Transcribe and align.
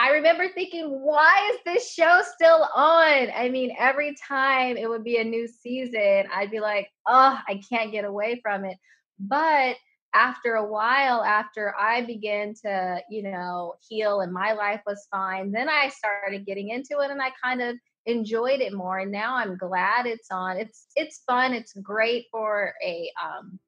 I 0.00 0.12
remember 0.12 0.48
thinking, 0.48 0.86
why 0.88 1.50
is 1.52 1.58
this 1.66 1.92
show 1.92 2.22
still 2.34 2.66
on? 2.74 3.28
I 3.36 3.50
mean, 3.50 3.76
every 3.78 4.16
time 4.26 4.78
it 4.78 4.88
would 4.88 5.04
be 5.04 5.18
a 5.18 5.24
new 5.24 5.46
season, 5.46 6.24
I'd 6.34 6.50
be 6.50 6.58
like, 6.58 6.88
oh, 7.06 7.38
I 7.46 7.60
can't 7.68 7.92
get 7.92 8.06
away 8.06 8.40
from 8.42 8.64
it. 8.64 8.78
But 9.18 9.76
after 10.14 10.54
a 10.54 10.66
while, 10.66 11.22
after 11.22 11.74
I 11.78 12.00
began 12.00 12.54
to, 12.64 13.02
you 13.10 13.24
know, 13.24 13.74
heal 13.86 14.22
and 14.22 14.32
my 14.32 14.54
life 14.54 14.80
was 14.86 15.06
fine, 15.10 15.52
then 15.52 15.68
I 15.68 15.90
started 15.90 16.46
getting 16.46 16.70
into 16.70 17.00
it 17.00 17.10
and 17.10 17.20
I 17.20 17.30
kind 17.44 17.60
of 17.60 17.76
enjoyed 18.06 18.60
it 18.60 18.72
more. 18.72 19.00
And 19.00 19.12
now 19.12 19.36
I'm 19.36 19.58
glad 19.58 20.06
it's 20.06 20.28
on. 20.30 20.56
It's 20.56 20.86
it's 20.96 21.22
fun. 21.26 21.52
It's 21.52 21.74
great 21.74 22.24
for 22.32 22.72
a 22.82 23.12
um 23.22 23.58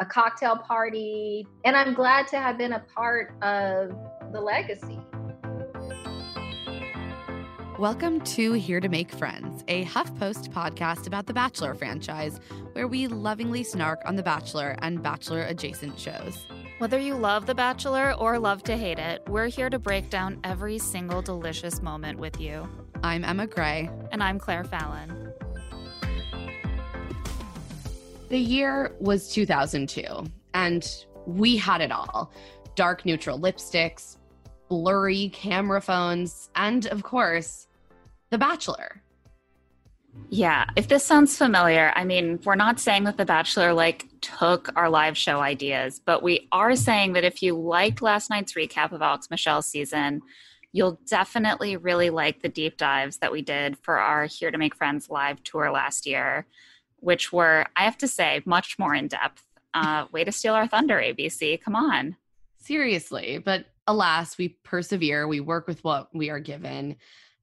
a 0.00 0.06
cocktail 0.06 0.56
party. 0.56 1.46
And 1.66 1.76
I'm 1.76 1.92
glad 1.92 2.26
to 2.28 2.38
have 2.38 2.56
been 2.56 2.72
a 2.72 2.84
part 2.96 3.34
of 3.42 3.90
the 4.32 4.40
legacy. 4.40 4.98
Welcome 7.78 8.20
to 8.20 8.52
Here 8.52 8.78
to 8.78 8.88
Make 8.88 9.10
Friends, 9.10 9.64
a 9.66 9.84
HuffPost 9.86 10.50
podcast 10.50 11.08
about 11.08 11.26
the 11.26 11.34
Bachelor 11.34 11.74
franchise, 11.74 12.38
where 12.72 12.86
we 12.86 13.08
lovingly 13.08 13.64
snark 13.64 14.00
on 14.04 14.14
The 14.14 14.22
Bachelor 14.22 14.76
and 14.78 15.02
Bachelor 15.02 15.42
adjacent 15.42 15.98
shows. 15.98 16.46
Whether 16.78 17.00
you 17.00 17.16
love 17.16 17.46
The 17.46 17.54
Bachelor 17.56 18.14
or 18.16 18.38
love 18.38 18.62
to 18.64 18.76
hate 18.76 19.00
it, 19.00 19.22
we're 19.26 19.48
here 19.48 19.68
to 19.70 19.80
break 19.80 20.08
down 20.08 20.38
every 20.44 20.78
single 20.78 21.20
delicious 21.20 21.82
moment 21.82 22.20
with 22.20 22.40
you. 22.40 22.68
I'm 23.02 23.24
Emma 23.24 23.48
Gray. 23.48 23.90
And 24.12 24.22
I'm 24.22 24.38
Claire 24.38 24.62
Fallon. 24.62 25.32
The 28.28 28.38
year 28.38 28.94
was 29.00 29.32
2002, 29.32 30.04
and 30.54 31.04
we 31.26 31.56
had 31.56 31.80
it 31.80 31.90
all 31.90 32.32
dark 32.76 33.04
neutral 33.04 33.38
lipsticks, 33.38 34.18
blurry 34.68 35.28
camera 35.30 35.80
phones, 35.80 36.50
and 36.56 36.86
of 36.86 37.02
course, 37.02 37.63
The 38.34 38.38
Bachelor. 38.38 39.00
Yeah, 40.28 40.64
if 40.74 40.88
this 40.88 41.04
sounds 41.04 41.38
familiar, 41.38 41.92
I 41.94 42.02
mean, 42.02 42.40
we're 42.44 42.56
not 42.56 42.80
saying 42.80 43.04
that 43.04 43.16
The 43.16 43.24
Bachelor 43.24 43.72
like 43.72 44.06
took 44.20 44.72
our 44.74 44.90
live 44.90 45.16
show 45.16 45.38
ideas, 45.38 46.00
but 46.04 46.20
we 46.20 46.48
are 46.50 46.74
saying 46.74 47.12
that 47.12 47.22
if 47.22 47.44
you 47.44 47.56
liked 47.56 48.02
last 48.02 48.30
night's 48.30 48.54
recap 48.54 48.90
of 48.90 49.02
Alex 49.02 49.30
Michel's 49.30 49.66
season, 49.66 50.20
you'll 50.72 50.98
definitely 51.06 51.76
really 51.76 52.10
like 52.10 52.42
the 52.42 52.48
deep 52.48 52.76
dives 52.76 53.18
that 53.18 53.30
we 53.30 53.40
did 53.40 53.78
for 53.78 54.00
our 54.00 54.24
Here 54.24 54.50
to 54.50 54.58
Make 54.58 54.74
Friends 54.74 55.08
live 55.08 55.40
tour 55.44 55.70
last 55.70 56.04
year, 56.04 56.44
which 56.98 57.32
were, 57.32 57.66
I 57.76 57.84
have 57.84 57.98
to 57.98 58.08
say, 58.08 58.42
much 58.44 58.80
more 58.80 58.96
in 58.96 59.06
depth. 59.06 59.44
Uh, 59.74 60.06
way 60.10 60.24
to 60.24 60.32
steal 60.32 60.54
our 60.54 60.66
thunder, 60.66 60.96
ABC. 61.00 61.62
Come 61.62 61.76
on. 61.76 62.16
Seriously, 62.58 63.38
but 63.38 63.66
alas, 63.86 64.36
we 64.38 64.48
persevere. 64.64 65.28
We 65.28 65.38
work 65.38 65.68
with 65.68 65.84
what 65.84 66.12
we 66.12 66.30
are 66.30 66.40
given. 66.40 66.96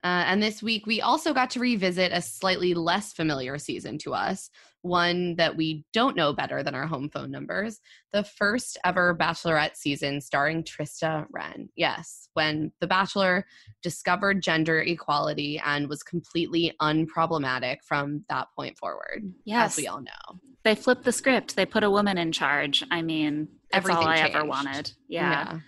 Uh, 0.03 0.23
and 0.25 0.41
this 0.41 0.63
week, 0.63 0.85
we 0.87 0.99
also 1.01 1.33
got 1.33 1.49
to 1.51 1.59
revisit 1.59 2.11
a 2.11 2.21
slightly 2.21 2.73
less 2.73 3.13
familiar 3.13 3.57
season 3.59 3.97
to 3.99 4.13
us, 4.15 4.49
one 4.81 5.35
that 5.35 5.55
we 5.55 5.85
don't 5.93 6.15
know 6.15 6.33
better 6.33 6.63
than 6.63 6.73
our 6.73 6.87
home 6.87 7.07
phone 7.07 7.29
numbers. 7.29 7.79
The 8.11 8.23
first 8.23 8.79
ever 8.83 9.15
Bachelorette 9.15 9.75
season 9.75 10.19
starring 10.19 10.63
Trista 10.63 11.27
Rehn. 11.35 11.69
Yes, 11.75 12.29
when 12.33 12.71
The 12.79 12.87
Bachelor 12.87 13.45
discovered 13.83 14.41
gender 14.41 14.79
equality 14.81 15.61
and 15.63 15.87
was 15.87 16.01
completely 16.01 16.73
unproblematic 16.81 17.77
from 17.83 18.25
that 18.27 18.47
point 18.57 18.77
forward. 18.79 19.31
Yes. 19.45 19.73
As 19.73 19.77
we 19.83 19.87
all 19.87 20.01
know. 20.01 20.39
They 20.63 20.73
flipped 20.75 21.03
the 21.03 21.11
script, 21.11 21.55
they 21.55 21.65
put 21.65 21.83
a 21.83 21.89
woman 21.91 22.17
in 22.17 22.31
charge. 22.31 22.83
I 22.89 23.01
mean, 23.03 23.47
that's 23.71 23.83
Everything 23.85 24.03
all 24.03 24.09
I 24.09 24.17
changed. 24.17 24.35
ever 24.35 24.45
wanted. 24.45 24.91
yeah. 25.07 25.59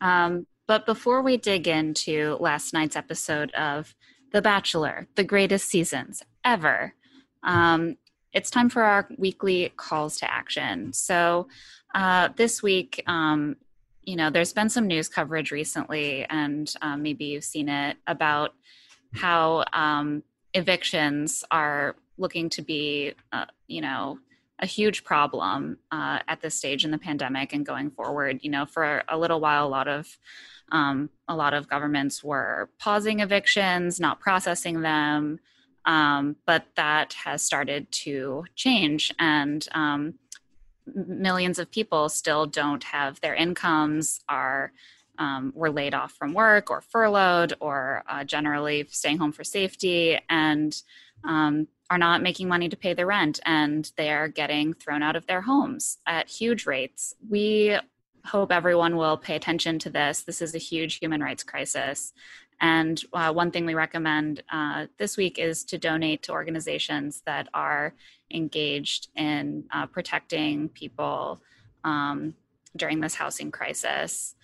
Um, 0.00 0.46
but 0.70 0.86
before 0.86 1.20
we 1.20 1.36
dig 1.36 1.66
into 1.66 2.36
last 2.38 2.72
night's 2.72 2.94
episode 2.94 3.50
of 3.54 3.92
The 4.30 4.40
Bachelor, 4.40 5.08
the 5.16 5.24
greatest 5.24 5.68
seasons 5.68 6.22
ever, 6.44 6.94
um, 7.42 7.96
it's 8.32 8.52
time 8.52 8.70
for 8.70 8.84
our 8.84 9.08
weekly 9.18 9.72
calls 9.76 10.18
to 10.18 10.32
action. 10.32 10.92
So 10.92 11.48
uh, 11.92 12.28
this 12.36 12.62
week, 12.62 13.02
um, 13.08 13.56
you 14.04 14.14
know, 14.14 14.30
there's 14.30 14.52
been 14.52 14.68
some 14.68 14.86
news 14.86 15.08
coverage 15.08 15.50
recently, 15.50 16.24
and 16.30 16.72
um, 16.82 17.02
maybe 17.02 17.24
you've 17.24 17.42
seen 17.42 17.68
it 17.68 17.96
about 18.06 18.54
how 19.12 19.64
um, 19.72 20.22
evictions 20.54 21.42
are 21.50 21.96
looking 22.16 22.48
to 22.50 22.62
be, 22.62 23.14
uh, 23.32 23.46
you 23.66 23.80
know, 23.80 24.20
a 24.60 24.66
huge 24.66 25.04
problem 25.04 25.78
uh, 25.90 26.20
at 26.28 26.40
this 26.42 26.54
stage 26.54 26.84
in 26.84 26.90
the 26.90 26.98
pandemic 26.98 27.52
and 27.52 27.66
going 27.66 27.90
forward. 27.90 28.38
You 28.42 28.50
know, 28.50 28.66
for 28.66 29.02
a 29.08 29.18
little 29.18 29.40
while, 29.40 29.66
a 29.66 29.68
lot 29.68 29.88
of 29.88 30.06
um, 30.72 31.10
a 31.28 31.34
lot 31.34 31.54
of 31.54 31.68
governments 31.68 32.22
were 32.22 32.70
pausing 32.78 33.20
evictions, 33.20 34.00
not 34.00 34.20
processing 34.20 34.82
them, 34.82 35.40
um, 35.84 36.36
but 36.46 36.66
that 36.76 37.14
has 37.14 37.42
started 37.42 37.90
to 37.90 38.44
change, 38.54 39.12
and 39.18 39.66
um, 39.72 40.14
millions 40.94 41.58
of 41.58 41.70
people 41.70 42.08
still 42.08 42.46
don't 42.46 42.84
have 42.84 43.20
their 43.20 43.34
incomes, 43.34 44.20
are 44.28 44.72
um, 45.18 45.52
were 45.54 45.70
laid 45.70 45.94
off 45.94 46.12
from 46.12 46.32
work 46.32 46.70
or 46.70 46.80
furloughed, 46.80 47.54
or 47.60 48.02
uh, 48.08 48.24
generally 48.24 48.86
staying 48.90 49.18
home 49.18 49.32
for 49.32 49.44
safety, 49.44 50.18
and 50.28 50.82
um, 51.24 51.66
are 51.90 51.98
not 51.98 52.22
making 52.22 52.48
money 52.48 52.68
to 52.68 52.76
pay 52.76 52.94
the 52.94 53.04
rent 53.04 53.40
and 53.44 53.90
they're 53.96 54.28
getting 54.28 54.72
thrown 54.72 55.02
out 55.02 55.16
of 55.16 55.26
their 55.26 55.40
homes 55.40 55.98
at 56.06 56.30
huge 56.30 56.64
rates. 56.64 57.14
We 57.28 57.76
hope 58.24 58.52
everyone 58.52 58.96
will 58.96 59.16
pay 59.16 59.36
attention 59.36 59.78
to 59.80 59.90
this. 59.90 60.22
This 60.22 60.42
is 60.42 60.54
a 60.54 60.58
huge 60.58 60.98
human 60.98 61.22
rights 61.22 61.42
crisis. 61.42 62.12
And 62.60 63.02
uh, 63.12 63.32
one 63.32 63.50
thing 63.50 63.64
we 63.64 63.74
recommend 63.74 64.42
uh, 64.52 64.86
this 64.98 65.16
week 65.16 65.38
is 65.38 65.64
to 65.64 65.78
donate 65.78 66.22
to 66.24 66.32
organizations 66.32 67.22
that 67.24 67.48
are 67.54 67.94
engaged 68.30 69.08
in 69.16 69.64
uh, 69.72 69.86
protecting 69.86 70.68
people 70.68 71.40
um, 71.84 72.34
during 72.76 73.00
this 73.00 73.14
housing 73.14 73.50
crisis. 73.50 74.34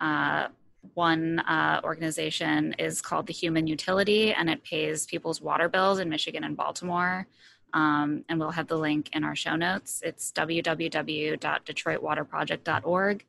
Uh, 0.00 0.48
one 0.94 1.40
uh, 1.40 1.80
organization 1.82 2.74
is 2.78 3.02
called 3.02 3.26
the 3.26 3.32
Human 3.32 3.66
Utility, 3.66 4.32
and 4.32 4.48
it 4.48 4.62
pays 4.62 5.04
people's 5.04 5.40
water 5.40 5.68
bills 5.68 5.98
in 5.98 6.08
Michigan 6.08 6.44
and 6.44 6.56
Baltimore. 6.56 7.26
Um, 7.76 8.24
and 8.30 8.40
we'll 8.40 8.52
have 8.52 8.68
the 8.68 8.78
link 8.78 9.10
in 9.12 9.22
our 9.22 9.36
show 9.36 9.54
notes. 9.54 10.00
It's 10.02 10.32
www.detroitwaterproject.org. 10.32 13.24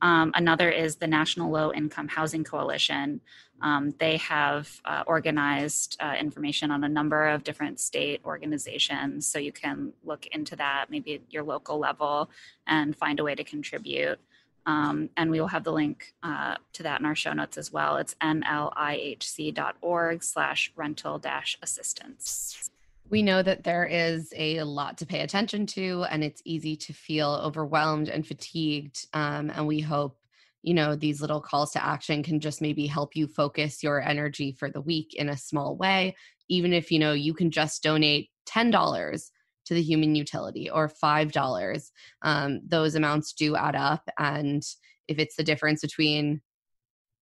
Um, 0.00 0.32
another 0.34 0.70
is 0.70 0.96
the 0.96 1.06
National 1.06 1.50
Low 1.50 1.70
Income 1.70 2.08
Housing 2.08 2.44
Coalition. 2.44 3.20
Um, 3.60 3.92
they 3.98 4.16
have 4.16 4.80
uh, 4.86 5.04
organized 5.06 5.98
uh, 6.00 6.14
information 6.18 6.70
on 6.70 6.82
a 6.82 6.88
number 6.88 7.28
of 7.28 7.44
different 7.44 7.78
state 7.78 8.22
organizations, 8.24 9.26
so 9.26 9.38
you 9.38 9.52
can 9.52 9.92
look 10.02 10.24
into 10.28 10.56
that, 10.56 10.86
maybe 10.88 11.16
at 11.16 11.30
your 11.30 11.42
local 11.42 11.78
level, 11.78 12.30
and 12.66 12.96
find 12.96 13.20
a 13.20 13.24
way 13.24 13.34
to 13.34 13.44
contribute. 13.44 14.18
Um, 14.64 15.10
and 15.18 15.30
we 15.30 15.40
will 15.40 15.48
have 15.48 15.64
the 15.64 15.72
link 15.72 16.14
uh, 16.22 16.54
to 16.72 16.82
that 16.84 17.00
in 17.00 17.06
our 17.06 17.14
show 17.14 17.34
notes 17.34 17.58
as 17.58 17.70
well. 17.70 17.98
It's 17.98 18.14
nlihc.org 18.14 20.22
slash 20.22 20.72
rental 20.74 21.18
dash 21.18 21.58
assistance. 21.60 22.70
We 23.10 23.22
know 23.22 23.42
that 23.42 23.64
there 23.64 23.84
is 23.84 24.32
a 24.36 24.62
lot 24.62 24.98
to 24.98 25.06
pay 25.06 25.20
attention 25.20 25.66
to, 25.66 26.04
and 26.10 26.24
it's 26.24 26.42
easy 26.44 26.76
to 26.76 26.92
feel 26.92 27.30
overwhelmed 27.30 28.08
and 28.08 28.26
fatigued. 28.26 29.06
Um, 29.12 29.50
and 29.50 29.66
we 29.66 29.80
hope 29.80 30.18
you 30.64 30.72
know, 30.72 30.96
these 30.96 31.20
little 31.20 31.42
calls 31.42 31.72
to 31.72 31.84
action 31.84 32.22
can 32.22 32.40
just 32.40 32.62
maybe 32.62 32.86
help 32.86 33.14
you 33.14 33.26
focus 33.26 33.82
your 33.82 34.00
energy 34.00 34.50
for 34.50 34.70
the 34.70 34.80
week 34.80 35.14
in 35.14 35.28
a 35.28 35.36
small 35.36 35.76
way. 35.76 36.16
Even 36.48 36.72
if, 36.72 36.90
you 36.90 36.98
know, 36.98 37.12
you 37.12 37.34
can 37.34 37.50
just 37.50 37.82
donate 37.82 38.30
$10 38.48 39.30
to 39.66 39.74
the 39.74 39.82
human 39.82 40.14
utility 40.14 40.70
or 40.70 40.88
$5, 40.88 41.90
um, 42.22 42.60
those 42.66 42.94
amounts 42.94 43.34
do 43.34 43.56
add 43.56 43.76
up. 43.76 44.08
And 44.18 44.62
if 45.06 45.18
it's 45.18 45.36
the 45.36 45.44
difference 45.44 45.82
between 45.82 46.40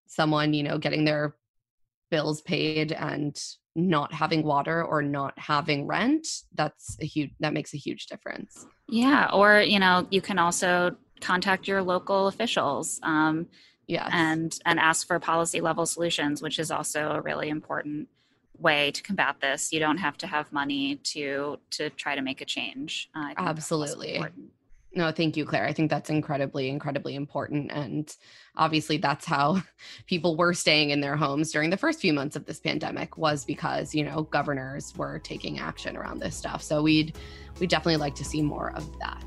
someone, 0.07 0.53
you 0.53 0.63
know, 0.63 0.77
getting 0.77 1.03
their 1.03 1.35
bills 2.11 2.41
paid 2.41 2.93
and 2.93 3.37
not 3.75 4.13
having 4.13 4.43
water 4.43 4.83
or 4.83 5.01
not 5.01 5.37
having 5.37 5.87
rent 5.87 6.27
that's 6.53 6.97
a 7.01 7.05
huge 7.05 7.31
that 7.39 7.53
makes 7.53 7.73
a 7.73 7.77
huge 7.77 8.07
difference. 8.07 8.65
Yeah 8.87 9.29
or 9.33 9.61
you 9.61 9.79
know 9.79 10.07
you 10.11 10.21
can 10.21 10.39
also 10.39 10.95
contact 11.21 11.67
your 11.67 11.81
local 11.81 12.27
officials 12.27 12.99
um, 13.03 13.47
yeah 13.87 14.09
and 14.11 14.57
and 14.65 14.79
ask 14.79 15.07
for 15.07 15.19
policy 15.19 15.61
level 15.61 15.85
solutions 15.85 16.41
which 16.41 16.59
is 16.59 16.69
also 16.69 17.11
a 17.11 17.21
really 17.21 17.49
important 17.49 18.07
way 18.57 18.91
to 18.91 19.03
combat 19.03 19.37
this. 19.41 19.73
You 19.73 19.79
don't 19.79 19.97
have 19.97 20.17
to 20.19 20.27
have 20.27 20.51
money 20.51 20.95
to 20.95 21.59
to 21.71 21.89
try 21.91 22.15
to 22.15 22.21
make 22.21 22.41
a 22.41 22.45
change. 22.45 23.09
Uh, 23.15 23.33
absolutely 23.37 24.23
no, 24.95 25.11
thank 25.11 25.35
you, 25.35 25.45
Claire. 25.45 25.65
I 25.65 25.73
think 25.73 25.89
that's 25.89 26.11
incredibly, 26.11 26.69
incredibly 26.69 27.15
important. 27.15 27.71
And 27.71 28.15
obviously, 28.55 28.97
that's 28.97 29.25
how 29.25 29.63
people 30.05 30.37
were 30.37 30.53
staying 30.53 30.91
in 30.91 31.01
their 31.01 31.15
homes 31.15 31.51
during 31.51 31.71
the 31.71 31.77
first 31.77 31.99
few 31.99 32.13
months 32.13 32.35
of 32.35 32.45
this 32.45 32.59
pandemic 32.59 33.17
was 33.17 33.43
because, 33.43 33.95
you 33.95 34.03
know, 34.03 34.23
governors 34.23 34.93
were 34.95 35.17
taking 35.19 35.59
action 35.59 35.97
around 35.97 36.19
this 36.19 36.35
stuff. 36.35 36.61
So 36.61 36.83
we'd 36.83 37.15
we 37.59 37.65
definitely 37.65 37.97
like 37.97 38.15
to 38.15 38.25
see 38.25 38.41
more 38.41 38.71
of 38.75 38.87
that. 38.99 39.23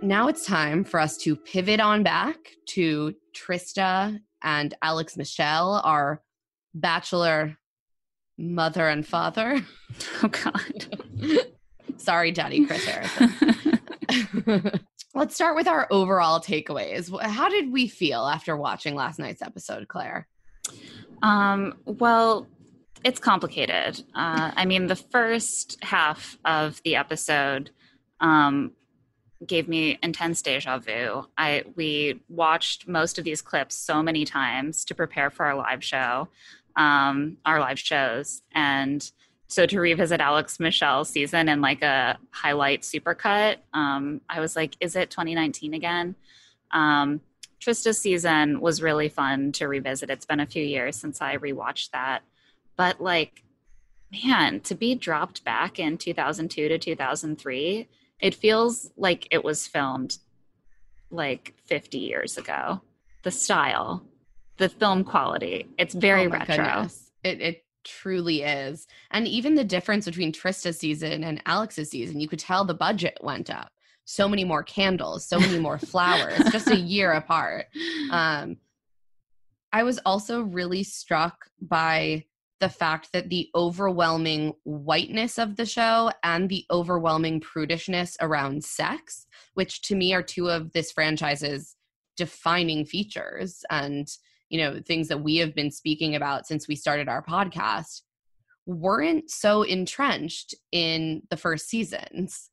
Now 0.00 0.28
it's 0.28 0.46
time 0.46 0.84
for 0.84 1.00
us 1.00 1.18
to 1.18 1.36
pivot 1.36 1.80
on 1.80 2.02
back 2.02 2.36
to 2.68 3.14
Trista 3.38 4.20
and 4.42 4.74
Alex 4.82 5.16
Michel, 5.16 5.80
our 5.84 6.22
bachelor 6.74 7.56
mother 8.36 8.88
and 8.88 9.06
father. 9.06 9.60
Oh, 10.22 10.28
God. 10.28 10.98
Sorry, 11.96 12.30
Daddy 12.30 12.66
Chris 12.66 12.84
Harrison. 12.84 13.80
Let's 15.14 15.34
start 15.34 15.56
with 15.56 15.66
our 15.66 15.88
overall 15.90 16.38
takeaways. 16.38 17.10
How 17.22 17.48
did 17.48 17.72
we 17.72 17.88
feel 17.88 18.26
after 18.26 18.56
watching 18.56 18.94
last 18.94 19.18
night's 19.18 19.42
episode, 19.42 19.88
Claire? 19.88 20.28
Um, 21.22 21.78
well, 21.84 22.46
it's 23.02 23.18
complicated. 23.18 24.04
Uh, 24.14 24.52
I 24.54 24.66
mean, 24.66 24.86
the 24.86 24.96
first 24.96 25.78
half 25.82 26.38
of 26.44 26.80
the 26.84 26.96
episode 26.96 27.70
um, 28.20 28.72
gave 29.46 29.68
me 29.68 29.98
intense 30.02 30.42
deja 30.42 30.78
vu. 30.78 31.26
I 31.36 31.64
we 31.76 32.20
watched 32.28 32.88
most 32.88 33.18
of 33.18 33.24
these 33.24 33.42
clips 33.42 33.74
so 33.74 34.02
many 34.02 34.24
times 34.24 34.84
to 34.86 34.94
prepare 34.94 35.30
for 35.30 35.46
our 35.46 35.54
live 35.54 35.82
show, 35.84 36.28
um, 36.76 37.36
our 37.44 37.60
live 37.60 37.78
shows, 37.78 38.42
and 38.52 39.10
so 39.46 39.64
to 39.64 39.80
revisit 39.80 40.20
Alex 40.20 40.60
Michel's 40.60 41.08
season 41.08 41.48
and 41.48 41.62
like 41.62 41.82
a 41.82 42.18
highlight 42.30 42.82
supercut, 42.82 43.56
um, 43.72 44.20
I 44.28 44.40
was 44.40 44.54
like, 44.54 44.76
is 44.80 44.94
it 44.94 45.10
2019 45.10 45.72
again? 45.72 46.14
Um, 46.70 47.22
Trista's 47.58 47.98
season 47.98 48.60
was 48.60 48.82
really 48.82 49.08
fun 49.08 49.52
to 49.52 49.66
revisit. 49.66 50.10
It's 50.10 50.26
been 50.26 50.40
a 50.40 50.46
few 50.46 50.62
years 50.62 50.96
since 50.96 51.22
I 51.22 51.38
rewatched 51.38 51.90
that, 51.92 52.22
but 52.76 53.00
like, 53.00 53.42
man, 54.12 54.60
to 54.60 54.74
be 54.74 54.94
dropped 54.94 55.44
back 55.44 55.78
in 55.78 55.96
2002 55.96 56.68
to 56.68 56.78
2003 56.78 57.88
it 58.20 58.34
feels 58.34 58.90
like 58.96 59.28
it 59.30 59.44
was 59.44 59.66
filmed 59.66 60.18
like 61.10 61.54
50 61.66 61.98
years 61.98 62.36
ago. 62.36 62.80
The 63.22 63.30
style, 63.30 64.04
the 64.56 64.68
film 64.68 65.04
quality, 65.04 65.66
it's 65.78 65.94
very 65.94 66.26
oh 66.26 66.30
retro. 66.30 66.56
Goodness. 66.56 67.10
It, 67.24 67.40
it 67.40 67.64
truly 67.84 68.42
is. 68.42 68.86
And 69.10 69.26
even 69.26 69.54
the 69.54 69.64
difference 69.64 70.04
between 70.04 70.32
Trista's 70.32 70.78
season 70.78 71.24
and 71.24 71.42
Alex's 71.46 71.90
season, 71.90 72.20
you 72.20 72.28
could 72.28 72.38
tell 72.38 72.64
the 72.64 72.74
budget 72.74 73.18
went 73.20 73.50
up. 73.50 73.70
So 74.04 74.28
many 74.28 74.44
more 74.44 74.62
candles, 74.62 75.26
so 75.26 75.38
many 75.38 75.58
more 75.58 75.78
flowers, 75.78 76.38
just 76.50 76.70
a 76.70 76.76
year 76.76 77.12
apart. 77.12 77.66
Um, 78.10 78.56
I 79.72 79.82
was 79.82 79.98
also 80.06 80.42
really 80.42 80.82
struck 80.82 81.50
by 81.60 82.24
the 82.60 82.68
fact 82.68 83.10
that 83.12 83.28
the 83.28 83.48
overwhelming 83.54 84.54
whiteness 84.64 85.38
of 85.38 85.56
the 85.56 85.66
show 85.66 86.10
and 86.24 86.48
the 86.48 86.64
overwhelming 86.70 87.40
prudishness 87.40 88.16
around 88.20 88.64
sex, 88.64 89.26
which 89.54 89.82
to 89.82 89.94
me 89.94 90.12
are 90.12 90.22
two 90.22 90.48
of 90.50 90.72
this 90.72 90.90
franchise's 90.90 91.76
defining 92.18 92.84
features 92.84 93.64
and 93.70 94.08
you 94.50 94.58
know 94.58 94.80
things 94.84 95.08
that 95.08 95.22
we 95.22 95.36
have 95.36 95.54
been 95.54 95.70
speaking 95.70 96.16
about 96.16 96.46
since 96.46 96.66
we 96.66 96.74
started 96.74 97.08
our 97.08 97.22
podcast 97.22 98.02
weren't 98.66 99.30
so 99.30 99.62
entrenched 99.62 100.54
in 100.72 101.22
the 101.30 101.36
first 101.36 101.68
seasons 101.68 102.50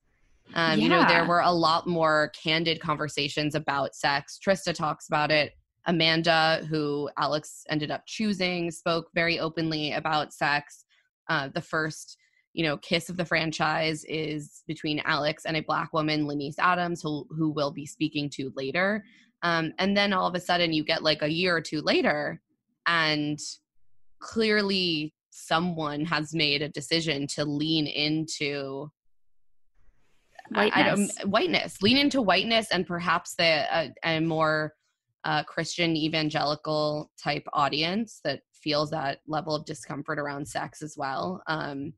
um, 0.54 0.78
yeah. 0.78 0.84
you 0.84 0.90
know 0.90 1.04
there 1.08 1.26
were 1.26 1.42
a 1.42 1.52
lot 1.52 1.88
more 1.88 2.32
candid 2.42 2.80
conversations 2.80 3.56
about 3.56 3.96
sex 3.96 4.40
trista 4.46 4.74
talks 4.74 5.08
about 5.08 5.32
it 5.32 5.54
Amanda, 5.88 6.66
who 6.70 7.10
Alex 7.18 7.64
ended 7.70 7.92
up 7.92 8.04
choosing, 8.06 8.72
spoke 8.72 9.10
very 9.14 9.40
openly 9.40 9.94
about 9.94 10.34
sex. 10.34 10.86
Uh, 11.30 11.50
the 11.54 11.62
first, 11.62 12.18
you 12.54 12.64
know, 12.64 12.78
kiss 12.78 13.10
of 13.10 13.18
the 13.18 13.26
franchise 13.26 14.04
is 14.08 14.64
between 14.68 15.02
Alex 15.06 15.46
and 15.46 15.58
a 15.58 15.62
black 15.62 15.94
woman, 15.94 16.26
LaNease 16.26 16.56
Adams, 16.60 17.02
who 17.02 17.28
who 17.30 17.52
we'll 17.52 17.72
be 17.72 17.86
speaking 17.86 18.30
to 18.32 18.52
later. 18.56 19.04
Um, 19.44 19.74
and 19.78 19.96
then 19.96 20.14
all 20.14 20.28
of 20.28 20.36
a 20.36 20.40
sudden, 20.40 20.74
you 20.74 20.84
get 20.84 21.04
like 21.04 21.22
a 21.22 21.32
year 21.32 21.56
or 21.56 21.62
two 21.62 21.82
later, 21.82 22.42
and 22.88 23.40
clearly 24.20 25.14
someone 25.30 26.06
has 26.06 26.34
made 26.34 26.62
a 26.62 26.70
decision 26.70 27.28
to 27.28 27.44
lean 27.44 27.86
into 27.88 28.90
whiteness, 30.50 31.12
I, 31.20 31.24
I 31.24 31.26
whiteness 31.26 31.82
lean 31.82 31.98
into 31.98 32.22
whiteness 32.22 32.72
and 32.72 32.88
perhaps 32.88 33.36
the 33.36 33.76
uh, 33.76 33.88
a 34.04 34.20
more 34.20 34.74
uh, 35.26 35.44
Christian 35.44 35.96
evangelical 35.96 37.12
type 37.22 37.46
audience 37.52 38.22
that 38.24 38.42
feels 38.54 38.92
that 38.92 39.20
level 39.28 39.56
of 39.56 39.66
discomfort 39.66 40.20
around 40.20 40.48
sex 40.48 40.82
as 40.82 40.96
well. 40.98 41.42
Um, 41.48 41.94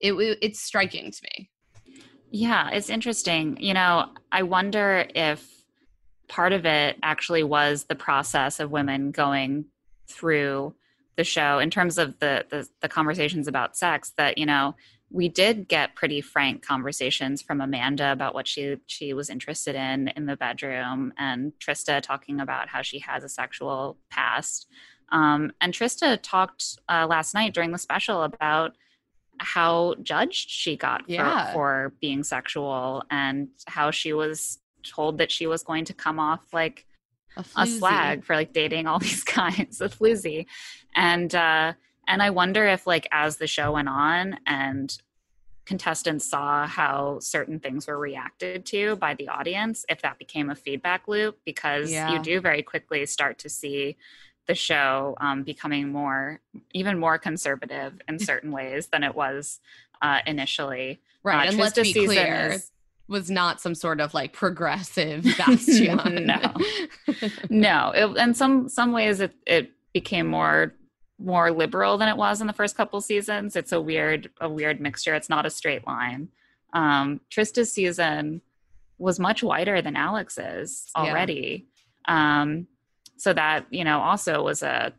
it, 0.00 0.12
it's 0.42 0.60
striking 0.60 1.10
to 1.10 1.22
me. 1.24 1.50
Yeah, 2.30 2.70
it's 2.70 2.90
interesting. 2.90 3.56
You 3.60 3.74
know, 3.74 4.10
I 4.30 4.42
wonder 4.42 5.06
if 5.14 5.46
part 6.28 6.52
of 6.52 6.66
it 6.66 6.98
actually 7.02 7.42
was 7.42 7.84
the 7.84 7.94
process 7.94 8.60
of 8.60 8.70
women 8.70 9.10
going 9.10 9.66
through 10.08 10.74
the 11.16 11.24
show 11.24 11.58
in 11.58 11.70
terms 11.70 11.98
of 11.98 12.18
the, 12.18 12.44
the, 12.50 12.68
the 12.82 12.88
conversations 12.88 13.48
about 13.48 13.76
sex 13.76 14.12
that 14.18 14.36
you 14.36 14.44
know 14.44 14.74
we 15.10 15.28
did 15.28 15.68
get 15.68 15.94
pretty 15.94 16.20
frank 16.20 16.64
conversations 16.66 17.40
from 17.40 17.60
Amanda 17.60 18.12
about 18.12 18.34
what 18.34 18.48
she 18.48 18.76
she 18.86 19.12
was 19.12 19.30
interested 19.30 19.74
in 19.74 20.08
in 20.08 20.26
the 20.26 20.36
bedroom, 20.36 21.12
and 21.16 21.52
Trista 21.60 22.02
talking 22.02 22.40
about 22.40 22.68
how 22.68 22.82
she 22.82 22.98
has 23.00 23.22
a 23.22 23.28
sexual 23.28 23.96
past. 24.10 24.66
Um, 25.12 25.52
and 25.60 25.72
Trista 25.72 26.18
talked 26.20 26.78
uh, 26.88 27.06
last 27.08 27.34
night 27.34 27.54
during 27.54 27.70
the 27.70 27.78
special 27.78 28.24
about 28.24 28.72
how 29.38 29.94
judged 30.02 30.50
she 30.50 30.76
got 30.76 31.06
for, 31.06 31.12
yeah. 31.12 31.52
for 31.52 31.92
being 32.00 32.24
sexual 32.24 33.04
and 33.10 33.48
how 33.68 33.92
she 33.92 34.12
was 34.12 34.58
told 34.82 35.18
that 35.18 35.30
she 35.30 35.46
was 35.46 35.62
going 35.62 35.84
to 35.84 35.92
come 35.92 36.18
off 36.18 36.40
like 36.52 36.86
a, 37.36 37.44
a 37.56 37.66
slag 37.66 38.24
for 38.24 38.34
like 38.34 38.52
dating 38.52 38.88
all 38.88 38.98
these 39.08 39.22
guys, 39.22 39.80
a 39.80 39.88
floozy, 39.88 40.46
and. 40.96 41.34
uh 41.34 41.72
and 42.06 42.22
I 42.22 42.30
wonder 42.30 42.66
if, 42.66 42.86
like, 42.86 43.08
as 43.12 43.36
the 43.36 43.46
show 43.46 43.72
went 43.72 43.88
on 43.88 44.38
and 44.46 44.96
contestants 45.64 46.24
saw 46.24 46.66
how 46.66 47.18
certain 47.20 47.58
things 47.58 47.88
were 47.88 47.98
reacted 47.98 48.64
to 48.66 48.96
by 48.96 49.14
the 49.14 49.28
audience, 49.28 49.84
if 49.88 50.00
that 50.02 50.18
became 50.18 50.48
a 50.48 50.54
feedback 50.54 51.08
loop, 51.08 51.38
because 51.44 51.90
yeah. 51.90 52.12
you 52.12 52.22
do 52.22 52.40
very 52.40 52.62
quickly 52.62 53.04
start 53.04 53.38
to 53.38 53.48
see 53.48 53.96
the 54.46 54.54
show 54.54 55.16
um, 55.20 55.42
becoming 55.42 55.90
more, 55.90 56.40
even 56.72 56.98
more 56.98 57.18
conservative 57.18 58.00
in 58.08 58.18
certain 58.20 58.52
ways 58.52 58.86
than 58.86 59.02
it 59.02 59.14
was 59.14 59.60
uh, 60.00 60.20
initially. 60.26 61.00
Right. 61.22 61.46
Uh, 61.46 61.50
and 61.50 61.58
let's 61.58 61.78
be 61.78 61.92
clear. 61.92 62.52
Is, 62.52 62.70
was 63.08 63.30
not 63.30 63.60
some 63.60 63.74
sort 63.74 64.00
of 64.00 64.14
like 64.14 64.32
progressive 64.32 65.24
bastion. 65.38 65.96
no, 66.26 66.54
no. 67.50 67.92
It, 67.94 68.16
in 68.18 68.34
some 68.34 68.68
some 68.68 68.92
ways, 68.92 69.20
it 69.20 69.32
it 69.46 69.72
became 69.92 70.26
more 70.26 70.74
more 71.18 71.50
liberal 71.50 71.98
than 71.98 72.08
it 72.08 72.16
was 72.16 72.40
in 72.40 72.46
the 72.46 72.52
first 72.52 72.76
couple 72.76 73.00
seasons. 73.00 73.56
It's 73.56 73.72
a 73.72 73.80
weird 73.80 74.30
a 74.40 74.48
weird 74.48 74.80
mixture. 74.80 75.14
It's 75.14 75.28
not 75.28 75.46
a 75.46 75.50
straight 75.50 75.86
line. 75.86 76.28
Um, 76.72 77.20
Trista's 77.30 77.72
season 77.72 78.42
was 78.98 79.18
much 79.18 79.42
wider 79.42 79.80
than 79.80 79.96
Alex's 79.96 80.90
already. 80.96 81.66
Yeah. 82.08 82.42
Um, 82.42 82.66
so 83.16 83.32
that 83.32 83.66
you 83.70 83.84
know 83.84 84.00
also 84.00 84.42
was 84.42 84.62
a 84.62 84.92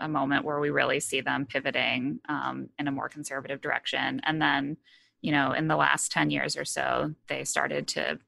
a 0.00 0.08
moment 0.08 0.44
where 0.44 0.60
we 0.60 0.70
really 0.70 1.00
see 1.00 1.20
them 1.20 1.46
pivoting 1.46 2.20
um, 2.28 2.68
in 2.78 2.88
a 2.88 2.92
more 2.92 3.08
conservative 3.08 3.60
direction. 3.60 4.20
And 4.24 4.40
then, 4.40 4.76
you 5.20 5.32
know, 5.32 5.52
in 5.52 5.68
the 5.68 5.76
last 5.76 6.12
10 6.12 6.30
years 6.30 6.56
or 6.56 6.64
so, 6.64 7.14
they 7.28 7.44
started 7.44 7.86
to 7.88 8.18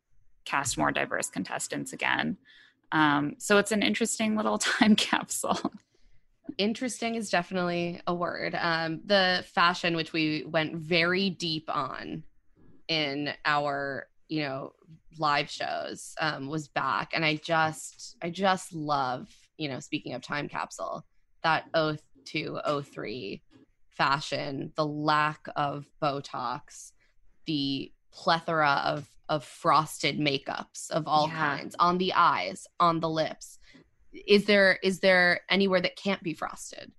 cast 0.45 0.79
more 0.79 0.93
diverse 0.93 1.29
contestants 1.29 1.93
again. 1.93 2.37
Um, 2.93 3.35
so 3.39 3.59
it's 3.59 3.73
an 3.73 3.83
interesting 3.83 4.37
little 4.37 4.59
time 4.59 4.95
capsule. 4.97 5.73
Interesting 6.59 7.15
is 7.17 7.31
definitely 7.31 8.01
a 8.07 8.15
word. 8.15 8.57
Um, 8.61 9.01
the 9.05 9.45
fashion, 9.55 9.97
which 9.97 10.13
we 10.13 10.45
went 10.47 10.77
very 10.77 11.31
deep 11.31 11.69
on 11.69 12.23
in 12.89 13.33
our, 13.45 14.09
you 14.29 14.43
know, 14.43 14.73
live 15.19 15.51
shows, 15.51 16.15
um, 16.21 16.49
was 16.49 16.69
back, 16.69 17.11
and 17.15 17.25
I 17.25 17.37
just, 17.37 18.17
I 18.23 18.31
just 18.31 18.73
love, 18.73 19.29
you 19.57 19.69
know, 19.69 19.81
speaking 19.81 20.15
of 20.15 20.23
time 20.23 20.49
capsule, 20.49 21.05
that 21.43 21.65
02, 21.75 22.61
03 22.83 23.43
fashion, 23.89 24.73
the 24.77 24.87
lack 24.87 25.47
of 25.57 25.87
Botox, 26.03 26.93
the 27.47 27.93
plethora 28.13 28.83
of 28.85 29.09
of 29.29 29.43
frosted 29.43 30.19
makeups 30.19 30.91
of 30.91 31.09
all 31.09 31.29
Yeah. 31.29 31.39
kinds 31.57 31.75
on 31.79 31.97
the 31.97 32.13
eyes, 32.13 32.67
on 32.79 33.01
the 33.01 33.09
lips. 33.09 33.59
Is 34.27 34.45
there 34.47 34.79
is 34.83 35.01
there 35.01 35.41
anywhere 35.51 35.81
that 35.81 35.97
can't 35.97 36.23
be 36.23 36.35
frosted? 36.35 36.93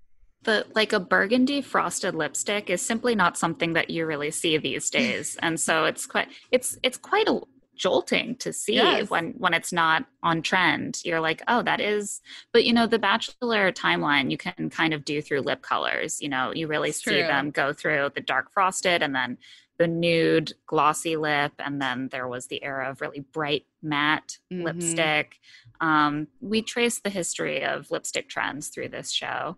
the 0.43 0.63
like 0.75 0.93
a 0.93 0.99
burgundy 0.99 1.59
frosted 1.59 2.13
lipstick 2.13 2.69
is 2.69 2.79
simply 2.79 3.15
not 3.15 3.35
something 3.35 3.73
that 3.73 3.89
you 3.89 4.05
really 4.05 4.29
see 4.29 4.57
these 4.59 4.89
days 4.91 5.35
and 5.41 5.59
so 5.59 5.85
it's 5.85 6.05
quite 6.05 6.27
it's 6.51 6.77
it's 6.83 6.99
quite 6.99 7.27
a 7.27 7.41
jolting 7.75 8.35
to 8.35 8.53
see 8.53 8.75
Yes. 8.75 9.09
when 9.09 9.33
when 9.39 9.55
it's 9.55 9.73
not 9.73 10.05
on 10.21 10.43
trend 10.43 10.99
you're 11.03 11.19
like 11.19 11.41
oh 11.47 11.63
that 11.63 11.81
is 11.81 12.21
but 12.53 12.63
you 12.63 12.73
know 12.73 12.85
the 12.85 12.99
bachelor 12.99 13.71
timeline 13.71 14.29
you 14.29 14.37
can 14.37 14.69
kind 14.69 14.93
of 14.93 15.03
do 15.03 15.19
through 15.19 15.41
lip 15.41 15.63
colors 15.63 16.21
you 16.21 16.29
know 16.29 16.53
you 16.53 16.67
really 16.67 16.89
It's 16.89 17.03
see 17.03 17.09
true. 17.21 17.27
them 17.27 17.49
go 17.49 17.73
through 17.73 18.11
the 18.13 18.21
dark 18.21 18.51
frosted 18.53 19.01
and 19.01 19.15
then 19.15 19.39
the 19.79 19.87
nude 19.87 20.53
glossy 20.67 21.17
lip 21.17 21.53
and 21.59 21.81
then 21.81 22.07
there 22.11 22.27
was 22.27 22.47
the 22.47 22.63
era 22.63 22.89
of 22.91 23.01
really 23.01 23.21
bright 23.33 23.65
matte 23.81 24.37
Mhm. 24.53 24.63
lipstick 24.63 25.39
um, 25.81 26.27
we 26.41 26.61
trace 26.61 26.99
the 27.01 27.09
history 27.09 27.63
of 27.63 27.89
lipstick 27.91 28.29
trends 28.29 28.69
through 28.69 28.89
this 28.89 29.11
show 29.11 29.57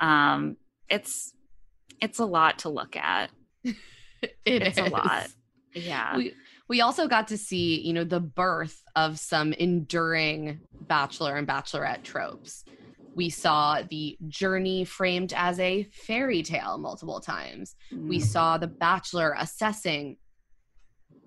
um, 0.00 0.56
it's 0.88 1.32
it's 2.00 2.18
a 2.18 2.24
lot 2.24 2.58
to 2.60 2.68
look 2.68 2.96
at 2.96 3.30
It 4.44 4.62
it's 4.62 4.78
a 4.78 4.84
lot 4.84 5.28
yeah 5.74 6.16
We 6.16 6.34
we 6.68 6.80
also 6.80 7.06
got 7.08 7.28
to 7.28 7.36
see, 7.36 7.80
you 7.80 7.92
know, 7.92 8.04
the 8.04 8.20
birth 8.20 8.82
of 8.96 9.18
some 9.18 9.52
enduring 9.52 10.60
bachelor 10.80 11.36
and 11.36 11.46
bachelorette 11.46 12.02
tropes. 12.02 12.64
We 13.14 13.28
saw 13.28 13.82
the 13.82 14.16
journey 14.28 14.84
framed 14.84 15.34
as 15.36 15.60
a 15.60 15.84
fairy 15.92 16.42
tale 16.42 16.78
multiple 16.78 17.20
times. 17.20 17.74
We 18.08 18.18
Mm. 18.18 18.22
saw 18.22 18.58
the 18.58 18.68
bachelor 18.68 19.34
assessing 19.38 20.16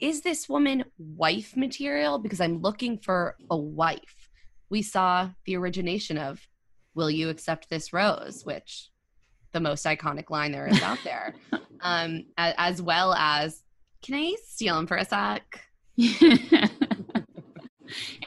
is 0.02 0.22
this 0.22 0.50
woman 0.50 0.86
wife 0.98 1.56
material 1.56 2.18
because 2.18 2.42
I'm 2.42 2.62
looking 2.62 2.98
for 2.98 3.36
a 3.50 3.58
wife. 3.58 4.25
We 4.70 4.82
saw 4.82 5.30
the 5.46 5.56
origination 5.58 6.18
of 6.18 6.40
will 6.94 7.10
you 7.12 7.30
accept 7.30 7.70
this 7.70 7.92
rose, 7.94 8.44
which 8.44 8.90
the 9.52 9.60
most 9.60 9.86
iconic 9.86 10.30
line 10.30 10.52
there 10.52 10.68
is 10.68 10.82
out 10.82 11.00
there. 11.04 11.36
um 11.82 12.26
a- 12.38 12.60
as 12.60 12.82
well 12.82 13.14
as 13.14 13.62
can 14.02 14.16
I 14.16 14.36
steal 14.46 14.78
him 14.78 14.88
for 14.88 14.98
a 14.98 15.06
sec? 15.06 15.62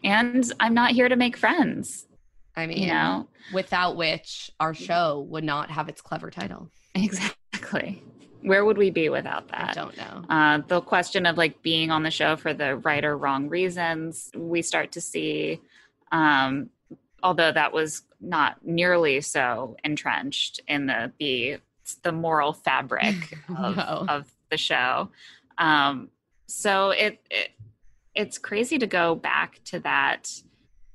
and 0.05 0.53
i'm 0.61 0.73
not 0.75 0.93
here 0.93 1.09
to 1.09 1.17
make 1.17 1.37
friends 1.37 2.07
I 2.57 2.67
mean, 2.67 2.79
you 2.79 2.87
know 2.89 3.29
without 3.53 3.97
which 3.97 4.51
our 4.59 4.75
show 4.75 5.25
would 5.29 5.45
not 5.45 5.71
have 5.71 5.89
its 5.89 6.01
clever 6.01 6.31
title. 6.31 6.71
exactly 6.95 8.03
where 8.43 8.65
would 8.65 8.79
we 8.79 8.91
be 8.91 9.09
without 9.09 9.49
that? 9.49 9.71
I 9.71 9.73
don't 9.75 9.97
know. 9.97 10.25
uh, 10.31 10.59
the 10.69 10.81
question 10.81 11.27
of 11.27 11.37
like 11.37 11.61
being 11.63 11.91
on 11.91 12.05
the 12.05 12.11
show 12.11 12.37
for 12.37 12.55
the 12.55 12.77
right 12.77 13.05
or 13.05 13.19
wrong 13.19 13.49
reasons 13.49 14.31
we 14.35 14.63
start 14.63 14.93
to 14.93 15.01
see 15.01 15.61
um, 16.13 16.71
although 17.23 17.53
that 17.53 17.73
was 17.73 18.03
not 18.21 18.57
nearly 18.65 19.21
so 19.21 19.77
entrenched 19.85 20.61
in 20.69 20.87
the 20.87 21.13
the, 21.19 21.59
the 22.03 22.13
moral 22.13 22.53
fabric 22.53 23.39
of, 23.59 23.77
No. 23.77 24.05
of 24.09 24.33
the 24.51 24.57
show 24.57 25.11
um, 25.59 26.09
so 26.47 26.91
it, 26.91 27.21
it 27.31 27.51
it's 28.15 28.39
crazy 28.39 28.79
to 28.79 28.87
go 28.87 29.15
back 29.15 29.61
to 29.65 29.79
that 29.81 30.31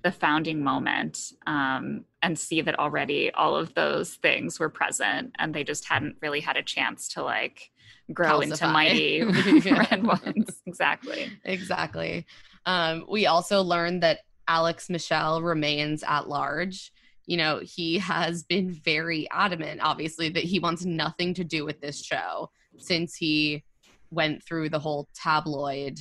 the 0.03 0.11
founding 0.11 0.61
moment 0.61 1.31
um, 1.47 2.03
and 2.21 2.37
see 2.37 2.59
that 2.61 2.77
already 2.77 3.31
all 3.31 3.55
of 3.55 3.73
those 3.73 4.15
things 4.15 4.59
were 4.59 4.69
present 4.69 5.33
and 5.39 5.53
they 5.53 5.63
just 5.63 5.85
hadn't 5.87 6.17
really 6.21 6.41
had 6.41 6.57
a 6.57 6.63
chance 6.63 7.07
to 7.07 7.23
like 7.23 7.71
grow 8.11 8.41
into 8.41 8.67
mighty 8.67 9.23
red 9.71 10.03
ones 10.05 10.61
exactly 10.65 11.31
exactly. 11.45 12.25
Um, 12.65 13.05
we 13.09 13.25
also 13.27 13.61
learned 13.61 14.03
that 14.03 14.19
Alex 14.47 14.89
Michel 14.89 15.41
remains 15.41 16.03
at 16.03 16.27
large. 16.27 16.91
You 17.25 17.37
know, 17.37 17.59
he 17.63 17.97
has 17.99 18.43
been 18.43 18.71
very 18.71 19.27
adamant, 19.31 19.81
obviously, 19.81 20.29
that 20.29 20.43
he 20.43 20.59
wants 20.59 20.83
nothing 20.83 21.33
to 21.35 21.43
do 21.43 21.65
with 21.65 21.79
this 21.79 22.03
show 22.03 22.49
since 22.77 23.15
he 23.15 23.63
went 24.11 24.43
through 24.43 24.69
the 24.69 24.79
whole 24.79 25.07
tabloid 25.15 25.97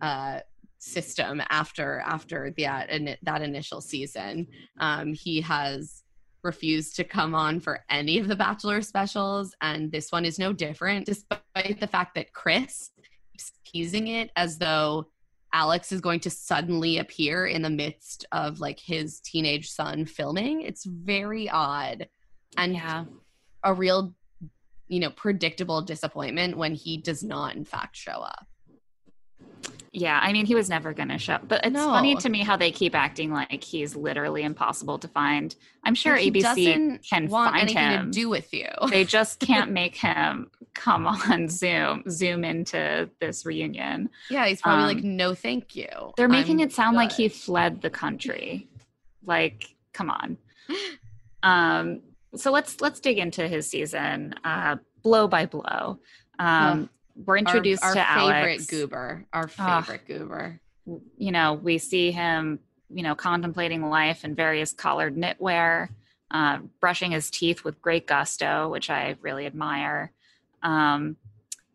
uh, 0.00 0.40
system 0.78 1.42
after 1.50 2.00
after 2.06 2.52
that 2.56 2.88
in, 2.90 3.16
that 3.22 3.42
initial 3.42 3.80
season. 3.80 4.46
Um, 4.78 5.12
he 5.12 5.40
has 5.42 6.02
refused 6.42 6.96
to 6.96 7.04
come 7.04 7.34
on 7.34 7.60
for 7.60 7.84
any 7.90 8.18
of 8.18 8.28
the 8.28 8.36
Bachelor 8.36 8.80
specials, 8.80 9.54
and 9.60 9.92
this 9.92 10.10
one 10.10 10.24
is 10.24 10.38
no 10.38 10.52
different, 10.52 11.06
despite 11.06 11.80
the 11.80 11.86
fact 11.86 12.14
that 12.14 12.32
Chris 12.32 12.90
keeps 13.30 13.52
teasing 13.64 14.08
it 14.08 14.30
as 14.36 14.58
though 14.58 15.06
Alex 15.52 15.92
is 15.92 16.00
going 16.00 16.20
to 16.20 16.30
suddenly 16.30 16.98
appear 16.98 17.46
in 17.46 17.62
the 17.62 17.70
midst 17.70 18.24
of 18.32 18.60
like 18.60 18.78
his 18.78 19.20
teenage 19.20 19.70
son 19.70 20.06
filming. 20.06 20.62
It's 20.62 20.84
very 20.84 21.48
odd 21.48 22.08
and 22.56 22.74
yeah 22.74 23.04
a 23.62 23.74
real, 23.74 24.14
you 24.88 25.00
know, 25.00 25.10
predictable 25.10 25.82
disappointment 25.82 26.56
when 26.56 26.74
he 26.74 26.96
does 26.96 27.22
not, 27.22 27.56
in 27.56 27.64
fact, 27.64 27.96
show 27.96 28.12
up. 28.12 28.46
Yeah 29.92 30.20
i 30.22 30.32
mean 30.32 30.46
he 30.46 30.54
was 30.54 30.68
never 30.70 30.92
going 30.92 31.08
to 31.08 31.18
show 31.18 31.36
but 31.42 31.64
it's 31.64 31.74
No. 31.74 31.86
funny 31.86 32.14
to 32.14 32.28
me 32.28 32.40
how 32.44 32.56
they 32.56 32.70
keep 32.70 32.94
acting 32.94 33.32
like 33.32 33.64
he's 33.64 33.96
literally 33.96 34.42
impossible 34.44 34.98
to 35.00 35.08
find. 35.08 35.54
I'm 35.82 35.94
sure 35.96 36.14
Like, 36.14 36.32
abc 36.32 37.08
can 37.08 37.26
want 37.28 37.52
find 37.54 37.62
anything 37.62 37.90
him. 37.90 38.12
to 38.12 38.20
do 38.20 38.28
with 38.28 38.52
you. 38.54 38.68
they 38.88 39.04
just 39.04 39.40
can't 39.50 39.72
make 39.72 39.96
him 39.96 40.50
come 40.74 41.06
on 41.08 41.48
zoom 41.48 42.04
zoom 42.08 42.44
into 42.44 43.10
this 43.20 43.44
reunion. 43.44 44.10
Yeah, 44.30 44.46
he's 44.46 44.60
probably 44.62 44.94
like, 44.94 45.02
Um, 45.04 45.16
no, 45.16 45.34
thank 45.34 45.74
you. 45.74 45.88
they're 46.16 46.28
making 46.28 46.60
I'm 46.60 46.68
it 46.68 46.72
sound 46.72 46.96
like 46.96 47.10
he 47.10 47.28
fled 47.28 47.82
the 47.82 47.90
country. 47.90 48.68
Like 49.24 49.64
come 49.92 50.10
on. 50.10 50.36
Um 51.42 52.02
so 52.36 52.52
let's 52.52 52.80
let's 52.80 53.00
dig 53.00 53.18
into 53.18 53.48
his 53.48 53.68
season 53.68 54.34
uh 54.44 54.76
blow 55.02 55.26
by 55.26 55.46
blow. 55.46 55.98
Um 56.38 56.90
we're 57.26 57.34
Our- 57.34 57.38
introduced 57.38 57.82
our, 57.84 57.94
to 57.94 58.00
favorite 58.04 58.50
alex 58.50 58.66
goober. 58.66 59.26
Our 59.32 59.48
favorite 59.48 60.06
goober. 60.06 60.60
you 61.16 61.32
know, 61.32 61.54
we 61.54 61.78
see 61.78 62.10
him, 62.10 62.58
you 62.88 63.02
know, 63.02 63.14
contemplating 63.14 63.88
life 63.88 64.24
in 64.24 64.34
various 64.34 64.72
collared 64.72 65.16
knitwear, 65.16 65.88
uh, 66.30 66.58
brushing 66.80 67.12
his 67.12 67.30
teeth 67.30 67.64
with 67.64 67.80
great 67.82 68.06
gusto, 68.06 68.68
which 68.68 68.90
I 68.90 69.16
really 69.20 69.46
admire. 69.46 70.12
Um, 70.62 71.16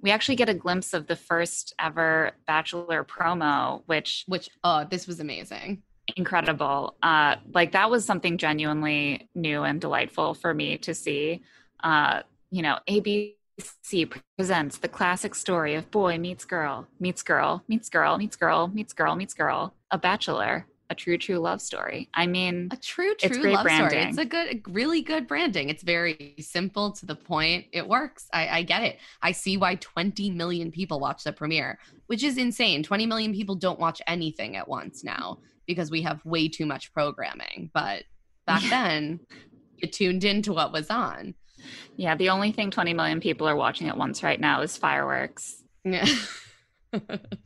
we 0.01 0.11
actually 0.11 0.35
get 0.35 0.49
a 0.49 0.53
glimpse 0.53 0.93
of 0.93 1.07
the 1.07 1.15
first 1.15 1.73
ever 1.79 2.31
Bachelor 2.45 3.03
promo, 3.03 3.81
which 3.87 4.23
Which, 4.27 4.49
oh, 4.63 4.85
this 4.89 5.07
was 5.07 5.19
amazing. 5.19 5.81
incredible. 6.15 6.95
Uh, 7.01 7.37
like 7.53 7.71
that 7.71 7.89
was 7.89 8.05
something 8.05 8.37
genuinely 8.37 9.29
new 9.33 9.63
and 9.63 9.81
delightful 9.81 10.33
for 10.35 10.53
me 10.53 10.77
to 10.79 10.93
see. 10.93 11.41
Uh, 11.83 12.21
you 12.51 12.61
know, 12.61 12.77
ABC 13.59 14.21
presents 14.38 14.77
the 14.77 14.88
classic 14.88 15.33
story 15.33 15.75
of 15.75 15.89
boy 15.91 16.17
meets 16.17 16.43
girl, 16.45 16.88
meets 17.00 17.24
girl, 17.24 17.63
meets 17.67 17.89
girl, 17.89 18.17
meets 18.17 18.35
girl, 18.35 18.67
meets 18.67 18.93
girl, 18.93 19.15
meets 19.15 19.33
girl, 19.33 19.74
a 19.91 19.97
bachelor, 19.97 20.65
a 20.89 20.95
true, 20.95 21.17
true 21.17 21.38
love 21.38 21.62
story. 21.62 22.09
I 22.13 22.27
mean, 22.27 22.67
A 22.71 22.77
true, 22.77 23.13
It's 23.24 23.38
true 23.38 23.51
love 23.53 23.65
story. 23.65 23.89
branding. 23.89 24.09
It's 24.09 24.17
a 24.17 24.25
good, 24.25 24.62
really 24.67 25.01
good 25.01 25.25
branding. 25.25 25.69
It's 25.69 25.83
very 25.83 26.35
simple 26.39 26.91
to 26.91 27.05
the 27.05 27.15
point. 27.15 27.65
It 27.71 27.88
works. 27.88 28.27
I, 28.33 28.50
I 28.50 28.63
get 28.63 28.83
it. 28.83 29.00
I 29.21 29.31
see 29.31 29.57
why 29.57 29.75
20 29.75 30.29
million 30.31 30.69
people 30.71 31.00
watch 31.00 31.24
the 31.24 31.31
premiere, 31.33 31.79
which 32.07 32.24
is 32.24 32.38
insane. 32.38 32.83
20 32.83 33.05
million 33.05 33.33
people 33.33 33.55
don't 33.55 33.79
watch 33.79 34.01
anything 34.05 34.57
at 34.57 34.67
once 34.67 35.03
now 35.03 35.39
because 35.65 35.89
we 35.89 36.01
have 36.01 36.24
way 36.25 36.47
too 36.50 36.65
much 36.65 36.93
programming. 36.93 37.71
But 37.74 38.03
back 38.45 38.63
then, 38.69 39.21
you 39.77 39.88
tuned 39.88 40.24
into 40.25 40.53
what 40.53 40.71
was 40.74 40.89
on. 40.89 41.33
Yeah, 41.95 42.15
the 42.15 42.29
only 42.29 42.51
thing 42.51 42.72
20 42.72 42.93
million 42.93 43.19
people 43.19 43.48
are 43.48 43.55
watching 43.55 43.88
at 43.88 43.98
once 43.98 44.24
right 44.24 44.39
now 44.39 44.62
is 44.62 44.77
fireworks. 44.77 45.63
Yeah. 45.84 46.05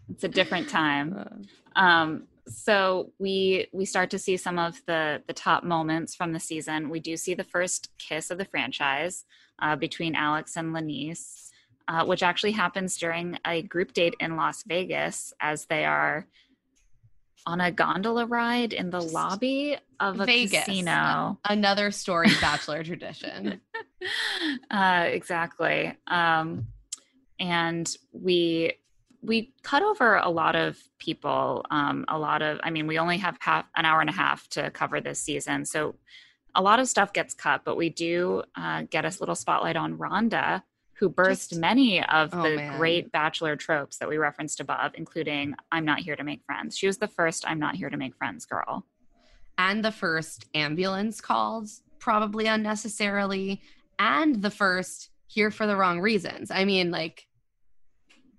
It's 0.10 0.24
a 0.24 0.28
different 0.28 0.70
time. 0.70 1.48
Um, 1.76 2.28
so 2.48 3.12
we 3.20 3.68
we 3.72 3.86
start 3.86 4.10
to 4.12 4.20
see 4.20 4.38
some 4.38 4.60
of 4.60 4.80
the 4.86 5.24
the 5.28 5.34
top 5.34 5.64
moments 5.64 6.16
from 6.16 6.34
the 6.34 6.40
season. 6.40 6.90
We 6.90 7.00
do 7.00 7.16
see 7.16 7.34
the 7.34 7.44
first 7.44 7.90
kiss 7.98 8.32
of 8.32 8.38
the 8.38 8.46
franchise 8.46 9.26
uh, 9.60 9.76
between 9.76 10.16
Alex 10.16 10.56
and 10.56 10.74
LaNease, 10.74 11.52
uh, 11.88 12.06
which 12.06 12.24
actually 12.24 12.52
happens 12.52 12.98
during 12.98 13.38
a 13.46 13.62
group 13.62 13.94
date 13.94 14.16
in 14.20 14.36
Las 14.36 14.64
Vegas 14.68 15.34
as 15.40 15.66
they 15.66 15.86
are 15.86 16.28
on 17.50 17.60
a 17.62 17.72
gondola 17.72 18.27
ride 18.27 18.74
in 18.74 18.91
the 18.91 19.01
lobby 19.01 19.75
of 20.00 20.20
a 20.20 20.25
Vegas. 20.25 20.65
casino. 20.65 21.39
Another 21.44 21.89
story 21.89 22.29
bachelor 22.39 22.84
tradition. 22.84 23.60
uh, 24.72 25.06
exactly. 25.08 25.98
Um, 26.06 26.68
and 27.39 27.91
we 28.13 28.74
we 29.24 29.51
cut 29.63 29.82
over 29.82 30.18
a 30.18 30.29
lot 30.29 30.56
of 30.56 30.77
people. 31.00 31.65
Um, 31.72 32.06
a 32.08 32.20
lot 32.20 32.44
of, 32.44 32.60
I 32.63 32.70
mean, 32.70 32.86
we 32.86 33.00
only 33.00 33.18
have 33.18 33.36
half 33.41 33.65
an 33.75 33.84
hour 33.84 34.00
and 34.00 34.10
a 34.10 34.13
half 34.13 34.48
to 34.50 34.70
cover 34.70 35.01
this 35.01 35.20
season, 35.20 35.65
so 35.65 35.96
a 36.56 36.62
lot 36.62 36.79
of 36.79 36.88
stuff 36.88 37.13
gets 37.13 37.34
cut. 37.34 37.63
But 37.65 37.77
we 37.77 37.89
do 37.89 38.44
uh, 38.56 38.84
get 38.91 39.06
a 39.06 39.12
little 39.20 39.36
spotlight 39.36 39.75
on 39.75 39.98
Rhonda, 39.98 40.62
who 41.00 41.10
birthed 41.10 41.50
Just- 41.50 41.56
many 41.58 42.03
of 42.03 42.29
oh, 42.34 42.44
the 42.44 42.56
man. 42.58 42.77
great 42.77 43.12
bachelor 43.12 43.56
tropes 43.56 43.98
that 43.98 44.10
we 44.10 44.18
referenced 44.18 44.60
above, 44.60 44.91
including 44.96 45.56
"I'm 45.72 45.86
not 45.86 46.00
here 46.00 46.15
to 46.15 46.24
make 46.24 46.44
friends." 46.46 46.77
She 46.77 46.88
was 46.88 46.98
the 46.98 47.08
first 47.08 47.48
"I'm 47.48 47.60
not 47.60 47.75
here 47.75 47.89
to 47.89 47.98
make 47.98 48.15
friends" 48.15 48.46
girl. 48.46 48.86
and 49.58 49.84
the 49.84 49.91
first 49.91 50.46
ambulance 50.53 51.20
calls, 51.20 51.82
probably 52.00 52.46
unnecessarily, 52.48 53.62
and 54.00 54.41
the 54.41 54.50
first 54.50 55.10
here 55.27 55.51
for 55.51 55.68
the 55.68 55.75
wrong 55.75 56.00
reasons. 56.00 56.50
I 56.50 56.63
mean, 56.63 56.91
like, 56.91 57.27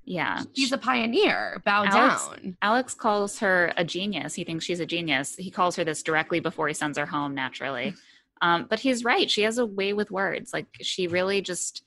Yeah, 0.05 0.43
she's 0.57 0.73
a 0.73 0.79
pioneer. 0.79 1.61
Bow 1.65 1.85
Alex- 1.85 2.27
down. 2.29 2.57
Alex 2.63 2.95
calls 2.95 3.39
her 3.41 3.73
a 3.77 3.85
genius. 3.85 4.35
He 4.35 4.45
thinks 4.45 4.65
she's 4.65 4.81
a 4.81 4.87
genius. 4.87 5.37
He 5.37 5.51
calls 5.51 5.77
her 5.77 5.85
this 5.85 6.03
directly 6.03 6.41
before 6.41 6.67
he 6.69 6.75
sends 6.75 6.97
her 6.99 7.07
home, 7.07 7.35
naturally. 7.35 7.95
Um, 8.43 8.67
but 8.69 8.81
he's 8.81 9.05
right. 9.05 9.31
She 9.31 9.43
has 9.43 9.59
a 9.59 9.67
way 9.67 9.93
with 9.93 10.11
words. 10.11 10.53
Like 10.55 10.67
she 10.81 11.07
really 11.07 11.43
just 11.43 11.85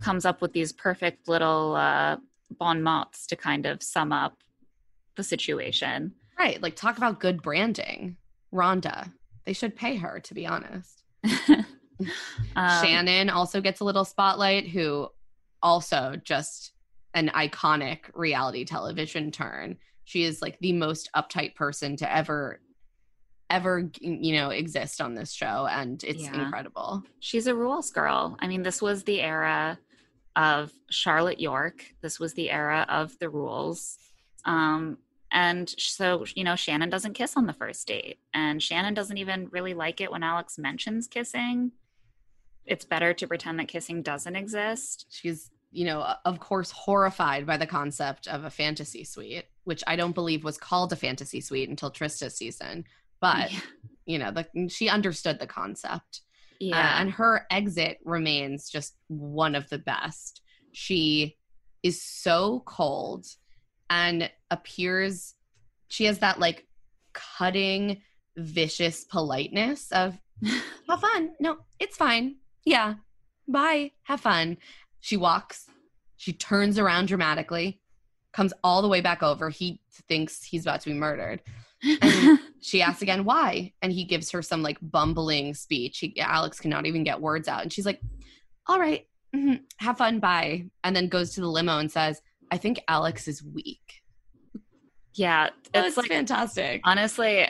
comes 0.00 0.24
up 0.24 0.40
with 0.40 0.52
these 0.52 0.72
perfect 0.72 1.28
little 1.28 1.74
uh, 1.76 2.16
bon 2.58 2.82
mots 2.82 3.26
to 3.28 3.36
kind 3.36 3.66
of 3.66 3.82
sum 3.82 4.12
up 4.12 4.34
the 5.16 5.22
situation. 5.22 6.12
Right. 6.38 6.60
Like, 6.60 6.76
talk 6.76 6.96
about 6.98 7.20
good 7.20 7.42
branding. 7.42 8.16
Rhonda. 8.52 9.12
They 9.44 9.52
should 9.52 9.74
pay 9.76 9.96
her, 9.96 10.20
to 10.20 10.34
be 10.34 10.46
honest. 10.46 11.02
Um, 12.56 12.84
Shannon 12.84 13.30
also 13.30 13.60
gets 13.62 13.80
a 13.80 13.84
little 13.84 14.04
spotlight, 14.04 14.68
who 14.68 15.08
also 15.62 16.14
just 16.24 16.72
an 17.14 17.28
iconic 17.34 18.00
reality 18.12 18.64
television 18.66 19.30
turn. 19.30 19.78
She 20.04 20.24
is 20.24 20.42
like 20.42 20.58
the 20.60 20.72
most 20.72 21.08
uptight 21.16 21.54
person 21.54 21.96
to 21.96 22.14
ever, 22.14 22.60
ever, 23.48 23.90
you 24.00 24.34
know, 24.34 24.50
exist 24.50 25.00
on 25.00 25.14
this 25.14 25.32
show. 25.32 25.66
And 25.70 26.02
it's 26.04 26.22
Yeah. 26.24 26.44
incredible. 26.44 27.02
She's 27.20 27.46
a 27.46 27.54
rules 27.54 27.90
girl. 27.90 28.36
I 28.40 28.46
mean, 28.46 28.62
this 28.62 28.82
was 28.82 29.04
the 29.04 29.20
era 29.22 29.78
of 30.36 30.70
Charlotte 30.90 31.40
York. 31.40 31.84
This 32.02 32.20
was 32.20 32.34
the 32.34 32.50
era 32.50 32.86
of 32.88 33.18
the 33.18 33.30
rules. 33.30 33.98
Um, 34.44 34.98
and 35.32 35.74
so, 35.78 36.24
you 36.34 36.44
know, 36.44 36.54
Shannon 36.54 36.90
doesn't 36.90 37.14
kiss 37.14 37.36
on 37.36 37.46
the 37.46 37.52
first 37.52 37.88
date. 37.88 38.18
And 38.32 38.62
Shannon 38.62 38.94
doesn't 38.94 39.18
even 39.18 39.48
really 39.50 39.74
like 39.74 40.00
it 40.00 40.12
when 40.12 40.22
Alex 40.22 40.58
mentions 40.58 41.08
kissing. 41.08 41.72
It's 42.64 42.84
better 42.84 43.12
to 43.14 43.26
pretend 43.26 43.58
that 43.58 43.68
kissing 43.68 44.02
doesn't 44.02 44.36
exist. 44.36 45.06
She's, 45.10 45.50
you 45.72 45.84
know, 45.84 46.14
of 46.24 46.38
course, 46.38 46.70
horrified 46.70 47.46
by 47.46 47.56
the 47.56 47.66
concept 47.66 48.28
of 48.28 48.44
a 48.44 48.50
fantasy 48.50 49.04
suite, 49.04 49.46
which 49.64 49.82
I 49.86 49.96
don't 49.96 50.14
believe 50.14 50.44
was 50.44 50.58
called 50.58 50.92
a 50.92 50.96
fantasy 50.96 51.40
suite 51.40 51.68
until 51.68 51.90
Trista's 51.90 52.36
season. 52.36 52.84
But, 53.20 53.52
yeah. 53.52 53.60
you 54.04 54.18
know, 54.18 54.30
the, 54.30 54.68
she 54.68 54.88
understood 54.88 55.38
the 55.38 55.46
concept. 55.46 56.20
Uh, 56.56 56.66
yeah. 56.66 57.00
and 57.00 57.10
her 57.10 57.46
exit 57.50 57.98
remains 58.04 58.70
just 58.70 58.96
one 59.08 59.54
of 59.54 59.68
the 59.68 59.78
best. 59.78 60.42
She 60.72 61.36
is 61.82 62.02
so 62.02 62.62
cold 62.66 63.26
and 63.90 64.30
appears, 64.50 65.34
she 65.88 66.04
has 66.04 66.18
that 66.20 66.40
like 66.40 66.66
cutting, 67.12 68.02
vicious 68.36 69.04
politeness 69.04 69.90
of, 69.92 70.18
have 70.88 71.00
fun. 71.00 71.30
No, 71.40 71.58
it's 71.78 71.96
fine. 71.96 72.36
Yeah. 72.64 72.94
Bye. 73.48 73.92
Have 74.04 74.20
fun. 74.20 74.58
She 75.00 75.16
walks, 75.16 75.66
she 76.16 76.32
turns 76.32 76.78
around 76.78 77.06
dramatically, 77.06 77.80
comes 78.32 78.52
all 78.64 78.82
the 78.82 78.88
way 78.88 79.00
back 79.00 79.22
over. 79.22 79.50
He 79.50 79.80
thinks 80.08 80.42
he's 80.42 80.62
about 80.62 80.80
to 80.82 80.90
be 80.90 80.94
murdered. 80.94 81.42
And 81.82 82.38
she 82.60 82.82
asks 82.82 83.02
again 83.02 83.24
why? 83.24 83.72
And 83.82 83.92
he 83.92 84.04
gives 84.04 84.30
her 84.30 84.42
some 84.42 84.62
like 84.62 84.78
bumbling 84.82 85.54
speech. 85.54 85.98
He, 85.98 86.18
alex 86.20 86.58
cannot 86.60 86.86
even 86.86 87.04
get 87.04 87.20
words 87.20 87.48
out. 87.48 87.62
And 87.62 87.72
she's 87.72 87.86
like 87.86 88.00
all 88.68 88.80
right, 88.80 89.06
mhm, 89.34 89.60
have 89.76 89.98
fun 89.98 90.18
bye. 90.18 90.64
And 90.82 90.94
then 90.96 91.08
goes 91.08 91.34
to 91.34 91.40
the 91.40 91.48
limo 91.48 91.78
and 91.78 91.90
says 91.90 92.20
i 92.50 92.56
think 92.56 92.80
alex 92.88 93.28
is 93.28 93.42
weak. 93.42 94.02
Yeah. 95.14 95.50
it's, 95.74 95.88
It's 95.88 95.96
like 95.96 96.08
fantastic. 96.08 96.80
honestly 96.84 97.48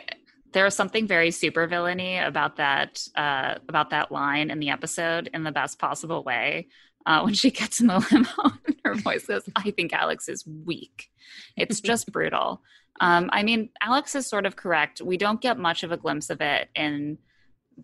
there's 0.53 0.73
something 0.73 1.05
very 1.07 1.29
super 1.31 1.67
villainy 1.67 2.17
about 2.17 2.55
that 2.55 3.05
uh 3.15 3.55
about 3.67 3.89
that 3.89 4.11
line 4.11 4.49
in 4.49 4.59
the 4.59 4.69
episode 4.69 5.29
in 5.33 5.43
the 5.43 5.51
best 5.51 5.77
possible 5.77 6.23
way 6.23 6.67
uh 7.07 7.21
when 7.23 7.33
she 7.33 7.49
gets 7.49 7.79
in 7.79 7.87
the 7.87 7.99
limo 8.11 8.51
and 8.67 8.75
her 8.85 8.93
voice 8.93 9.25
goes 9.25 9.49
i 9.55 9.71
think 9.71 9.91
alex 9.93 10.29
is 10.29 10.45
weak. 10.65 11.09
It's 11.55 11.81
just 11.81 12.11
brutal. 12.15 12.61
Um 13.01 13.29
i 13.33 13.41
mean 13.41 13.69
alex 13.81 14.13
is 14.15 14.27
sort 14.27 14.45
of 14.45 14.55
correct. 14.55 15.01
We 15.01 15.17
don't 15.17 15.41
get 15.41 15.57
much 15.57 15.81
of 15.83 15.91
a 15.91 15.97
glimpse 15.97 16.29
of 16.29 16.39
it 16.41 16.69
in 16.75 17.17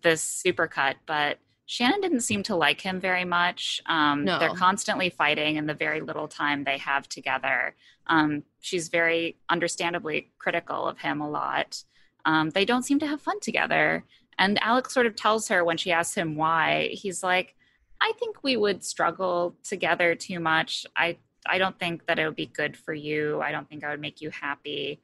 this 0.06 0.22
supercut 0.46 0.94
but 1.06 1.38
shannon 1.66 2.00
didn't 2.00 2.20
seem 2.20 2.42
to 2.44 2.54
like 2.54 2.80
him 2.80 3.00
very 3.00 3.24
much. 3.24 3.80
Um 3.86 4.24
No. 4.24 4.38
they're 4.38 4.50
constantly 4.68 5.10
fighting 5.10 5.56
in 5.56 5.66
the 5.66 5.74
very 5.74 6.00
little 6.00 6.28
time 6.28 6.62
they 6.64 6.78
have 6.78 7.08
together. 7.08 7.74
Um 8.06 8.42
she's 8.60 8.88
very 8.88 9.36
understandably 9.48 10.30
critical 10.38 10.86
of 10.86 10.98
him 10.98 11.20
a 11.20 11.28
lot. 11.30 11.82
Um, 12.26 12.48
they 12.50 12.64
don't 12.64 12.84
seem 12.84 12.98
to 13.00 13.06
have 13.06 13.20
fun 13.20 13.38
together. 13.40 14.04
And 14.38 14.58
Alex 14.62 14.94
sort 14.94 15.06
of 15.06 15.14
tells 15.14 15.48
her 15.48 15.62
when 15.62 15.76
she 15.76 15.92
asks 15.92 16.14
him 16.14 16.36
why, 16.36 16.88
he's 16.92 17.22
like, 17.22 17.54
I 18.06 18.12
think 18.18 18.42
we 18.44 18.56
would 18.58 18.84
struggle 18.84 19.56
together 19.64 20.14
too 20.14 20.38
much. 20.38 20.84
I, 20.94 21.16
I 21.46 21.56
don't 21.58 21.78
think 21.78 22.06
that 22.06 22.18
it 22.18 22.26
would 22.26 22.36
be 22.36 22.46
good 22.46 22.76
for 22.76 22.92
you. 22.92 23.40
I 23.40 23.50
don't 23.50 23.66
think 23.68 23.82
I 23.82 23.90
would 23.90 24.00
make 24.00 24.20
you 24.20 24.28
happy. 24.30 25.00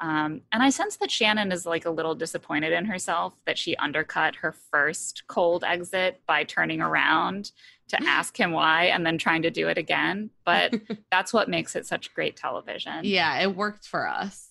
Um, 0.00 0.40
and 0.52 0.62
I 0.62 0.70
sense 0.70 0.96
that 0.98 1.10
Shannon 1.10 1.50
is 1.52 1.66
like 1.66 1.84
a 1.84 1.90
little 1.90 2.14
disappointed 2.14 2.72
in 2.72 2.84
herself 2.84 3.32
that 3.46 3.58
she 3.58 3.74
undercut 3.76 4.36
her 4.36 4.52
first 4.70 5.24
cold 5.26 5.64
exit 5.64 6.20
by 6.26 6.44
turning 6.44 6.80
around 6.80 7.50
to 7.88 7.98
ask 8.06 8.38
him 8.38 8.52
why 8.52 8.84
and 8.86 9.04
then 9.04 9.18
trying 9.18 9.42
to 9.42 9.50
do 9.50 9.68
it 9.68 9.78
again. 9.78 10.30
But 10.44 10.74
that's 11.10 11.32
what 11.32 11.48
makes 11.48 11.74
it 11.76 11.86
such 11.86 12.14
great 12.14 12.36
television. 12.36 13.00
yeah 13.02 13.40
it 13.40 13.54
worked 13.56 13.86
for 13.86 14.06
us 14.08 14.50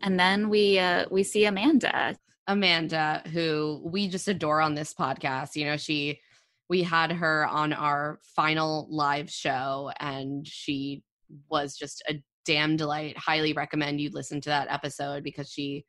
And 0.00 0.18
then 0.18 0.48
we 0.48 0.78
uh, 0.78 1.06
we 1.10 1.22
see 1.22 1.44
Amanda. 1.46 2.16
amanda 2.46 3.22
who 3.32 3.80
we 3.84 4.06
just 4.08 4.28
adore 4.28 4.60
on 4.60 4.74
this 4.74 4.92
podcast 4.94 5.56
you 5.56 5.64
know 5.64 5.76
she 5.78 6.20
we 6.68 6.82
had 6.82 7.12
her 7.12 7.46
on 7.46 7.72
our 7.72 8.20
final 8.22 8.86
live 8.90 9.30
show 9.30 9.90
and 10.00 10.46
she 10.46 11.02
was 11.50 11.76
just 11.76 12.02
a 12.08 12.22
damn 12.44 12.76
delight. 12.76 13.16
Highly 13.18 13.52
recommend 13.52 14.00
you 14.00 14.10
listen 14.10 14.40
to 14.42 14.48
that 14.50 14.68
episode 14.70 15.22
because 15.22 15.50
she 15.50 15.84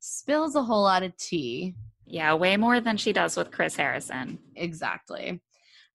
spills 0.00 0.54
a 0.54 0.62
whole 0.62 0.82
lot 0.82 1.02
of 1.02 1.16
tea. 1.16 1.74
Yeah, 2.06 2.34
way 2.34 2.56
more 2.56 2.80
than 2.80 2.96
she 2.96 3.12
does 3.12 3.36
with 3.36 3.50
Chris 3.50 3.76
Harrison. 3.76 4.38
exactly. 4.54 5.40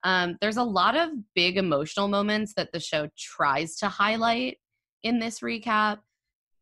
Um, 0.04 0.36
there's 0.40 0.56
a 0.56 0.64
lot 0.64 0.96
of 0.96 1.10
big 1.34 1.56
emotional 1.56 2.08
moments 2.08 2.54
that 2.56 2.72
the 2.72 2.80
show 2.80 3.08
tries 3.16 3.76
to 3.76 3.88
highlight 3.88 4.58
in 5.02 5.20
this 5.20 5.40
recap. 5.40 5.98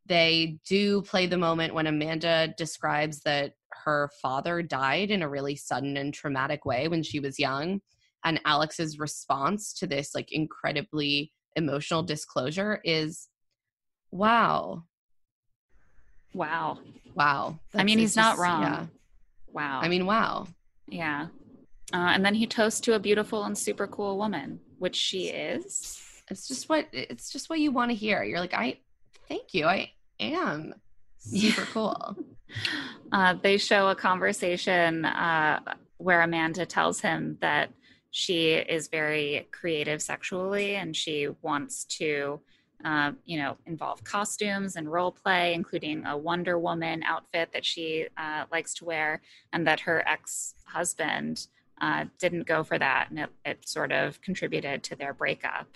They 0.06 0.58
do 0.68 1.02
play 1.02 1.26
the 1.26 1.38
moment 1.38 1.74
when 1.74 1.86
amanda 1.86 2.52
describes 2.58 3.20
that 3.20 3.54
her 3.84 4.10
father 4.20 4.62
died 4.62 5.10
in 5.10 5.22
a 5.22 5.28
really 5.28 5.56
sudden 5.56 5.96
and 5.96 6.12
traumatic 6.14 6.64
way 6.64 6.88
when 6.88 7.02
she 7.02 7.20
was 7.20 7.38
young 7.38 7.80
and 8.24 8.40
alex's 8.44 8.98
response 8.98 9.72
to 9.72 9.86
this 9.86 10.14
like 10.14 10.30
incredibly 10.32 11.32
emotional 11.56 12.02
disclosure 12.02 12.80
is 12.84 13.28
wow 14.10 14.84
Wow. 16.32 16.78
wow 17.14 17.58
I 17.74 17.82
mean, 17.82 17.98
he's 17.98 18.14
not 18.16 18.34
it's 18.34 18.40
wrong. 18.42 18.62
yeah 18.62 18.86
Wow. 19.52 19.80
i 19.82 19.88
mean 19.88 20.06
wow 20.06 20.46
yeah. 20.88 21.28
Uh, 21.92 22.10
and 22.14 22.24
then 22.24 22.34
he 22.34 22.46
toasts 22.46 22.80
to 22.80 22.94
a 22.94 22.98
beautiful 23.00 23.44
and 23.44 23.56
super 23.58 23.86
cool 23.88 24.16
woman, 24.16 24.60
which 24.78 24.94
she 24.96 25.26
is. 25.28 26.00
it's 26.30 26.46
just 26.48 26.68
what 26.68 26.86
it's 26.92 27.30
just 27.30 27.48
what 27.50 27.58
you 27.60 27.70
want 27.72 27.90
to 27.90 27.94
hear 27.96 28.22
you're 28.22 28.38
like 28.40 28.54
i 28.54 28.76
thank 29.28 29.52
you 29.54 29.66
i 29.66 29.90
am 30.20 30.72
super 31.18 31.62
cool 31.72 32.16
Uh, 33.12 33.34
they 33.42 33.58
show 33.58 33.88
a 33.88 33.94
conversation 33.96 35.04
uh, 35.04 35.58
where 35.96 36.22
Amanda 36.22 36.64
tells 36.64 37.00
him 37.00 37.36
that 37.40 37.72
she 38.12 38.52
is 38.52 38.86
very 38.86 39.48
creative 39.50 40.00
sexually 40.00 40.76
and 40.76 40.94
she 40.94 41.26
wants 41.42 41.82
to 41.86 42.40
uh, 42.84 43.12
you 43.24 43.38
know, 43.38 43.56
involve 43.66 44.02
costumes 44.04 44.76
and 44.76 44.90
role 44.90 45.12
play, 45.12 45.54
including 45.54 46.04
a 46.06 46.16
Wonder 46.16 46.58
Woman 46.58 47.02
outfit 47.02 47.50
that 47.52 47.64
she 47.64 48.06
uh, 48.16 48.44
likes 48.50 48.74
to 48.74 48.84
wear, 48.84 49.20
and 49.52 49.66
that 49.66 49.80
her 49.80 50.06
ex 50.08 50.54
husband 50.64 51.46
uh, 51.80 52.04
didn't 52.18 52.46
go 52.46 52.62
for 52.62 52.78
that, 52.78 53.08
and 53.10 53.18
it, 53.18 53.30
it 53.44 53.68
sort 53.68 53.92
of 53.92 54.20
contributed 54.22 54.82
to 54.84 54.96
their 54.96 55.12
breakup. 55.12 55.66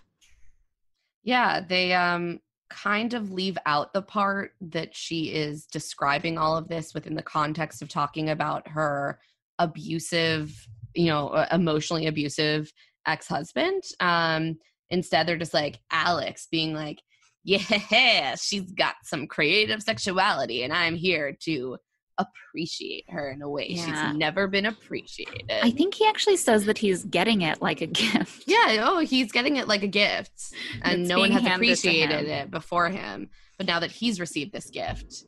Yeah, 1.22 1.60
they 1.60 1.92
um 1.94 2.40
kind 2.70 3.14
of 3.14 3.30
leave 3.30 3.58
out 3.66 3.92
the 3.92 4.02
part 4.02 4.52
that 4.60 4.94
she 4.94 5.32
is 5.32 5.66
describing 5.66 6.38
all 6.38 6.56
of 6.56 6.68
this 6.68 6.94
within 6.94 7.14
the 7.14 7.22
context 7.22 7.82
of 7.82 7.88
talking 7.88 8.30
about 8.30 8.66
her 8.68 9.18
abusive, 9.58 10.52
you 10.94 11.06
know, 11.06 11.46
emotionally 11.52 12.06
abusive 12.06 12.72
ex-husband. 13.06 13.82
Um 14.00 14.56
instead 14.90 15.26
they're 15.26 15.36
just 15.36 15.54
like 15.54 15.78
Alex 15.90 16.48
being 16.50 16.74
like, 16.74 17.00
"Yeah, 17.44 18.34
she's 18.40 18.72
got 18.72 18.96
some 19.04 19.26
creative 19.26 19.82
sexuality 19.82 20.62
and 20.62 20.72
I'm 20.72 20.94
here 20.94 21.36
to 21.44 21.78
appreciate 22.18 23.04
her 23.10 23.30
in 23.30 23.42
a 23.42 23.48
way 23.48 23.66
Yeah. 23.70 24.08
she's 24.10 24.16
never 24.16 24.46
been 24.46 24.66
appreciated." 24.66 25.50
I 25.50 25.70
think 25.70 25.94
he 25.94 26.06
actually 26.06 26.36
says 26.36 26.64
that 26.66 26.78
he's 26.78 27.04
getting 27.04 27.42
it 27.42 27.60
like 27.62 27.80
a 27.80 27.86
gift. 28.02 28.44
Yeah, 28.46 28.84
oh, 28.88 28.98
he's 29.00 29.32
getting 29.32 29.56
it 29.56 29.68
like 29.68 29.82
a 29.82 29.88
gift. 29.88 30.52
And 30.82 31.02
It's 31.02 31.08
no 31.08 31.18
one 31.18 31.30
has 31.32 31.44
appreciated 31.44 32.26
it 32.26 32.50
before 32.50 32.88
him. 32.88 33.30
But 33.58 33.66
now 33.66 33.80
that 33.80 33.90
he's 33.92 34.18
received 34.20 34.52
this 34.52 34.70
gift, 34.70 35.24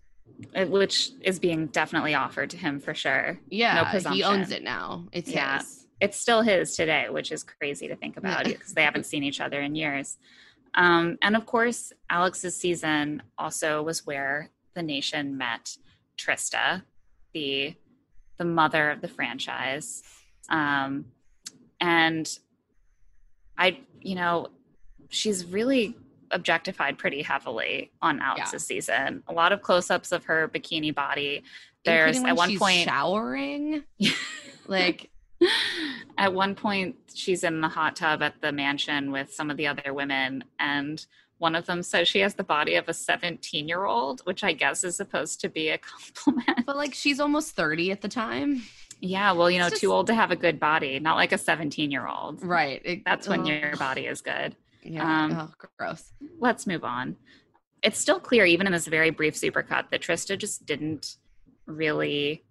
uh, 0.55 0.65
which 0.67 1.11
is 1.23 1.39
being 1.39 1.67
definitely 1.69 2.15
offered 2.15 2.51
to 2.51 2.57
him 2.57 2.81
for 2.81 2.95
sure. 2.95 3.39
yeah, 3.49 3.91
he 4.13 4.23
owns 4.23 4.51
it 4.51 4.63
now. 4.63 5.07
It's 5.13 5.31
Yeah. 5.31 5.59
his. 5.59 5.87
It's 5.99 6.21
still 6.21 6.43
his 6.43 6.77
today, 6.77 7.07
which 7.09 7.33
is 7.33 7.43
crazy 7.43 7.89
to 7.89 7.97
think 7.97 8.19
about 8.19 8.45
because 8.45 8.75
they 8.75 8.83
haven't 8.83 9.07
seen 9.13 9.23
each 9.23 9.41
other 9.41 9.63
in 9.63 9.75
years. 9.75 10.19
Um, 10.75 11.17
and 11.23 11.35
of 11.37 11.47
course, 11.47 11.91
Alex's 12.11 12.55
season 12.55 13.23
also 13.39 13.83
was 13.83 14.05
where 14.05 14.51
the 14.75 14.83
nation 14.83 15.39
met 15.39 15.75
Trista, 16.17 16.83
the 17.33 17.75
the 18.39 18.45
mother 18.45 18.91
of 18.91 19.01
the 19.01 19.09
franchise. 19.09 20.03
Um, 20.51 21.07
and 21.81 22.39
I, 23.57 23.79
you 24.01 24.15
know, 24.15 24.49
she's 25.09 25.45
really 25.45 25.97
objectified 26.31 26.99
pretty 26.99 27.23
heavily 27.23 27.93
on 28.03 28.21
Alex's 28.21 28.67
season. 28.67 29.23
A 29.29 29.33
lot 29.33 29.53
of 29.53 29.63
close-ups 29.63 30.13
of 30.13 30.25
her 30.25 30.49
bikini 30.49 30.95
body. 30.95 31.43
There's 31.85 32.19
at 32.19 32.37
one 32.37 32.51
she's 32.51 32.59
point 32.59 32.89
showering. 32.89 33.85
like 34.67 35.11
at 36.19 36.33
one 36.33 36.55
point 36.55 36.97
she's 37.15 37.45
in 37.45 37.61
the 37.61 37.69
hot 37.69 37.97
tub 37.97 38.23
at 38.23 38.41
the 38.41 38.53
mansion 38.53 39.13
with 39.13 39.33
some 39.33 39.51
of 39.51 39.57
the 39.57 39.67
other 39.67 39.93
women 39.95 40.45
and 40.59 41.07
one 41.39 41.55
of 41.55 41.67
them 41.67 41.83
says 41.83 42.09
she 42.09 42.21
has 42.21 42.35
the 42.35 42.45
body 42.45 42.75
of 42.77 42.89
a 42.89 42.95
17 42.95 43.69
year 43.69 43.85
old 43.85 44.21
which 44.25 44.43
i 44.45 44.53
guess 44.53 44.85
is 44.85 44.97
supposed 44.97 45.41
to 45.41 45.49
be 45.49 45.69
a 45.69 45.79
compliment 45.91 46.65
but 46.67 46.77
like 46.77 46.95
she's 46.95 47.21
almost 47.21 47.55
30 47.57 47.91
at 47.93 48.01
the 48.01 48.09
time. 48.09 48.63
yeah 49.01 49.33
well 49.33 49.51
you 49.51 49.59
know 49.59 49.67
It's 49.67 49.81
too 49.81 49.93
old 49.93 50.07
to 50.09 50.15
have 50.15 50.31
a 50.31 50.37
good 50.37 50.59
body 50.61 50.99
not 50.99 51.17
like 51.17 51.33
a 51.33 51.39
17 51.39 51.91
year 51.91 52.07
old 52.07 52.43
Right. 52.43 52.81
It- 52.85 53.05
that's 53.05 53.29
when 53.29 53.45
your 53.47 53.77
body 53.77 54.07
is 54.07 54.21
good 54.23 54.57
Yeah. 54.83 55.25
um, 55.25 55.33
oh, 55.33 55.53
gross. 55.79 56.13
let's 56.39 56.67
move 56.67 56.85
on 56.85 57.17
it's 57.83 57.99
still 57.99 58.19
clear 58.19 58.45
even 58.47 58.67
in 58.67 58.73
this 58.73 58.87
very 58.87 59.11
brief 59.11 59.35
supercut 59.35 59.91
that 59.91 60.01
trista 60.01 60.37
just 60.39 60.65
didn't 60.67 61.17
really 61.67 62.43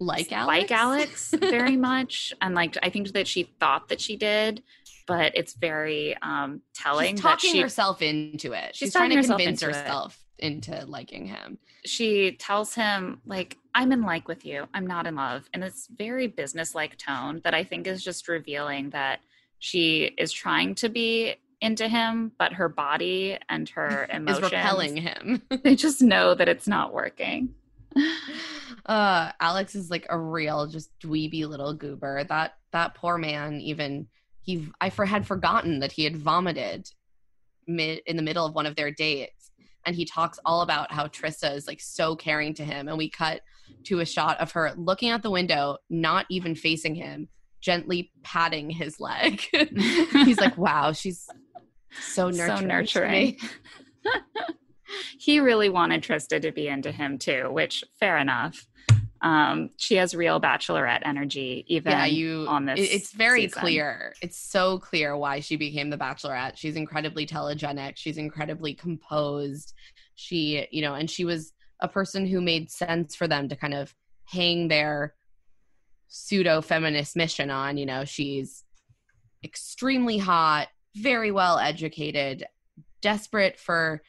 Like 0.00 0.32
Alex. 0.32 0.46
like 0.46 0.70
Alex 0.72 1.30
very 1.38 1.76
much, 1.90 2.34
and 2.42 2.54
like 2.54 2.76
I 2.82 2.90
think 2.90 3.12
that 3.12 3.28
she 3.28 3.44
thought 3.60 3.88
that 3.88 4.00
she 4.00 4.16
did, 4.16 4.62
but 5.06 5.32
it's 5.36 5.54
very 5.54 6.16
um 6.22 6.60
telling 6.74 7.14
She's 7.16 7.20
talking 7.22 7.52
she 7.52 7.60
herself 7.60 8.02
into 8.02 8.52
it. 8.52 8.74
She's 8.74 8.86
She's, 8.88 8.92
trying 8.92 9.10
to 9.10 9.22
convince 9.22 9.62
into 9.62 9.68
it. 9.70 9.76
herself 9.76 10.18
into 10.38 10.84
liking 10.86 11.26
him. 11.26 11.58
she 11.84 12.32
tells 12.32 12.74
him 12.74 13.20
like 13.24 13.56
I'm 13.74 13.92
in 13.92 14.02
like 14.02 14.28
with 14.28 14.44
you, 14.44 14.66
I'm 14.74 14.86
not 14.86 15.06
in 15.06 15.16
love, 15.16 15.48
and 15.52 15.64
it's 15.64 15.88
very 15.88 16.26
business-like 16.28 16.96
tone 16.96 17.40
that 17.44 17.54
I 17.54 17.64
think 17.64 17.86
is 17.86 18.02
just 18.04 18.28
revealing 18.28 18.90
that 18.90 19.20
she 19.58 20.12
is 20.18 20.32
trying 20.32 20.74
to 20.76 20.88
be 20.88 21.36
into 21.60 21.88
him, 21.88 22.32
but 22.38 22.52
her 22.52 22.68
body 22.68 23.38
and 23.48 23.68
her 23.70 24.06
emotions 24.12 24.44
Is 24.46 24.52
repelling 24.52 24.96
him. 24.96 25.42
They 25.64 25.74
just 25.76 26.02
know 26.02 26.34
that 26.34 26.48
it's 26.48 26.68
not 26.68 26.92
working. 26.92 27.54
uh 28.86 29.30
alex 29.40 29.74
is 29.76 29.88
like 29.88 30.04
a 30.10 30.18
real 30.18 30.66
just 30.66 30.90
dweeby 30.98 31.46
little 31.46 31.72
goober 31.72 32.24
that 32.28 32.54
that 32.72 32.94
poor 32.94 33.16
man 33.16 33.60
even 33.60 34.06
he 34.44 34.68
i 34.80 34.90
for, 34.90 35.04
had 35.04 35.26
forgotten 35.26 35.80
that 35.80 35.92
he 35.92 36.04
had 36.04 36.16
vomited 36.16 36.88
mid 37.66 38.00
in 38.06 38.16
the 38.16 38.22
middle 38.22 38.46
of 38.46 38.54
one 38.54 38.66
of 38.66 38.76
their 38.76 38.90
dates 38.90 39.50
and 39.86 39.96
he 39.96 40.04
talks 40.04 40.38
all 40.44 40.62
about 40.62 40.92
how 40.92 41.06
trista 41.06 41.54
is 41.54 41.66
like 41.66 41.80
so 41.80 42.14
caring 42.14 42.54
to 42.54 42.64
him 42.64 42.88
and 42.88 42.96
we 42.96 43.08
cut 43.08 43.40
to 43.84 44.00
a 44.00 44.06
shot 44.06 44.38
of 44.40 44.52
her 44.52 44.72
looking 44.76 45.10
out 45.10 45.22
the 45.22 45.30
window 45.30 45.76
not 45.88 46.26
even 46.30 46.54
facing 46.54 46.94
him 46.94 47.28
gently 47.60 48.10
patting 48.22 48.68
his 48.68 49.00
leg 49.00 49.40
he's 50.24 50.38
like 50.38 50.56
wow 50.58 50.92
she's 50.92 51.26
so 52.00 52.30
nurturing, 52.30 52.58
so 52.58 52.66
nurturing. 52.66 53.38
he 55.18 55.40
really 55.40 55.68
wanted 55.68 56.02
Trista 56.02 56.40
to 56.40 56.52
be 56.52 56.68
into 56.68 56.92
him 56.92 57.18
too, 57.18 57.48
which 57.50 57.84
fair 57.98 58.18
enough. 58.18 58.66
Um, 59.24 59.70
she 59.78 59.96
has 59.96 60.14
real 60.14 60.38
bachelorette 60.38 61.00
energy, 61.04 61.64
even 61.66 61.92
yeah 61.92 62.04
you 62.04 62.44
on 62.46 62.66
this. 62.66 62.78
it's 62.78 63.10
very 63.10 63.44
season. 63.48 63.60
clear 63.60 64.14
it's 64.20 64.36
so 64.36 64.78
clear 64.78 65.16
why 65.16 65.40
she 65.40 65.56
became 65.56 65.88
the 65.90 65.96
bachelorette 65.96 66.56
she's 66.56 66.76
incredibly 66.76 67.26
telegenic 67.26 67.96
she's 67.96 68.18
incredibly 68.18 68.74
composed 68.74 69.72
she 70.14 70.66
you 70.70 70.82
know 70.82 70.94
and 70.94 71.10
she 71.10 71.24
was 71.24 71.52
a 71.80 71.88
person 71.88 72.26
who 72.26 72.40
made 72.40 72.70
sense 72.70 73.16
for 73.16 73.26
them 73.26 73.48
to 73.48 73.56
kind 73.56 73.74
of 73.74 73.94
hang 74.24 74.68
their 74.68 75.14
pseudo 76.08 76.60
feminist 76.60 77.16
mission 77.16 77.50
on 77.50 77.76
you 77.78 77.86
know 77.86 78.04
she's 78.04 78.64
extremely 79.42 80.18
hot 80.18 80.68
very 80.96 81.30
well 81.30 81.58
educated 81.58 82.46
desperate 83.00 83.58
for 83.58 84.02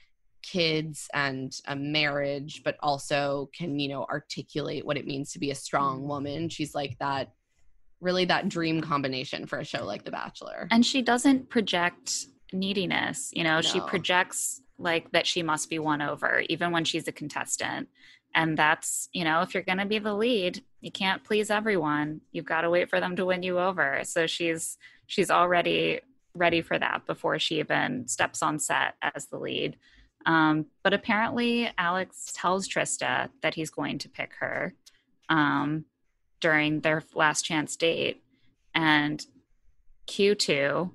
kids 0.52 1.08
and 1.14 1.60
a 1.68 1.76
marriage 1.76 2.62
but 2.64 2.78
also 2.82 3.50
can 3.58 3.80
you 3.80 3.90
know 3.90 4.06
articulate 4.06 4.86
what 4.86 4.98
it 4.98 5.08
means 5.08 5.32
to 5.32 5.40
be 5.40 5.52
a 5.52 5.56
strong 5.56 6.00
mm-hmm. 6.00 6.10
woman 6.10 6.50
she's 6.50 6.76
like 6.76 6.98
that 7.00 7.32
really 8.02 8.26
that 8.26 8.50
dream 8.50 8.82
combination 8.82 9.48
for 9.48 9.60
a 9.60 9.66
show 9.66 9.84
like 9.84 10.04
the 10.04 10.12
bachelor 10.12 10.68
And 10.70 10.86
she 10.86 11.02
doesn't 11.02 11.50
project 11.50 12.28
neediness. 12.54 13.32
You 13.34 13.44
know, 13.44 13.62
she 13.62 13.80
projects 13.82 14.62
like 14.78 15.12
that 15.12 15.28
she 15.28 15.44
must 15.44 15.70
be 15.70 15.80
won 15.80 16.02
over, 16.02 16.44
even 16.50 16.72
when 16.72 16.86
she's 16.86 17.08
a 17.08 17.12
contestant. 17.12 17.88
And 18.34 18.58
that's, 18.58 19.08
you 19.14 19.24
know, 19.24 19.42
if 19.42 19.54
you're 19.54 19.64
going 19.64 19.78
to 19.78 19.86
be 19.86 20.00
the 20.00 20.14
lead, 20.14 20.62
you 20.82 20.92
can't 20.92 21.24
please 21.24 21.50
everyone. 21.50 22.22
You've 22.32 22.46
got 22.46 22.62
to 22.62 22.70
wait 22.70 22.90
for 22.90 23.00
them 23.00 23.16
to 23.16 23.26
win 23.26 23.44
you 23.44 23.60
over. 23.60 24.02
So 24.04 24.28
she's 24.28 24.78
she's 25.08 25.32
already 25.32 26.02
ready 26.34 26.62
for 26.62 26.78
that 26.78 27.06
before 27.06 27.40
she 27.40 27.60
even 27.60 28.08
steps 28.08 28.44
on 28.44 28.60
set 28.60 28.96
as 29.02 29.28
the 29.28 29.38
lead. 29.38 29.78
Um, 30.26 30.66
but 30.84 30.94
apparently, 30.94 31.70
Alex 31.78 32.34
tells 32.36 32.68
Trista 32.68 33.30
that 33.42 33.54
he's 33.54 33.70
going 33.70 34.00
to 34.00 34.10
pick 34.10 34.34
her 34.40 34.74
um, 35.30 35.86
during 36.42 36.82
their 36.82 37.04
last 37.14 37.44
chance 37.44 37.76
date. 37.76 38.24
And 38.74 39.24
Q2, 40.08 40.92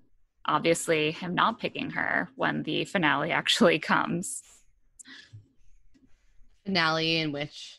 obviously, 0.46 1.12
him 1.12 1.34
not 1.34 1.60
picking 1.60 1.90
her 1.90 2.28
when 2.34 2.64
the 2.64 2.84
finale 2.84 3.30
actually 3.40 3.78
comes. 3.78 4.42
finale 6.64 7.18
in 7.18 7.32
which 7.32 7.78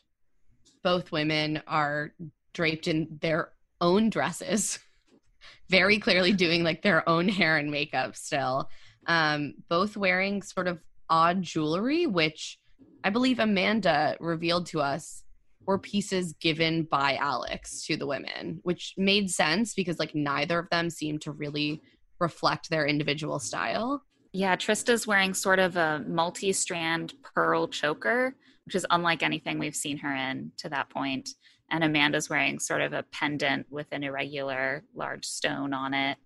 both 0.83 1.11
women 1.11 1.61
are 1.67 2.13
draped 2.53 2.87
in 2.87 3.19
their 3.21 3.51
own 3.79 4.09
dresses 4.09 4.79
very 5.69 5.97
clearly 5.97 6.33
doing 6.33 6.63
like 6.63 6.81
their 6.81 7.07
own 7.07 7.27
hair 7.27 7.57
and 7.57 7.71
makeup 7.71 8.15
still 8.15 8.69
um 9.07 9.53
both 9.69 9.95
wearing 9.95 10.41
sort 10.41 10.67
of 10.67 10.79
odd 11.11 11.43
jewelry 11.43 12.07
which 12.07 12.57
i 13.03 13.09
believe 13.11 13.37
amanda 13.37 14.17
revealed 14.19 14.65
to 14.65 14.81
us 14.81 15.23
were 15.67 15.77
pieces 15.77 16.33
given 16.41 16.83
by 16.83 17.15
alex 17.17 17.85
to 17.85 17.95
the 17.95 18.07
women 18.07 18.59
which 18.63 18.95
made 18.97 19.29
sense 19.29 19.75
because 19.75 19.99
like 19.99 20.15
neither 20.15 20.57
of 20.57 20.69
them 20.71 20.89
seemed 20.89 21.21
to 21.21 21.31
really 21.31 21.79
reflect 22.19 22.69
their 22.69 22.87
individual 22.87 23.37
style 23.37 24.01
Yeah, 24.33 24.55
Trista's 24.55 25.05
wearing 25.05 25.33
sort 25.33 25.59
of 25.59 25.75
a 25.75 26.05
multi 26.07 26.53
strand 26.53 27.13
pearl 27.21 27.67
choker, 27.67 28.33
which 28.65 28.75
is 28.75 28.85
unlike 28.89 29.23
anything 29.23 29.59
we've 29.59 29.75
seen 29.75 29.97
her 29.97 30.15
in 30.15 30.53
to 30.59 30.69
that 30.69 30.89
point. 30.89 31.27
And 31.69 31.83
Amanda's 31.83 32.29
wearing 32.29 32.57
sort 32.59 32.81
of 32.81 32.93
a 32.93 33.03
pendant 33.11 33.65
with 33.69 33.87
an 33.91 34.03
irregular 34.03 34.85
large 34.95 35.25
stone 35.25 35.73
on 35.73 35.93
it. 35.93 36.17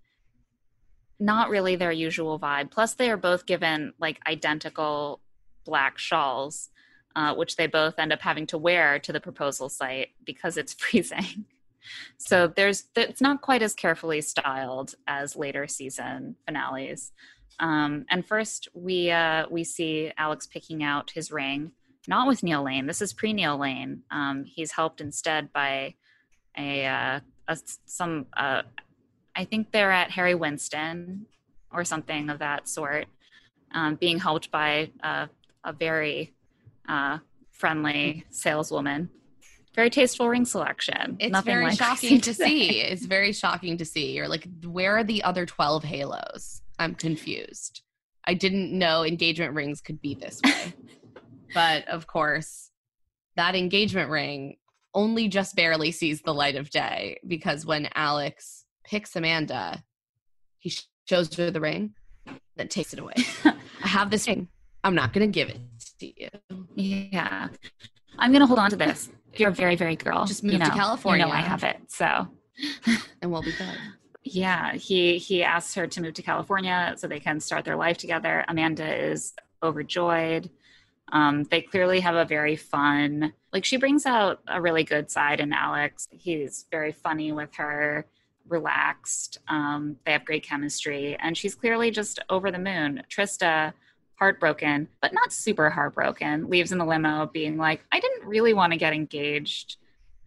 Not 1.20 1.50
really 1.50 1.76
their 1.76 1.92
usual 1.92 2.40
vibe. 2.40 2.72
Plus, 2.72 2.94
they 2.94 3.10
are 3.10 3.18
both 3.18 3.46
given 3.46 3.94
like 4.00 4.20
identical 4.28 5.22
black 5.66 5.98
shawls, 5.98 6.70
uh, 7.16 7.34
which 7.34 7.56
they 7.56 7.68
both 7.68 7.98
end 7.98 8.14
up 8.14 8.22
having 8.22 8.46
to 8.48 8.58
wear 8.58 9.00
to 9.00 9.14
the 9.14 9.20
proposal 9.20 9.70
site 9.70 10.10
because 10.26 10.58
it's 10.58 10.74
freezing. 10.80 11.46
So 12.18 12.48
there's 12.48 12.86
it's 12.96 13.22
not 13.22 13.42
quite 13.42 13.62
as 13.62 13.74
carefully 13.74 14.22
styled 14.22 14.96
as 15.08 15.36
later 15.36 15.68
season 15.68 16.36
finales. 16.46 17.12
Um, 17.60 18.06
and 18.10 18.26
first 18.26 18.68
we 18.74 19.12
uh, 19.12 19.46
we 19.50 19.64
see 19.64 20.12
Alex 20.18 20.48
picking 20.48 20.84
out 20.84 21.12
his 21.12 21.32
ring, 21.32 21.72
not 22.08 22.28
with 22.28 22.44
Neil 22.44 22.64
Lane. 22.64 22.88
This 22.88 23.02
is 23.02 23.14
pre 23.14 23.34
Neil 23.34 23.58
Lane. 23.58 24.02
Um, 24.12 24.44
he's 24.46 24.72
helped 24.72 25.00
instead 25.00 25.54
by 25.54 25.96
a, 26.58 26.86
uh, 26.86 27.20
a 27.48 27.58
some 27.86 28.28
uh, 28.36 28.64
I 29.36 29.46
think 29.46 29.72
they're 29.72 29.92
at 29.92 30.12
Harry 30.12 30.36
Winston 30.36 31.26
or 31.72 31.84
something 31.84 32.30
of 32.30 32.40
that 32.40 32.70
sort, 32.70 33.08
um, 33.74 33.96
being 33.96 34.20
helped 34.20 34.52
by 34.52 34.92
uh, 35.04 35.28
a 35.64 35.74
very 35.74 36.34
uh, 36.88 37.20
friendly 37.52 38.26
saleswoman. 38.30 39.10
Very 39.76 39.90
tasteful 39.90 40.30
ring 40.30 40.46
selection. 40.46 41.18
It's 41.20 41.34
Nothing 41.34 41.54
very 41.54 41.66
like 41.66 41.78
shocking 41.78 42.22
to 42.22 42.34
see. 42.34 42.80
It's 42.80 43.06
very 43.06 43.34
shocking 43.34 43.78
to 43.78 43.86
see. 43.86 44.14
You're 44.14 44.30
like, 44.30 44.48
where 44.64 44.98
are 44.98 45.04
the 45.04 45.24
other 45.24 45.46
12 45.46 45.84
halos? 45.84 46.62
I'm 46.80 46.96
confused. 46.96 47.82
I 48.26 48.34
didn't 48.34 48.72
know 48.72 49.04
engagement 49.04 49.54
rings 49.54 49.82
could 49.82 50.02
be 50.02 50.16
this 50.16 50.42
way. 50.44 50.74
but 51.54 51.88
of 51.90 52.08
course, 52.08 52.72
that 53.36 53.56
engagement 53.56 54.10
ring 54.10 54.58
only 54.94 55.28
just 55.28 55.56
barely 55.56 55.92
sees 55.92 56.22
the 56.22 56.34
light 56.34 56.56
of 56.56 56.70
day 56.70 57.20
because 57.28 57.66
when 57.66 57.90
Alex 57.94 58.65
picks 58.86 59.16
Amanda, 59.16 59.84
he 60.60 60.70
sh- 60.70 60.88
shows 61.08 61.34
her 61.36 61.52
the 61.52 61.62
ring, 61.62 61.94
then 62.56 62.68
takes 62.68 62.94
it 62.94 63.00
away. 63.00 63.14
I 63.84 63.88
have 63.88 64.10
this 64.10 64.28
ring. 64.28 64.48
I'm 64.84 64.96
not 64.96 65.14
going 65.14 65.28
to 65.28 65.32
give 65.32 65.50
it 65.50 65.60
to 66.00 66.22
you. 66.22 66.30
Yeah. 66.76 67.48
I'm 68.18 68.32
going 68.32 68.42
to 68.42 68.48
hold 68.48 68.60
on 68.60 68.70
to 68.70 68.76
this. 68.76 69.10
You're 69.36 69.50
a 69.50 69.54
very, 69.54 69.76
very 69.76 69.96
girl. 69.96 70.26
Just 70.26 70.44
you 70.44 70.52
move 70.52 70.64
to 70.64 70.70
California. 70.70 71.26
You 71.26 71.32
know 71.32 71.38
I 71.38 71.42
have 71.42 71.64
it. 71.64 71.78
So 71.88 72.28
And 73.22 73.32
we'll 73.32 73.42
be 73.42 73.52
good. 73.52 73.78
yeah, 74.24 74.74
he 74.74 75.18
he 75.18 75.44
asks 75.44 75.74
her 75.76 75.88
to 75.88 76.02
move 76.02 76.14
to 76.14 76.22
California 76.22 76.94
so 76.98 77.08
they 77.08 77.20
can 77.20 77.40
start 77.40 77.66
their 77.66 77.76
life 77.76 77.98
together. 77.98 78.46
Amanda 78.48 78.96
is 79.12 79.34
overjoyed. 79.62 80.50
Um, 81.12 81.44
they 81.44 81.62
clearly 81.62 82.00
have 82.00 82.16
a 82.16 82.26
very 82.26 82.56
fun, 82.56 83.34
like 83.54 83.64
she 83.66 83.78
brings 83.78 84.06
out 84.06 84.40
a 84.48 84.60
really 84.62 84.84
good 84.84 85.12
side 85.12 85.40
in 85.40 85.54
Alex. 85.54 86.08
He's 86.12 86.66
very 86.72 86.92
funny 86.94 87.32
with 87.32 87.54
her, 87.56 88.08
relaxed. 88.48 89.40
Um, 89.48 89.98
they 90.06 90.12
have 90.12 90.26
great 90.26 90.44
chemistry, 90.44 91.18
and 91.20 91.38
she's 91.38 91.56
clearly 91.56 91.92
just 91.92 92.20
over 92.30 92.52
the 92.52 92.60
moon. 92.60 93.04
Trista, 93.10 93.74
heartbroken, 94.16 94.88
but 95.02 95.14
not 95.14 95.32
super 95.34 95.70
heartbroken, 95.70 96.50
leaves 96.50 96.72
in 96.72 96.78
the 96.78 96.86
limo 96.86 97.30
being 97.34 97.58
like, 97.58 97.82
I 97.92 98.00
didn't 98.00 98.28
really 98.28 98.54
want 98.54 98.74
to 98.74 98.78
get 98.78 98.94
engaged 98.94 99.78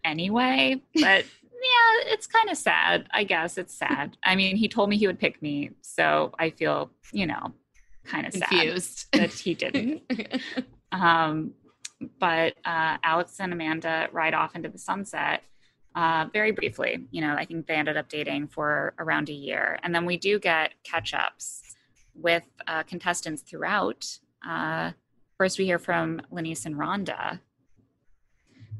anyway, 0.03 0.81
but 0.93 1.25
yeah, 1.43 2.13
it's 2.13 2.27
kind 2.27 2.49
of 2.49 2.57
sad. 2.57 3.07
I 3.11 3.23
guess 3.23 3.57
it's 3.57 3.73
sad. 3.73 4.17
I 4.23 4.35
mean, 4.35 4.55
he 4.55 4.67
told 4.67 4.89
me 4.89 4.97
he 4.97 5.07
would 5.07 5.19
pick 5.19 5.41
me, 5.41 5.71
so 5.81 6.31
I 6.39 6.51
feel, 6.51 6.91
you 7.11 7.25
know, 7.25 7.53
kind 8.05 8.27
of 8.27 8.33
sad 8.33 8.49
Confused. 8.49 9.07
that 9.13 9.33
he 9.33 9.53
didn't. 9.53 10.01
Um, 10.91 11.53
but 12.19 12.55
uh, 12.65 12.97
Alex 13.03 13.39
and 13.39 13.53
Amanda 13.53 14.07
ride 14.11 14.33
off 14.33 14.55
into 14.55 14.69
the 14.69 14.79
sunset 14.79 15.43
uh, 15.95 16.25
very 16.31 16.51
briefly. 16.51 17.07
You 17.11 17.21
know, 17.21 17.33
I 17.33 17.45
think 17.45 17.67
they 17.67 17.75
ended 17.75 17.97
up 17.97 18.09
dating 18.09 18.47
for 18.47 18.93
around 18.99 19.29
a 19.29 19.33
year. 19.33 19.79
And 19.83 19.93
then 19.93 20.05
we 20.05 20.17
do 20.17 20.39
get 20.39 20.73
catch 20.83 21.13
ups 21.13 21.61
with 22.13 22.43
uh, 22.67 22.83
contestants 22.83 23.41
throughout. 23.41 24.05
Uh, 24.47 24.91
first, 25.37 25.57
we 25.57 25.65
hear 25.65 25.79
from 25.79 26.21
LaNease 26.31 26.65
and 26.65 26.75
Rhonda. 26.75 27.39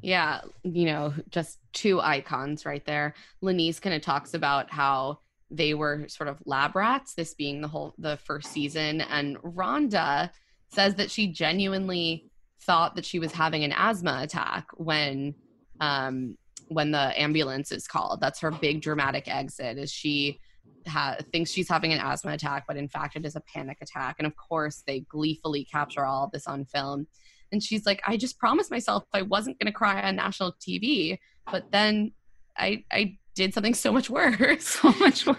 Yeah, 0.02 0.40
you 0.62 0.86
know, 0.86 1.12
just 1.30 1.58
two 1.72 2.00
icons 2.00 2.64
right 2.64 2.84
there. 2.86 3.14
LaNease 3.42 3.80
kind 3.80 3.94
of 3.94 4.02
talks 4.02 4.32
about 4.32 4.70
how 4.70 5.18
they 5.50 5.74
were 5.74 6.06
sort 6.08 6.28
of 6.28 6.38
lab 6.46 6.76
rats, 6.76 7.14
this 7.14 7.34
being 7.34 7.60
the 7.60 7.68
whole 7.68 7.94
the 7.98 8.16
first 8.18 8.52
season, 8.52 9.00
and 9.00 9.36
Rhonda 9.38 10.30
says 10.68 10.94
that 10.94 11.10
she 11.10 11.26
genuinely 11.26 12.30
thought 12.60 12.94
that 12.94 13.04
she 13.04 13.18
was 13.18 13.32
having 13.32 13.64
an 13.64 13.72
asthma 13.72 14.20
attack 14.22 14.68
when 14.76 15.34
um 15.80 16.36
when 16.70 16.90
the 16.92 17.20
ambulance 17.20 17.72
is 17.72 17.86
called. 17.86 18.20
That's 18.20 18.40
her 18.40 18.50
big 18.50 18.80
dramatic 18.80 19.28
exit 19.28 19.76
is 19.76 19.90
she 19.92 20.38
ha- 20.86 21.16
thinks 21.32 21.50
she's 21.50 21.68
having 21.68 21.92
an 21.92 22.00
asthma 22.00 22.32
attack, 22.32 22.64
but 22.66 22.76
in 22.76 22.88
fact 22.88 23.16
it 23.16 23.26
is 23.26 23.36
a 23.36 23.40
panic 23.42 23.78
attack. 23.82 24.16
And 24.18 24.26
of 24.26 24.34
course, 24.36 24.82
they 24.86 25.00
gleefully 25.00 25.64
capture 25.64 26.04
all 26.04 26.24
of 26.24 26.30
this 26.30 26.46
on 26.46 26.64
film. 26.64 27.06
And 27.52 27.60
she's 27.62 27.84
like, 27.84 28.00
I 28.06 28.16
just 28.16 28.38
promised 28.38 28.70
myself 28.70 29.04
I 29.12 29.22
wasn't 29.22 29.58
going 29.58 29.66
to 29.66 29.76
cry 29.76 30.00
on 30.00 30.16
national 30.16 30.54
TV, 30.66 31.18
but 31.50 31.64
then 31.72 32.12
I 32.56 32.84
I 32.90 33.18
did 33.34 33.52
something 33.54 33.74
so 33.74 33.92
much 33.92 34.08
worse. 34.08 34.64
So 34.80 34.92
much 35.00 35.26
worse. 35.26 35.38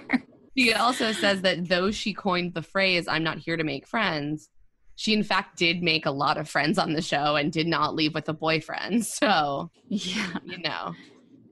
She 0.58 0.74
also 0.74 1.14
says 1.14 1.42
that 1.44 1.70
though 1.70 1.92
she 1.92 2.14
coined 2.14 2.54
the 2.54 2.62
phrase 2.62 3.08
"I'm 3.08 3.24
not 3.24 3.38
here 3.38 3.56
to 3.56 3.64
make 3.64 3.88
friends," 3.88 4.50
she 4.98 5.14
in 5.14 5.24
fact 5.24 5.58
did 5.58 5.82
make 5.82 6.06
a 6.06 6.12
lot 6.12 6.38
of 6.38 6.50
friends 6.50 6.78
on 6.78 6.92
the 6.94 7.02
show 7.02 7.38
and 7.38 7.52
did 7.54 7.68
not 7.68 7.96
leave 7.96 8.14
with 8.14 8.28
a 8.28 8.34
boyfriend. 8.34 9.06
So 9.06 9.72
Yeah. 9.88 10.34
you 10.44 10.58
know, 10.60 10.94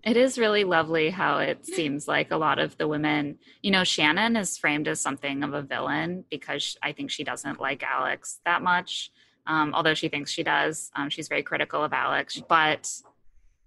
It 0.03 0.17
is 0.17 0.37
really 0.37 0.63
lovely 0.63 1.09
how 1.09 1.39
it 1.39 1.65
seems 1.65 2.07
like 2.07 2.31
a 2.31 2.37
lot 2.37 2.59
of 2.59 2.77
the 2.77 2.87
women, 2.87 3.37
you 3.61 3.71
know, 3.71 3.83
Shannon 3.83 4.35
is 4.37 4.57
framed 4.57 4.87
as 4.87 4.99
something 4.99 5.43
of 5.43 5.53
a 5.53 5.61
villain 5.61 6.23
because 6.29 6.77
I 6.81 6.93
think 6.93 7.11
she 7.11 7.23
doesn't 7.23 7.59
like 7.59 7.83
Alex 7.83 8.39
that 8.45 8.61
much. 8.61 9.11
Um, 9.45 9.73
although 9.73 9.95
she 9.95 10.09
thinks 10.09 10.31
she 10.31 10.43
does. 10.43 10.91
Um, 10.95 11.09
she's 11.09 11.27
very 11.27 11.43
critical 11.43 11.83
of 11.83 11.91
Alex, 11.91 12.41
but 12.47 12.91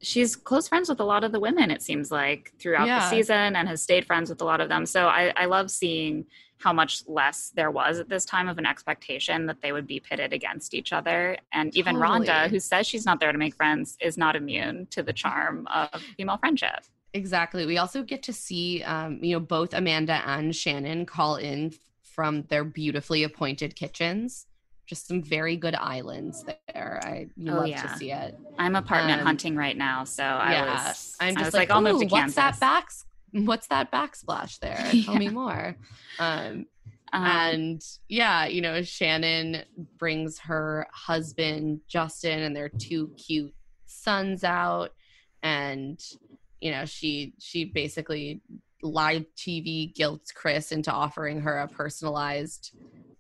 she's 0.00 0.36
close 0.36 0.68
friends 0.68 0.88
with 0.88 1.00
a 1.00 1.04
lot 1.04 1.24
of 1.24 1.32
the 1.32 1.40
women, 1.40 1.70
it 1.70 1.82
seems 1.82 2.10
like, 2.10 2.52
throughout 2.58 2.86
the 2.86 3.10
season 3.10 3.56
and 3.56 3.68
has 3.68 3.82
stayed 3.82 4.06
friends 4.06 4.30
with 4.30 4.40
a 4.40 4.44
lot 4.44 4.60
of 4.60 4.68
them. 4.68 4.86
So 4.86 5.06
I, 5.06 5.32
I 5.36 5.46
love 5.46 5.70
seeing 5.70 6.26
how 6.62 6.72
much 6.72 7.02
less 7.08 7.52
there 7.56 7.70
was 7.70 7.98
at 7.98 8.08
this 8.08 8.24
time 8.24 8.48
of 8.48 8.56
an 8.58 8.66
expectation 8.66 9.46
that 9.46 9.60
they 9.60 9.72
would 9.72 9.86
be 9.86 9.98
pitted 10.00 10.32
against 10.32 10.74
each 10.74 10.92
other. 10.92 11.36
And 11.52 11.76
even 11.76 11.96
Rhonda, 11.96 12.48
who 12.48 12.60
says 12.60 12.86
she's 12.86 13.04
not 13.04 13.18
there 13.20 13.32
to 13.32 13.38
make 13.38 13.54
friends, 13.54 13.96
is 14.00 14.16
not 14.16 14.36
immune 14.36 14.86
to 14.90 15.02
the 15.02 15.12
charm 15.12 15.66
of 15.74 15.88
female 16.16 16.36
friendship. 16.38 16.84
Exactly. 17.14 17.66
We 17.66 17.78
also 17.78 18.02
get 18.02 18.22
to 18.24 18.32
see, 18.32 18.82
um, 18.84 19.18
you 19.22 19.32
know, 19.34 19.40
both 19.40 19.74
Amanda 19.74 20.22
and 20.26 20.54
Shannon 20.54 21.04
call 21.04 21.36
in 21.36 21.72
from 22.02 22.42
their 22.44 22.64
beautifully 22.64 23.22
appointed 23.24 23.74
kitchens. 23.76 24.46
Just 24.86 25.08
some 25.08 25.22
very 25.22 25.56
good 25.56 25.74
islands 25.74 26.44
there. 26.44 27.00
I 27.04 27.26
you 27.36 27.52
Oh, 27.52 27.56
love 27.56 27.68
yeah. 27.68 27.82
to 27.82 27.96
see 27.96 28.12
it. 28.12 28.36
I'm 28.58 28.76
apartment 28.76 29.20
Um, 29.20 29.26
hunting 29.26 29.56
right 29.56 29.76
now, 29.76 30.04
so 30.04 30.22
I 30.24 30.52
yeah, 30.52 30.86
was. 30.88 31.16
I'm 31.20 31.34
just 31.34 31.46
was 31.46 31.54
like, 31.54 31.68
like, 31.68 31.74
I'll 31.76 31.80
move 31.82 32.00
to 32.00 32.06
"Ooh, 32.06 32.08
what's 32.08 32.34
Kansas. 32.34 32.34
that 32.36 32.60
back? 32.60 32.88
What's 33.32 33.66
that 33.68 33.90
backsplash 33.90 34.58
there? 34.60 34.90
Tell 35.04 35.16
me 35.16 35.28
more. 35.28 35.76
Um, 36.18 36.66
Um, 37.12 37.26
and 37.26 37.82
yeah, 38.08 38.46
you 38.46 38.62
know, 38.62 38.82
Shannon 38.82 39.64
brings 39.98 40.38
her 40.40 40.86
husband 40.92 41.80
Justin 41.86 42.40
and 42.40 42.56
their 42.56 42.70
two 42.70 43.08
cute 43.18 43.54
sons 43.84 44.44
out, 44.44 44.92
and 45.42 46.02
you 46.60 46.70
know, 46.70 46.86
she 46.86 47.34
she 47.38 47.66
basically 47.66 48.40
live 48.82 49.26
TV 49.36 49.94
guilts 49.94 50.32
Chris 50.32 50.72
into 50.72 50.90
offering 50.90 51.40
her 51.42 51.58
a 51.58 51.68
personalized 51.68 52.74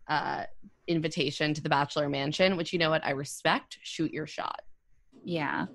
uh, 0.08 0.44
invitation 0.86 1.52
to 1.54 1.60
the 1.60 1.68
Bachelor 1.68 2.08
Mansion, 2.08 2.56
which 2.56 2.72
you 2.72 2.78
know 2.78 2.90
what 2.90 3.04
I 3.04 3.10
respect. 3.10 3.78
Shoot 3.82 4.12
your 4.12 4.26
shot. 4.26 4.62
Yeah. 5.24 5.66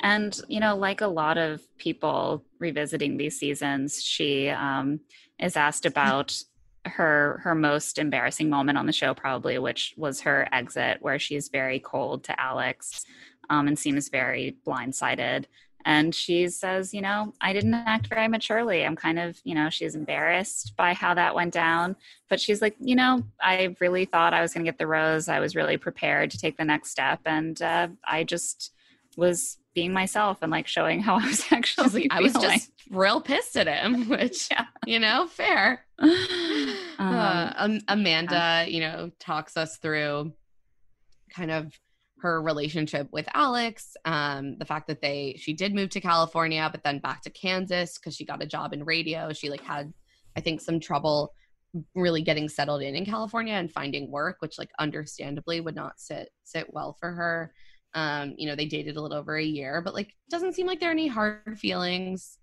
And, 0.00 0.38
you 0.48 0.60
know, 0.60 0.76
like 0.76 1.00
a 1.00 1.06
lot 1.06 1.38
of 1.38 1.62
people 1.78 2.44
revisiting 2.58 3.16
these 3.16 3.38
seasons, 3.38 4.02
she 4.02 4.48
um, 4.48 5.00
is 5.38 5.56
asked 5.56 5.86
about 5.86 6.36
her 6.86 7.40
her 7.42 7.54
most 7.54 7.96
embarrassing 7.98 8.50
moment 8.50 8.76
on 8.76 8.84
the 8.84 8.92
show 8.92 9.14
probably 9.14 9.58
which 9.58 9.94
was 9.96 10.20
her 10.20 10.46
exit 10.52 10.98
where 11.00 11.18
she's 11.18 11.48
very 11.48 11.78
cold 11.78 12.22
to 12.22 12.38
alex 12.38 13.06
um, 13.50 13.68
and 13.68 13.78
seems 13.78 14.08
very 14.08 14.56
blindsided. 14.66 15.44
And 15.86 16.14
she 16.14 16.48
says 16.48 16.94
you 16.94 17.02
know 17.02 17.34
i 17.40 17.52
didn't 17.52 17.74
act 17.74 18.06
very 18.06 18.26
maturely. 18.26 18.84
I'm 18.84 18.96
kind 18.96 19.18
of 19.18 19.38
you 19.44 19.54
know 19.54 19.68
she's 19.68 19.94
embarrassed 19.94 20.74
by 20.76 20.94
how 20.94 21.14
that 21.14 21.34
went 21.34 21.52
down. 21.52 21.96
But 22.30 22.40
she's 22.40 22.62
like 22.62 22.76
you 22.80 22.96
know 22.96 23.22
i 23.40 23.74
really 23.80 24.06
thought 24.06 24.34
i 24.34 24.40
was 24.40 24.54
going 24.54 24.64
to 24.64 24.70
get 24.70 24.78
the 24.78 24.86
rose. 24.86 25.28
I 25.28 25.40
was 25.40 25.56
really 25.56 25.76
prepared 25.76 26.30
to 26.30 26.38
take 26.38 26.56
the 26.56 26.64
next 26.64 26.90
step. 26.90 27.20
And 27.26 27.60
uh, 27.60 27.88
i 28.08 28.24
just 28.24 28.72
was 29.16 29.58
being 29.74 29.92
myself 29.92 30.38
and 30.42 30.50
like 30.52 30.66
showing 30.66 31.00
how 31.00 31.14
i 31.20 31.26
was 31.26 31.44
actually 31.50 32.10
I 32.10 32.20
was 32.20 32.32
feeling. 32.32 32.50
just 32.58 32.70
real 32.90 33.20
pissed 33.20 33.56
at 33.56 33.66
him, 33.66 34.08
which 34.08 34.48
Yeah. 34.50 34.66
you 34.86 34.98
know, 35.00 35.26
fair. 35.26 35.84
Um, 35.98 36.10
uh, 36.98 37.52
um, 37.56 37.80
Amanda, 37.88 38.66
you 38.68 38.80
know, 38.80 39.10
talks 39.18 39.56
us 39.56 39.78
through 39.78 40.32
kind 41.34 41.50
of 41.50 41.72
her 42.20 42.40
relationship 42.40 43.08
with 43.12 43.26
Alex, 43.34 43.96
um, 44.06 44.56
the 44.58 44.64
fact 44.64 44.86
that 44.88 45.02
they 45.02 45.36
she 45.38 45.52
did 45.52 45.74
move 45.74 45.90
to 45.90 46.00
California, 46.00 46.68
but 46.70 46.82
then 46.82 46.98
back 46.98 47.22
to 47.22 47.30
Kansas 47.30 47.98
because 47.98 48.14
she 48.16 48.24
got 48.24 48.42
a 48.42 48.46
job 48.46 48.72
in 48.72 48.84
radio. 48.84 49.32
She 49.32 49.50
like 49.50 49.62
had, 49.62 49.92
I 50.36 50.40
think, 50.40 50.60
some 50.60 50.80
trouble 50.80 51.32
really 51.94 52.22
getting 52.22 52.48
settled 52.48 52.82
in 52.82 52.94
in 52.94 53.04
California 53.04 53.54
and 53.54 53.70
finding 53.70 54.10
work, 54.10 54.36
which 54.38 54.58
like 54.58 54.70
understandably 54.78 55.60
would 55.60 55.74
not 55.74 55.98
sit 55.98 56.30
sit 56.44 56.72
well 56.72 56.96
for 57.00 57.10
her. 57.12 57.52
Um, 57.94 58.34
you 58.36 58.46
know, 58.48 58.56
they 58.56 58.66
dated 58.66 58.96
a 58.96 59.00
little 59.00 59.16
over 59.16 59.36
a 59.36 59.44
year, 59.44 59.80
but 59.82 59.94
like 59.94 60.08
it 60.08 60.30
doesn't 60.30 60.54
seem 60.54 60.66
like 60.66 60.80
there 60.80 60.88
are 60.88 60.92
any 60.92 61.06
hard 61.08 61.58
feelings. 61.58 62.38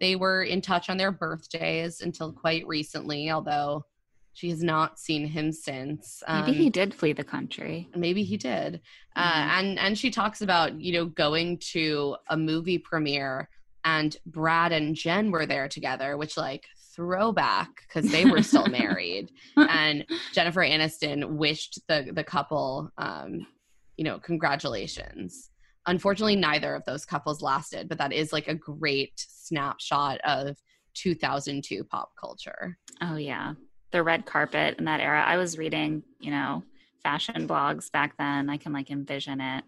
they 0.00 0.16
were 0.16 0.42
in 0.42 0.60
touch 0.60 0.90
on 0.90 0.96
their 0.96 1.12
birthdays 1.12 2.00
until 2.00 2.32
quite 2.32 2.66
recently, 2.66 3.30
although 3.30 3.84
she 4.32 4.50
has 4.50 4.60
not 4.62 4.98
seen 4.98 5.24
him 5.26 5.52
since. 5.52 6.20
Maybe 6.28 6.48
Um, 6.50 6.54
he 6.54 6.68
did 6.70 6.92
flee 6.92 7.12
the 7.12 7.22
country. 7.22 7.88
maybe 7.94 8.24
he 8.24 8.36
did 8.36 8.80
uh, 9.14 9.32
Mhm. 9.32 9.48
and 9.58 9.78
and 9.78 9.98
she 9.98 10.10
talks 10.10 10.40
about 10.42 10.80
you 10.80 10.92
know 10.94 11.06
going 11.06 11.58
to 11.72 12.16
a 12.28 12.36
movie 12.36 12.78
premiere 12.78 13.48
and 13.84 14.16
brad 14.26 14.72
and 14.72 14.96
jen 14.96 15.30
were 15.30 15.46
there 15.46 15.68
together 15.68 16.16
which 16.16 16.36
like 16.36 16.64
throwback 16.96 17.68
because 17.86 18.10
they 18.10 18.24
were 18.24 18.42
still 18.42 18.66
married 18.80 19.30
and 19.56 20.04
jennifer 20.32 20.62
aniston 20.62 21.36
wished 21.36 21.78
the 21.86 22.10
the 22.12 22.24
couple 22.24 22.90
um 22.98 23.46
you 23.96 24.04
know 24.04 24.18
congratulations 24.18 25.50
unfortunately 25.86 26.36
neither 26.36 26.74
of 26.74 26.84
those 26.84 27.04
couples 27.04 27.42
lasted 27.42 27.88
but 27.88 27.98
that 27.98 28.12
is 28.12 28.32
like 28.32 28.48
a 28.48 28.54
great 28.54 29.12
snapshot 29.16 30.20
of 30.24 30.56
2002 30.94 31.84
pop 31.84 32.12
culture 32.18 32.78
Oh 33.00 33.16
yeah, 33.16 33.54
the 33.90 34.02
red 34.04 34.24
carpet 34.24 34.76
in 34.78 34.84
that 34.84 35.00
era. 35.00 35.20
I 35.26 35.36
was 35.36 35.58
reading, 35.58 36.04
you 36.20 36.30
know, 36.30 36.62
fashion 37.02 37.48
blogs 37.48 37.90
back 37.90 38.16
then. 38.16 38.48
I 38.48 38.56
can 38.56 38.72
like 38.72 38.90
envision 38.92 39.40
it. 39.40 39.64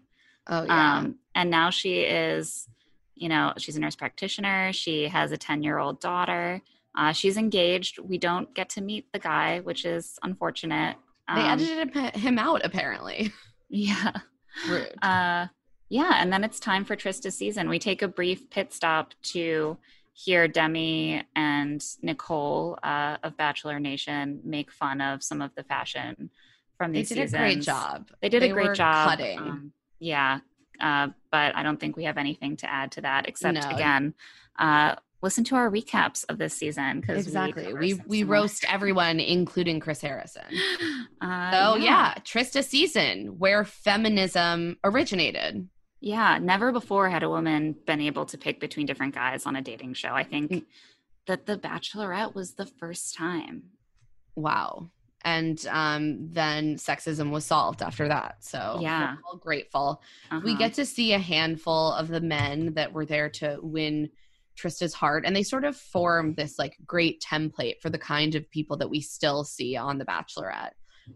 oh 0.47 0.63
yeah 0.63 0.97
Um, 0.99 1.15
and 1.35 1.49
now 1.51 1.69
she 1.69 1.99
is, 2.01 2.67
you 3.15 3.27
know, 3.27 3.51
she's 3.57 3.75
a 3.75 3.81
nurse 3.81 3.97
practitioner. 3.97 4.71
She 4.71 5.09
has 5.09 5.33
a 5.33 5.37
ten-year-old 5.37 5.99
daughter. 5.99 6.61
Uh, 6.97 7.11
she's 7.11 7.35
engaged. 7.35 7.99
We 7.99 8.17
don't 8.17 8.51
get 8.55 8.69
to 8.71 8.81
meet 8.81 9.11
the 9.11 9.19
guy, 9.19 9.59
which 9.59 9.83
is 9.85 10.17
unfortunate. 10.23 10.95
they 11.35 11.41
Um, 11.41 11.59
edited 11.59 11.93
him- 11.93 12.11
him 12.21 12.39
out 12.39 12.61
apparently 12.63 13.33
Yeah. 13.69 14.11
rude 14.69 14.93
Uh, 15.01 15.47
yeah, 15.89 16.13
and 16.21 16.31
then 16.33 16.43
it's 16.43 16.59
time 16.59 16.83
for 16.83 16.95
Trista's 16.95 17.37
season. 17.37 17.69
We 17.69 17.79
take 17.79 18.01
a 18.01 18.07
brief 18.07 18.49
pit 18.49 18.73
stop 18.73 19.13
to 19.33 19.77
hear 20.13 20.47
Demi 20.47 21.23
and 21.35 21.81
Nicole 22.01 22.77
uh, 22.83 23.17
of 23.23 23.37
Bachelor 23.37 23.79
Nation 23.79 24.41
make 24.43 24.71
fun 24.71 24.99
of 24.99 25.23
some 25.23 25.41
of 25.41 25.51
the 25.55 25.63
fashion 25.63 26.29
from 26.77 26.91
they 26.91 26.99
these 26.99 27.09
did 27.09 27.15
seasons. 27.15 27.33
a 27.33 27.37
great 27.37 27.61
job 27.61 28.09
They 28.21 28.29
did 28.29 28.41
They 28.43 28.49
a 28.49 28.53
great 28.53 28.73
job. 28.73 29.09
cutting. 29.09 29.39
Um, 29.39 29.71
yeah, 29.99 30.39
uh, 30.81 31.07
but 31.31 31.55
I 31.55 31.63
don't 31.63 31.79
think 31.79 31.95
we 31.95 32.03
have 32.03 32.17
anything 32.17 32.57
to 32.57 32.69
add 32.69 32.91
to 32.93 33.01
that 33.01 33.27
except 33.29 33.63
No. 33.63 33.69
again, 33.75 34.13
uh, 34.59 34.95
listen 35.21 35.43
to 35.45 35.55
our 35.55 35.69
recaps 35.71 36.23
of 36.29 36.37
this 36.37 36.53
season 36.53 37.01
because 37.01 37.25
Exactly. 37.25 37.73
We 37.73 37.93
We 37.95 38.01
we 38.07 38.23
roast 38.23 38.65
everyone, 38.71 39.19
including 39.19 39.79
Chris 39.79 40.01
Harrison. 40.01 40.43
Uh, 41.21 41.51
So 41.51 41.75
yeah, 41.77 42.13
Trista 42.19 42.63
season 42.63 43.39
where 43.39 43.65
feminism 43.65 44.77
originated. 44.83 45.67
Yeah, 45.99 46.37
never 46.37 46.71
before 46.71 47.09
had 47.09 47.23
a 47.23 47.29
woman 47.29 47.75
been 47.87 48.01
able 48.01 48.25
to 48.27 48.37
pick 48.37 48.59
between 48.59 48.85
different 48.85 49.15
guys 49.15 49.47
on 49.47 49.55
a 49.55 49.61
dating 49.61 49.95
show. 49.95 50.09
I 50.09 50.23
think 50.23 50.51
Mm. 50.51 50.65
that 51.25 51.47
The 51.47 51.57
Bachelorette 51.57 52.35
was 52.35 52.53
the 52.53 52.67
first 52.67 53.15
time. 53.15 53.63
Wow. 54.35 54.91
And 55.23 55.65
um, 55.71 56.29
then 56.31 56.75
sexism 56.75 57.31
was 57.31 57.43
solved 57.45 57.81
after 57.81 58.07
that. 58.07 58.43
So 58.43 58.77
Yeah. 58.79 59.15
we're 59.15 59.21
all 59.25 59.37
grateful. 59.37 60.01
We 60.31 60.37
Uh-huh. 60.51 60.57
get 60.59 60.73
to 60.75 60.85
see 60.85 61.13
a 61.13 61.19
handful 61.19 61.93
of 61.93 62.07
the 62.07 62.21
men 62.21 62.75
that 62.75 62.93
were 62.93 63.05
there 63.05 63.29
to 63.41 63.57
win 63.63 64.11
Trista's 64.57 64.93
heart, 64.93 65.23
and 65.25 65.35
they 65.35 65.43
sort 65.43 65.65
of 65.65 65.75
form 65.75 66.33
this 66.33 66.57
like 66.57 66.75
great 66.85 67.21
template 67.21 67.75
for 67.81 67.89
the 67.89 67.97
kind 67.97 68.35
of 68.35 68.49
people 68.51 68.77
that 68.77 68.89
we 68.89 69.01
still 69.01 69.43
see 69.43 69.75
on 69.75 69.97
The 69.97 70.05
Bachelorette. 70.05 70.71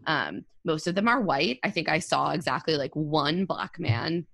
Um, 0.06 0.44
most 0.64 0.86
of 0.86 0.94
them 0.94 1.08
are 1.08 1.20
white. 1.20 1.58
I 1.62 1.70
think 1.70 1.88
I 1.88 1.98
saw 1.98 2.30
exactly 2.30 2.76
like 2.76 2.94
one 2.94 3.44
black 3.44 3.78
man, 3.78 4.26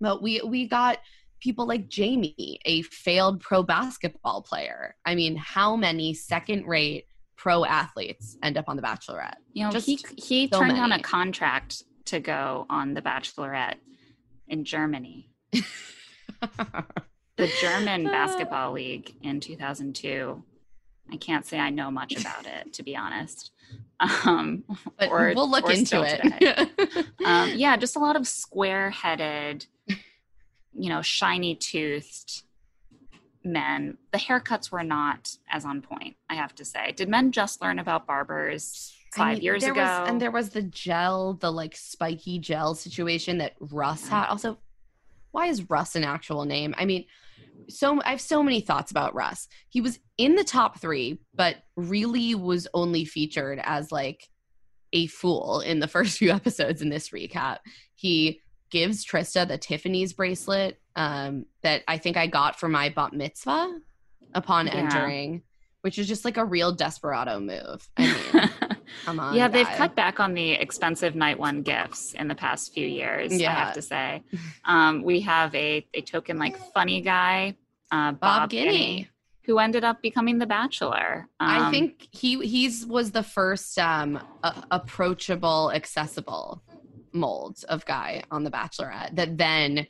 but 0.00 0.22
we 0.22 0.40
we 0.44 0.66
got 0.66 0.98
people 1.40 1.66
like 1.66 1.88
Jamie, 1.88 2.60
a 2.64 2.82
failed 2.82 3.40
pro 3.40 3.62
basketball 3.62 4.42
player. 4.42 4.94
I 5.04 5.14
mean, 5.14 5.36
how 5.36 5.76
many 5.76 6.12
second-rate 6.12 7.06
pro 7.36 7.64
athletes 7.64 8.36
end 8.42 8.58
up 8.58 8.66
on 8.68 8.76
The 8.76 8.82
Bachelorette? 8.82 9.36
you 9.52 9.64
know, 9.64 9.70
just 9.70 9.86
he 9.86 9.98
he 10.16 10.48
so 10.48 10.60
turned 10.60 10.78
on 10.78 10.92
a 10.92 11.00
contract 11.00 11.82
to 12.06 12.20
go 12.20 12.66
on 12.68 12.94
The 12.94 13.02
Bachelorette 13.02 13.76
in 14.48 14.64
Germany. 14.64 15.30
The 17.40 17.50
German 17.60 18.04
Basketball 18.12 18.72
League 18.72 19.14
in 19.22 19.40
2002. 19.40 20.42
I 21.10 21.16
can't 21.16 21.46
say 21.46 21.58
I 21.58 21.70
know 21.70 21.90
much 21.90 22.20
about 22.20 22.46
it, 22.46 22.74
to 22.74 22.82
be 22.82 22.94
honest. 22.94 23.50
Um, 23.98 24.64
but 24.98 25.08
or- 25.08 25.32
we'll 25.34 25.50
look 25.50 25.68
into 25.70 26.02
it. 26.02 27.06
um, 27.24 27.50
yeah, 27.54 27.76
just 27.78 27.96
a 27.96 27.98
lot 27.98 28.14
of 28.16 28.28
square-headed, 28.28 29.66
you 29.88 30.88
know, 30.90 31.00
shiny-toothed 31.00 32.42
men. 33.42 33.96
The 34.12 34.18
haircuts 34.18 34.70
were 34.70 34.84
not 34.84 35.34
as 35.50 35.64
on 35.64 35.80
point, 35.80 36.16
I 36.28 36.34
have 36.34 36.54
to 36.56 36.64
say. 36.64 36.92
Did 36.92 37.08
men 37.08 37.32
just 37.32 37.62
learn 37.62 37.78
about 37.78 38.06
barbers 38.06 38.94
five 39.14 39.28
I 39.28 39.34
mean, 39.34 39.42
years 39.42 39.64
ago? 39.64 39.80
was, 39.80 40.08
and 40.08 40.20
there 40.20 40.30
was 40.30 40.50
the 40.50 40.62
gel, 40.62 41.34
the 41.34 41.50
like 41.50 41.74
spiky 41.74 42.38
gel 42.38 42.74
situation 42.74 43.38
that 43.38 43.54
Russ 43.60 44.08
had. 44.08 44.26
Also, 44.26 44.58
why 45.32 45.46
is 45.46 45.68
Russ 45.70 45.96
an 45.96 46.04
actual 46.04 46.44
name? 46.44 46.74
I 46.76 46.84
mean, 46.84 47.06
so 47.70 48.00
I 48.02 48.10
have 48.10 48.20
so 48.20 48.42
many 48.42 48.60
thoughts 48.60 48.90
about 48.90 49.14
Russ. 49.14 49.48
He 49.68 49.80
was 49.80 49.98
in 50.18 50.34
the 50.34 50.44
top 50.44 50.78
three, 50.80 51.20
but 51.34 51.56
really 51.76 52.34
was 52.34 52.68
only 52.74 53.04
featured 53.04 53.60
as 53.62 53.90
like 53.90 54.28
a 54.92 55.06
fool 55.06 55.60
in 55.60 55.80
the 55.80 55.88
first 55.96 56.18
few 56.18 56.30
episodes 56.30 56.82
in 56.82 56.88
this 56.90 57.10
recap. 57.10 57.58
He 57.94 58.40
gives 58.70 59.04
Trista 59.04 59.46
the 59.48 59.58
Tiffany's 59.58 60.12
bracelet 60.12 60.80
um, 60.96 61.46
that 61.62 61.82
I 61.88 61.98
think 61.98 62.16
I 62.16 62.26
got 62.26 62.58
for 62.58 62.68
my 62.68 62.88
bat 62.88 63.12
mitzvah 63.12 63.78
upon 64.34 64.66
Yeah. 64.66 64.74
entering, 64.74 65.42
which 65.82 65.98
is 65.98 66.06
just 66.06 66.24
like 66.24 66.36
a 66.36 66.44
real 66.44 66.72
desperado 66.72 67.40
move. 67.40 67.88
I 67.96 68.02
mean, 68.06 68.50
come 69.04 69.18
on. 69.20 69.34
yeah, 69.34 69.48
they've 69.48 69.66
cut 69.66 69.96
back 69.96 70.20
on 70.20 70.34
the 70.34 70.52
expensive 70.52 71.14
night 71.16 71.38
one 71.38 71.62
gifts 71.62 72.12
in 72.14 72.28
the 72.28 72.34
past 72.34 72.72
few 72.72 72.86
years. 72.86 73.32
I 73.32 73.50
have 73.50 73.74
to 73.74 73.82
say, 73.82 74.22
um, 74.64 75.02
we 75.02 75.20
have 75.20 75.54
a 75.54 75.84
a 75.94 76.00
token 76.02 76.38
like 76.38 76.56
funny 76.74 77.00
guy, 77.00 77.56
uh, 77.90 78.12
Bob, 78.12 78.20
Bob 78.20 78.50
Guiney, 78.50 78.68
Guiney. 78.68 79.08
who 79.44 79.58
ended 79.58 79.84
up 79.84 80.00
becoming 80.02 80.38
the 80.38 80.46
Bachelor. 80.46 81.28
I 81.40 81.66
Um, 81.66 81.70
think 81.72 82.08
he 82.12 82.38
he's 82.46 82.86
was 82.86 83.10
the 83.12 83.22
first 83.22 83.78
um 83.78 84.20
a- 84.42 84.64
approachable, 84.70 85.72
accessible 85.74 86.62
mold 87.12 87.64
of 87.68 87.84
guy 87.86 88.22
on 88.30 88.44
The 88.44 88.50
Bachelorette 88.50 89.16
that 89.16 89.36
then 89.36 89.86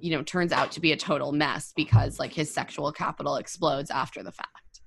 you 0.00 0.10
know 0.14 0.22
turns 0.22 0.52
out 0.52 0.70
to 0.72 0.80
be 0.80 0.92
a 0.92 0.96
total 0.96 1.32
mess 1.32 1.72
because 1.74 2.18
like 2.18 2.32
his 2.32 2.52
sexual 2.52 2.92
capital 2.92 3.36
explodes 3.36 3.90
after 3.90 4.22
the 4.22 4.32
fact. 4.32 4.80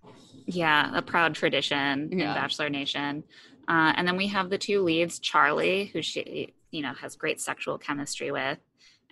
yeah, 0.46 0.92
a 0.96 1.02
proud 1.02 1.34
tradition 1.34 2.10
in 2.12 2.20
Bachelor 2.20 2.70
Nation. 2.70 3.24
Uh, 3.68 3.94
and 3.96 4.08
then 4.08 4.16
we 4.16 4.28
have 4.28 4.52
the 4.52 4.60
two 4.60 4.84
leads, 4.84 5.18
Charlie, 5.18 5.86
who 5.92 6.04
she, 6.04 6.54
you 6.70 6.84
know, 6.84 6.94
has 6.94 7.16
great 7.16 7.42
sexual 7.42 7.80
chemistry 7.80 8.32
with, 8.32 8.60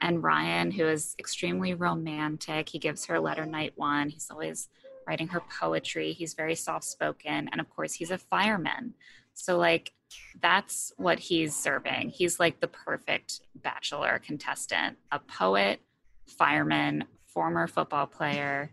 and 0.01 0.23
Ryan, 0.23 0.71
who 0.71 0.87
is 0.87 1.15
extremely 1.19 1.73
romantic. 1.73 2.69
He 2.69 2.79
gives 2.79 3.05
her 3.05 3.19
letter 3.19 3.45
night 3.45 3.73
one. 3.75 4.09
He's 4.09 4.27
always 4.29 4.69
writing 5.07 5.27
her 5.29 5.41
poetry. 5.59 6.13
He's 6.13 6.33
very 6.33 6.55
soft 6.55 6.85
spoken. 6.85 7.49
And 7.51 7.59
of 7.59 7.69
course, 7.69 7.93
he's 7.93 8.11
a 8.11 8.17
fireman. 8.17 8.93
So, 9.33 9.57
like, 9.57 9.93
that's 10.41 10.93
what 10.97 11.19
he's 11.19 11.55
serving. 11.55 12.09
He's 12.09 12.39
like 12.39 12.59
the 12.59 12.67
perfect 12.67 13.41
bachelor 13.55 14.19
contestant 14.23 14.97
a 15.11 15.19
poet, 15.19 15.79
fireman, 16.27 17.05
former 17.25 17.67
football 17.67 18.05
player, 18.05 18.71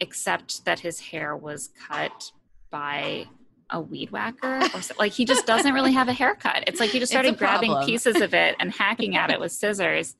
except 0.00 0.64
that 0.64 0.80
his 0.80 1.00
hair 1.00 1.36
was 1.36 1.70
cut 1.88 2.30
by 2.70 3.26
a 3.70 3.80
weed 3.80 4.10
whacker 4.10 4.60
or 4.74 4.80
so, 4.80 4.94
like 4.98 5.12
he 5.12 5.24
just 5.24 5.46
doesn't 5.46 5.74
really 5.74 5.92
have 5.92 6.08
a 6.08 6.12
haircut 6.12 6.64
it's 6.66 6.78
like 6.80 6.90
he 6.90 6.98
just 6.98 7.10
started 7.10 7.36
grabbing 7.36 7.74
pieces 7.84 8.20
of 8.20 8.32
it 8.32 8.54
and 8.60 8.72
hacking 8.72 9.16
at 9.16 9.30
it 9.30 9.40
with 9.40 9.50
scissors 9.50 10.16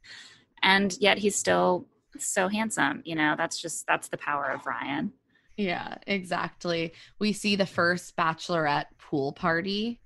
and 0.62 0.96
yet 1.00 1.18
he's 1.18 1.36
still 1.36 1.86
so 2.18 2.48
handsome 2.48 3.02
you 3.04 3.14
know 3.14 3.34
that's 3.36 3.60
just 3.60 3.86
that's 3.86 4.08
the 4.08 4.16
power 4.16 4.46
of 4.46 4.66
ryan 4.66 5.12
Yeah, 5.56 5.96
exactly. 6.06 6.92
We 7.18 7.32
see 7.32 7.56
the 7.56 7.66
first 7.66 8.14
bachelorette 8.16 8.86
pool 8.98 9.32
party. 9.32 10.00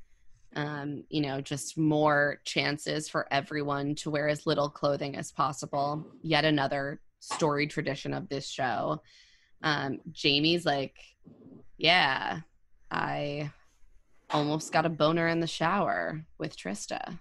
Um, 0.54 1.04
you 1.08 1.20
know, 1.20 1.40
just 1.40 1.78
more 1.78 2.38
chances 2.44 3.08
for 3.08 3.26
everyone 3.32 3.94
to 3.96 4.10
wear 4.10 4.28
as 4.28 4.46
little 4.46 4.68
clothing 4.68 5.16
as 5.16 5.32
possible. 5.32 6.06
Yet 6.22 6.44
another 6.44 7.00
story 7.20 7.66
tradition 7.66 8.14
of 8.14 8.28
this 8.28 8.48
show. 8.48 9.02
Um, 9.62 9.98
Jamie's 10.12 10.64
like, 10.64 10.96
Yeah, 11.78 12.40
I 12.90 13.50
almost 14.30 14.72
got 14.72 14.86
a 14.86 14.90
boner 14.90 15.28
in 15.28 15.40
the 15.40 15.46
shower 15.46 16.24
with 16.38 16.56
Trista. 16.56 17.18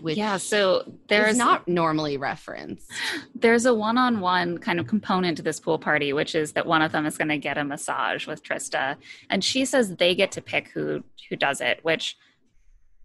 Which 0.00 0.16
yeah 0.16 0.36
so 0.36 0.92
there's 1.08 1.36
not 1.36 1.66
normally 1.66 2.16
referenced. 2.16 2.88
there's 3.34 3.66
a 3.66 3.74
one-on-one 3.74 4.58
kind 4.58 4.78
of 4.78 4.86
component 4.86 5.38
to 5.38 5.42
this 5.42 5.58
pool 5.58 5.76
party 5.76 6.12
which 6.12 6.36
is 6.36 6.52
that 6.52 6.66
one 6.66 6.82
of 6.82 6.92
them 6.92 7.04
is 7.04 7.18
going 7.18 7.30
to 7.30 7.36
get 7.38 7.58
a 7.58 7.64
massage 7.64 8.28
with 8.28 8.44
trista 8.44 8.96
and 9.28 9.42
she 9.42 9.64
says 9.64 9.96
they 9.96 10.14
get 10.14 10.30
to 10.32 10.40
pick 10.40 10.68
who 10.68 11.02
who 11.28 11.34
does 11.34 11.60
it 11.60 11.80
which 11.82 12.16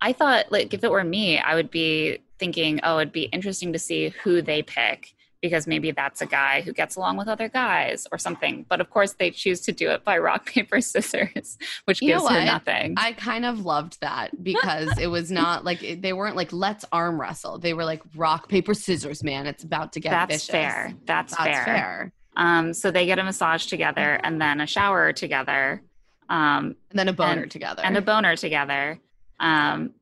i 0.02 0.14
thought 0.14 0.52
like 0.52 0.72
if 0.72 0.84
it 0.84 0.92
were 0.92 1.04
me 1.04 1.40
i 1.40 1.56
would 1.56 1.72
be 1.72 2.20
thinking 2.38 2.80
oh 2.84 3.00
it'd 3.00 3.12
be 3.12 3.24
interesting 3.24 3.74
to 3.74 3.80
see 3.80 4.10
who 4.24 4.44
they 4.44 4.62
pick 4.62 5.16
because 5.48 5.68
maybe 5.68 5.92
that's 5.92 6.22
a 6.22 6.26
guy 6.26 6.62
who 6.62 6.74
gets 6.74 6.96
along 6.96 7.18
with 7.18 7.28
other 7.28 7.48
guys 7.50 8.06
or 8.12 8.18
something. 8.18 8.66
But 8.70 8.82
of 8.82 8.90
course, 8.90 9.14
they 9.14 9.32
choose 9.32 9.62
to 9.62 9.72
do 9.72 9.90
it 9.90 10.04
by 10.04 10.18
rock, 10.28 10.46
paper, 10.46 10.82
scissors, 10.82 11.58
which 11.86 12.02
You 12.02 12.10
gives 12.10 12.28
her 12.30 12.44
nothing. 12.44 12.96
I 12.98 13.14
kind 13.14 13.46
of 13.46 13.66
loved 13.66 14.00
that 14.02 14.44
because 14.44 14.98
it 14.98 15.08
was 15.08 15.32
not 15.32 15.64
like 15.64 15.80
they 16.02 16.14
weren't 16.14 16.36
like 16.36 16.52
let's 16.52 16.84
arm 16.92 17.20
wrestle. 17.22 17.58
They 17.58 17.74
were 17.74 17.86
like 17.86 18.02
rock 18.16 18.50
paper 18.50 18.74
scissors, 18.74 19.24
man. 19.24 19.48
It's 19.48 19.64
about 19.64 19.94
to 19.94 20.00
get 20.00 20.12
that's 20.12 20.34
vicious. 20.36 20.50
fair. 20.50 20.94
That's, 21.06 21.36
That's 21.36 21.44
fair. 21.50 21.66
fair. 21.66 22.12
Um, 22.36 22.74
so 22.74 22.92
they 22.92 23.06
get 23.06 23.18
a 23.20 23.24
massage 23.24 23.66
together 23.66 24.20
and 24.24 24.40
then 24.42 24.62
a 24.62 24.68
shower 24.68 25.12
together. 25.14 25.82
Um, 26.30 26.76
And 26.92 27.00
then 27.00 27.08
a 27.08 27.14
boner 27.14 27.44
And- 27.44 27.52
together. 27.52 27.82
and 27.86 27.96
a 27.98 28.02
boner 28.02 28.36
together. 28.36 29.00
Um, 29.40 29.94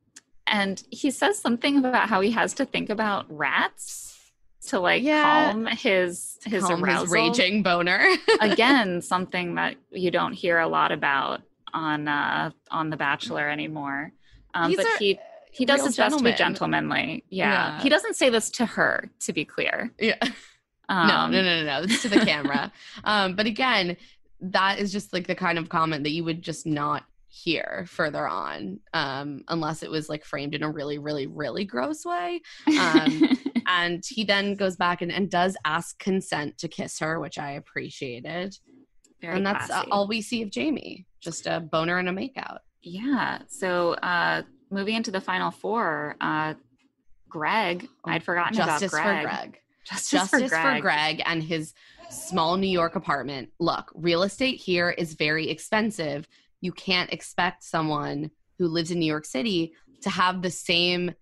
and 0.48 0.82
he 0.92 1.12
says 1.12 1.40
something 1.40 1.78
about 1.84 2.10
how 2.10 2.22
he 2.22 2.32
has 2.32 2.54
to 2.56 2.66
think 2.66 2.90
about 2.90 3.26
rats 3.30 4.15
to 4.66 4.80
like 4.80 5.04
Yeah. 5.04 5.52
calm 5.52 5.66
his 5.66 6.38
his 6.46 6.64
Calm 6.64 6.84
his 6.84 7.10
raging 7.10 7.64
boner. 7.64 8.06
Again, 8.42 9.02
something 9.02 9.56
that 9.56 9.76
you 9.92 10.12
don't 10.12 10.34
hear 10.34 10.60
a 10.60 10.68
lot 10.68 10.92
about 10.92 11.42
on 11.74 12.08
uh, 12.08 12.52
on 12.72 12.90
The 12.90 12.98
Bachelor 12.98 13.50
anymore. 13.50 14.12
Um, 14.54 14.74
but 14.76 14.86
he 15.00 15.20
he 15.52 15.66
does 15.66 15.86
his 15.86 15.96
best 15.98 16.18
to 16.18 16.24
be 16.24 16.34
gentlemanly. 16.34 17.24
Yeah. 17.30 17.52
Yeah. 17.78 17.82
he 17.82 17.90
doesn't 17.90 18.16
say 18.16 18.30
this 18.30 18.50
to 18.52 18.66
her, 18.66 19.10
to 19.22 19.34
be 19.34 19.46
clear. 19.46 19.92
yeah. 20.00 20.18
Um, 20.88 21.08
no, 21.08 21.28
no, 21.28 21.42
no, 21.42 21.64
no, 21.64 21.66
no. 21.66 21.84
It's 21.86 22.04
to 22.04 22.10
the 22.10 22.20
camera. 22.24 22.72
um, 23.04 23.36
but 23.36 23.48
again, 23.48 23.98
that 24.40 24.78
is 24.78 24.92
just 24.92 25.14
like 25.14 25.26
the 25.26 25.34
kind 25.34 25.58
of 25.58 25.68
comment 25.68 26.04
that 26.04 26.12
you 26.12 26.24
would 26.24 26.44
just 26.44 26.68
not 26.68 27.04
hear 27.28 27.88
further 27.90 28.28
on, 28.28 28.80
um, 28.94 29.44
unless 29.48 29.82
it 29.82 29.90
was 29.90 30.10
like 30.10 30.24
framed 30.24 30.54
in 30.54 30.62
a 30.62 30.70
really, 30.70 31.00
really, 31.00 31.26
really 31.26 31.66
gross 31.66 32.06
way. 32.06 32.40
Um, 32.68 33.36
and 33.68 34.04
he 34.08 34.24
then 34.24 34.56
goes 34.56 34.76
back 34.76 35.02
and, 35.02 35.12
and 35.12 35.30
does 35.30 35.56
ask 35.66 35.98
consent 36.00 36.58
to 36.60 36.68
kiss 36.68 37.00
her, 37.00 37.20
which 37.20 37.38
I 37.38 37.52
appreciated. 37.52 38.58
Very 39.22 39.38
and 39.38 39.46
that's 39.46 39.66
uh, 39.66 39.74
classy. 39.74 39.92
all 39.92 40.08
we 40.08 40.22
see 40.22 40.42
of 40.42 40.50
Jamie, 40.52 41.06
just 41.22 41.48
a 41.48 41.60
boner 41.60 41.98
and 41.98 42.10
a 42.10 42.12
makeout. 42.12 42.60
Yeah. 42.84 43.40
So 43.48 43.94
uh 43.94 44.44
moving 44.70 44.96
into 44.96 45.12
the 45.12 45.22
final 45.22 45.52
four, 45.52 46.16
uh 46.22 46.56
Greg, 47.30 47.88
I'd 48.06 48.24
forgotten 48.24 48.54
Justice 48.56 48.94
about 48.94 49.04
Greg. 49.04 49.22
for 49.22 49.28
Greg. 49.28 49.60
Justice, 49.86 50.12
Justice 50.12 50.42
for 50.42 50.50
Greg. 50.50 50.76
for 50.78 50.82
Greg 50.82 51.22
and 51.26 51.44
his 51.44 51.74
small 52.10 52.58
New 52.58 52.68
York 52.68 52.96
apartment. 52.96 53.50
Look, 53.60 53.92
real 53.96 54.24
estate 54.24 54.60
here 54.60 54.90
is 54.90 55.14
very 55.14 55.50
expensive. 55.50 56.28
You 56.62 56.72
can't 56.72 57.12
expect 57.12 57.64
someone 57.64 58.32
who 58.58 58.68
lives 58.68 58.92
in 58.92 59.00
New 59.00 59.06
York 59.06 59.26
City 59.26 59.74
to 60.02 60.10
have 60.10 60.42
the 60.42 60.52
same 60.52 61.14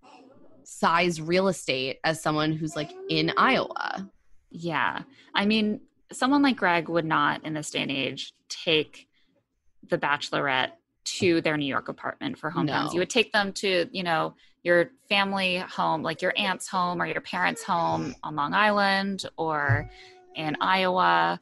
size 0.67 1.21
real 1.21 1.47
estate 1.47 1.99
as 2.03 2.21
someone 2.21 2.53
who's 2.53 2.75
like 2.75 2.91
in 3.09 3.31
Iowa. 3.37 4.09
Yeah. 4.49 5.01
I 5.33 5.45
mean, 5.45 5.81
someone 6.11 6.41
like 6.41 6.57
Greg 6.57 6.89
would 6.89 7.05
not 7.05 7.45
in 7.45 7.53
this 7.53 7.71
day 7.71 7.81
and 7.81 7.91
age 7.91 8.33
take 8.49 9.07
the 9.89 9.97
bachelorette 9.97 10.71
to 11.05 11.41
their 11.41 11.57
New 11.57 11.65
York 11.65 11.89
apartment 11.89 12.37
for 12.37 12.51
hometowns. 12.51 12.85
No. 12.85 12.93
You 12.93 12.99
would 12.99 13.09
take 13.09 13.31
them 13.33 13.51
to, 13.53 13.87
you 13.91 14.03
know, 14.03 14.35
your 14.63 14.91
family 15.09 15.57
home, 15.57 16.01
like 16.01 16.21
your 16.21 16.33
aunt's 16.37 16.67
home 16.67 17.01
or 17.01 17.05
your 17.05 17.21
parents' 17.21 17.63
home 17.63 18.15
on 18.23 18.35
Long 18.35 18.53
Island 18.53 19.25
or 19.37 19.89
in 20.35 20.55
Iowa 20.61 21.39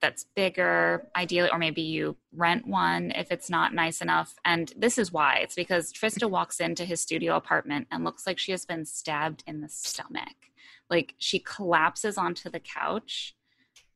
that's 0.00 0.24
bigger, 0.34 1.06
ideally, 1.14 1.50
or 1.50 1.58
maybe 1.58 1.82
you 1.82 2.16
rent 2.32 2.66
one 2.66 3.10
if 3.12 3.30
it's 3.30 3.50
not 3.50 3.74
nice 3.74 4.00
enough. 4.00 4.34
And 4.44 4.72
this 4.76 4.98
is 4.98 5.12
why 5.12 5.36
it's 5.42 5.54
because 5.54 5.92
Trista 5.92 6.28
walks 6.28 6.60
into 6.60 6.84
his 6.84 7.00
studio 7.00 7.36
apartment 7.36 7.86
and 7.90 8.04
looks 8.04 8.26
like 8.26 8.38
she 8.38 8.52
has 8.52 8.64
been 8.64 8.84
stabbed 8.84 9.44
in 9.46 9.60
the 9.60 9.68
stomach. 9.68 10.36
Like 10.88 11.14
she 11.18 11.38
collapses 11.38 12.18
onto 12.18 12.48
the 12.50 12.60
couch 12.60 13.34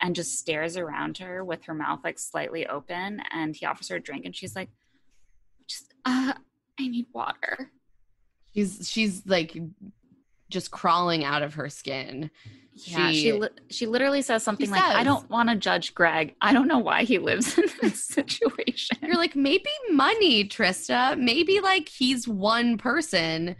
and 0.00 0.14
just 0.14 0.38
stares 0.38 0.76
around 0.76 1.18
her 1.18 1.44
with 1.44 1.64
her 1.64 1.74
mouth 1.74 2.00
like 2.04 2.18
slightly 2.18 2.66
open. 2.66 3.22
And 3.32 3.56
he 3.56 3.66
offers 3.66 3.88
her 3.88 3.96
a 3.96 4.02
drink 4.02 4.24
and 4.24 4.36
she's 4.36 4.54
like, 4.54 4.68
just, 5.66 5.94
uh, 6.04 6.34
I 6.78 6.88
need 6.88 7.06
water. 7.12 7.70
She's 8.54 8.88
she's 8.88 9.22
like 9.26 9.56
just 10.50 10.70
crawling 10.70 11.24
out 11.24 11.42
of 11.42 11.54
her 11.54 11.68
skin. 11.68 12.30
Yeah, 12.74 13.10
she 13.10 13.20
She- 13.22 13.32
li- 13.32 13.48
she 13.70 13.86
literally 13.86 14.20
says 14.22 14.42
something 14.42 14.68
like, 14.70 14.82
"I 14.82 15.04
don't 15.04 15.28
want 15.30 15.48
to 15.48 15.54
judge 15.56 15.94
Greg. 15.94 16.34
I 16.40 16.52
don't 16.52 16.66
know 16.66 16.78
why 16.80 17.04
he 17.04 17.18
lives 17.18 17.56
in 17.56 17.64
this 17.82 18.04
situation." 18.04 18.98
You're 19.02 19.16
like, 19.16 19.36
maybe 19.36 19.70
money, 19.90 20.44
Trista. 20.48 21.16
Maybe 21.18 21.60
like 21.60 21.88
he's 21.88 22.26
one 22.26 22.76
person. 22.78 23.56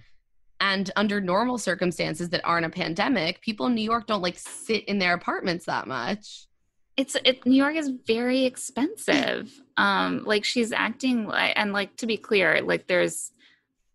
And 0.61 0.91
under 0.97 1.21
normal 1.21 1.59
circumstances 1.59 2.31
that 2.31 2.41
aren't 2.45 2.65
a 2.67 2.71
pandemic, 2.71 3.41
people 3.41 3.67
in 3.67 3.75
New 3.75 3.83
York 3.83 4.07
don't 4.07 4.23
like 4.23 4.39
sit 4.39 4.85
in 4.85 4.99
their 4.99 5.13
apartments 5.15 5.67
that 5.67 5.87
much. 5.87 6.47
it's 6.97 7.17
it 7.25 7.45
New 7.45 7.57
York 7.57 7.75
is 7.77 7.91
very 8.07 8.45
expensive. 8.45 9.53
Um, 9.77 10.23
like 10.25 10.45
she's 10.45 10.71
acting 10.71 11.27
like, 11.27 11.53
and 11.57 11.73
like 11.73 11.97
to 11.97 12.07
be 12.07 12.17
clear, 12.17 12.63
like 12.63 12.87
there's 12.87 13.33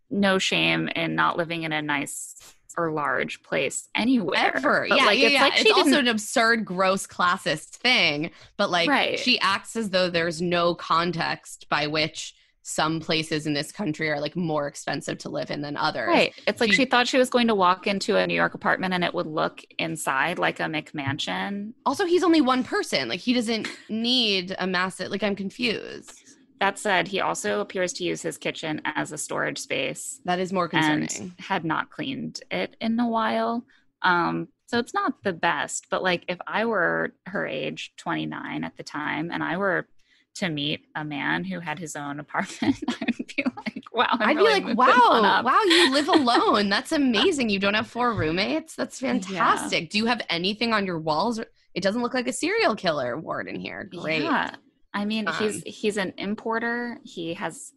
no 0.10 0.38
shame 0.38 0.90
in 0.90 1.16
not 1.16 1.38
living 1.38 1.64
in 1.64 1.72
a 1.72 1.82
nice 1.82 2.36
or 2.84 2.92
large 2.92 3.42
place 3.44 3.88
anywhere. 3.96 4.56
Ever. 4.56 4.86
But, 4.90 4.98
yeah, 4.98 5.06
like 5.06 5.20
yeah, 5.20 5.26
it's 5.26 5.34
yeah. 5.34 5.42
like 5.44 5.54
it's 5.54 5.62
she 5.64 5.72
also 5.72 6.00
an 6.00 6.08
absurd, 6.08 6.66
gross, 6.66 7.06
classist 7.08 7.76
thing. 7.76 8.32
But 8.58 8.70
like 8.70 8.90
Right. 8.90 9.20
she 9.20 9.40
acts 9.40 9.76
as 9.76 9.90
though 9.90 10.10
there's 10.10 10.42
no 10.42 10.76
context 10.76 11.68
by 11.70 11.88
which 11.88 12.34
some 12.62 13.00
places 13.00 13.48
in 13.48 13.54
this 13.54 13.72
country 13.72 14.12
are 14.12 14.20
like 14.20 14.36
more 14.36 14.68
expensive 14.68 15.18
to 15.18 15.30
live 15.30 15.50
in 15.50 15.62
than 15.62 15.76
others. 15.76 16.08
Right. 16.08 16.34
It's 16.46 16.62
like 16.62 16.70
She- 16.72 16.76
she 16.78 16.86
thought 16.86 17.08
she 17.08 17.18
was 17.18 17.30
going 17.30 17.48
to 17.48 17.56
walk 17.56 17.88
into 17.88 18.16
a 18.16 18.28
New 18.28 18.36
York 18.36 18.54
apartment 18.54 18.94
and 18.94 19.04
it 19.04 19.14
would 19.14 19.26
look 19.26 19.62
inside 19.80 20.38
like 20.38 20.60
a 20.60 20.64
McMansion. 20.64 21.74
Also, 21.86 22.06
he's 22.06 22.24
only 22.24 22.42
one 22.42 22.64
person. 22.64 23.10
Like 23.10 23.22
he 23.22 23.34
doesn't 23.34 23.68
need 23.90 24.56
a 24.60 24.68
massive 24.68 25.10
like 25.10 25.24
I'm 25.24 25.36
confused. 25.36 26.19
That 26.60 26.78
said, 26.78 27.08
he 27.08 27.22
also 27.22 27.62
appears 27.62 27.94
to 27.94 28.04
use 28.04 28.22
his 28.22 28.38
kitchen 28.38 28.82
as 28.84 29.12
a 29.12 29.18
storage 29.18 29.60
space 29.60 30.20
That 30.26 30.40
is 30.40 30.52
more 30.52 30.68
concerning. 30.68 31.08
and 31.18 31.32
had 31.40 31.64
not 31.64 31.90
cleaned 31.90 32.42
it 32.52 32.76
in 32.82 33.00
a 33.00 33.08
while. 33.08 33.66
Um, 34.02 34.50
so 34.68 34.78
it's 34.78 34.94
not 34.94 35.24
the 35.24 35.34
best, 35.34 35.88
but 35.90 36.04
like 36.04 36.24
if 36.28 36.38
I 36.46 36.66
were 36.66 37.14
her 37.26 37.48
age, 37.48 37.94
29 37.98 38.64
at 38.64 38.78
the 38.78 38.84
time, 38.84 39.32
and 39.32 39.44
I 39.44 39.58
were 39.58 39.88
to 40.36 40.50
meet 40.50 40.82
a 40.96 41.04
man 41.04 41.44
who 41.44 41.60
had 41.60 41.80
his 41.80 41.96
own 41.96 42.20
apartment, 42.26 42.76
I'd 42.88 43.16
be 43.36 43.44
like, 43.58 43.84
wow. 43.92 44.08
I'm 44.12 44.30
I'd 44.30 44.38
really 44.38 44.60
be 44.60 44.68
like, 44.68 44.78
wow, 44.78 45.42
wow, 45.44 45.62
you 45.66 45.92
live 45.92 46.08
alone. 46.20 46.70
That's 46.70 46.92
amazing. 46.92 47.50
You 47.50 47.60
don't 47.60 47.74
have 47.74 47.88
four 47.88 48.14
roommates. 48.14 48.76
That's 48.76 49.00
fantastic. 49.00 49.90
Do 49.90 49.98
you 49.98 50.06
have 50.06 50.22
anything 50.30 50.74
on 50.74 50.86
your 50.86 51.00
walls? 51.00 51.40
It 51.74 51.84
doesn't 51.84 52.02
look 52.02 52.14
like 52.14 52.28
a 52.28 52.34
serial 52.34 52.76
killer 52.76 53.18
ward 53.18 53.48
in 53.48 53.60
here. 53.60 53.84
Great. 53.86 54.24
Yeah. 54.24 54.52
I 54.94 55.06
mean, 55.06 55.28
he's 55.40 55.58
Um, 55.58 55.62
he's 55.66 55.98
an 55.98 56.14
importer. 56.18 57.00
He 57.04 57.34
has 57.36 57.74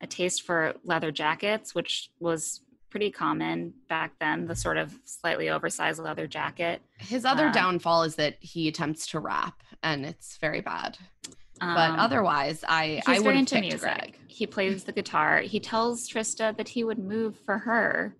a 0.00 0.06
taste 0.06 0.42
for 0.42 0.74
leather 0.84 1.10
jackets, 1.10 1.74
which 1.74 2.10
was 2.20 2.60
pretty 2.90 3.10
common 3.10 3.74
back 3.88 4.12
then, 4.20 4.46
the 4.46 4.56
sort 4.56 4.76
of 4.76 4.98
slightly 5.04 5.48
oversized 5.50 5.98
leather 6.00 6.26
jacket. 6.26 6.82
His 6.98 7.24
other 7.24 7.48
Uh, 7.48 7.52
downfall 7.52 8.04
is 8.04 8.14
that 8.16 8.36
he 8.40 8.68
attempts 8.68 9.06
to 9.08 9.20
rap, 9.20 9.62
and 9.82 10.04
it's 10.06 10.36
very 10.38 10.60
bad. 10.60 10.98
but 11.58 11.90
Um, 11.90 11.98
otherwise, 11.98 12.62
I 12.68 13.00
I 13.06 13.14
he's 13.14 13.18
would 13.20 13.24
very 13.24 13.38
into 13.38 13.60
music. 13.60 13.80
Greg. 13.80 14.18
He 14.28 14.46
plays 14.46 14.84
the 14.84 14.92
guitar. 14.92 15.40
He 15.40 15.58
tells 15.60 16.06
Trista 16.08 16.54
that 16.56 16.68
he 16.68 16.84
would 16.84 16.98
move 16.98 17.38
for 17.46 17.58
her. 17.58 18.14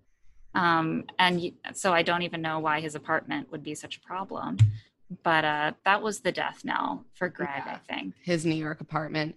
Um, 0.55 1.03
and 1.19 1.51
so 1.73 1.93
I 1.93 2.01
don't 2.01 2.23
even 2.23 2.41
know 2.41 2.57
why 2.59 2.79
his 2.81 2.95
apartment 2.95 3.51
would 3.51 3.61
be 3.61 3.75
such 3.75 3.97
a 3.97 3.99
problem. 3.99 4.57
But 5.23 5.45
uh, 5.45 5.71
that 5.85 6.01
was 6.01 6.19
the 6.19 6.31
death 6.31 6.61
knell 6.65 7.05
for 7.13 7.29
Greg, 7.29 7.63
Yeah. 7.65 7.79
I 7.81 7.93
think. 7.93 8.15
His 8.23 8.45
New 8.45 8.55
York 8.55 8.81
apartment. 8.81 9.35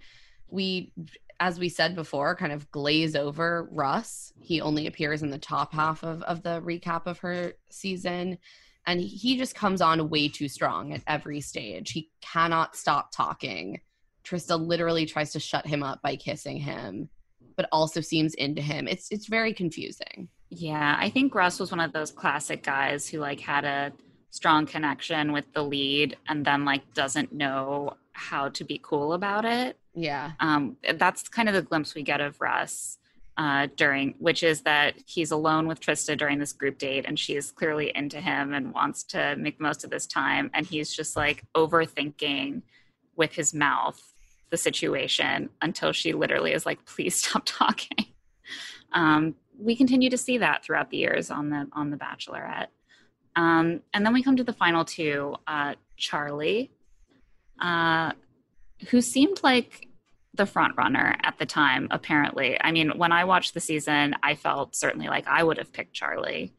We, 0.49 0.93
as 1.39 1.59
we 1.61 1.69
said 1.69 1.95
before, 1.95 2.35
kind 2.35 2.53
of 2.53 2.71
glaze 2.73 3.15
over 3.15 3.69
Russ. 3.71 4.33
He 4.41 4.61
only 4.61 4.87
appears 4.87 5.23
in 5.23 5.31
the 5.31 5.39
top 5.39 5.73
half 5.73 6.03
of 6.03 6.23
of 6.23 6.43
the 6.43 6.61
recap 6.63 7.07
of 7.07 7.19
her 7.21 7.53
season. 7.71 8.39
And 8.87 9.01
he 9.01 9.37
just 9.37 9.55
comes 9.55 9.81
on 9.81 10.09
way 10.09 10.29
too 10.29 10.49
strong 10.49 10.93
at 10.93 11.03
every 11.07 11.41
stage. 11.41 11.93
He 11.93 12.11
cannot 12.23 12.75
stop 12.75 13.13
talking. 13.13 13.81
Trista 14.25 14.59
literally 14.59 15.07
tries 15.07 15.33
to 15.33 15.41
shut 15.41 15.67
him 15.67 15.83
up 15.83 16.03
by 16.03 16.17
kissing 16.17 16.57
him, 16.57 17.09
but 17.57 17.69
also 17.73 18.01
seems 18.01 18.35
into 18.35 18.63
him. 18.63 18.89
It's 18.89 19.09
it's 19.11 19.27
very 19.29 19.53
confusing. 19.55 20.29
Yeah, 20.49 20.97
I 20.99 21.11
think 21.11 21.35
Russ 21.35 21.61
was 21.61 21.71
one 21.71 21.79
of 21.81 21.93
those 21.93 22.11
classic 22.11 22.65
guys 22.65 23.09
who 23.09 23.19
like 23.19 23.39
had 23.39 23.65
a 23.65 23.93
strong 24.31 24.67
connection 24.67 25.33
with 25.33 25.53
the 25.53 25.63
lead 25.63 26.17
and 26.29 26.45
then 26.45 26.65
like 26.65 26.95
doesn't 26.95 27.33
know 27.33 27.95
how 28.13 28.49
to 28.51 28.65
be 28.65 28.81
cool 28.83 29.13
about 29.13 29.45
it. 29.45 29.79
Yeah. 29.95 30.33
Um, 30.41 30.77
that's 30.95 31.29
kind 31.29 31.49
of 31.49 31.55
the 31.55 31.63
glimpse 31.63 31.95
we 31.95 32.03
get 32.03 32.21
of 32.21 32.41
Russ 32.41 32.99
uh, 33.37 33.69
during, 33.77 34.15
which 34.19 34.43
is 34.43 34.63
that 34.63 34.95
he's 35.07 35.31
alone 35.31 35.67
with 35.67 35.81
Trista 35.81 36.17
during 36.17 36.39
this 36.39 36.53
group 36.53 36.79
date, 36.79 37.05
and 37.07 37.19
she 37.19 37.37
is 37.37 37.51
clearly 37.51 37.91
into 37.95 38.21
him 38.21 38.53
and 38.53 38.75
wants 38.75 39.03
to 39.05 39.35
make 39.37 39.59
the 39.59 39.63
most 39.63 39.83
of 39.83 39.91
this 39.91 40.07
time, 40.07 40.51
and 40.53 40.67
he's 40.67 40.93
just 40.93 41.17
like 41.17 41.45
overthinking 41.57 42.63
with 43.17 43.33
his 43.33 43.55
mouth 43.55 44.01
the 44.51 44.57
situation 44.57 45.49
until 45.63 45.93
she 45.93 46.13
literally 46.13 46.53
is 46.53 46.67
like, 46.67 46.85
"Please 46.85 47.15
stop 47.17 47.43
talking." 47.47 48.07
Um, 48.93 49.37
we 49.59 49.75
continue 49.75 50.11
to 50.11 50.19
see 50.19 50.39
that 50.39 50.65
throughout 50.65 50.91
the 50.91 50.99
years 50.99 51.31
on 51.31 51.49
the 51.49 51.67
on 51.73 51.91
the 51.91 51.97
Bachelorette. 51.97 52.69
Um, 53.37 53.81
and 53.95 54.05
then 54.05 54.13
we 54.13 54.23
come 54.23 54.37
to 54.37 54.45
the 54.45 54.53
final 54.53 54.85
two 54.85 55.37
uh, 55.47 55.75
Charlie, 55.97 56.71
uh, 57.61 58.13
who 58.89 59.01
seemed 59.01 59.41
like 59.43 59.87
the 60.35 60.47
front 60.47 60.77
runner 60.77 61.17
at 61.23 61.39
the 61.39 61.47
time, 61.47 61.89
apparently. 61.91 62.59
I 62.61 62.73
mean, 62.73 62.97
when 62.97 63.13
I 63.13 63.25
watched 63.25 63.55
the 63.55 63.61
season, 63.61 64.15
I 64.23 64.35
felt 64.35 64.75
certainly 64.77 65.09
like 65.09 65.27
I 65.27 65.43
would 65.43 65.59
have 65.59 65.73
picked 65.73 65.93
Charlie. 65.93 66.55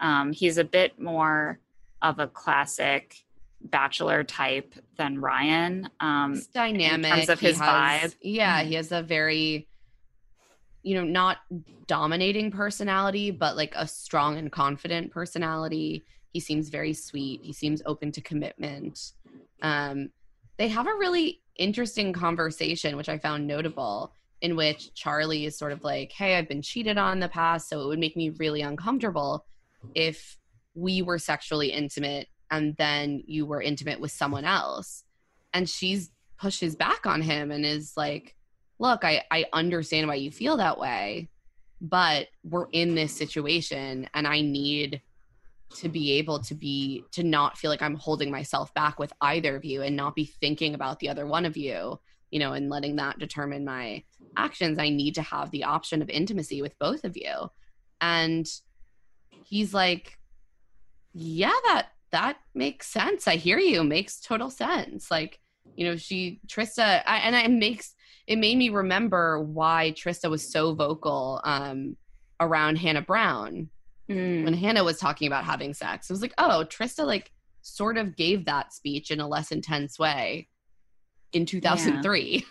Um, 0.00 0.32
he's 0.32 0.58
a 0.58 0.64
bit 0.64 1.00
more 1.00 1.58
of 2.02 2.18
a 2.18 2.26
classic 2.26 3.16
bachelor 3.62 4.24
type 4.24 4.74
than 4.98 5.20
Ryan. 5.20 5.88
Um, 6.00 6.34
He's 6.34 6.48
dynamic. 6.48 6.92
in 7.10 7.16
terms 7.16 7.28
of 7.30 7.40
He 7.40 7.46
his 7.46 7.58
has- 7.60 8.12
vibe. 8.12 8.16
Yeah, 8.20 8.62
Mhm. 8.62 8.66
he 8.66 8.74
has 8.74 8.92
a 8.92 9.02
very, 9.02 9.66
you 10.84 10.94
know, 10.94 11.02
not 11.02 11.38
dominating 11.86 12.50
personality, 12.50 13.30
but 13.30 13.56
like 13.56 13.74
a 13.74 13.88
strong 13.88 14.36
and 14.36 14.52
confident 14.52 15.10
personality. 15.10 16.04
He 16.32 16.40
seems 16.40 16.68
very 16.68 16.92
sweet. 16.92 17.40
He 17.42 17.52
seems 17.52 17.82
open 17.86 18.12
to 18.12 18.20
commitment. 18.20 19.12
Um, 19.62 20.10
they 20.58 20.68
have 20.68 20.86
a 20.86 20.94
really 20.94 21.40
interesting 21.56 22.12
conversation, 22.12 22.96
which 22.96 23.08
I 23.08 23.18
found 23.18 23.46
notable, 23.46 24.12
in 24.42 24.56
which 24.56 24.92
Charlie 24.94 25.46
is 25.46 25.56
sort 25.56 25.72
of 25.72 25.82
like, 25.82 26.12
Hey, 26.12 26.36
I've 26.36 26.48
been 26.48 26.62
cheated 26.62 26.98
on 26.98 27.14
in 27.14 27.20
the 27.20 27.28
past, 27.28 27.68
so 27.68 27.80
it 27.80 27.86
would 27.86 27.98
make 27.98 28.16
me 28.16 28.30
really 28.30 28.60
uncomfortable 28.60 29.46
if 29.94 30.36
we 30.74 31.02
were 31.02 31.18
sexually 31.18 31.68
intimate 31.72 32.28
and 32.50 32.76
then 32.76 33.22
you 33.26 33.46
were 33.46 33.62
intimate 33.62 34.00
with 34.00 34.10
someone 34.10 34.44
else. 34.44 35.04
And 35.54 35.68
she's 35.68 36.10
pushes 36.36 36.76
back 36.76 37.06
on 37.06 37.22
him 37.22 37.50
and 37.50 37.64
is 37.64 37.94
like, 37.96 38.36
Look, 38.78 39.04
I, 39.04 39.22
I 39.30 39.46
understand 39.52 40.08
why 40.08 40.16
you 40.16 40.30
feel 40.30 40.56
that 40.56 40.78
way, 40.78 41.28
but 41.80 42.28
we're 42.42 42.68
in 42.72 42.94
this 42.94 43.14
situation 43.14 44.08
and 44.14 44.26
I 44.26 44.40
need 44.40 45.00
to 45.76 45.88
be 45.88 46.12
able 46.12 46.38
to 46.38 46.54
be 46.54 47.04
to 47.12 47.22
not 47.22 47.58
feel 47.58 47.70
like 47.70 47.82
I'm 47.82 47.96
holding 47.96 48.30
myself 48.30 48.72
back 48.74 48.98
with 48.98 49.12
either 49.20 49.56
of 49.56 49.64
you 49.64 49.82
and 49.82 49.96
not 49.96 50.14
be 50.14 50.24
thinking 50.24 50.74
about 50.74 50.98
the 51.00 51.08
other 51.08 51.26
one 51.26 51.44
of 51.44 51.56
you, 51.56 51.98
you 52.30 52.38
know, 52.38 52.52
and 52.52 52.70
letting 52.70 52.96
that 52.96 53.18
determine 53.18 53.64
my 53.64 54.04
actions. 54.36 54.78
I 54.78 54.88
need 54.88 55.14
to 55.16 55.22
have 55.22 55.50
the 55.50 55.64
option 55.64 56.02
of 56.02 56.08
intimacy 56.08 56.62
with 56.62 56.78
both 56.78 57.04
of 57.04 57.16
you. 57.16 57.50
And 58.00 58.46
he's 59.44 59.74
like, 59.74 60.18
Yeah, 61.12 61.52
that 61.66 61.88
that 62.12 62.36
makes 62.54 62.86
sense. 62.86 63.26
I 63.26 63.36
hear 63.36 63.58
you. 63.58 63.82
Makes 63.82 64.20
total 64.20 64.50
sense. 64.50 65.10
Like, 65.10 65.40
you 65.74 65.84
know, 65.84 65.96
she 65.96 66.40
Trista 66.46 67.02
I, 67.06 67.16
and 67.18 67.34
it 67.34 67.50
makes 67.50 67.94
it 68.26 68.38
made 68.38 68.56
me 68.56 68.70
remember 68.70 69.40
why 69.40 69.92
Trista 69.96 70.30
was 70.30 70.50
so 70.50 70.74
vocal 70.74 71.40
um 71.44 71.96
around 72.40 72.76
Hannah 72.76 73.02
Brown 73.02 73.68
mm, 74.08 74.44
when 74.44 74.54
Hannah 74.54 74.84
was 74.84 74.98
talking 74.98 75.26
about 75.26 75.44
having 75.44 75.74
sex. 75.74 76.10
It 76.10 76.12
was 76.12 76.22
like, 76.22 76.34
oh, 76.38 76.64
Trista 76.68 77.06
like 77.06 77.30
sort 77.62 77.96
of 77.96 78.16
gave 78.16 78.44
that 78.44 78.72
speech 78.72 79.10
in 79.10 79.20
a 79.20 79.28
less 79.28 79.50
intense 79.50 79.98
way 79.98 80.48
in 81.32 81.46
2003. 81.46 82.44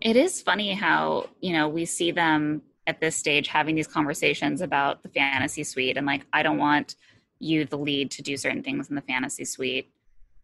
It 0.00 0.16
is 0.16 0.42
funny 0.42 0.74
how, 0.74 1.28
you 1.40 1.52
know, 1.52 1.68
we 1.68 1.84
see 1.84 2.10
them 2.10 2.62
at 2.86 3.00
this 3.00 3.16
stage 3.16 3.48
having 3.48 3.74
these 3.74 3.86
conversations 3.86 4.60
about 4.60 5.02
the 5.02 5.08
fantasy 5.08 5.64
suite 5.64 5.96
and 5.96 6.06
like, 6.06 6.26
I 6.32 6.42
don't 6.42 6.58
want 6.58 6.96
you, 7.38 7.64
the 7.64 7.78
lead, 7.78 8.10
to 8.12 8.22
do 8.22 8.36
certain 8.36 8.62
things 8.62 8.88
in 8.88 8.96
the 8.96 9.02
fantasy 9.02 9.44
suite. 9.44 9.90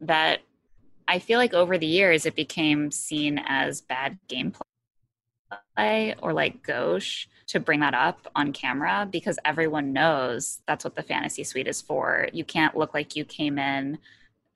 That 0.01 0.41
I 1.09 1.19
feel 1.19 1.39
like 1.39 1.55
over 1.55 1.79
the 1.79 1.87
years 1.87 2.27
it 2.27 2.37
became 2.37 2.91
seen 2.91 3.41
as 3.47 3.81
bad 3.81 4.19
gameplay 4.29 4.61
or 6.21 6.33
like 6.33 6.63
gauche 6.63 7.27
to 7.47 7.59
bring 7.59 7.81
that 7.81 7.95
up 7.95 8.29
on 8.37 8.53
camera 8.53 9.09
because 9.11 9.39
everyone 9.45 9.95
knows 9.95 10.61
that's 10.67 10.85
what 10.85 10.95
the 10.95 11.03
fantasy 11.03 11.45
suite 11.45 11.67
is 11.67 11.81
for. 11.81 12.29
You 12.33 12.45
can't 12.45 12.77
look 12.77 12.93
like 12.93 13.17
you 13.17 13.25
came 13.25 13.59
in 13.59 13.99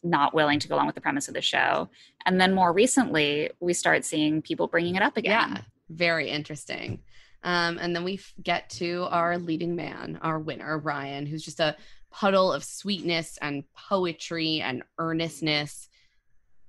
not 0.02 0.34
willing 0.34 0.58
to 0.58 0.68
go 0.68 0.74
along 0.74 0.86
with 0.86 0.94
the 0.94 1.00
premise 1.00 1.28
of 1.28 1.34
the 1.34 1.40
show. 1.40 1.88
And 2.26 2.40
then 2.40 2.52
more 2.52 2.72
recently, 2.72 3.50
we 3.60 3.72
start 3.72 4.04
seeing 4.04 4.42
people 4.42 4.66
bringing 4.66 4.96
it 4.96 5.02
up 5.02 5.16
again. 5.16 5.52
Yeah, 5.52 5.60
very 5.88 6.28
interesting. 6.28 7.00
Um, 7.44 7.78
and 7.78 7.94
then 7.94 8.04
we 8.04 8.14
f- 8.14 8.34
get 8.42 8.68
to 8.70 9.06
our 9.10 9.38
leading 9.38 9.74
man, 9.74 10.18
our 10.22 10.38
winner, 10.38 10.78
Ryan, 10.78 11.26
who's 11.26 11.42
just 11.42 11.60
a 11.60 11.76
puddle 12.10 12.52
of 12.52 12.62
sweetness 12.62 13.38
and 13.40 13.64
poetry 13.74 14.60
and 14.60 14.82
earnestness. 14.98 15.88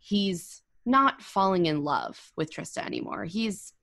He's 0.04 0.62
not 0.86 1.22
falling 1.22 1.66
in 1.66 1.84
love 1.84 2.32
with 2.36 2.52
Trista 2.52 2.86
anymore. 2.86 3.24
He's, 3.24 3.74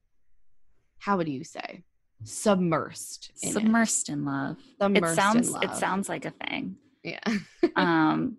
how 0.98 1.16
would 1.16 1.28
you 1.28 1.44
say, 1.44 1.82
submersed. 2.24 3.30
In 3.42 3.48
it. 3.48 3.54
Submersed 3.54 4.08
in 4.10 4.24
love. 4.24 4.56
Submersed 4.80 5.12
it 5.12 5.14
sounds 5.14 5.48
in 5.48 5.62
it 5.62 5.74
sounds 5.76 6.08
like 6.08 6.24
a 6.26 6.30
thing. 6.30 6.76
Yeah. 7.02 7.20
um 7.76 8.36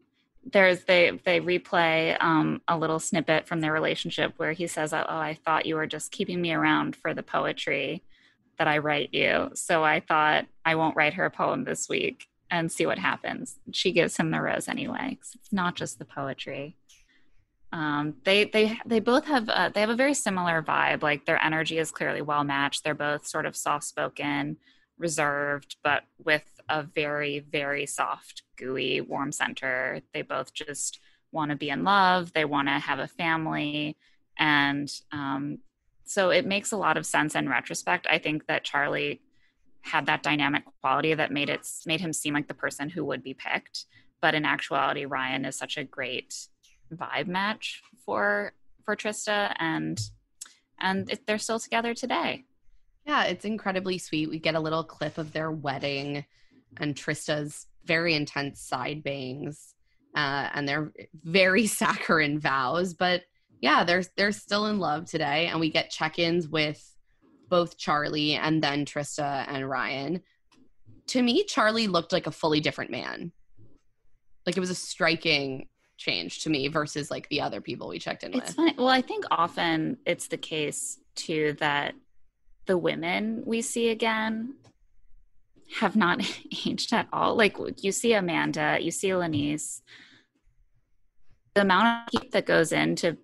there's 0.52 0.84
they 0.86 1.20
they 1.24 1.40
replay 1.40 2.18
um 2.22 2.62
a 2.68 2.78
little 2.78 3.00
snippet 3.00 3.48
from 3.48 3.62
their 3.62 3.72
relationship 3.72 4.34
where 4.38 4.54
he 4.54 4.66
says 4.66 4.92
oh 4.92 5.06
i 5.08 5.38
thought 5.46 5.66
you 5.68 5.76
were 5.76 5.86
just 5.86 6.12
keeping 6.12 6.42
me 6.42 6.52
around 6.52 6.96
for 6.96 7.14
the 7.14 7.22
poetry 7.22 8.04
that 8.58 8.68
i 8.68 8.80
write 8.80 9.14
you 9.14 9.52
so 9.54 9.84
i 9.84 10.00
thought 10.00 10.48
i 10.66 10.74
won't 10.74 10.96
write 10.96 11.14
her 11.14 11.26
a 11.26 11.32
poem 11.32 11.64
this 11.64 11.88
week 11.88 12.28
and 12.50 12.72
see 12.72 12.88
what 12.88 12.98
happens 12.98 13.60
she 13.72 13.92
gives 13.92 14.18
him 14.18 14.32
the 14.32 14.42
rose 14.42 14.68
anyway 14.68 15.16
it's 15.22 15.38
not 15.52 15.76
just 15.76 16.00
the 16.00 16.06
poetry 16.06 16.76
um 17.72 18.16
they 18.24 18.46
they 18.46 18.78
they 18.86 19.00
both 19.00 19.26
have 19.26 19.48
uh, 19.50 19.70
they 19.70 19.80
have 19.82 19.90
a 19.90 19.96
very 19.96 20.14
similar 20.14 20.62
vibe. 20.62 21.02
Like 21.04 21.26
their 21.26 21.42
energy 21.44 21.78
is 21.78 21.92
clearly 21.92 22.22
well 22.22 22.44
matched. 22.44 22.84
They're 22.84 22.94
both 22.94 23.26
sort 23.26 23.46
of 23.46 23.56
soft 23.56 23.86
spoken 23.86 24.58
reserved 25.02 25.78
but 25.84 26.04
with 26.24 26.44
a 26.70 26.84
very 26.84 27.40
very 27.40 27.86
soft 27.86 28.44
gooey 28.56 29.02
warm 29.02 29.32
center. 29.32 30.02
They 30.14 30.22
both 30.22 30.54
just 30.54 31.00
want 31.32 31.52
to 31.52 31.58
be 31.58 31.70
in 31.70 31.84
love. 31.84 32.34
They 32.34 32.46
want 32.46 32.68
to 32.68 32.74
have 32.74 33.00
a 33.00 33.08
family. 33.08 33.98
And 34.38 34.92
um, 35.12 35.60
so 36.06 36.30
it 36.30 36.46
makes 36.46 36.72
a 36.72 36.78
lot 36.78 36.98
of 36.98 37.06
sense 37.06 37.36
in 37.36 37.50
retrospect. 37.50 38.06
I 38.10 38.20
think 38.20 38.48
that 38.48 38.64
charlie 38.64 39.22
had 39.82 40.06
that 40.06 40.22
dynamic 40.22 40.64
quality 40.82 41.14
that 41.16 41.32
made 41.32 41.50
it 41.50 41.68
made 41.86 42.02
him 42.02 42.14
seem 42.14 42.36
like 42.36 42.48
the 42.48 42.54
person 42.54 42.90
who 42.90 43.04
would 43.06 43.24
be 43.24 43.34
picked. 43.34 43.86
But 44.22 44.36
in 44.36 44.46
actuality 44.46 45.06
ryan 45.06 45.46
is 45.46 45.56
such 45.56 45.78
a 45.78 45.84
great 45.84 46.48
vibe 46.94 47.28
match 47.28 47.82
for 48.06 48.54
for 48.84 48.96
trista 48.96 49.54
and 49.60 50.00
and 50.80 51.10
it, 51.12 51.26
they're 51.28 51.38
still 51.38 51.60
together 51.60 51.94
today 51.94 52.44
Yeah, 53.06 53.26
it's 53.26 53.46
incredibly 53.46 53.98
sweet. 53.98 54.30
We 54.30 54.40
get 54.40 54.56
a 54.56 54.60
little 54.60 54.84
clip 54.84 55.18
of 55.18 55.34
their 55.34 55.52
wedding 55.52 56.26
and 56.78 56.96
Trista's 56.96 57.68
very 57.86 58.14
intense 58.16 58.62
side 58.62 59.04
bangs 59.04 59.76
uh, 60.16 60.50
and 60.54 60.68
their 60.68 60.92
very 61.24 61.68
saccharine 61.80 62.40
vows. 62.40 62.94
But 62.94 63.24
yeah, 63.62 63.84
they're 63.84 64.04
they're 64.18 64.32
still 64.32 64.68
in 64.68 64.80
love 64.80 65.06
today, 65.06 65.48
and 65.48 65.60
we 65.60 65.70
get 65.70 65.92
check-ins 65.92 66.48
with 66.48 66.84
both 67.50 67.78
Charlie 67.78 68.34
and 68.34 68.64
then 68.64 68.86
Trista 68.86 69.46
and 69.48 69.70
Ryan. 69.70 70.22
To 71.08 71.22
me, 71.22 71.44
Charlie 71.46 71.88
looked 71.88 72.14
like 72.14 72.28
a 72.28 72.32
fully 72.32 72.60
different 72.60 72.92
man. 72.92 73.32
Like 74.46 74.58
it 74.58 74.62
was 74.62 74.70
a 74.70 74.76
striking 74.76 75.68
change 76.02 76.40
to 76.44 76.50
me 76.50 76.68
versus 76.68 77.12
like 77.12 77.30
the 77.30 77.40
other 77.42 77.62
people 77.62 77.88
we 77.88 78.00
checked 78.00 78.24
in 78.24 78.34
It's 78.34 78.48
with. 78.48 78.56
funny. 78.56 78.74
Well, 78.78 78.88
I 78.90 79.02
think 79.02 79.24
often 79.30 79.98
it's 80.06 80.28
the 80.28 80.38
case 80.38 81.00
too 81.16 81.56
that 81.60 81.94
the 82.66 82.78
women 82.78 83.44
we 83.46 83.62
see 83.62 83.90
again 83.90 84.56
have 85.80 85.96
not 85.96 86.20
aged 86.66 86.92
at 86.94 87.08
all. 87.14 87.36
Like 87.36 87.56
you 87.84 87.92
see 87.92 88.14
Amanda, 88.14 88.78
you 88.82 88.92
see 88.92 89.10
LaNease. 89.10 89.82
The 91.54 91.62
amount 91.62 92.10
of 92.14 92.22
heat 92.22 92.32
that 92.32 92.46
goes 92.46 92.72
into 92.72 93.18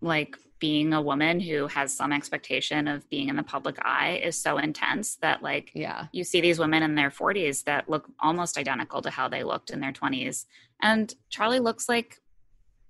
like 0.00 0.36
being 0.58 0.92
a 0.94 1.02
woman 1.02 1.40
who 1.40 1.66
has 1.66 1.92
some 1.92 2.12
expectation 2.12 2.86
of 2.86 3.08
being 3.10 3.28
in 3.28 3.34
the 3.36 3.42
public 3.42 3.76
eye 3.84 4.20
is 4.22 4.36
so 4.40 4.58
intense 4.58 5.16
that 5.16 5.42
like 5.42 5.72
Yeah. 5.74 6.06
you 6.12 6.22
see 6.24 6.40
these 6.40 6.58
women 6.60 6.82
in 6.84 6.94
their 6.94 7.10
40s 7.10 7.64
that 7.64 7.90
look 7.90 8.08
almost 8.20 8.56
identical 8.56 9.02
to 9.02 9.10
how 9.10 9.26
they 9.28 9.42
looked 9.42 9.70
in 9.70 9.80
their 9.80 9.90
20s 9.92 10.46
and 10.80 11.12
charlie 11.30 11.58
looks 11.58 11.88
like 11.88 12.20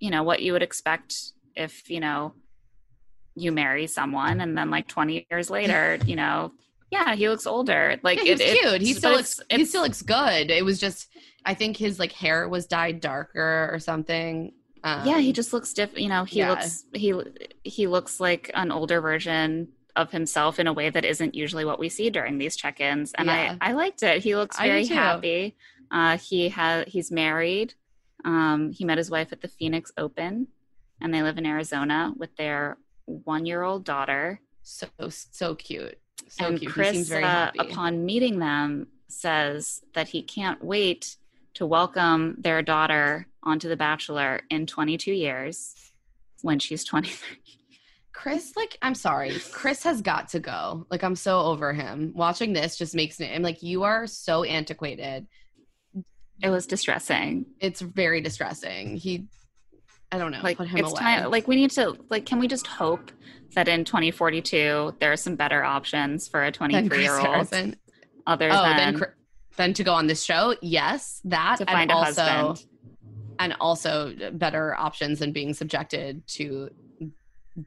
you 0.04 0.10
know 0.10 0.22
what 0.28 0.42
you 0.42 0.52
would 0.52 0.62
expect 0.70 1.14
if 1.54 1.88
you 1.88 2.00
know 2.00 2.34
you 3.34 3.50
marry 3.52 3.86
someone 3.86 4.40
and 4.40 4.56
then 4.58 4.68
like 4.70 4.86
20 4.88 5.26
years 5.30 5.48
later 5.48 5.98
you 6.06 6.16
know 6.16 6.52
yeah 6.90 7.14
he 7.14 7.28
looks 7.28 7.46
older 7.46 7.98
like 8.02 8.18
Yeah, 8.18 8.24
he's 8.32 8.40
it- 8.40 8.58
cute. 8.60 8.80
He 8.82 8.92
still 8.94 9.12
looks. 9.12 9.40
He 9.48 9.64
still 9.64 9.82
looks 9.82 10.02
good. 10.02 10.50
It 10.50 10.64
was 10.64 10.78
just, 10.78 11.08
I 11.44 11.54
think 11.54 11.76
his 11.76 11.98
like 11.98 12.12
hair 12.12 12.48
was 12.48 12.66
dyed 12.66 13.00
darker 13.00 13.70
or 13.72 13.78
something. 13.78 14.52
Um, 14.84 15.06
yeah 15.06 15.18
he 15.18 15.32
just 15.32 15.52
looks 15.52 15.72
different 15.72 16.02
you 16.02 16.08
know 16.08 16.24
he 16.24 16.40
yeah. 16.40 16.50
looks 16.50 16.84
he 16.92 17.14
he 17.62 17.86
looks 17.86 18.18
like 18.18 18.50
an 18.52 18.72
older 18.72 19.00
version 19.00 19.68
of 19.94 20.10
himself 20.10 20.58
in 20.58 20.66
a 20.66 20.72
way 20.72 20.90
that 20.90 21.04
isn't 21.04 21.36
usually 21.36 21.64
what 21.64 21.78
we 21.78 21.88
see 21.88 22.10
during 22.10 22.36
these 22.38 22.56
check-ins 22.56 23.12
and 23.16 23.26
Yeah. 23.28 23.56
i 23.60 23.68
i 23.70 23.72
liked 23.74 24.02
it 24.02 24.24
he 24.24 24.34
looks 24.34 24.58
very 24.58 24.86
happy 24.86 25.54
uh 25.92 26.18
he 26.18 26.48
has 26.48 26.84
he's 26.88 27.12
married 27.12 27.74
um 28.24 28.70
he 28.72 28.84
met 28.84 28.98
his 28.98 29.10
wife 29.10 29.32
at 29.32 29.40
the 29.40 29.48
phoenix 29.48 29.92
open 29.96 30.46
and 31.00 31.12
they 31.12 31.22
live 31.22 31.38
in 31.38 31.46
arizona 31.46 32.12
with 32.16 32.34
their 32.36 32.78
one-year-old 33.06 33.84
daughter 33.84 34.40
so 34.62 34.86
so 35.08 35.54
cute. 35.54 35.98
So 36.28 36.46
and 36.46 36.58
cute. 36.58 36.72
chris 36.72 36.90
he 36.90 36.94
seems 36.96 37.08
very 37.08 37.24
uh, 37.24 37.50
upon 37.58 38.04
meeting 38.04 38.38
them 38.38 38.86
says 39.08 39.82
that 39.94 40.08
he 40.08 40.22
can't 40.22 40.62
wait 40.64 41.16
to 41.54 41.66
welcome 41.66 42.36
their 42.38 42.62
daughter 42.62 43.26
onto 43.42 43.68
The 43.68 43.76
Bachelor 43.76 44.40
in 44.50 44.66
22 44.66 45.12
years 45.12 45.74
when 46.42 46.58
she's 46.58 46.84
23. 46.84 47.38
Chris, 48.12 48.52
like, 48.56 48.78
I'm 48.82 48.94
sorry. 48.94 49.32
Chris 49.50 49.82
has 49.82 50.00
got 50.00 50.28
to 50.28 50.40
go. 50.40 50.86
Like, 50.90 51.02
I'm 51.02 51.16
so 51.16 51.40
over 51.40 51.72
him. 51.72 52.12
Watching 52.14 52.52
this 52.52 52.76
just 52.76 52.94
makes 52.94 53.18
me, 53.18 53.32
I'm 53.32 53.42
like, 53.42 53.62
you 53.62 53.82
are 53.82 54.06
so 54.06 54.44
antiquated. 54.44 55.26
It 56.42 56.50
was 56.50 56.66
distressing. 56.66 57.46
It's 57.60 57.80
very 57.80 58.20
distressing. 58.20 58.96
He, 58.96 59.26
I 60.10 60.18
don't 60.18 60.32
know, 60.32 60.40
Like 60.42 60.56
put 60.58 60.68
him 60.68 60.78
it's 60.80 60.90
away. 60.90 61.00
time. 61.00 61.30
Like 61.30 61.46
we 61.46 61.56
need 61.56 61.70
to. 61.72 61.96
Like, 62.10 62.26
can 62.26 62.38
we 62.38 62.48
just 62.48 62.66
hope 62.66 63.12
that 63.54 63.68
in 63.68 63.84
2042 63.84 64.96
there 64.98 65.12
are 65.12 65.16
some 65.16 65.36
better 65.36 65.62
options 65.62 66.26
for 66.28 66.42
a 66.44 66.50
23 66.52 67.00
year 67.02 67.18
old 67.18 67.52
other 68.26 68.48
Oh, 68.52 68.62
than 68.62 68.76
then, 68.76 68.94
Chri- 68.98 69.74
to 69.74 69.84
go 69.84 69.94
on 69.94 70.06
this 70.06 70.22
show? 70.24 70.54
Yes, 70.60 71.20
that 71.24 71.56
to 71.58 71.68
and 71.70 71.76
find 71.76 71.90
a 71.90 71.94
also, 71.94 72.22
husband? 72.22 72.66
and 73.38 73.56
also 73.60 74.12
better 74.32 74.74
options 74.74 75.18
than 75.20 75.32
being 75.32 75.54
subjected 75.54 76.26
to 76.28 76.70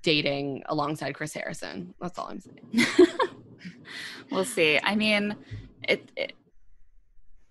dating 0.02 0.64
alongside 0.68 1.14
Chris 1.14 1.34
Harrison. 1.34 1.94
That's 2.02 2.18
all 2.18 2.28
I'm 2.30 2.40
saying. 2.40 2.88
we'll 4.32 4.46
see. 4.46 4.80
I 4.84 4.96
mean, 4.96 5.36
it, 5.84 6.12
it 6.16 6.34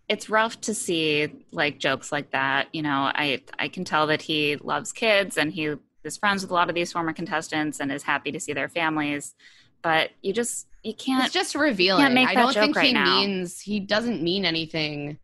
it's 0.09 0.28
rough 0.28 0.61
to 0.62 0.74
see 0.74 1.32
like 1.52 1.78
jokes 1.78 2.12
like 2.12 2.30
that. 2.32 2.68
You 2.72 2.82
know, 2.82 3.11
I 3.14 3.42
I 3.59 3.68
can 3.68 3.84
tell 3.84 4.07
that 4.09 4.22
he 4.22 4.57
loves 4.57 4.92
kids 4.92 5.36
and 5.36 5.52
he 5.52 5.74
is 6.05 6.16
friends 6.16 6.42
with 6.42 6.50
a 6.50 6.55
lot 6.55 6.68
of 6.68 6.74
these 6.74 6.92
former 6.92 7.12
contestants 7.12 7.80
and 7.80 7.90
is 7.90 8.02
happy 8.02 8.32
to 8.32 8.40
see 8.40 8.52
their 8.52 8.68
families. 8.68 9.34
But 9.82 10.11
you 10.22 10.32
just 10.32 10.66
you 10.82 10.94
can't. 10.94 11.24
It's 11.24 11.34
just 11.34 11.55
revealing. 11.55 12.18
I 12.18 12.34
don't 12.34 12.52
think 12.52 12.76
right 12.76 12.86
he 12.86 12.92
now. 12.92 13.05
means 13.05 13.61
he 13.61 13.80
doesn't 13.80 14.22
mean 14.22 14.44
anything 14.44 15.18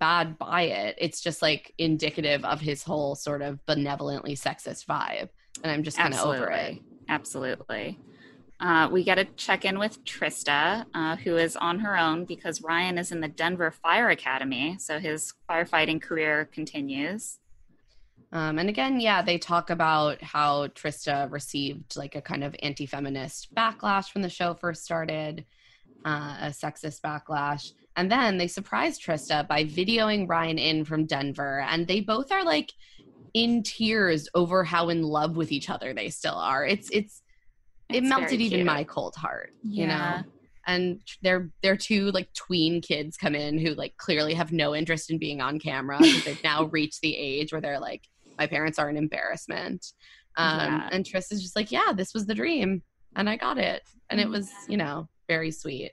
bad 0.00 0.38
by 0.38 0.62
it. 0.62 0.96
It's 0.98 1.20
just 1.20 1.42
like 1.42 1.72
indicative 1.78 2.44
of 2.44 2.60
his 2.60 2.82
whole 2.82 3.14
sort 3.14 3.42
of 3.42 3.64
benevolently 3.66 4.34
sexist 4.34 4.86
vibe. 4.86 5.28
And 5.62 5.70
I'm 5.70 5.82
just 5.82 5.96
kind 5.96 6.14
of 6.14 6.20
over 6.20 6.50
it. 6.50 6.78
Absolutely. 7.08 7.98
Uh, 8.60 8.88
we 8.90 9.04
got 9.04 9.16
to 9.16 9.24
check 9.36 9.64
in 9.64 9.78
with 9.78 10.04
Trista, 10.04 10.86
uh, 10.94 11.16
who 11.16 11.36
is 11.36 11.56
on 11.56 11.80
her 11.80 11.98
own 11.98 12.24
because 12.24 12.62
Ryan 12.62 12.98
is 12.98 13.12
in 13.12 13.20
the 13.20 13.28
Denver 13.28 13.70
Fire 13.70 14.10
Academy. 14.10 14.76
So 14.78 14.98
his 14.98 15.34
firefighting 15.50 16.00
career 16.00 16.48
continues. 16.52 17.38
Um, 18.32 18.58
and 18.58 18.68
again, 18.68 19.00
yeah, 19.00 19.22
they 19.22 19.38
talk 19.38 19.70
about 19.70 20.20
how 20.22 20.66
Trista 20.68 21.30
received 21.30 21.96
like 21.96 22.16
a 22.16 22.20
kind 22.20 22.42
of 22.42 22.56
anti-feminist 22.62 23.54
backlash 23.54 24.12
when 24.12 24.22
the 24.22 24.28
show 24.28 24.54
first 24.54 24.84
started, 24.84 25.44
uh, 26.04 26.38
a 26.40 26.46
sexist 26.46 27.00
backlash, 27.00 27.72
and 27.96 28.10
then 28.10 28.36
they 28.36 28.48
surprised 28.48 29.02
Trista 29.02 29.46
by 29.46 29.64
videoing 29.64 30.28
Ryan 30.28 30.58
in 30.58 30.84
from 30.84 31.06
Denver, 31.06 31.60
and 31.60 31.86
they 31.86 32.00
both 32.00 32.32
are 32.32 32.44
like 32.44 32.72
in 33.34 33.62
tears 33.62 34.28
over 34.34 34.64
how 34.64 34.88
in 34.88 35.02
love 35.02 35.36
with 35.36 35.52
each 35.52 35.70
other 35.70 35.94
they 35.94 36.08
still 36.08 36.34
are. 36.34 36.66
It's 36.66 36.90
it's 36.90 37.22
it 37.94 38.04
melted 38.04 38.40
even 38.40 38.64
my 38.66 38.84
cold 38.84 39.14
heart, 39.16 39.52
you 39.62 39.86
know? 39.86 39.94
Yeah. 39.94 40.22
and 40.66 41.00
their 41.22 41.50
their 41.62 41.76
two 41.76 42.10
like 42.12 42.32
tween 42.32 42.80
kids 42.80 43.16
come 43.16 43.34
in 43.34 43.58
who 43.58 43.74
like 43.74 43.96
clearly 43.96 44.34
have 44.34 44.50
no 44.52 44.74
interest 44.74 45.10
in 45.10 45.18
being 45.18 45.40
on 45.40 45.58
camera 45.58 45.98
they've 46.24 46.42
now 46.42 46.64
reached 46.78 47.00
the 47.02 47.14
age 47.16 47.52
where 47.52 47.60
they're 47.60 47.80
like 47.80 48.02
my 48.38 48.46
parents 48.46 48.78
are 48.78 48.88
an 48.88 48.96
embarrassment. 48.96 49.92
Um 50.36 50.58
Yeah. 50.58 50.88
and 50.92 51.04
Tris 51.06 51.30
is 51.32 51.42
just 51.42 51.56
like 51.56 51.70
yeah 51.70 51.92
this 51.94 52.14
was 52.14 52.26
the 52.26 52.34
dream 52.34 52.82
and 53.16 53.28
I 53.28 53.36
got 53.36 53.58
it. 53.58 53.82
And 54.10 54.20
it 54.20 54.28
was 54.28 54.50
you 54.68 54.76
know 54.76 55.08
very 55.28 55.50
sweet. 55.50 55.92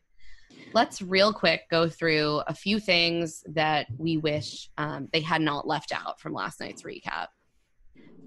Let's 0.74 1.02
real 1.02 1.34
quick 1.34 1.62
go 1.70 1.90
through 1.90 2.42
a 2.48 2.54
few 2.54 2.80
things 2.80 3.44
that 3.54 3.88
we 3.98 4.18
wish 4.18 4.70
um, 4.78 5.10
they 5.12 5.20
had 5.22 5.42
not 5.42 5.68
left 5.68 5.92
out 5.92 6.20
from 6.22 6.34
last 6.34 6.60
night's 6.62 6.84
recap 6.84 7.28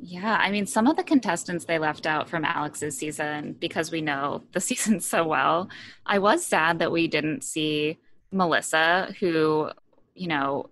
Yeah, 0.07 0.37
I 0.39 0.51
mean, 0.51 0.67
some 0.67 0.87
of 0.87 0.97
the 0.97 1.03
contestants 1.03 1.65
they 1.65 1.79
left 1.79 2.05
out 2.05 2.29
from 2.29 2.45
Alex's 2.45 2.99
season 2.99 3.57
because 3.59 3.91
we 3.91 4.03
know 4.03 4.43
the 4.53 4.61
season 4.71 5.01
so 5.01 5.27
well. 5.27 5.71
I 6.05 6.19
was 6.19 6.45
sad 6.45 6.79
that 6.81 6.93
we 6.93 7.09
didn't 7.09 7.43
see 7.43 7.97
Melissa, 8.31 9.15
who, 9.19 9.71
you 10.15 10.29
know, 10.29 10.69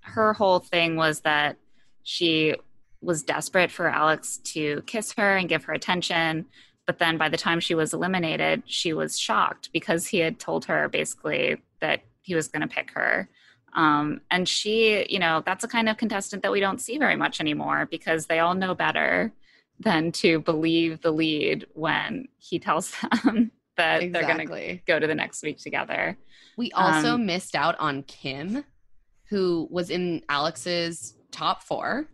her 0.00 0.32
whole 0.32 0.58
thing 0.58 0.96
was 0.96 1.20
that 1.20 1.56
she 2.02 2.56
was 3.00 3.22
desperate 3.22 3.70
for 3.70 3.86
Alex 3.88 4.38
to 4.38 4.82
kiss 4.86 5.12
her 5.12 5.36
and 5.36 5.48
give 5.48 5.62
her 5.64 5.72
attention. 5.72 6.46
But 6.84 6.98
then 6.98 7.16
by 7.16 7.28
the 7.28 7.36
time 7.36 7.60
she 7.60 7.76
was 7.76 7.94
eliminated, 7.94 8.64
she 8.66 8.92
was 8.92 9.16
shocked 9.16 9.70
because 9.72 10.08
he 10.08 10.18
had 10.18 10.40
told 10.40 10.64
her 10.64 10.88
basically 10.88 11.62
that 11.80 12.00
he 12.22 12.34
was 12.34 12.48
going 12.48 12.62
to 12.62 12.74
pick 12.74 12.90
her. 12.90 13.28
Um, 13.74 14.20
and 14.30 14.48
she, 14.48 15.06
you 15.10 15.18
know, 15.18 15.42
that's 15.44 15.64
a 15.64 15.68
kind 15.68 15.88
of 15.88 15.96
contestant 15.96 16.42
that 16.42 16.52
we 16.52 16.60
don't 16.60 16.80
see 16.80 16.98
very 16.98 17.16
much 17.16 17.40
anymore 17.40 17.88
because 17.90 18.26
they 18.26 18.38
all 18.38 18.54
know 18.54 18.74
better 18.74 19.32
than 19.80 20.12
to 20.12 20.38
believe 20.40 21.00
the 21.02 21.10
lead 21.10 21.66
when 21.74 22.28
he 22.38 22.58
tells 22.58 22.94
them 23.24 23.50
that 23.76 24.12
they're 24.12 24.22
going 24.22 24.46
to 24.48 24.78
go 24.86 24.98
to 25.00 25.06
the 25.06 25.14
next 25.14 25.42
week 25.42 25.58
together. 25.58 26.16
We 26.56 26.70
also 26.72 27.14
Um, 27.14 27.26
missed 27.26 27.56
out 27.56 27.76
on 27.80 28.04
Kim, 28.04 28.64
who 29.30 29.66
was 29.70 29.90
in 29.90 30.22
Alex's 30.28 31.14
top 31.32 31.64
four 31.64 32.06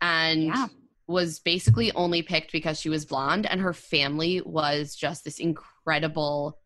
and 0.00 0.44
Yeah. 0.44 0.68
was 1.08 1.40
basically 1.40 1.90
only 1.92 2.22
picked 2.22 2.52
because 2.52 2.78
she 2.80 2.88
was 2.88 3.04
blonde. 3.04 3.46
And 3.46 3.60
her 3.60 3.72
family 3.72 4.40
was 4.42 4.94
just 4.94 5.24
this 5.24 5.40
incredible 5.40 6.60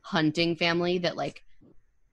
hunting 0.00 0.56
family 0.56 0.98
that, 0.98 1.16
like, 1.16 1.42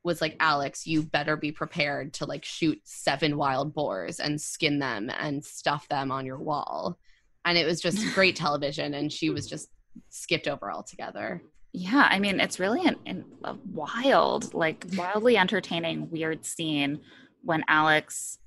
was 0.06 0.22
like, 0.22 0.38
Alex, 0.39 0.86
you 0.86 1.01
better 1.01 1.36
be 1.36 1.51
prepared 1.51 2.14
to 2.14 2.26
like 2.26 2.45
shoot 2.45 2.80
seven 2.84 3.38
wild 3.38 3.74
boars 3.74 4.20
and 4.20 4.39
skin 4.39 4.78
them 4.78 5.10
and 5.20 5.43
stuff 5.43 5.88
them 5.88 6.12
on 6.12 6.28
your 6.28 6.38
wall. 6.38 6.97
And 7.43 7.58
it 7.58 7.66
was 7.66 7.82
just 7.82 7.97
great 8.14 8.36
television. 8.36 8.93
And 8.93 9.12
she 9.12 9.32
was 9.32 9.47
just 9.47 9.70
skipped 10.10 10.47
over 10.47 10.72
altogether. 10.72 11.41
Yeah, 11.74 12.08
I 12.10 12.20
mean, 12.20 12.39
it's 12.39 12.60
really 12.60 12.88
an, 12.88 12.95
an, 13.06 13.26
a 13.43 13.56
wild, 13.74 14.53
like 14.53 14.86
wildly 14.95 15.38
entertaining, 15.38 16.10
weird 16.10 16.45
scene 16.45 17.01
when 17.43 17.64
Alex, 17.68 18.38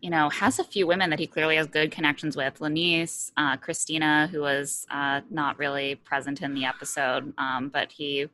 you 0.00 0.10
know, 0.10 0.30
has 0.30 0.58
a 0.58 0.64
few 0.64 0.86
women 0.86 1.10
that 1.10 1.18
he 1.18 1.26
clearly 1.26 1.56
has 1.56 1.66
good 1.66 1.92
connections 1.92 2.36
with. 2.36 2.58
LaNease, 2.58 3.30
uh, 3.36 3.56
Christina, 3.58 4.28
who 4.32 4.40
was 4.40 4.86
uh, 4.90 5.20
not 5.30 5.58
really 5.58 5.94
present 5.94 6.42
in 6.42 6.54
the 6.54 6.64
episode, 6.64 7.32
um, 7.38 7.68
but 7.68 7.92
he 7.92 8.28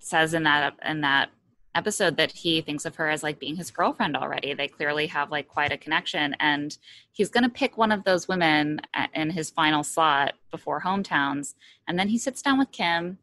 says 0.00 0.34
in 0.34 0.42
that 0.42 0.74
in 0.84 1.00
that 1.00 1.30
episode 1.76 2.16
that 2.16 2.32
he 2.32 2.60
thinks 2.60 2.84
of 2.84 2.96
her 2.96 3.08
as 3.08 3.22
like 3.22 3.38
being 3.38 3.56
his 3.56 3.70
girlfriend 3.70 4.16
already. 4.16 4.54
They 4.54 4.68
clearly 4.68 5.06
have 5.08 5.30
like 5.30 5.48
quite 5.48 5.72
a 5.72 5.76
connection, 5.76 6.34
and 6.40 6.76
he's 7.12 7.28
going 7.28 7.44
to 7.44 7.50
pick 7.50 7.76
one 7.76 7.92
of 7.92 8.04
those 8.04 8.28
women 8.28 8.80
in 9.14 9.30
his 9.30 9.50
final 9.50 9.84
slot 9.84 10.34
before 10.50 10.80
hometowns, 10.80 11.54
and 11.86 11.98
then 11.98 12.08
he 12.08 12.18
sits 12.18 12.42
down 12.42 12.58
with 12.58 12.72
Kim. 12.72 13.18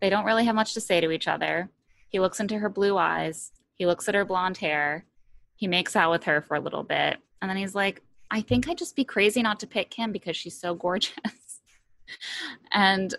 They 0.00 0.10
don't 0.10 0.24
really 0.24 0.44
have 0.44 0.54
much 0.54 0.74
to 0.74 0.80
say 0.80 1.00
to 1.00 1.10
each 1.10 1.28
other. 1.28 1.70
He 2.08 2.20
looks 2.20 2.40
into 2.40 2.58
her 2.58 2.68
blue 2.68 2.96
eyes. 2.96 3.52
He 3.74 3.86
looks 3.86 4.08
at 4.08 4.14
her 4.14 4.24
blonde 4.24 4.58
hair. 4.58 5.04
He 5.56 5.66
makes 5.66 5.96
out 5.96 6.10
with 6.10 6.24
her 6.24 6.40
for 6.40 6.54
a 6.54 6.60
little 6.60 6.82
bit. 6.82 7.18
And 7.40 7.50
then 7.50 7.56
he's 7.56 7.74
like, 7.74 8.02
I 8.30 8.40
think 8.40 8.68
I'd 8.68 8.78
just 8.78 8.96
be 8.96 9.04
crazy 9.04 9.42
not 9.42 9.60
to 9.60 9.66
pick 9.66 9.90
Kim 9.90 10.12
because 10.12 10.36
she's 10.36 10.58
so 10.58 10.74
gorgeous. 10.74 11.12
and 12.72 13.14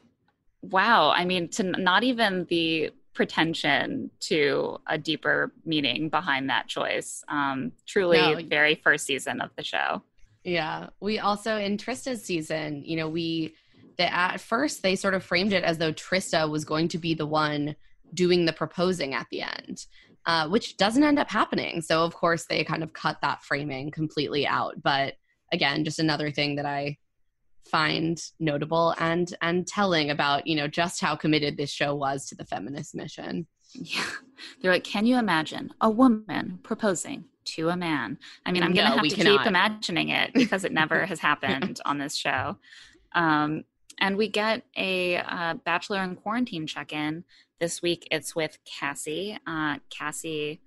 wow, 0.61 1.09
I 1.09 1.25
mean, 1.25 1.49
to 1.49 1.63
not 1.63 2.03
even 2.03 2.45
the 2.49 2.91
pretension 3.17 4.11
to 4.19 4.77
a 4.85 4.95
deeper 4.95 5.51
meaning 5.65 6.07
behind 6.07 6.51
that 6.51 6.67
choice. 6.67 7.23
Um, 7.27 7.71
truly, 7.87 8.19
No. 8.19 8.39
very 8.47 8.75
first 8.75 9.07
season 9.07 9.41
of 9.41 9.49
the 9.55 9.63
show. 9.63 10.03
Yeah. 10.43 10.89
We 10.99 11.17
also 11.17 11.57
in 11.57 11.77
Trista's 11.77 12.23
season, 12.23 12.83
you 12.85 12.95
know, 12.95 13.09
we 13.09 13.55
that 13.97 14.13
at 14.13 14.39
first 14.39 14.83
they 14.83 14.95
sort 14.95 15.15
of 15.15 15.23
framed 15.23 15.51
it 15.51 15.63
as 15.63 15.79
though 15.79 15.91
Trista 15.91 16.47
was 16.47 16.63
going 16.63 16.89
to 16.89 16.99
be 16.99 17.15
the 17.15 17.25
one 17.25 17.75
doing 18.13 18.45
the 18.45 18.53
proposing 18.53 19.15
at 19.15 19.25
the 19.31 19.41
end, 19.41 19.87
uh, 20.27 20.47
which 20.47 20.77
doesn't 20.77 21.03
end 21.03 21.17
up 21.17 21.31
happening. 21.31 21.81
So 21.81 22.03
of 22.03 22.13
course 22.13 22.45
they 22.45 22.63
kind 22.63 22.83
of 22.83 22.93
cut 22.93 23.17
that 23.23 23.43
framing 23.43 23.89
completely 23.89 24.45
out. 24.45 24.75
But 24.83 25.15
again, 25.51 25.83
just 25.83 25.97
another 25.97 26.29
thing 26.29 26.55
that 26.57 26.67
I 26.67 26.97
find 27.69 28.21
notable 28.39 28.95
and 28.99 29.35
and 29.41 29.67
telling 29.67 30.09
about 30.09 30.45
you 30.47 30.55
know 30.55 30.67
just 30.67 31.01
how 31.01 31.15
committed 31.15 31.57
this 31.57 31.69
show 31.71 31.93
was 31.95 32.25
to 32.27 32.35
the 32.35 32.45
feminist 32.45 32.95
mission 32.95 33.47
Yeah. 33.73 34.03
They're 34.61 34.71
like, 34.71 34.83
can 34.83 35.05
you 35.05 35.17
imagine 35.17 35.71
a 35.81 35.89
woman 35.89 36.59
proposing 36.63 37.25
to 37.55 37.69
a 37.69 37.75
man? 37.75 38.17
I 38.45 38.51
mean, 38.51 38.63
I'm 38.63 38.71
going 38.73 38.85
to 38.85 38.95
No, 38.95 39.01
have 39.01 39.07
to 39.09 39.15
cannot. 39.15 39.39
keep 39.39 39.47
imagining 39.47 40.09
it 40.09 40.31
because 40.33 40.63
it 40.63 40.71
never 40.71 41.05
has 41.11 41.19
happened 41.19 41.79
on 41.85 41.97
this 41.97 42.15
show. 42.15 42.57
Um, 43.13 43.63
and 43.99 44.15
we 44.15 44.29
get 44.29 44.61
a 44.77 45.17
uh, 45.17 45.55
Bachelor 45.65 46.01
in 46.03 46.15
Quarantine 46.15 46.67
check 46.67 46.93
in. 46.93 47.23
This 47.59 47.81
week 47.81 48.07
it's 48.11 48.35
with 48.35 48.57
Cassie. 48.63 49.37
Uh, 49.47 49.77
Cassie 49.89 50.61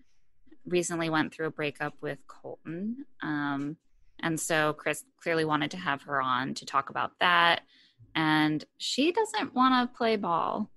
recently 0.67 1.09
went 1.09 1.33
through 1.33 1.47
a 1.47 1.51
breakup 1.53 1.95
with 2.01 2.19
Colton. 2.27 3.07
Um, 3.23 3.77
and 4.23 4.39
so 4.39 4.73
Chris 4.75 5.05
clearly 5.23 5.45
wanted 5.45 5.71
to 5.73 5.77
have 5.77 6.03
her 6.03 6.21
on 6.21 6.55
to 6.55 6.67
talk 6.67 6.91
about 6.91 7.13
that. 7.21 7.63
And 8.15 8.65
she 8.79 9.13
doesn't 9.13 9.55
want 9.55 9.91
to 9.91 9.97
play 9.97 10.17
ball. 10.17 10.71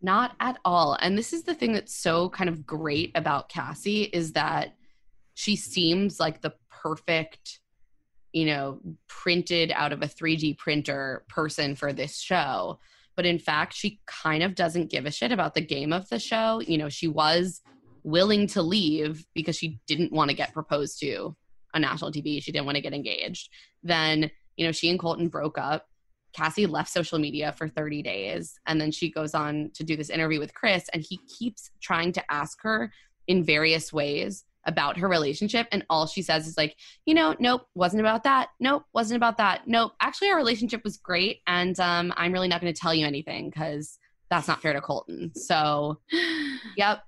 Not 0.00 0.36
at 0.38 0.58
all. 0.64 0.96
And 1.00 1.18
this 1.18 1.32
is 1.32 1.42
the 1.42 1.54
thing 1.54 1.72
that's 1.72 1.94
so 1.94 2.28
kind 2.28 2.48
of 2.48 2.66
great 2.66 3.10
about 3.14 3.48
Cassie 3.48 4.04
is 4.04 4.32
that 4.32 4.74
she 5.34 5.56
seems 5.56 6.20
like 6.20 6.40
the 6.40 6.54
perfect 6.70 7.60
you 8.32 8.44
know 8.44 8.80
printed 9.06 9.72
out 9.72 9.92
of 9.92 10.02
a 10.02 10.06
3d 10.06 10.58
printer 10.58 11.24
person 11.28 11.74
for 11.74 11.92
this 11.92 12.20
show 12.20 12.78
but 13.16 13.24
in 13.24 13.38
fact 13.38 13.72
she 13.72 14.00
kind 14.06 14.42
of 14.42 14.54
doesn't 14.54 14.90
give 14.90 15.06
a 15.06 15.10
shit 15.10 15.32
about 15.32 15.54
the 15.54 15.60
game 15.60 15.92
of 15.92 16.08
the 16.08 16.18
show 16.18 16.60
you 16.60 16.76
know 16.76 16.88
she 16.88 17.08
was 17.08 17.62
willing 18.02 18.46
to 18.46 18.62
leave 18.62 19.26
because 19.34 19.56
she 19.56 19.80
didn't 19.86 20.12
want 20.12 20.30
to 20.30 20.36
get 20.36 20.52
proposed 20.52 21.00
to 21.00 21.34
on 21.74 21.82
national 21.82 22.12
tv 22.12 22.42
she 22.42 22.52
didn't 22.52 22.66
want 22.66 22.76
to 22.76 22.82
get 22.82 22.94
engaged. 22.94 23.50
Then 23.82 24.30
you 24.56 24.66
know 24.66 24.72
she 24.72 24.90
and 24.90 24.98
colton 24.98 25.28
broke 25.28 25.58
up. 25.58 25.86
Cassie 26.34 26.66
left 26.66 26.90
social 26.90 27.18
media 27.18 27.54
for 27.56 27.68
30 27.68 28.02
days 28.02 28.60
and 28.66 28.80
then 28.80 28.90
she 28.92 29.10
goes 29.10 29.34
on 29.34 29.70
to 29.74 29.82
do 29.82 29.96
this 29.96 30.10
interview 30.10 30.38
with 30.38 30.54
chris 30.54 30.88
and 30.92 31.02
he 31.02 31.18
keeps 31.26 31.70
trying 31.80 32.12
to 32.12 32.22
ask 32.30 32.58
her 32.62 32.92
in 33.26 33.42
various 33.42 33.92
ways 33.92 34.44
about 34.66 34.98
her 34.98 35.08
relationship 35.08 35.66
and 35.72 35.84
all 35.88 36.06
she 36.06 36.20
says 36.20 36.46
is 36.46 36.56
like 36.58 36.76
you 37.06 37.14
know 37.14 37.34
nope 37.40 37.62
wasn't 37.74 38.00
about 38.00 38.24
that. 38.24 38.48
Nope 38.60 38.84
wasn't 38.92 39.16
about 39.16 39.38
that. 39.38 39.62
Nope 39.66 39.92
actually 40.00 40.28
our 40.28 40.36
relationship 40.36 40.82
was 40.84 40.96
great 40.96 41.38
and 41.46 41.78
um, 41.80 42.12
i'm 42.16 42.32
really 42.32 42.48
not 42.48 42.60
going 42.60 42.72
to 42.72 42.78
tell 42.80 42.94
you 42.94 43.06
anything 43.06 43.50
because 43.50 43.98
that's 44.30 44.48
not 44.48 44.60
fair 44.60 44.74
to 44.74 44.80
colton. 44.80 45.32
So 45.34 46.00
yep 46.76 47.02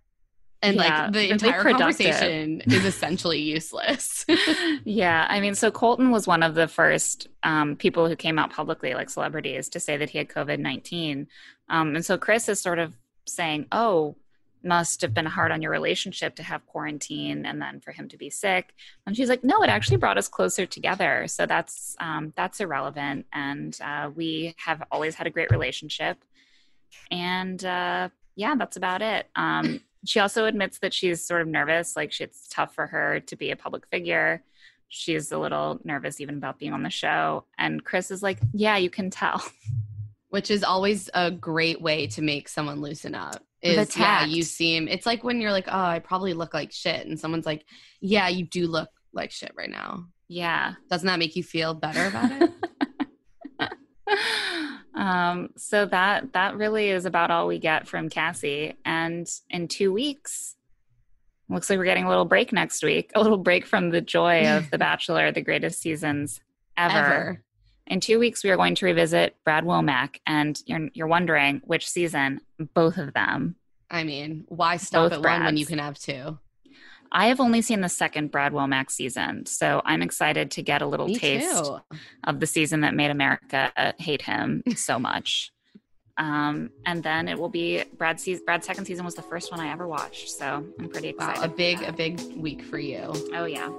and 0.62 0.76
Yeah, 0.76 1.04
like 1.04 1.12
the 1.12 1.30
entire 1.30 1.62
conversation 1.62 2.60
is 2.66 2.84
essentially 2.84 3.40
useless 3.40 4.24
yeah, 4.84 5.26
I 5.28 5.40
mean, 5.40 5.54
so 5.54 5.70
Colton 5.70 6.10
was 6.10 6.26
one 6.26 6.42
of 6.42 6.54
the 6.54 6.68
first 6.68 7.28
um, 7.42 7.76
people 7.76 8.08
who 8.08 8.16
came 8.16 8.38
out 8.38 8.52
publicly, 8.52 8.94
like 8.94 9.10
celebrities, 9.10 9.68
to 9.70 9.80
say 9.80 9.96
that 9.96 10.10
he 10.10 10.18
had 10.18 10.28
COVID 10.28 10.58
19. 10.58 11.26
Um, 11.68 11.94
and 11.94 12.04
so 12.04 12.18
Chris 12.18 12.48
is 12.48 12.60
sort 12.60 12.78
of 12.78 12.96
saying, 13.26 13.66
oh, 13.72 14.16
must 14.62 15.00
have 15.00 15.14
been 15.14 15.26
hard 15.26 15.52
on 15.52 15.62
your 15.62 15.70
relationship 15.70 16.34
to 16.36 16.42
have 16.42 16.66
quarantine 16.66 17.46
and 17.46 17.62
then 17.62 17.80
for 17.80 17.92
him 17.92 18.08
to 18.08 18.18
be 18.18 18.28
sick. 18.28 18.74
And 19.06 19.16
she's 19.16 19.28
like, 19.28 19.42
no, 19.42 19.62
it 19.62 19.70
actually 19.70 19.96
brought 19.96 20.18
us 20.18 20.28
closer 20.28 20.66
together. 20.66 21.26
So 21.28 21.46
that's 21.46 21.96
um, 21.98 22.32
that's 22.36 22.60
irrelevant. 22.60 23.26
And 23.32 23.76
uh, 23.82 24.10
we 24.14 24.54
have 24.58 24.82
always 24.90 25.14
had 25.14 25.26
a 25.26 25.30
great 25.30 25.50
relationship. 25.50 26.18
And 27.10 27.64
uh, 27.64 28.10
yeah, 28.36 28.54
that's 28.56 28.76
about 28.76 29.00
it. 29.00 29.28
Um, 29.34 29.80
she 30.06 30.20
also 30.20 30.46
admits 30.46 30.78
that 30.80 30.92
she's 30.94 31.24
sort 31.24 31.42
of 31.42 31.48
nervous, 31.48 31.96
like 31.96 32.12
she, 32.12 32.24
it's 32.24 32.48
tough 32.48 32.74
for 32.74 32.86
her 32.86 33.20
to 33.20 33.36
be 33.36 33.50
a 33.50 33.56
public 33.56 33.86
figure. 33.88 34.42
She's 34.88 35.30
a 35.30 35.38
little 35.38 35.78
nervous 35.84 36.20
even 36.20 36.36
about 36.36 36.58
being 36.58 36.72
on 36.72 36.82
the 36.82 36.90
show. 36.90 37.44
And 37.58 37.84
Chris 37.84 38.10
is 38.10 38.22
like, 38.22 38.38
yeah, 38.52 38.76
you 38.76 38.90
can 38.90 39.10
tell. 39.10 39.42
which 40.30 40.48
is 40.50 40.62
always 40.62 41.10
a 41.14 41.30
great 41.30 41.82
way 41.82 42.06
to 42.06 42.22
make 42.22 42.48
someone 42.48 42.80
loosen 42.80 43.16
up 43.16 43.42
The 43.64 43.80
is 43.80 43.96
yeah 43.96 44.24
you 44.24 44.44
seem 44.44 44.86
it's 44.86 45.04
like 45.04 45.24
when 45.24 45.40
you're 45.40 45.50
like 45.50 45.66
oh 45.66 45.72
i 45.76 45.98
probably 45.98 46.34
look 46.34 46.54
like 46.54 46.70
shit 46.70 47.04
and 47.04 47.18
someone's 47.18 47.46
like 47.46 47.64
yeah 48.00 48.28
you 48.28 48.44
do 48.46 48.68
look 48.68 48.88
like 49.12 49.32
shit 49.32 49.50
right 49.56 49.68
now 49.68 50.06
Yeah. 50.28 50.74
doesn't 50.88 51.06
that 51.08 51.18
make 51.18 51.34
you 51.34 51.42
feel 51.42 51.74
better 51.74 52.06
about 52.06 52.30
it 52.30 52.52
um, 55.00 55.48
so 55.56 55.86
that 55.86 56.34
that 56.34 56.56
really 56.56 56.90
is 56.90 57.06
about 57.06 57.30
all 57.30 57.46
we 57.46 57.58
get 57.58 57.88
from 57.88 58.10
Cassie. 58.10 58.74
And 58.84 59.26
in 59.48 59.66
two 59.66 59.92
weeks, 59.92 60.56
looks 61.48 61.70
like 61.70 61.78
we're 61.78 61.86
getting 61.86 62.04
a 62.04 62.08
little 62.08 62.26
break 62.26 62.52
next 62.52 62.84
week. 62.84 63.10
A 63.14 63.22
little 63.22 63.38
break 63.38 63.64
from 63.64 63.88
the 63.88 64.02
joy 64.02 64.46
of 64.46 64.70
The 64.70 64.76
Bachelor, 64.86 65.32
the 65.32 65.40
greatest 65.40 65.80
seasons 65.80 66.40
ever. 66.76 66.98
ever 66.98 67.42
In 67.86 68.00
two 68.00 68.18
weeks, 68.18 68.44
we 68.44 68.50
are 68.50 68.56
going 68.56 68.74
to 68.74 68.84
revisit 68.84 69.36
Brad 69.42 69.64
Womack, 69.64 70.16
and 70.26 70.60
you're 70.66 70.90
you're 70.92 71.06
wondering 71.06 71.62
which 71.64 71.88
season? 71.88 72.42
Both 72.74 72.98
of 72.98 73.14
them. 73.14 73.56
i 73.90 74.04
mean 74.04 74.44
why 74.48 74.76
stop 74.76 75.10
Both 75.10 75.24
at 75.24 75.24
one 75.24 75.44
when 75.44 75.56
you 75.56 75.66
can 75.66 75.78
have 75.78 75.98
two 75.98 76.38
I 77.12 77.26
have 77.26 77.40
only 77.40 77.60
seen 77.62 77.80
the 77.80 77.88
second 77.88 78.30
Brad 78.30 78.52
Womack 78.52 78.90
season, 78.90 79.44
so 79.46 79.82
I'm 79.84 80.00
excited 80.02 80.50
to 80.52 80.62
get 80.62 80.80
a 80.82 80.86
little 80.86 81.06
Me 81.06 81.16
taste 81.18 81.64
too. 81.64 81.78
of 82.24 82.38
the 82.40 82.46
season 82.46 82.80
that 82.82 82.94
made 82.94 83.10
America 83.10 83.72
hate 83.98 84.22
him 84.22 84.62
so 84.76 84.98
much. 85.10 85.50
Um, 86.18 86.70
and 86.86 87.02
then 87.02 87.28
it 87.28 87.38
will 87.38 87.48
be 87.48 87.82
Brad's 87.96 88.22
season. 88.22 88.44
Brad's 88.44 88.66
second 88.66 88.84
season 88.84 89.04
was 89.04 89.14
the 89.14 89.22
first 89.22 89.50
one 89.50 89.58
I 89.58 89.72
ever 89.72 89.88
watched, 89.88 90.30
so 90.30 90.64
I'm 90.78 90.88
pretty 90.90 91.14
wow 91.18 91.30
excited. 91.30 91.44
a 91.50 91.54
big 91.54 91.82
a 91.82 91.92
big 91.92 92.20
week 92.36 92.62
for 92.62 92.78
you 92.78 93.12
Oh 93.34 93.46
yeah. 93.46 93.70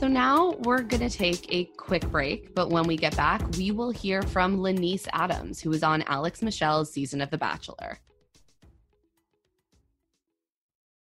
So 0.00 0.08
now 0.08 0.52
we're 0.60 0.80
going 0.80 1.06
to 1.06 1.14
take 1.14 1.52
a 1.52 1.66
quick 1.76 2.10
break, 2.10 2.54
but 2.54 2.70
when 2.70 2.84
we 2.84 2.96
get 2.96 3.14
back, 3.18 3.46
we 3.58 3.70
will 3.70 3.90
hear 3.90 4.22
from 4.22 4.56
LaNease 4.56 5.06
Adams, 5.12 5.60
who 5.60 5.68
was 5.68 5.82
on 5.82 6.00
Alex 6.04 6.40
Michel's 6.40 6.90
season 6.90 7.20
of 7.20 7.28
The 7.28 7.36
Bachelor. 7.36 7.98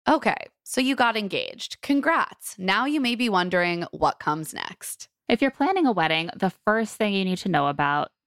Okay, 0.05 0.35
so 0.65 0.81
you 0.81 0.97
got 0.97 1.15
engaged. 1.15 1.81
Congrats. 1.81 2.55
Now 2.59 2.83
you 2.83 2.99
may 2.99 3.15
be 3.15 3.29
wondering 3.29 3.85
what 3.91 4.19
comes 4.19 4.53
next. 4.53 5.07
If 5.29 5.41
you're 5.41 5.49
planning 5.49 5.85
a 5.85 5.93
wedding, 5.93 6.29
the 6.35 6.49
first 6.49 6.97
thing 6.97 7.13
you 7.13 7.23
need 7.23 7.37
to 7.37 7.47
know 7.47 7.67
about 7.67 8.09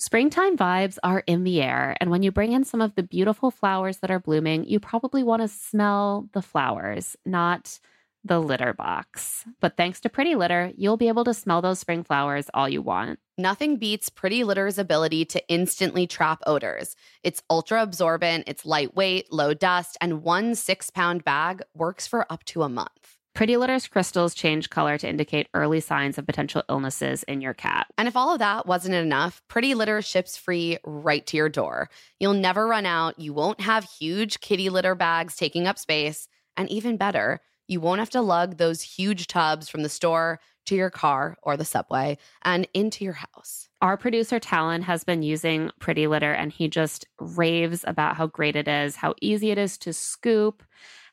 Springtime 0.00 0.56
vibes 0.56 0.96
are 1.02 1.24
in 1.26 1.42
the 1.42 1.60
air, 1.60 1.96
and 2.00 2.08
when 2.08 2.22
you 2.22 2.30
bring 2.30 2.52
in 2.52 2.62
some 2.62 2.80
of 2.80 2.94
the 2.94 3.02
beautiful 3.02 3.50
flowers 3.50 3.98
that 3.98 4.12
are 4.12 4.20
blooming, 4.20 4.64
you 4.64 4.78
probably 4.78 5.24
want 5.24 5.42
to 5.42 5.48
smell 5.48 6.28
the 6.34 6.40
flowers, 6.40 7.16
not 7.26 7.80
the 8.22 8.38
litter 8.38 8.72
box. 8.72 9.44
But 9.58 9.76
thanks 9.76 10.00
to 10.02 10.08
Pretty 10.08 10.36
Litter, 10.36 10.72
you'll 10.76 10.96
be 10.98 11.08
able 11.08 11.24
to 11.24 11.34
smell 11.34 11.60
those 11.62 11.80
spring 11.80 12.04
flowers 12.04 12.48
all 12.54 12.68
you 12.68 12.80
want. 12.80 13.18
Nothing 13.36 13.76
beats 13.76 14.08
Pretty 14.08 14.44
Litter's 14.44 14.78
ability 14.78 15.24
to 15.26 15.48
instantly 15.48 16.06
trap 16.06 16.44
odors. 16.46 16.94
It's 17.24 17.42
ultra 17.50 17.82
absorbent, 17.82 18.44
it's 18.46 18.64
lightweight, 18.64 19.32
low 19.32 19.52
dust, 19.52 19.98
and 20.00 20.22
one 20.22 20.54
six 20.54 20.90
pound 20.90 21.24
bag 21.24 21.60
works 21.74 22.06
for 22.06 22.24
up 22.30 22.44
to 22.44 22.62
a 22.62 22.68
month. 22.68 23.17
Pretty 23.38 23.56
Litter's 23.56 23.86
crystals 23.86 24.34
change 24.34 24.68
color 24.68 24.98
to 24.98 25.08
indicate 25.08 25.46
early 25.54 25.78
signs 25.78 26.18
of 26.18 26.26
potential 26.26 26.64
illnesses 26.68 27.22
in 27.22 27.40
your 27.40 27.54
cat. 27.54 27.86
And 27.96 28.08
if 28.08 28.16
all 28.16 28.32
of 28.32 28.40
that 28.40 28.66
wasn't 28.66 28.96
enough, 28.96 29.42
Pretty 29.46 29.74
Litter 29.74 30.02
ships 30.02 30.36
free 30.36 30.76
right 30.84 31.24
to 31.28 31.36
your 31.36 31.48
door. 31.48 31.88
You'll 32.18 32.34
never 32.34 32.66
run 32.66 32.84
out. 32.84 33.16
You 33.16 33.32
won't 33.32 33.60
have 33.60 33.84
huge 33.84 34.40
kitty 34.40 34.70
litter 34.70 34.96
bags 34.96 35.36
taking 35.36 35.68
up 35.68 35.78
space. 35.78 36.26
And 36.56 36.68
even 36.68 36.96
better, 36.96 37.38
you 37.68 37.80
won't 37.80 38.00
have 38.00 38.10
to 38.10 38.22
lug 38.22 38.56
those 38.56 38.82
huge 38.82 39.28
tubs 39.28 39.68
from 39.68 39.84
the 39.84 39.88
store 39.88 40.40
to 40.66 40.74
your 40.74 40.90
car 40.90 41.36
or 41.44 41.56
the 41.56 41.64
subway 41.64 42.18
and 42.42 42.66
into 42.74 43.04
your 43.04 43.12
house. 43.12 43.68
Our 43.80 43.96
producer 43.96 44.40
Talon 44.40 44.82
has 44.82 45.04
been 45.04 45.22
using 45.22 45.70
Pretty 45.78 46.08
Litter 46.08 46.32
and 46.32 46.52
he 46.52 46.66
just 46.66 47.06
raves 47.20 47.84
about 47.86 48.16
how 48.16 48.26
great 48.26 48.56
it 48.56 48.66
is, 48.66 48.96
how 48.96 49.14
easy 49.22 49.52
it 49.52 49.58
is 49.58 49.78
to 49.78 49.92
scoop, 49.92 50.64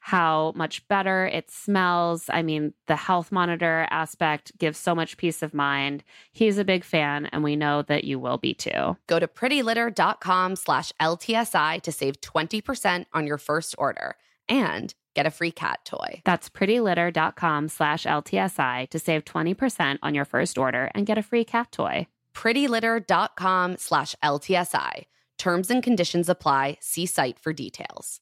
how 0.06 0.54
much 0.56 0.88
better 0.88 1.26
it 1.26 1.50
smells. 1.50 2.30
I 2.30 2.44
mean, 2.44 2.76
the 2.86 2.96
health 2.96 3.32
monitor 3.32 3.88
aspect 3.90 4.56
gives 4.60 4.78
so 4.78 4.94
much 4.94 5.18
peace 5.18 5.42
of 5.42 5.52
mind. 5.52 6.04
He's 6.32 6.60
a 6.60 6.64
big 6.64 6.84
fan, 6.84 7.26
and 7.32 7.44
we 7.44 7.56
know 7.56 7.82
that 7.82 8.04
you 8.04 8.20
will 8.20 8.38
be 8.38 8.54
too. 8.54 8.98
Go 9.08 9.18
to 9.18 9.28
prettylitter.com 9.28 10.58
slash 10.58 10.92
LTSI 11.02 11.82
to 11.82 11.92
save 11.92 12.22
20% 12.22 13.06
on 13.14 13.26
your 13.26 13.40
first 13.40 13.74
order 13.80 14.16
and 14.48 14.94
get 15.16 15.26
a 15.26 15.32
free 15.32 15.50
cat 15.50 15.80
toy. 15.86 16.22
That's 16.24 16.50
prettylitter.com 16.50 17.70
slash 17.70 18.04
LTSI 18.04 18.88
to 18.92 19.00
save 19.00 19.26
20% 19.26 19.98
on 20.04 20.14
your 20.14 20.26
first 20.26 20.60
order 20.60 20.92
and 20.94 21.08
get 21.08 21.18
a 21.18 21.24
free 21.24 21.46
cat 21.46 21.72
toy. 21.72 22.06
prettylitter.com 22.36 23.78
slash 23.78 24.14
LTSI. 24.24 25.06
Terms 25.40 25.72
and 25.72 25.82
conditions 25.82 26.30
apply. 26.30 26.78
See 26.80 27.08
site 27.08 27.40
for 27.40 27.54
details. 27.54 28.22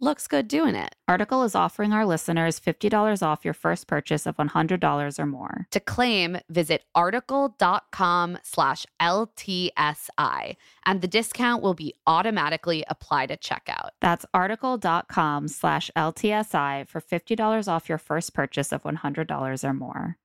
looks 0.00 0.26
good 0.26 0.48
doing 0.48 0.74
it. 0.74 0.94
Article 1.06 1.42
is 1.42 1.54
offering 1.54 1.92
our 1.92 2.06
listeners 2.06 2.60
$50 2.60 3.22
off 3.22 3.44
your 3.44 3.54
first 3.54 3.86
purchase 3.86 4.26
of 4.26 4.36
$100 4.36 5.18
or 5.18 5.26
more. 5.26 5.66
To 5.70 5.80
claim, 5.80 6.38
visit 6.48 6.84
article.com 6.94 8.38
slash 8.42 8.86
LTSI, 9.00 10.56
and 10.86 11.00
the 11.00 11.08
discount 11.08 11.62
will 11.62 11.74
be 11.74 11.94
automatically 12.06 12.84
applied 12.88 13.30
at 13.30 13.42
checkout. 13.42 13.90
That's 14.00 14.26
article.com 14.34 15.48
slash 15.48 15.90
LTSI 15.96 16.88
for 16.88 17.00
$50 17.00 17.68
off 17.68 17.88
your 17.88 17.98
first 17.98 18.34
purchase 18.34 18.72
of 18.72 18.82
$100 18.82 19.64
or 19.64 19.74
more. 19.74 20.16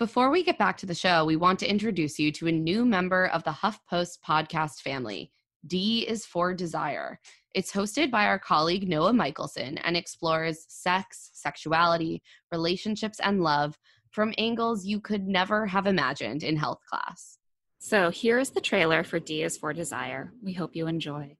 Before 0.00 0.30
we 0.30 0.42
get 0.42 0.56
back 0.56 0.78
to 0.78 0.86
the 0.86 0.94
show, 0.94 1.26
we 1.26 1.36
want 1.36 1.58
to 1.58 1.68
introduce 1.68 2.18
you 2.18 2.32
to 2.32 2.46
a 2.46 2.52
new 2.52 2.86
member 2.86 3.26
of 3.26 3.44
the 3.44 3.50
HuffPost 3.50 4.20
podcast 4.26 4.80
family. 4.80 5.30
D 5.66 6.06
is 6.08 6.24
for 6.24 6.54
Desire. 6.54 7.20
It's 7.54 7.72
hosted 7.72 8.10
by 8.10 8.24
our 8.24 8.38
colleague 8.38 8.88
Noah 8.88 9.12
Michelson 9.12 9.76
and 9.78 9.96
explores 9.96 10.64
sex, 10.68 11.30
sexuality, 11.34 12.22
relationships, 12.50 13.20
and 13.22 13.42
love 13.42 13.78
from 14.10 14.32
angles 14.38 14.86
you 14.86 15.00
could 15.00 15.28
never 15.28 15.66
have 15.66 15.86
imagined 15.86 16.42
in 16.42 16.56
health 16.56 16.80
class. 16.88 17.36
So 17.78 18.10
here's 18.10 18.50
the 18.50 18.60
trailer 18.60 19.04
for 19.04 19.18
D 19.18 19.42
is 19.42 19.58
for 19.58 19.72
Desire. 19.72 20.32
We 20.42 20.54
hope 20.54 20.74
you 20.74 20.86
enjoy. 20.86 21.36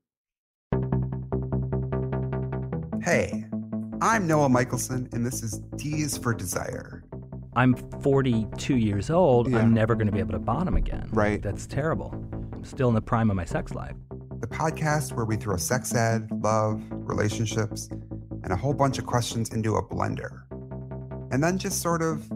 Hey, 3.03 3.47
I'm 4.03 4.27
Noah 4.27 4.51
Michelson, 4.51 5.09
and 5.13 5.25
this 5.25 5.43
is 5.43 5.61
D 5.77 6.03
is 6.03 6.19
for 6.19 6.35
Desire. 6.35 7.05
I'm 7.57 7.75
42 8.03 8.77
years 8.77 9.09
old. 9.11 9.51
Yeah. 9.51 9.59
I'm 9.59 9.73
never 9.73 9.95
going 9.95 10.07
to 10.07 10.13
be 10.13 10.21
able 10.21 10.33
to 10.33 10.39
bottom 10.39 10.77
again. 10.77 11.09
Right. 11.11 11.43
That's 11.43 11.67
terrible. 11.67 12.15
I'm 12.53 12.65
still 12.65 12.89
in 12.89 12.95
the 12.95 13.01
prime 13.01 13.31
of 13.31 13.37
my 13.37 13.45
sex 13.45 13.73
life. 13.73 13.97
The 14.41 14.47
podcast 14.47 15.13
where 15.13 15.25
we 15.25 15.37
throw 15.37 15.57
sex 15.57 15.95
ed, 15.95 16.29
love, 16.31 16.83
relationships, 16.91 17.89
and 18.43 18.53
a 18.53 18.57
whole 18.57 18.73
bunch 18.73 18.99
of 18.99 19.05
questions 19.07 19.51
into 19.51 19.77
a 19.77 19.83
blender. 19.83 20.43
And 21.33 21.45
then 21.45 21.59
just 21.59 21.83
sort 21.83 22.01
of 22.03 22.27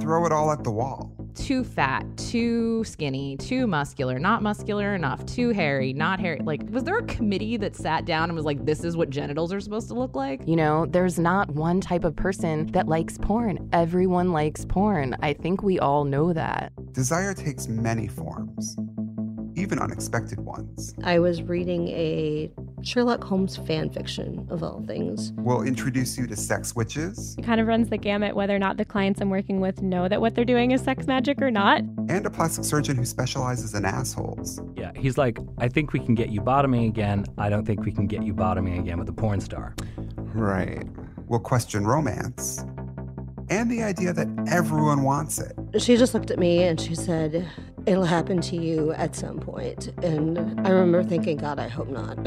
throw 0.00 0.26
it 0.26 0.32
all 0.32 0.52
at 0.52 0.62
the 0.62 0.70
wall. 0.70 1.12
too 1.34 1.62
fat, 1.64 2.04
too 2.16 2.82
skinny, 2.84 3.36
too 3.36 3.66
muscular, 3.66 4.18
not 4.18 4.42
muscular 4.42 4.94
enough, 4.94 5.24
too 5.24 5.50
hairy, 5.50 5.92
not 5.92 6.18
hairy. 6.20 6.40
Like, 6.42 6.60
was 6.70 6.84
there 6.84 6.98
a 6.98 7.04
committee 7.04 7.56
that 7.58 7.76
sat 7.76 8.04
down 8.04 8.24
and 8.24 8.34
was 8.34 8.44
like, 8.44 8.64
this 8.66 8.84
is 8.84 8.96
what 8.96 9.08
genitals 9.08 9.52
are 9.52 9.60
supposed 9.60 9.88
to 9.88 9.94
look 9.94 10.16
like? 10.16 10.40
You 10.46 10.56
know, 10.56 10.86
there's 10.86 11.18
not 11.18 11.50
one 11.52 11.80
type 11.80 12.04
of 12.04 12.16
person 12.16 12.66
that 12.72 12.88
likes 12.88 13.18
porn. 13.18 13.68
Everyone 13.72 14.32
likes 14.32 14.64
porn. 14.64 15.16
I 15.22 15.32
think 15.32 15.62
we 15.62 15.78
all 15.78 16.04
know 16.04 16.32
that. 16.32 16.72
Desire 16.92 17.34
takes 17.34 17.68
many 17.68 18.08
forms, 18.08 18.76
even 19.58 19.78
unexpected 19.78 20.40
ones. 20.40 20.94
I 21.04 21.18
was 21.18 21.42
reading 21.42 21.88
a 21.88 22.50
Sherlock 22.82 23.22
Holmes 23.24 23.56
fan 23.56 23.90
fiction, 23.90 24.46
of 24.50 24.62
all 24.62 24.82
things. 24.86 25.32
We'll 25.36 25.62
introduce 25.62 26.16
you 26.16 26.26
to 26.28 26.36
sex 26.36 26.76
witches 26.76 27.34
It 27.38 27.44
kind 27.44 27.60
of 27.60 27.66
runs 27.66 27.88
the 27.90 27.98
gamut 27.98 28.36
whether 28.36 28.54
or 28.54 28.58
not 28.58 28.76
the 28.76 28.84
clients 28.84 29.20
I'm 29.20 29.30
working 29.30 29.60
with 29.60 29.82
know 29.82 30.08
that 30.08 30.20
what 30.20 30.34
they're 30.34 30.44
doing 30.44 30.70
is 30.70 30.80
sex 30.82 31.06
magic 31.06 31.42
or 31.42 31.50
not. 31.50 31.80
and 32.08 32.24
a 32.24 32.30
plastic 32.30 32.64
surgeon 32.64 32.96
who 32.96 33.04
specializes 33.04 33.74
in 33.74 33.84
assholes. 33.84 34.60
Yeah. 34.76 34.92
He's 34.96 35.18
like, 35.18 35.38
I 35.58 35.68
think 35.68 35.92
we 35.92 36.00
can 36.00 36.14
get 36.14 36.30
you 36.30 36.40
bottoming 36.40 36.84
again. 36.86 37.26
I 37.36 37.48
don't 37.50 37.66
think 37.66 37.84
we 37.84 37.92
can 37.92 38.06
get 38.06 38.22
you 38.22 38.32
bottoming 38.32 38.78
again 38.78 38.98
with 38.98 39.08
a 39.08 39.12
porn 39.12 39.40
star. 39.40 39.74
Right. 40.34 40.86
We'll 41.26 41.40
question 41.40 41.86
romance 41.86 42.64
and 43.50 43.70
the 43.70 43.82
idea 43.82 44.12
that 44.12 44.28
everyone 44.50 45.02
wants 45.02 45.38
it. 45.38 45.56
She 45.78 45.96
just 45.96 46.14
looked 46.14 46.30
at 46.30 46.38
me 46.38 46.64
and 46.64 46.80
she 46.80 46.94
said, 46.94 47.48
It'll 47.86 48.04
happen 48.04 48.40
to 48.42 48.56
you 48.56 48.92
at 48.92 49.16
some 49.16 49.38
point. 49.38 49.88
And 50.02 50.38
I 50.66 50.70
remember 50.70 51.02
thinking, 51.02 51.38
God, 51.38 51.58
I 51.58 51.68
hope 51.68 51.88
not. 51.88 52.18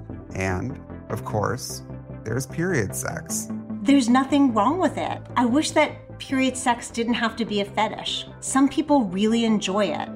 And, 0.40 0.80
of 1.10 1.24
course, 1.24 1.82
there's 2.24 2.46
period 2.46 2.94
sex. 2.94 3.48
There's 3.82 4.08
nothing 4.08 4.54
wrong 4.54 4.78
with 4.78 4.96
it. 4.96 5.20
I 5.36 5.44
wish 5.44 5.72
that 5.72 6.18
period 6.18 6.56
sex 6.56 6.90
didn't 6.90 7.14
have 7.14 7.36
to 7.36 7.44
be 7.44 7.60
a 7.60 7.64
fetish. 7.64 8.26
Some 8.40 8.68
people 8.68 9.04
really 9.04 9.44
enjoy 9.44 9.86
it. 9.86 10.08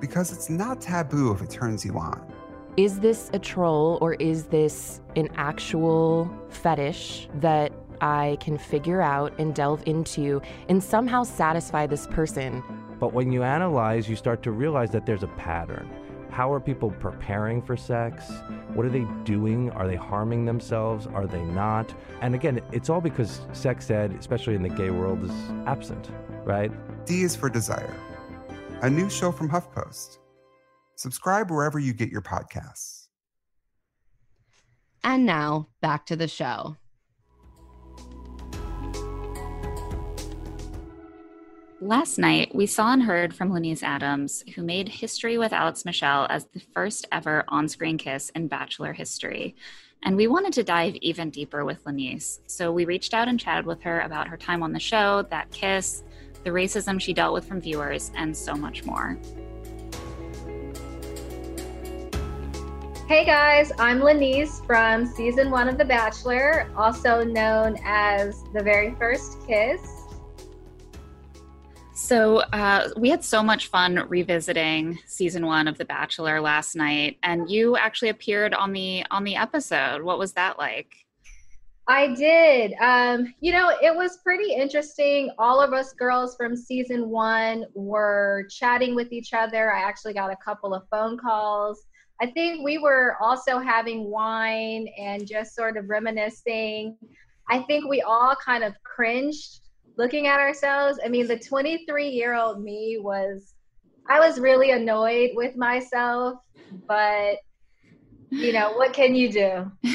Because 0.00 0.32
it's 0.32 0.50
not 0.50 0.80
taboo 0.80 1.32
if 1.32 1.42
it 1.42 1.50
turns 1.50 1.84
you 1.84 1.98
on. 1.98 2.20
Is 2.76 3.00
this 3.00 3.30
a 3.32 3.38
troll 3.38 3.98
or 4.00 4.14
is 4.14 4.44
this 4.44 5.00
an 5.14 5.28
actual 5.34 6.30
fetish 6.48 7.28
that 7.34 7.72
I 8.02 8.36
can 8.40 8.58
figure 8.58 9.00
out 9.00 9.32
and 9.38 9.54
delve 9.54 9.82
into 9.86 10.42
and 10.68 10.82
somehow 10.82 11.22
satisfy 11.22 11.86
this 11.86 12.06
person? 12.08 12.62
But 12.98 13.14
when 13.14 13.32
you 13.32 13.42
analyze, 13.42 14.08
you 14.08 14.16
start 14.16 14.42
to 14.42 14.50
realize 14.50 14.90
that 14.90 15.06
there's 15.06 15.22
a 15.22 15.28
pattern. 15.28 15.88
How 16.30 16.52
are 16.52 16.60
people 16.60 16.90
preparing 16.90 17.60
for 17.60 17.76
sex? 17.76 18.30
What 18.74 18.86
are 18.86 18.90
they 18.90 19.06
doing? 19.24 19.70
Are 19.70 19.86
they 19.86 19.96
harming 19.96 20.44
themselves? 20.44 21.06
Are 21.06 21.26
they 21.26 21.42
not? 21.42 21.94
And 22.20 22.34
again, 22.34 22.60
it's 22.72 22.88
all 22.88 23.00
because 23.00 23.42
sex 23.52 23.90
ed, 23.90 24.16
especially 24.18 24.54
in 24.54 24.62
the 24.62 24.68
gay 24.68 24.90
world, 24.90 25.22
is 25.22 25.30
absent, 25.66 26.10
right? 26.44 26.72
D 27.06 27.22
is 27.22 27.36
for 27.36 27.48
Desire, 27.48 27.94
a 28.80 28.90
new 28.90 29.10
show 29.10 29.30
from 29.30 29.50
HuffPost. 29.50 30.18
Subscribe 30.96 31.50
wherever 31.50 31.78
you 31.78 31.92
get 31.92 32.08
your 32.08 32.22
podcasts. 32.22 33.08
And 35.04 35.26
now 35.26 35.68
back 35.80 36.06
to 36.06 36.16
the 36.16 36.28
show. 36.28 36.76
Last 41.84 42.16
night, 42.16 42.54
we 42.54 42.66
saw 42.66 42.92
and 42.92 43.02
heard 43.02 43.34
from 43.34 43.50
LaNease 43.50 43.82
Adams, 43.82 44.44
who 44.54 44.62
made 44.62 44.88
history 44.88 45.36
with 45.36 45.52
Alex 45.52 45.84
Michel 45.84 46.28
as 46.30 46.46
the 46.46 46.60
first 46.60 47.08
ever 47.10 47.42
on 47.48 47.66
screen 47.66 47.98
kiss 47.98 48.30
in 48.36 48.46
Bachelor 48.46 48.92
history. 48.92 49.56
And 50.04 50.16
we 50.16 50.28
wanted 50.28 50.52
to 50.52 50.62
dive 50.62 50.94
even 51.00 51.28
deeper 51.30 51.64
with 51.64 51.84
LaNease. 51.84 52.38
So 52.46 52.70
we 52.70 52.84
reached 52.84 53.14
out 53.14 53.26
and 53.26 53.38
chatted 53.38 53.66
with 53.66 53.82
her 53.82 53.98
about 54.02 54.28
her 54.28 54.36
time 54.36 54.62
on 54.62 54.72
the 54.72 54.78
show, 54.78 55.22
that 55.30 55.50
kiss, 55.50 56.04
the 56.44 56.50
racism 56.50 57.00
she 57.00 57.12
dealt 57.12 57.34
with 57.34 57.46
from 57.46 57.60
viewers, 57.60 58.12
and 58.14 58.36
so 58.36 58.54
much 58.54 58.84
more. 58.84 59.18
Hey 63.08 63.24
guys, 63.24 63.72
I'm 63.80 63.98
LaNease 63.98 64.64
from 64.66 65.04
season 65.04 65.50
one 65.50 65.68
of 65.68 65.78
The 65.78 65.84
Bachelor, 65.84 66.70
also 66.76 67.24
known 67.24 67.76
as 67.84 68.44
The 68.54 68.62
Very 68.62 68.94
First 69.00 69.44
Kiss. 69.48 70.01
So 72.02 72.38
uh, 72.52 72.88
we 72.96 73.10
had 73.10 73.22
so 73.22 73.44
much 73.44 73.68
fun 73.68 73.94
revisiting 74.08 74.98
season 75.06 75.46
one 75.46 75.68
of 75.68 75.78
The 75.78 75.84
Bachelor 75.84 76.40
last 76.40 76.74
night, 76.74 77.16
and 77.22 77.48
you 77.48 77.76
actually 77.76 78.08
appeared 78.08 78.54
on 78.54 78.72
the 78.72 79.06
on 79.12 79.22
the 79.22 79.36
episode. 79.36 80.02
What 80.02 80.18
was 80.18 80.32
that 80.32 80.58
like? 80.58 80.88
I 81.86 82.12
did. 82.12 82.74
Um, 82.80 83.32
you 83.38 83.52
know, 83.52 83.68
it 83.80 83.94
was 83.94 84.18
pretty 84.24 84.52
interesting. 84.52 85.30
All 85.38 85.62
of 85.62 85.72
us 85.72 85.92
girls 85.92 86.34
from 86.34 86.56
season 86.56 87.08
one 87.08 87.66
were 87.72 88.48
chatting 88.50 88.96
with 88.96 89.12
each 89.12 89.32
other. 89.32 89.72
I 89.72 89.82
actually 89.82 90.14
got 90.14 90.32
a 90.32 90.36
couple 90.44 90.74
of 90.74 90.82
phone 90.90 91.16
calls. 91.16 91.86
I 92.20 92.26
think 92.32 92.64
we 92.64 92.78
were 92.78 93.16
also 93.20 93.60
having 93.60 94.10
wine 94.10 94.88
and 94.98 95.24
just 95.24 95.54
sort 95.54 95.76
of 95.76 95.88
reminiscing. 95.88 96.96
I 97.48 97.60
think 97.60 97.88
we 97.88 98.02
all 98.02 98.34
kind 98.44 98.64
of 98.64 98.74
cringed 98.82 99.61
looking 100.02 100.26
at 100.26 100.40
ourselves. 100.40 100.98
I 101.04 101.08
mean, 101.08 101.28
the 101.28 101.38
23 101.38 102.08
year 102.08 102.34
old 102.34 102.62
me 102.62 102.98
was, 103.00 103.54
I 104.08 104.18
was 104.18 104.40
really 104.40 104.72
annoyed 104.72 105.30
with 105.34 105.56
myself, 105.56 106.40
but 106.88 107.36
you 108.30 108.52
know, 108.52 108.72
what 108.72 108.92
can 108.92 109.14
you 109.14 109.30
do? 109.30 109.72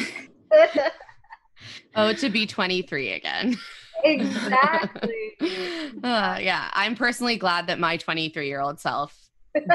Oh, 1.95 2.13
to 2.13 2.29
be 2.29 2.45
23 2.45 3.13
again. 3.13 3.57
exactly. 4.03 5.11
Uh, 6.03 6.37
yeah, 6.39 6.69
I'm 6.73 6.95
personally 6.95 7.37
glad 7.37 7.67
that 7.67 7.79
my 7.79 7.97
23 7.97 8.47
year 8.47 8.61
old 8.61 8.79
self 8.79 9.17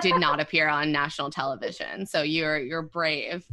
did 0.01 0.20
not 0.20 0.39
appear 0.45 0.68
on 0.68 0.93
national 0.93 1.30
television. 1.30 2.07
So 2.07 2.22
you're 2.22 2.59
you're 2.59 2.83
brave. 2.83 3.45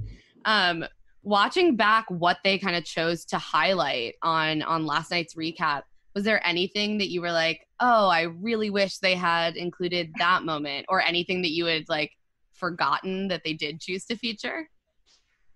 Um, 0.45 0.85
watching 1.23 1.75
back 1.75 2.05
what 2.09 2.37
they 2.43 2.59
kind 2.59 2.75
of 2.75 2.85
chose 2.85 3.25
to 3.25 3.39
highlight 3.39 4.15
on 4.21 4.61
on 4.61 4.85
last 4.85 5.09
night's 5.09 5.33
recap, 5.33 5.83
was 6.19 6.25
there 6.25 6.45
anything 6.45 6.97
that 6.97 7.09
you 7.09 7.21
were 7.21 7.31
like, 7.31 7.65
oh, 7.79 8.09
I 8.09 8.23
really 8.23 8.69
wish 8.69 8.97
they 8.97 9.15
had 9.15 9.55
included 9.55 10.11
that 10.19 10.43
moment, 10.43 10.85
or 10.89 11.01
anything 11.01 11.41
that 11.43 11.51
you 11.51 11.63
had 11.63 11.87
like 11.87 12.11
forgotten 12.51 13.29
that 13.29 13.41
they 13.45 13.53
did 13.53 13.79
choose 13.79 14.03
to 14.07 14.17
feature? 14.17 14.69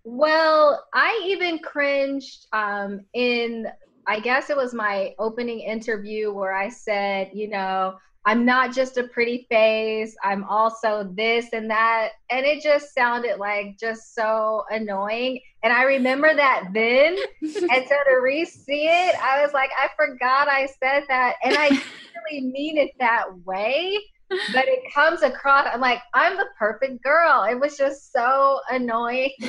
Well, 0.04 0.82
I 0.94 1.22
even 1.26 1.58
cringed 1.58 2.46
um, 2.54 3.04
in, 3.12 3.66
I 4.06 4.20
guess 4.20 4.48
it 4.48 4.56
was 4.56 4.72
my 4.72 5.12
opening 5.18 5.60
interview 5.60 6.32
where 6.32 6.54
I 6.54 6.70
said, 6.70 7.32
you 7.34 7.50
know, 7.50 7.98
I'm 8.26 8.46
not 8.46 8.72
just 8.72 8.96
a 8.96 9.04
pretty 9.04 9.46
face, 9.50 10.16
I'm 10.22 10.44
also 10.44 11.10
this 11.14 11.52
and 11.52 11.70
that. 11.70 12.10
And 12.30 12.46
it 12.46 12.62
just 12.62 12.94
sounded 12.94 13.38
like 13.38 13.76
just 13.78 14.14
so 14.14 14.64
annoying. 14.70 15.40
And 15.62 15.72
I 15.72 15.82
remember 15.82 16.34
that 16.34 16.68
then. 16.72 17.16
and 17.42 17.86
so 17.88 17.96
to 18.08 18.20
re 18.22 18.44
see 18.46 18.86
it, 18.86 19.14
I 19.22 19.42
was 19.42 19.52
like, 19.52 19.70
I 19.78 19.88
forgot 19.96 20.48
I 20.48 20.66
said 20.82 21.04
that. 21.08 21.34
And 21.44 21.56
I 21.56 21.68
didn't 21.68 21.82
really 22.30 22.46
mean 22.46 22.78
it 22.78 22.92
that 22.98 23.26
way. 23.44 23.98
but 24.28 24.64
it 24.66 24.80
comes 24.94 25.22
across. 25.22 25.68
I'm 25.70 25.82
like, 25.82 26.00
I'm 26.14 26.38
the 26.38 26.46
perfect 26.58 27.02
girl. 27.02 27.46
It 27.48 27.60
was 27.60 27.76
just 27.76 28.10
so 28.10 28.60
annoying. 28.70 29.32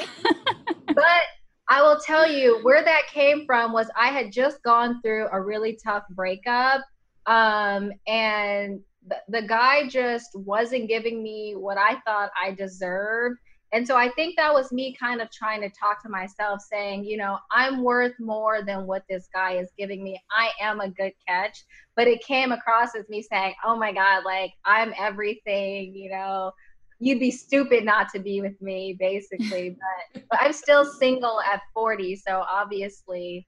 but 0.87 1.23
I 1.69 1.81
will 1.81 1.99
tell 1.99 2.29
you 2.29 2.59
where 2.61 2.83
that 2.83 3.07
came 3.11 3.45
from 3.45 3.71
was 3.71 3.89
I 3.95 4.07
had 4.07 4.31
just 4.31 4.61
gone 4.63 5.01
through 5.01 5.29
a 5.31 5.41
really 5.41 5.79
tough 5.83 6.03
breakup. 6.11 6.81
Um, 7.27 7.91
and 8.07 8.81
the, 9.07 9.17
the 9.29 9.41
guy 9.41 9.87
just 9.87 10.29
wasn't 10.35 10.87
giving 10.87 11.21
me 11.21 11.55
what 11.55 11.77
I 11.77 11.99
thought 12.05 12.31
I 12.41 12.51
deserved. 12.51 13.39
And 13.73 13.85
so 13.85 13.97
I 13.97 14.09
think 14.09 14.35
that 14.37 14.53
was 14.53 14.71
me 14.71 14.95
kind 14.97 15.21
of 15.21 15.29
trying 15.31 15.61
to 15.61 15.69
talk 15.69 16.01
to 16.03 16.09
myself, 16.09 16.61
saying, 16.61 17.03
you 17.03 17.17
know, 17.17 17.37
I'm 17.51 17.83
worth 17.83 18.13
more 18.19 18.63
than 18.63 18.87
what 18.87 19.03
this 19.09 19.27
guy 19.33 19.57
is 19.57 19.69
giving 19.77 20.03
me. 20.03 20.21
I 20.31 20.51
am 20.61 20.79
a 20.79 20.89
good 20.89 21.11
catch. 21.27 21.65
But 21.95 22.07
it 22.07 22.23
came 22.23 22.51
across 22.51 22.95
as 22.95 23.09
me 23.09 23.21
saying, 23.21 23.53
oh 23.65 23.75
my 23.75 23.91
God, 23.91 24.23
like 24.23 24.53
I'm 24.63 24.93
everything, 24.97 25.93
you 25.93 26.09
know, 26.11 26.51
you'd 26.99 27.19
be 27.19 27.31
stupid 27.31 27.83
not 27.83 28.07
to 28.13 28.19
be 28.19 28.39
with 28.39 28.59
me, 28.61 28.95
basically. 28.97 29.77
but, 30.13 30.23
but 30.29 30.39
I'm 30.41 30.53
still 30.53 30.85
single 30.85 31.41
at 31.41 31.61
40. 31.73 32.15
So 32.15 32.45
obviously. 32.49 33.45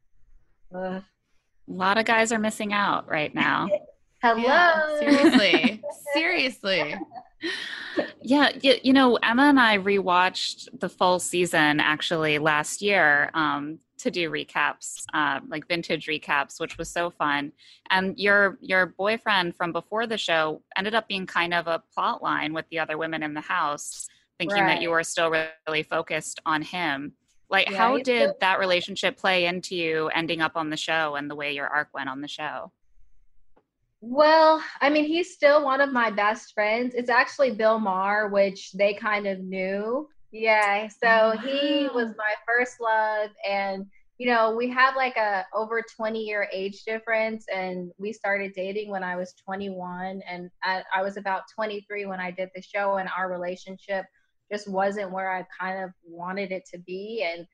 A 1.68 1.74
lot 1.74 1.98
of 1.98 2.06
guys 2.06 2.32
are 2.32 2.40
missing 2.40 2.74
out 2.74 3.10
right 3.10 3.34
now. 3.34 3.68
Hello. 4.22 4.42
Yeah, 4.42 5.00
seriously. 5.00 5.84
seriously. 6.14 6.96
Yeah, 8.22 8.50
you, 8.62 8.76
you 8.84 8.94
know, 8.94 9.16
Emma 9.16 9.44
and 9.44 9.60
I 9.60 9.78
rewatched 9.78 10.68
the 10.80 10.90
full 10.90 11.20
season 11.20 11.80
actually 11.80 12.40
last 12.40 12.82
year 12.82 13.32
um, 13.34 13.80
to 14.00 14.12
do 14.12 14.30
recaps, 14.30 15.04
uh, 15.14 15.40
like 15.48 15.68
vintage 15.68 16.08
recaps, 16.08 16.60
which 16.60 16.78
was 16.78 16.90
so 16.90 17.10
fun. 17.10 17.54
And 17.90 18.18
your 18.20 18.58
your 18.62 18.88
boyfriend 18.88 19.56
from 19.56 19.72
before 19.72 20.08
the 20.08 20.18
show 20.18 20.62
ended 20.78 20.94
up 20.94 21.08
being 21.08 21.26
kind 21.26 21.54
of 21.54 21.68
a 21.68 21.82
plot 21.94 22.22
line 22.22 22.54
with 22.54 22.66
the 22.70 22.80
other 22.80 22.98
women 22.98 23.24
in 23.24 23.34
the 23.34 23.42
house, 23.42 24.08
thinking 24.38 24.66
that 24.66 24.82
you 24.82 24.90
were 24.90 25.04
still 25.04 25.32
really 25.32 25.84
focused 25.84 26.40
on 26.46 26.62
him. 26.62 27.14
Like, 27.50 27.72
how 27.72 27.98
did 27.98 28.32
that 28.42 28.60
relationship 28.60 29.18
play 29.18 29.46
into 29.46 29.76
you 29.76 30.10
ending 30.10 30.42
up 30.42 30.54
on 30.56 30.70
the 30.70 30.78
show 30.78 31.16
and 31.16 31.30
the 31.30 31.36
way 31.36 31.54
your 31.54 31.68
arc 31.68 31.90
went 31.94 32.10
on 32.10 32.22
the 32.22 32.28
show? 32.28 32.72
Well, 34.02 34.62
I 34.82 34.90
mean, 34.90 35.06
he's 35.06 35.34
still 35.34 35.64
one 35.64 35.82
of 35.82 35.92
my 35.92 36.12
best 36.12 36.54
friends. 36.54 36.94
It's 36.94 37.10
actually 37.10 37.52
Bill 37.52 37.80
Maher, 37.80 38.30
which 38.30 38.74
they 38.74 38.94
kind 38.94 39.26
of 39.28 39.40
knew. 39.40 40.08
Yeah, 40.32 40.88
so 40.88 41.38
he 41.44 41.88
was 41.94 42.10
oh. 42.10 42.16
my 42.18 42.34
first 42.46 42.80
love, 42.82 43.30
and 43.48 43.86
you 44.18 44.28
know, 44.28 44.56
we 44.56 44.70
have 44.72 44.96
like 44.96 45.16
a 45.16 45.46
over 45.54 45.82
20 45.96 46.20
year 46.20 46.48
age 46.52 46.84
difference, 46.84 47.46
and 47.54 47.92
we 47.98 48.12
started 48.12 48.54
dating 48.54 48.90
when 48.90 49.04
I 49.04 49.16
was 49.16 49.34
21, 49.34 50.22
and 50.28 50.50
I, 50.64 50.84
I 50.94 51.02
was 51.02 51.18
about 51.18 51.44
23 51.56 52.06
when 52.08 52.20
I 52.20 52.32
did 52.32 52.50
the 52.54 52.62
show, 52.62 52.98
and 52.98 53.10
our 53.18 53.32
relationship 53.32 54.06
just 54.52 54.70
wasn't 54.70 55.12
where 55.12 55.32
I 55.32 55.46
kind 55.60 55.84
of 55.84 55.92
wanted 56.06 56.52
it 56.52 56.64
to 56.74 56.80
be, 56.80 57.24
and 57.24 57.48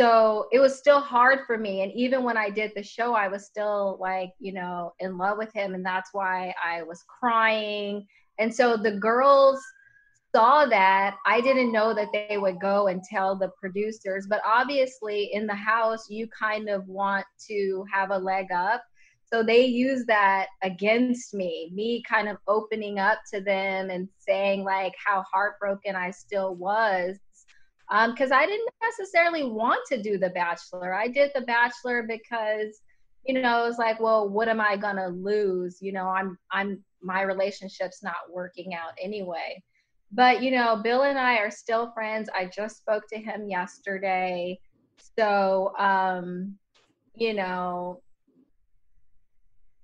so 0.00 0.46
it 0.52 0.58
was 0.58 0.78
still 0.78 1.00
hard 1.00 1.40
for 1.46 1.58
me. 1.58 1.82
And 1.82 1.92
even 1.92 2.24
when 2.24 2.36
i 2.36 2.50
did 2.50 2.72
the 2.74 2.82
show 2.82 3.14
i 3.14 3.28
was 3.28 3.46
still 3.46 3.98
like 4.00 4.30
you 4.40 4.52
know 4.52 4.92
in 5.00 5.18
love 5.18 5.38
with 5.38 5.52
him. 5.52 5.74
And 5.74 5.84
that's 5.84 6.10
why 6.12 6.54
i 6.64 6.82
was 6.82 7.04
crying. 7.20 8.06
And 8.38 8.54
so 8.54 8.76
the 8.76 8.92
girls 8.92 9.60
saw 10.34 10.64
that. 10.64 11.16
I 11.26 11.42
didn't 11.42 11.72
know 11.72 11.92
that 11.94 12.08
they 12.12 12.38
would 12.38 12.58
go 12.58 12.88
and 12.88 13.02
tell 13.02 13.36
the 13.36 13.50
producers. 13.60 14.26
But 14.28 14.40
obviously 14.46 15.30
in 15.32 15.46
the 15.46 15.54
house 15.54 16.08
you 16.08 16.26
kind 16.28 16.68
of 16.68 16.86
want 16.88 17.26
to 17.48 17.84
have 17.92 18.10
a 18.10 18.18
leg 18.18 18.46
up 18.50 18.82
so 19.32 19.42
they 19.42 19.64
use 19.64 20.04
that 20.06 20.46
against 20.62 21.32
me 21.32 21.70
me 21.74 22.02
kind 22.08 22.28
of 22.28 22.36
opening 22.48 22.98
up 22.98 23.18
to 23.32 23.40
them 23.40 23.90
and 23.90 24.08
saying 24.18 24.64
like 24.64 24.94
how 25.04 25.24
heartbroken 25.32 25.96
i 25.96 26.10
still 26.10 26.54
was 26.54 27.18
because 28.08 28.32
I 28.32 28.46
didn't 28.46 28.68
necessarily 28.82 29.44
want 29.44 29.80
to 29.88 30.02
do 30.02 30.16
The 30.16 30.30
Bachelor. 30.30 30.94
I 30.94 31.08
did 31.08 31.30
The 31.34 31.42
Bachelor 31.42 32.04
because, 32.04 32.80
you 33.26 33.40
know, 33.40 33.64
it 33.64 33.68
was 33.68 33.78
like, 33.78 34.00
well, 34.00 34.28
what 34.28 34.48
am 34.48 34.60
I 34.60 34.76
gonna 34.76 35.08
lose? 35.08 35.78
You 35.80 35.92
know, 35.92 36.08
I'm 36.08 36.38
I'm 36.50 36.82
my 37.02 37.22
relationship's 37.22 38.02
not 38.02 38.14
working 38.30 38.74
out 38.74 38.92
anyway. 39.00 39.62
But 40.10 40.42
you 40.42 40.50
know, 40.52 40.76
Bill 40.76 41.02
and 41.02 41.18
I 41.18 41.36
are 41.36 41.50
still 41.50 41.92
friends. 41.92 42.30
I 42.34 42.46
just 42.46 42.78
spoke 42.78 43.04
to 43.12 43.18
him 43.18 43.48
yesterday, 43.48 44.58
so 45.16 45.74
um, 45.78 46.56
you 47.14 47.34
know, 47.34 48.01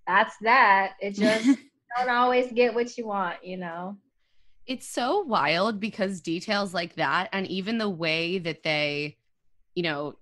that's 0.09 0.34
that. 0.40 0.94
It 1.00 1.14
just 1.14 1.46
don't 1.96 2.11
always 2.11 2.50
get 2.50 2.74
what 2.74 2.96
you 2.98 3.06
want, 3.06 3.44
you 3.44 3.59
know. 3.59 3.96
It's 4.66 4.88
so 4.88 5.20
wild 5.20 5.78
because 5.78 6.20
details 6.20 6.74
like 6.74 6.96
that, 6.96 7.28
and 7.32 7.46
even 7.46 7.78
the 7.78 7.88
way 7.88 8.38
that 8.38 8.62
they, 8.62 9.16
you 9.74 9.82
know, 9.82 10.16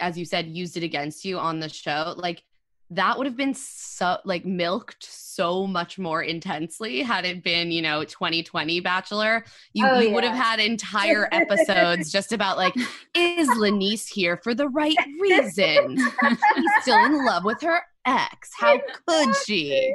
as 0.00 0.18
you 0.18 0.24
said, 0.24 0.46
used 0.46 0.76
it 0.76 0.82
against 0.82 1.24
you 1.24 1.38
on 1.38 1.58
the 1.58 1.68
show, 1.68 2.14
like 2.16 2.42
that 2.90 3.18
would 3.18 3.26
have 3.26 3.36
been 3.36 3.54
so 3.54 4.18
like 4.24 4.46
milked 4.46 5.04
so 5.04 5.66
much 5.66 5.98
more 5.98 6.22
intensely 6.22 7.02
had 7.02 7.24
it 7.26 7.42
been, 7.42 7.70
you 7.70 7.82
know, 7.82 8.02
2020 8.02 8.80
Bachelor. 8.80 9.44
You, 9.74 9.86
Oh, 9.86 9.98
you 9.98 10.10
would 10.12 10.24
have 10.24 10.36
had 10.36 10.58
entire 10.58 11.28
episodes 11.32 12.10
just 12.10 12.32
about 12.32 12.56
like, 12.56 12.74
is 13.14 13.48
LaNease 13.48 14.08
here 14.08 14.38
for 14.38 14.54
the 14.54 14.68
right 14.68 14.96
reasons? 15.20 16.00
He's 16.56 16.72
still 16.82 17.04
in 17.04 17.24
love 17.26 17.44
with 17.44 17.60
her 17.62 17.82
ex. 18.06 18.50
How 18.58 18.78
could 19.06 19.34
she? 19.46 19.94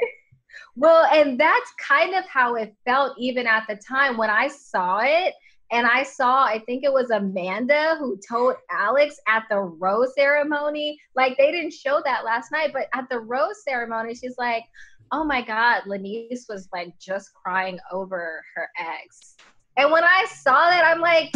Well, 0.75 1.05
and 1.05 1.39
that's 1.39 1.71
kind 1.87 2.15
of 2.15 2.25
how 2.25 2.55
it 2.55 2.75
felt 2.85 3.15
even 3.19 3.45
at 3.45 3.65
the 3.67 3.75
time 3.75 4.17
when 4.17 4.29
I 4.29 4.47
saw 4.47 5.01
it. 5.03 5.33
And 5.71 5.87
I 5.87 6.03
saw, 6.03 6.45
I 6.45 6.59
think 6.59 6.83
it 6.83 6.93
was 6.93 7.09
Amanda 7.09 7.95
who 7.99 8.19
told 8.29 8.55
Alex 8.69 9.19
at 9.27 9.43
the 9.49 9.59
rose 9.59 10.13
ceremony. 10.15 10.99
Like 11.15 11.35
they 11.37 11.51
didn't 11.51 11.73
show 11.73 12.01
that 12.05 12.23
last 12.23 12.51
night, 12.51 12.71
but 12.73 12.87
at 12.93 13.09
the 13.09 13.19
rose 13.19 13.63
ceremony, 13.63 14.13
she's 14.13 14.35
like, 14.37 14.63
oh 15.11 15.23
my 15.23 15.41
God, 15.41 15.83
LaNease 15.87 16.45
was 16.47 16.69
like 16.73 16.97
just 16.99 17.33
crying 17.33 17.79
over 17.91 18.43
her 18.55 18.69
ex. 18.79 19.35
And 19.77 19.91
when 19.91 20.03
I 20.03 20.25
saw 20.31 20.69
that, 20.69 20.85
I'm 20.85 21.01
like, 21.01 21.31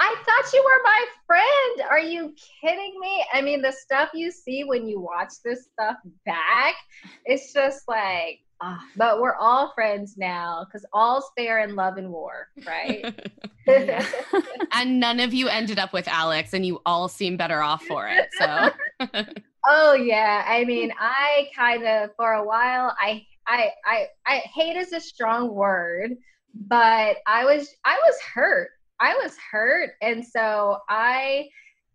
I 0.00 0.14
thought 0.24 0.52
you 0.52 0.62
were 0.64 0.82
my 0.84 1.04
friend. 1.26 1.90
Are 1.90 1.98
you 1.98 2.32
kidding 2.60 2.98
me? 3.00 3.24
I 3.32 3.40
mean, 3.40 3.62
the 3.62 3.72
stuff 3.72 4.10
you 4.14 4.30
see 4.30 4.64
when 4.64 4.86
you 4.86 5.00
watch 5.00 5.32
this 5.44 5.68
stuff 5.72 5.96
back, 6.24 6.74
it's 7.24 7.52
just 7.52 7.82
like, 7.88 8.40
ah, 8.60 8.80
but 8.96 9.20
we're 9.20 9.34
all 9.34 9.72
friends 9.74 10.14
now 10.16 10.64
because 10.64 10.86
all's 10.92 11.28
fair 11.36 11.60
in 11.60 11.74
love 11.74 11.96
and 11.96 12.10
war, 12.10 12.48
right? 12.66 13.30
and 14.72 15.00
none 15.00 15.18
of 15.18 15.34
you 15.34 15.48
ended 15.48 15.78
up 15.78 15.92
with 15.92 16.06
Alex, 16.06 16.54
and 16.54 16.64
you 16.64 16.80
all 16.86 17.08
seem 17.08 17.36
better 17.36 17.60
off 17.60 17.82
for 17.84 18.08
it. 18.08 18.28
So 18.38 18.70
oh 19.66 19.94
yeah, 19.94 20.44
I 20.46 20.64
mean, 20.64 20.92
I 20.98 21.48
kind 21.56 21.84
of 21.84 22.10
for 22.16 22.34
a 22.34 22.44
while, 22.44 22.94
I, 23.00 23.26
I, 23.46 23.70
I, 23.84 24.06
I 24.26 24.36
hate 24.54 24.76
is 24.76 24.92
a 24.92 25.00
strong 25.00 25.54
word, 25.54 26.14
but 26.54 27.16
I 27.26 27.44
was, 27.44 27.68
I 27.84 27.96
was 27.96 28.14
hurt. 28.34 28.70
I 29.00 29.14
was 29.14 29.36
hurt, 29.50 29.90
and 30.02 30.24
so 30.24 30.78
I 30.88 31.48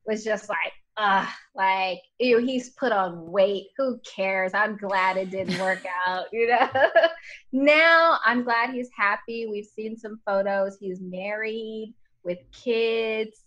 was 0.05 0.23
just 0.23 0.49
like, 0.49 0.73
uh, 0.95 1.25
like, 1.55 1.99
ew, 2.19 2.37
he's 2.37 2.71
put 2.71 2.91
on 2.91 3.31
weight. 3.31 3.67
Who 3.77 3.99
cares? 3.99 4.53
I'm 4.53 4.77
glad 4.77 5.17
it 5.17 5.31
didn't 5.31 5.59
work 5.59 5.83
out, 6.07 6.25
you 6.31 6.47
know? 6.47 6.69
now 7.51 8.19
I'm 8.25 8.43
glad 8.43 8.71
he's 8.71 8.89
happy. 8.95 9.47
We've 9.47 9.65
seen 9.65 9.97
some 9.97 10.19
photos. 10.25 10.77
He's 10.79 10.99
married 11.01 11.93
with 12.23 12.39
kids. 12.51 13.43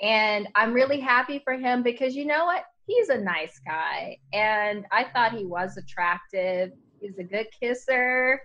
And 0.00 0.48
I'm 0.54 0.72
really 0.72 1.00
happy 1.00 1.40
for 1.44 1.54
him 1.54 1.82
because 1.82 2.14
you 2.14 2.24
know 2.24 2.44
what? 2.44 2.64
He's 2.86 3.08
a 3.08 3.18
nice 3.18 3.60
guy. 3.66 4.18
And 4.32 4.84
I 4.90 5.04
thought 5.04 5.36
he 5.36 5.44
was 5.44 5.76
attractive. 5.76 6.70
He's 7.00 7.18
a 7.18 7.24
good 7.24 7.46
kisser. 7.58 8.40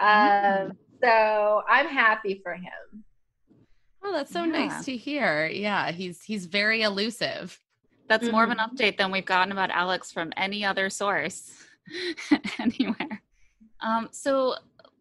Um, 0.00 0.72
so 1.02 1.62
I'm 1.68 1.86
happy 1.86 2.40
for 2.42 2.54
him. 2.54 3.04
Oh, 4.06 4.12
that's 4.12 4.32
so 4.32 4.44
Yeah. 4.44 4.66
nice 4.66 4.84
to 4.84 4.96
hear. 4.96 5.46
Yeah, 5.46 5.90
he's 5.90 6.22
he's 6.22 6.46
very 6.46 6.82
elusive. 6.82 7.58
That's 8.08 8.30
more 8.30 8.44
of 8.44 8.50
an 8.50 8.58
Mm-hmm. 8.58 8.76
update 8.76 8.96
than 8.98 9.10
we've 9.10 9.24
gotten 9.24 9.50
about 9.50 9.70
Alex 9.70 10.12
from 10.12 10.32
any 10.36 10.64
other 10.64 10.88
source 10.90 11.52
anywhere. 12.60 13.22
Um, 13.80 14.08
so, 14.12 14.54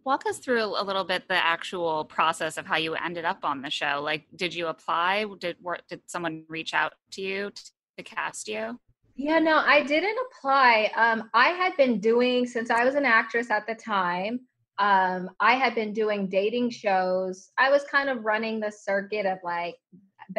walk 0.03 0.25
us 0.25 0.39
through 0.39 0.63
a 0.63 0.83
little 0.83 1.03
bit 1.03 1.27
the 1.27 1.35
actual 1.35 2.03
process 2.05 2.57
of 2.57 2.65
how 2.65 2.77
you 2.77 2.95
ended 2.95 3.25
up 3.25 3.39
on 3.43 3.61
the 3.61 3.69
show. 3.69 4.01
Like, 4.03 4.25
did 4.35 4.53
you 4.55 4.67
apply? 4.67 5.25
Did 5.39 5.57
were, 5.61 5.77
did 5.87 6.01
someone 6.07 6.43
reach 6.49 6.73
out 6.73 6.93
to 7.11 7.21
you 7.21 7.51
t- 7.51 7.61
to 7.97 8.03
cast 8.03 8.47
you? 8.47 8.79
Yeah, 9.15 9.39
no, 9.39 9.57
I 9.59 9.83
didn't 9.83 10.17
apply. 10.29 10.91
Um, 10.95 11.29
I 11.33 11.49
had 11.49 11.77
been 11.77 11.99
doing 11.99 12.45
since 12.47 12.69
I 12.71 12.83
was 12.83 12.95
an 12.95 13.05
actress 13.05 13.49
at 13.51 13.65
the 13.67 13.75
time. 13.75 14.41
Um, 14.77 15.29
I 15.39 15.53
had 15.53 15.75
been 15.75 15.93
doing 15.93 16.27
dating 16.27 16.71
shows. 16.71 17.51
I 17.57 17.69
was 17.69 17.83
kind 17.83 18.09
of 18.09 18.25
running 18.25 18.59
the 18.59 18.71
circuit 18.71 19.25
of 19.25 19.39
like, 19.43 19.75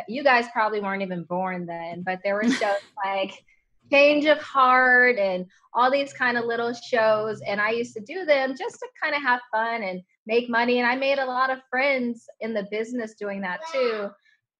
you 0.08 0.22
guys 0.22 0.46
probably 0.52 0.80
weren't 0.80 1.02
even 1.02 1.24
born 1.24 1.66
then, 1.66 2.02
but 2.02 2.20
there 2.22 2.34
were 2.34 2.50
shows 2.50 2.76
like 3.04 3.32
Change 3.90 4.24
of 4.26 4.40
Heart 4.40 5.18
and 5.18 5.46
all 5.72 5.90
these 5.90 6.12
kind 6.12 6.36
of 6.36 6.44
little 6.44 6.72
shows, 6.72 7.40
and 7.46 7.60
I 7.60 7.70
used 7.70 7.94
to 7.94 8.00
do 8.00 8.24
them 8.24 8.54
just 8.58 8.78
to 8.78 8.88
kind 9.02 9.14
of 9.14 9.22
have 9.22 9.40
fun 9.52 9.82
and 9.82 10.02
make 10.26 10.48
money. 10.48 10.78
And 10.78 10.88
I 10.88 10.96
made 10.96 11.18
a 11.18 11.26
lot 11.26 11.50
of 11.50 11.58
friends 11.70 12.26
in 12.40 12.54
the 12.54 12.66
business 12.70 13.14
doing 13.14 13.42
that 13.42 13.60
too. 13.72 14.10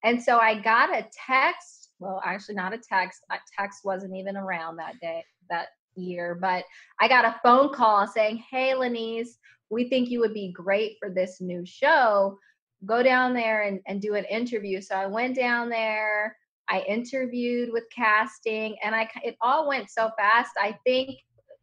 And 0.04 0.22
so 0.22 0.38
I 0.38 0.60
got 0.60 0.96
a 0.96 1.06
text. 1.26 1.90
Well, 1.98 2.20
actually, 2.24 2.56
not 2.56 2.74
a 2.74 2.78
text. 2.78 3.24
A 3.30 3.36
text 3.58 3.80
wasn't 3.84 4.14
even 4.14 4.36
around 4.36 4.76
that 4.76 5.00
day, 5.00 5.24
that 5.50 5.68
year, 5.96 6.36
but 6.40 6.64
I 7.00 7.08
got 7.08 7.24
a 7.24 7.40
phone 7.42 7.72
call 7.72 8.06
saying, 8.06 8.44
Hey, 8.50 8.74
LaNease, 8.74 9.38
we 9.70 9.88
think 9.88 10.08
you 10.08 10.20
would 10.20 10.34
be 10.34 10.52
great 10.52 10.96
for 11.00 11.10
this 11.10 11.40
new 11.40 11.64
show. 11.64 12.38
Go 12.84 13.02
down 13.02 13.34
there 13.34 13.62
and, 13.62 13.80
and 13.86 14.00
do 14.00 14.14
an 14.14 14.24
interview. 14.26 14.80
So 14.80 14.94
I 14.94 15.06
went 15.06 15.34
down 15.36 15.68
there. 15.68 16.36
I 16.68 16.80
interviewed 16.80 17.72
with 17.72 17.84
casting, 17.94 18.76
and 18.82 18.94
I 18.94 19.08
it 19.22 19.36
all 19.40 19.68
went 19.68 19.88
so 19.88 20.10
fast. 20.18 20.50
I 20.58 20.76
think 20.84 21.10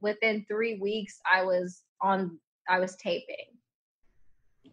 within 0.01 0.45
three 0.47 0.79
weeks, 0.79 1.19
I 1.31 1.43
was 1.43 1.83
on. 2.01 2.39
I 2.69 2.79
was 2.79 2.95
taping. 2.95 3.47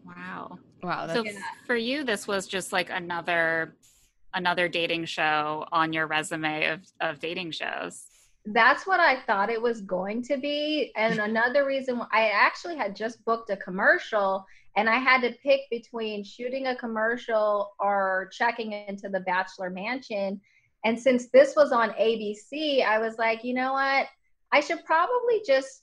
Wow. 0.04 0.58
Wow. 0.82 1.08
So 1.08 1.22
That's, 1.24 1.36
for 1.66 1.76
you, 1.76 2.04
this 2.04 2.26
was 2.26 2.46
just 2.46 2.72
like 2.72 2.90
another 2.90 3.74
another 4.32 4.68
dating 4.68 5.06
show 5.06 5.66
on 5.72 5.92
your 5.92 6.06
resume 6.06 6.66
of 6.66 6.80
of 7.00 7.18
dating 7.18 7.50
shows. 7.50 8.04
That's 8.46 8.86
what 8.86 9.00
I 9.00 9.20
thought 9.22 9.50
it 9.50 9.60
was 9.60 9.82
going 9.82 10.22
to 10.24 10.36
be. 10.36 10.92
And 10.96 11.18
another 11.20 11.66
reason 11.66 11.98
why 11.98 12.06
I 12.12 12.28
actually 12.28 12.76
had 12.76 12.96
just 12.96 13.24
booked 13.24 13.50
a 13.50 13.56
commercial 13.56 14.44
and 14.76 14.88
I 14.88 14.98
had 14.98 15.20
to 15.22 15.34
pick 15.42 15.62
between 15.70 16.24
shooting 16.24 16.68
a 16.68 16.76
commercial 16.76 17.72
or 17.80 18.30
checking 18.32 18.72
into 18.72 19.08
the 19.08 19.20
Bachelor 19.20 19.68
Mansion. 19.68 20.40
And 20.84 20.98
since 20.98 21.28
this 21.28 21.54
was 21.56 21.72
on 21.72 21.90
ABC, 21.90 22.84
I 22.84 22.98
was 22.98 23.18
like, 23.18 23.44
you 23.44 23.52
know 23.52 23.72
what? 23.72 24.06
I 24.52 24.60
should 24.60 24.84
probably 24.84 25.42
just 25.46 25.82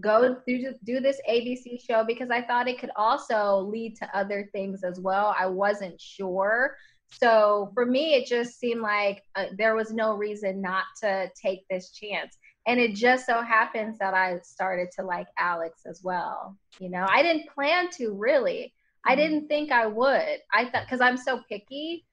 go 0.00 0.36
through 0.44 0.74
do 0.84 1.00
this 1.00 1.20
ABC 1.28 1.80
show 1.80 2.04
because 2.04 2.30
I 2.30 2.42
thought 2.42 2.68
it 2.68 2.80
could 2.80 2.90
also 2.96 3.58
lead 3.58 3.96
to 3.96 4.16
other 4.16 4.48
things 4.52 4.82
as 4.82 5.00
well. 5.00 5.34
I 5.38 5.46
wasn't 5.46 6.00
sure. 6.00 6.76
So 7.10 7.70
for 7.74 7.86
me, 7.86 8.14
it 8.14 8.26
just 8.26 8.58
seemed 8.58 8.80
like 8.80 9.22
uh, 9.36 9.46
there 9.56 9.74
was 9.74 9.92
no 9.92 10.14
reason 10.14 10.60
not 10.60 10.84
to 11.02 11.30
take 11.40 11.60
this 11.70 11.90
chance. 11.90 12.36
And 12.66 12.80
it 12.80 12.94
just 12.94 13.26
so 13.26 13.42
happens 13.42 13.98
that 13.98 14.14
I 14.14 14.38
started 14.42 14.88
to 14.96 15.04
like 15.04 15.26
Alex 15.38 15.82
as 15.86 16.00
well. 16.02 16.56
You 16.80 16.90
know, 16.90 17.06
I 17.08 17.22
didn't 17.22 17.48
plan 17.54 17.88
to 17.98 18.12
really. 18.12 18.74
I 19.06 19.12
Mm-hmm. 19.12 19.20
didn't 19.20 19.48
think 19.48 19.70
I 19.70 19.86
would. 19.86 20.38
I 20.52 20.64
thought, 20.64 20.84
because 20.86 21.00
I'm 21.00 21.16
so 21.18 21.40
picky, 21.48 22.04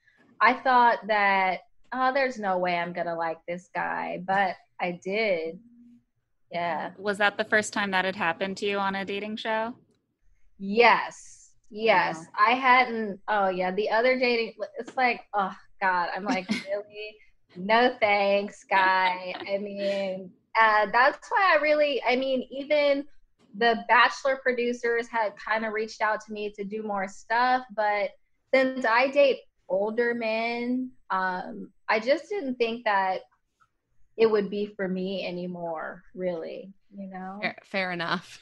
I 0.41 0.53
thought 0.53 0.99
that, 1.07 1.61
oh, 1.93 2.13
there's 2.13 2.37
no 2.37 2.57
way 2.57 2.77
I'm 2.77 2.93
going 2.93 3.07
to 3.07 3.15
like 3.15 3.37
this 3.47 3.69
guy. 3.73 4.21
But 4.25 4.55
I 4.79 4.99
did. 5.03 5.57
Yeah. 6.51 6.91
Was 6.97 7.17
that 7.19 7.37
the 7.37 7.45
first 7.45 7.71
time 7.71 7.91
that 7.91 8.03
had 8.03 8.17
happened 8.17 8.57
to 8.57 8.65
you 8.65 8.77
on 8.77 8.95
a 8.95 9.05
dating 9.05 9.37
show? 9.37 9.73
Yes. 10.59 11.40
Yes. 11.71 12.25
I 12.37 12.51
hadn't. 12.51 13.19
Oh, 13.27 13.49
yeah. 13.49 13.71
The 13.71 13.89
other 13.89 14.19
dating, 14.19 14.53
it's 14.77 14.95
like, 14.97 15.21
oh, 15.33 15.55
God. 15.81 16.09
I'm 16.15 16.25
like, 16.25 16.47
really? 16.49 17.15
No 17.55 17.95
thanks, 17.99 18.63
guy. 18.63 19.33
I 19.49 19.57
mean, 19.57 20.31
uh, 20.59 20.87
that's 20.91 21.29
why 21.29 21.55
I 21.57 21.61
really, 21.61 22.01
I 22.07 22.15
mean, 22.15 22.47
even 22.51 23.05
the 23.57 23.83
Bachelor 23.87 24.39
producers 24.41 25.07
had 25.07 25.33
kind 25.37 25.65
of 25.65 25.73
reached 25.73 26.01
out 26.01 26.21
to 26.25 26.33
me 26.33 26.51
to 26.51 26.63
do 26.63 26.83
more 26.83 27.07
stuff. 27.07 27.63
But 27.75 28.11
since 28.53 28.85
I 28.85 29.07
date 29.07 29.39
older 29.69 30.13
men, 30.13 30.91
um, 31.09 31.71
I 31.89 31.99
just 31.99 32.29
didn't 32.29 32.55
think 32.55 32.85
that 32.85 33.21
it 34.17 34.29
would 34.29 34.49
be 34.49 34.67
for 34.75 34.87
me 34.87 35.25
anymore, 35.25 36.03
really, 36.13 36.73
you 36.95 37.07
know? 37.07 37.39
fair, 37.41 37.57
fair 37.63 37.91
enough. 37.91 38.41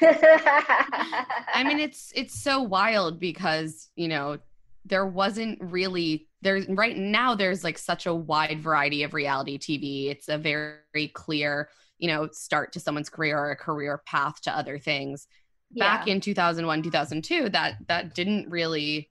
I 0.00 1.64
mean, 1.66 1.78
it's 1.80 2.12
it's 2.14 2.34
so 2.34 2.60
wild 2.62 3.18
because 3.20 3.90
you 3.96 4.08
know 4.08 4.38
there 4.84 5.06
wasn't 5.06 5.58
really 5.60 6.28
there's 6.42 6.66
right 6.68 6.96
now 6.96 7.34
there's 7.34 7.64
like 7.64 7.78
such 7.78 8.06
a 8.06 8.14
wide 8.14 8.60
variety 8.60 9.02
of 9.02 9.14
reality 9.14 9.58
TV. 9.58 10.10
It's 10.10 10.28
a 10.28 10.38
very 10.38 11.08
clear 11.14 11.68
you 11.98 12.08
know 12.08 12.28
start 12.32 12.72
to 12.72 12.80
someone's 12.80 13.10
career 13.10 13.38
or 13.38 13.50
a 13.50 13.56
career 13.56 14.02
path 14.06 14.40
to 14.42 14.56
other 14.56 14.78
things. 14.78 15.26
Back 15.76 16.06
Yeah. 16.06 16.14
in 16.14 16.20
2001, 16.22 16.82
2002, 16.82 17.50
that 17.50 17.76
that 17.88 18.14
didn't 18.14 18.48
really 18.50 19.10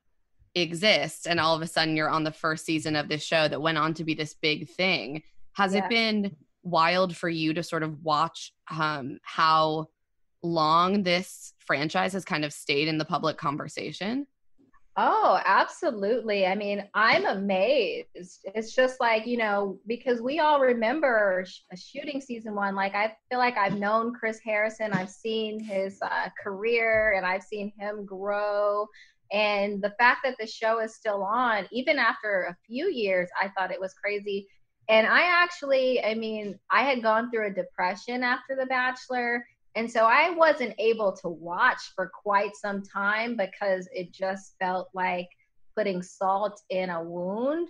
exist, 0.56 1.28
and 1.28 1.40
all 1.40 1.56
of 1.56 1.62
a 1.62 1.68
sudden 1.68 1.95
you're 1.95 2.10
on 2.10 2.24
the 2.24 2.32
first 2.32 2.66
season 2.66 2.95
of 2.95 3.08
this 3.10 3.24
show 3.24 3.48
that 3.48 3.62
went 3.62 3.78
on 3.78 3.94
to 3.95 4.04
be 4.04 4.16
this 4.16 4.34
big 4.34 4.68
thing. 4.70 5.22
Has 5.54 5.74
Yeah. 5.76 5.86
it 5.86 5.90
been 5.90 6.36
wild 6.64 7.16
for 7.16 7.30
you 7.30 7.54
to 7.54 7.62
sort 7.64 7.84
of 7.84 8.04
watch 8.04 8.52
um, 8.72 9.20
how 9.22 9.88
long 10.48 11.03
this 11.03 11.53
franchise 11.60 12.14
has 12.14 12.26
kind 12.26 12.45
of 12.45 12.53
stayed 12.53 12.88
in 12.88 12.98
the 12.98 13.06
public 13.06 13.38
conversation? 13.38 14.28
Oh, 14.99 15.40
absolutely. 15.45 16.48
I 16.48 16.56
mean, 16.56 16.84
I'm 16.95 17.26
amazed. 17.26 18.07
It's 18.15 18.74
just 18.74 18.99
like, 18.99 19.28
you 19.28 19.38
know, 19.38 19.78
because 19.86 20.22
we 20.24 20.40
all 20.40 20.60
remember 20.60 21.45
sh- 21.48 21.60
shooting 21.76 22.19
season 22.19 22.56
one. 22.56 22.74
Like, 22.74 22.95
I 22.95 23.15
feel 23.30 23.38
like 23.38 23.57
I've 23.57 23.78
known 23.78 24.11
Chris 24.15 24.40
Harrison, 24.44 24.94
I've 24.94 25.11
seen 25.11 25.64
his 25.64 25.99
uh, 26.02 26.30
career, 26.44 27.14
and 27.15 27.28
I've 27.28 27.44
seen 27.44 27.72
him 27.78 28.07
grow. 28.07 28.88
And 29.32 29.84
the 29.84 29.94
fact 29.99 30.22
that 30.24 30.36
the 30.40 30.48
show 30.48 30.80
is 30.80 30.95
still 30.95 31.22
on, 31.22 31.68
even 31.72 31.99
after 31.99 32.45
a 32.49 32.57
few 32.65 32.90
years, 32.90 33.30
I 33.40 33.49
thought 33.49 33.72
it 33.72 33.80
was 33.80 33.94
crazy. 33.94 34.48
And 34.90 35.06
I 35.06 35.24
actually, 35.44 36.03
I 36.03 36.15
mean, 36.15 36.57
I 36.72 36.82
had 36.82 37.03
gone 37.03 37.30
through 37.30 37.48
a 37.48 37.53
depression 37.53 38.24
after 38.24 38.56
The 38.56 38.65
Bachelor. 38.65 39.45
And 39.78 39.90
so 39.90 40.06
I 40.06 40.32
wasn't 40.32 40.74
able 40.80 41.16
to 41.18 41.30
watch 41.30 41.91
for 41.95 42.12
quite 42.24 42.56
some 42.56 42.82
time 42.82 43.38
because 43.38 43.88
it 43.94 44.12
just 44.12 44.56
felt 44.60 44.90
like 44.95 45.28
putting 45.76 46.02
salt 46.02 46.60
in 46.72 46.90
a 46.90 47.04
wound. 47.04 47.70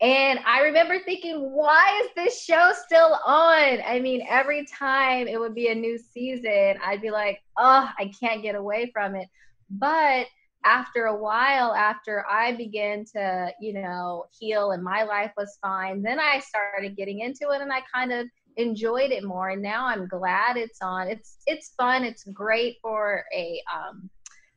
And 0.00 0.40
I 0.44 0.62
remember 0.62 0.98
thinking, 0.98 1.52
why 1.52 2.02
is 2.02 2.10
this 2.16 2.42
show 2.42 2.72
still 2.84 3.20
on? 3.24 3.78
I 3.86 4.00
mean, 4.02 4.26
every 4.28 4.66
time 4.66 5.28
it 5.28 5.38
would 5.38 5.54
be 5.54 5.68
a 5.68 5.74
new 5.76 5.96
season, 5.96 6.74
I'd 6.84 7.00
be 7.00 7.12
like, 7.12 7.40
oh, 7.56 7.88
I 7.96 8.10
can't 8.18 8.42
get 8.42 8.56
away 8.56 8.90
from 8.92 9.14
it. 9.14 9.28
But 9.70 10.26
after 10.64 11.04
a 11.04 11.16
while, 11.16 11.72
after 11.72 12.26
I 12.28 12.56
began 12.56 13.04
to, 13.14 13.52
you 13.60 13.74
know, 13.74 14.24
heal 14.36 14.72
and 14.72 14.82
my 14.82 15.04
life 15.04 15.30
was 15.36 15.56
fine, 15.62 16.02
then 16.02 16.18
I 16.18 16.40
started 16.40 16.96
getting 16.96 17.20
into 17.20 17.50
it 17.50 17.60
and 17.60 17.72
I 17.72 17.82
kind 17.94 18.12
of 18.12 18.26
enjoyed 18.56 19.10
it 19.10 19.24
more 19.24 19.50
and 19.50 19.62
now 19.62 19.86
i'm 19.86 20.06
glad 20.06 20.56
it's 20.56 20.80
on. 20.82 21.08
It's 21.08 21.38
it's 21.46 21.70
fun. 21.76 22.04
It's 22.04 22.24
great 22.24 22.76
for 22.80 23.24
a 23.34 23.60
um 23.74 24.08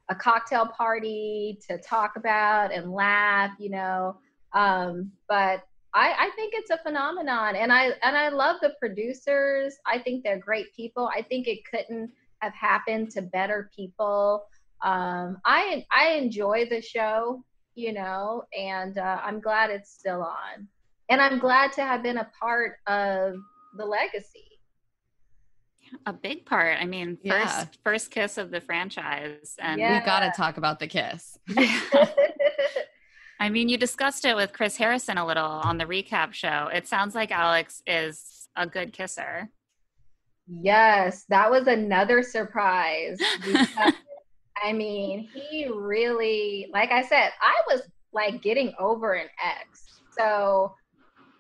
a 0.10 0.16
cocktail 0.16 0.68
party 0.68 1.60
to 1.68 1.78
talk 1.80 2.14
about 2.16 2.74
and 2.74 2.92
laugh 2.92 3.52
you 3.60 3.70
know? 3.70 4.18
Um 4.54 5.12
but 5.28 5.64
i 5.94 6.14
i 6.20 6.30
think 6.36 6.54
it's 6.56 6.70
a 6.72 6.78
phenomenon 6.78 7.56
and 7.56 7.72
i 7.74 7.92
and 8.04 8.16
i 8.16 8.30
love 8.30 8.58
the 8.62 8.74
producers. 8.80 9.76
I 9.86 10.00
think 10.00 10.24
they're 10.24 10.40
great 10.40 10.74
people. 10.76 11.10
I 11.16 11.22
think 11.22 11.48
it 11.48 11.60
couldn't 11.70 12.12
have 12.40 12.54
happened 12.54 13.10
to 13.12 13.22
better 13.22 13.70
people. 13.76 14.46
Um 14.84 15.38
i 15.46 15.86
i 15.92 16.10
enjoy 16.12 16.68
the 16.70 16.82
show 16.82 17.44
you 17.76 17.94
know 17.94 18.44
and 18.58 18.98
uh, 18.98 19.20
i'm 19.24 19.40
glad 19.40 19.70
it's 19.70 19.92
still 19.92 20.22
on. 20.22 20.68
And 21.10 21.22
i'm 21.22 21.40
glad 21.40 21.72
to 21.74 21.82
have 21.84 22.04
been 22.04 22.18
a 22.20 22.30
part 22.40 22.78
of 22.88 23.36
the 23.78 23.86
legacy. 23.86 24.44
A 26.06 26.12
big 26.12 26.46
part. 26.46 26.78
I 26.82 26.86
mean, 26.86 27.18
first 27.26 27.56
Yeah. 27.58 27.66
first 27.84 28.12
kiss 28.12 28.38
of 28.38 28.52
the 28.52 28.60
franchise, 28.60 29.56
and 29.60 29.80
We 29.82 30.00
got 30.06 30.20
to 30.20 30.32
talk 30.36 30.58
about 30.58 30.80
the 30.80 30.88
kiss. 30.88 31.38
I 33.40 33.50
mean, 33.50 33.70
you 33.70 33.78
discussed 33.78 34.26
it 34.26 34.36
with 34.36 34.52
Chris 34.52 34.76
Harrison 34.78 35.18
a 35.18 35.26
little 35.26 35.46
on 35.46 35.78
the 35.78 35.86
recap 35.86 36.34
show. 36.34 36.70
It 36.74 36.88
sounds 36.88 37.14
like 37.16 37.32
Alex 37.32 37.82
is 37.86 38.50
a 38.56 38.66
good 38.66 38.92
kisser. 38.94 39.50
Yes, 40.48 41.26
that 41.30 41.50
was 41.52 41.68
another 41.68 42.24
surprise. 42.24 43.18
Because, 43.46 43.94
I 44.64 44.74
mean, 44.74 45.30
he 45.34 45.68
really, 45.68 46.68
like 46.74 46.92
I 46.92 47.04
said, 47.04 47.30
I 47.42 47.54
was 47.72 47.84
like 48.12 48.42
getting 48.42 48.74
over 48.80 49.14
an 49.14 49.28
ex. 49.46 50.02
So 50.18 50.74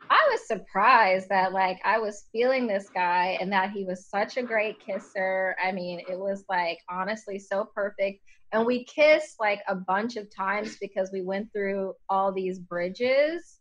I 0.09 0.27
was 0.31 0.47
surprised 0.47 1.29
that 1.29 1.53
like 1.53 1.79
I 1.83 1.99
was 1.99 2.25
feeling 2.31 2.67
this 2.67 2.89
guy 2.89 3.37
and 3.41 3.51
that 3.51 3.71
he 3.71 3.83
was 3.83 4.07
such 4.07 4.37
a 4.37 4.43
great 4.43 4.79
kisser. 4.79 5.55
I 5.63 5.71
mean, 5.71 6.01
it 6.09 6.17
was 6.17 6.45
like 6.49 6.79
honestly 6.89 7.39
so 7.39 7.69
perfect. 7.73 8.21
And 8.51 8.65
we 8.65 8.85
kissed 8.85 9.35
like 9.39 9.59
a 9.67 9.75
bunch 9.75 10.15
of 10.15 10.33
times 10.33 10.77
because 10.79 11.11
we 11.11 11.21
went 11.21 11.51
through 11.51 11.93
all 12.09 12.31
these 12.31 12.59
bridges. 12.59 13.59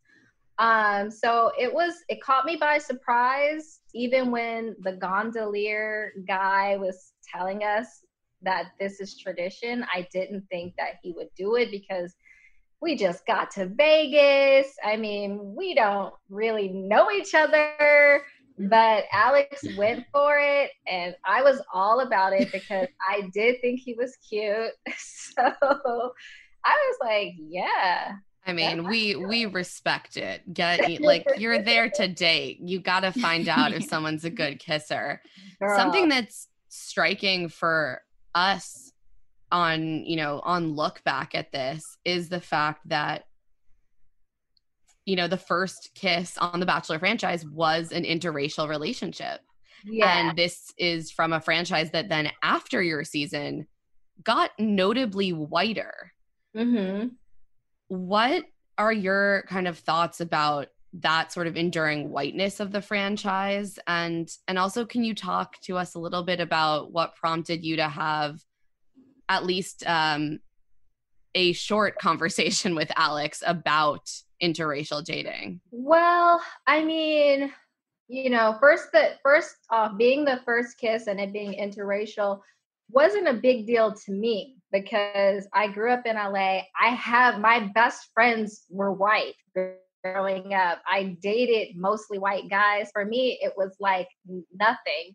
Um, 0.58 1.10
so 1.10 1.50
it 1.58 1.72
was 1.72 1.94
it 2.08 2.22
caught 2.22 2.46
me 2.46 2.56
by 2.56 2.78
surprise, 2.78 3.80
even 3.94 4.30
when 4.30 4.76
the 4.80 4.92
gondolier 4.92 6.12
guy 6.26 6.76
was 6.76 7.12
telling 7.30 7.62
us 7.62 8.04
that 8.42 8.66
this 8.78 9.00
is 9.00 9.18
tradition. 9.18 9.84
I 9.92 10.06
didn't 10.12 10.46
think 10.50 10.74
that 10.78 10.94
he 11.02 11.12
would 11.12 11.28
do 11.36 11.56
it 11.56 11.70
because 11.70 12.14
we 12.80 12.96
just 12.96 13.26
got 13.26 13.50
to 13.52 13.66
Vegas. 13.66 14.68
I 14.84 14.96
mean, 14.96 15.54
we 15.56 15.74
don't 15.74 16.12
really 16.28 16.68
know 16.68 17.10
each 17.10 17.34
other. 17.34 18.22
but 18.58 19.04
Alex 19.12 19.64
went 19.76 20.06
for 20.12 20.38
it, 20.38 20.70
and 20.86 21.14
I 21.24 21.42
was 21.42 21.60
all 21.72 22.00
about 22.00 22.32
it 22.32 22.50
because 22.52 22.88
I 23.08 23.28
did 23.32 23.60
think 23.60 23.80
he 23.80 23.94
was 23.94 24.16
cute. 24.28 24.72
So 25.36 25.42
I 26.64 26.72
was 26.88 26.96
like, 27.02 27.34
yeah. 27.36 28.14
I 28.46 28.52
mean, 28.54 28.88
we 28.88 29.16
we 29.16 29.44
respect 29.44 30.16
it. 30.16 30.54
Get 30.54 31.00
like 31.02 31.26
you're 31.36 31.60
there 31.60 31.90
to 31.90 32.08
date. 32.08 32.60
You 32.62 32.80
got 32.80 33.00
to 33.00 33.12
find 33.12 33.46
out 33.48 33.74
if 33.74 33.84
someone's 33.84 34.24
a 34.24 34.30
good 34.30 34.58
kisser. 34.58 35.20
Girl. 35.60 35.76
Something 35.76 36.08
that's 36.08 36.48
striking 36.68 37.50
for 37.50 38.00
us 38.34 38.85
on, 39.52 40.04
you 40.04 40.16
know, 40.16 40.40
on 40.44 40.74
look 40.74 41.02
back 41.04 41.34
at 41.34 41.52
this 41.52 41.82
is 42.04 42.28
the 42.28 42.40
fact 42.40 42.88
that 42.88 43.24
you 45.06 45.14
know, 45.14 45.28
the 45.28 45.36
first 45.36 45.90
kiss 45.94 46.36
on 46.36 46.58
the 46.58 46.66
Bachelor 46.66 46.98
franchise 46.98 47.46
was 47.46 47.92
an 47.92 48.02
interracial 48.02 48.68
relationship. 48.68 49.40
Yeah. 49.84 50.28
And 50.28 50.36
this 50.36 50.72
is 50.76 51.12
from 51.12 51.32
a 51.32 51.40
franchise 51.40 51.92
that 51.92 52.08
then 52.08 52.32
after 52.42 52.82
your 52.82 53.04
season 53.04 53.68
got 54.22 54.50
notably 54.58 55.32
whiter. 55.32 56.12
Mm-hmm. 56.56 57.08
What 57.86 58.44
are 58.78 58.92
your 58.92 59.44
kind 59.48 59.68
of 59.68 59.78
thoughts 59.78 60.20
about 60.20 60.68
that 60.92 61.32
sort 61.32 61.46
of 61.46 61.56
enduring 61.56 62.10
whiteness 62.10 62.58
of 62.58 62.72
the 62.72 62.80
franchise 62.80 63.78
and 63.86 64.30
and 64.48 64.58
also 64.58 64.86
can 64.86 65.04
you 65.04 65.14
talk 65.14 65.60
to 65.60 65.76
us 65.76 65.94
a 65.94 65.98
little 65.98 66.22
bit 66.22 66.40
about 66.40 66.90
what 66.90 67.14
prompted 67.16 67.62
you 67.62 67.76
to 67.76 67.86
have 67.86 68.40
at 69.28 69.44
least 69.44 69.84
um 69.86 70.38
a 71.34 71.52
short 71.52 71.98
conversation 72.00 72.74
with 72.74 72.90
Alex 72.96 73.42
about 73.46 74.10
interracial 74.42 75.04
dating? 75.04 75.60
Well, 75.70 76.40
I 76.66 76.84
mean, 76.84 77.52
you 78.08 78.30
know, 78.30 78.56
first 78.60 78.92
the 78.92 79.12
first 79.22 79.54
off, 79.70 79.96
being 79.96 80.24
the 80.24 80.40
first 80.44 80.78
kiss 80.78 81.06
and 81.06 81.20
it 81.20 81.32
being 81.32 81.54
interracial 81.54 82.40
wasn't 82.90 83.28
a 83.28 83.34
big 83.34 83.66
deal 83.66 83.92
to 83.92 84.12
me 84.12 84.56
because 84.72 85.46
I 85.52 85.68
grew 85.68 85.90
up 85.90 86.06
in 86.06 86.16
LA. 86.16 86.62
I 86.80 86.88
have 86.90 87.40
my 87.40 87.70
best 87.74 88.10
friends 88.14 88.64
were 88.68 88.92
white 88.92 89.34
growing 90.04 90.54
up. 90.54 90.80
I 90.88 91.16
dated 91.20 91.76
mostly 91.76 92.18
white 92.18 92.48
guys. 92.48 92.90
For 92.92 93.04
me, 93.04 93.38
it 93.42 93.52
was 93.56 93.74
like 93.80 94.08
nothing. 94.54 95.14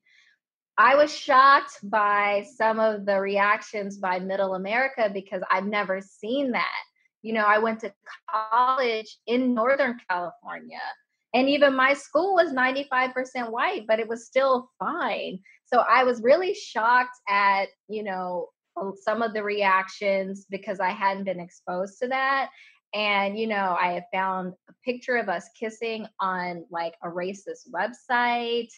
I 0.82 0.96
was 0.96 1.16
shocked 1.16 1.78
by 1.84 2.44
some 2.56 2.80
of 2.80 3.06
the 3.06 3.20
reactions 3.20 4.00
by 4.00 4.18
middle 4.18 4.56
America 4.56 5.12
because 5.14 5.44
I've 5.52 5.68
never 5.68 6.02
seen 6.02 6.54
that. 6.54 6.82
You 7.22 7.34
know, 7.34 7.46
I 7.46 7.60
went 7.60 7.82
to 7.82 7.94
college 8.28 9.20
in 9.28 9.54
Northern 9.54 10.00
California, 10.10 10.82
and 11.36 11.48
even 11.48 11.76
my 11.76 11.94
school 11.94 12.34
was 12.34 12.52
95% 12.52 13.52
white, 13.52 13.86
but 13.88 14.00
it 14.00 14.08
was 14.08 14.26
still 14.26 14.72
fine. 14.80 15.38
So 15.72 15.84
I 15.88 16.04
was 16.04 16.24
really 16.24 16.56
shocked 16.56 17.20
at, 17.30 17.68
you 17.88 18.02
know, 18.02 18.50
some 19.04 19.22
of 19.22 19.36
the 19.36 19.44
reactions 19.44 20.48
because 20.50 20.80
I 20.80 20.90
hadn't 20.90 21.26
been 21.26 21.40
exposed 21.40 22.00
to 22.02 22.08
that. 22.08 22.50
And, 22.96 23.38
you 23.38 23.46
know, 23.46 23.78
I 23.80 24.04
found 24.12 24.54
a 24.68 24.74
picture 24.84 25.18
of 25.18 25.30
us 25.30 25.48
kissing 25.60 26.08
on 26.20 26.66
like 26.72 26.96
a 27.04 27.08
racist 27.08 27.70
website 27.72 28.72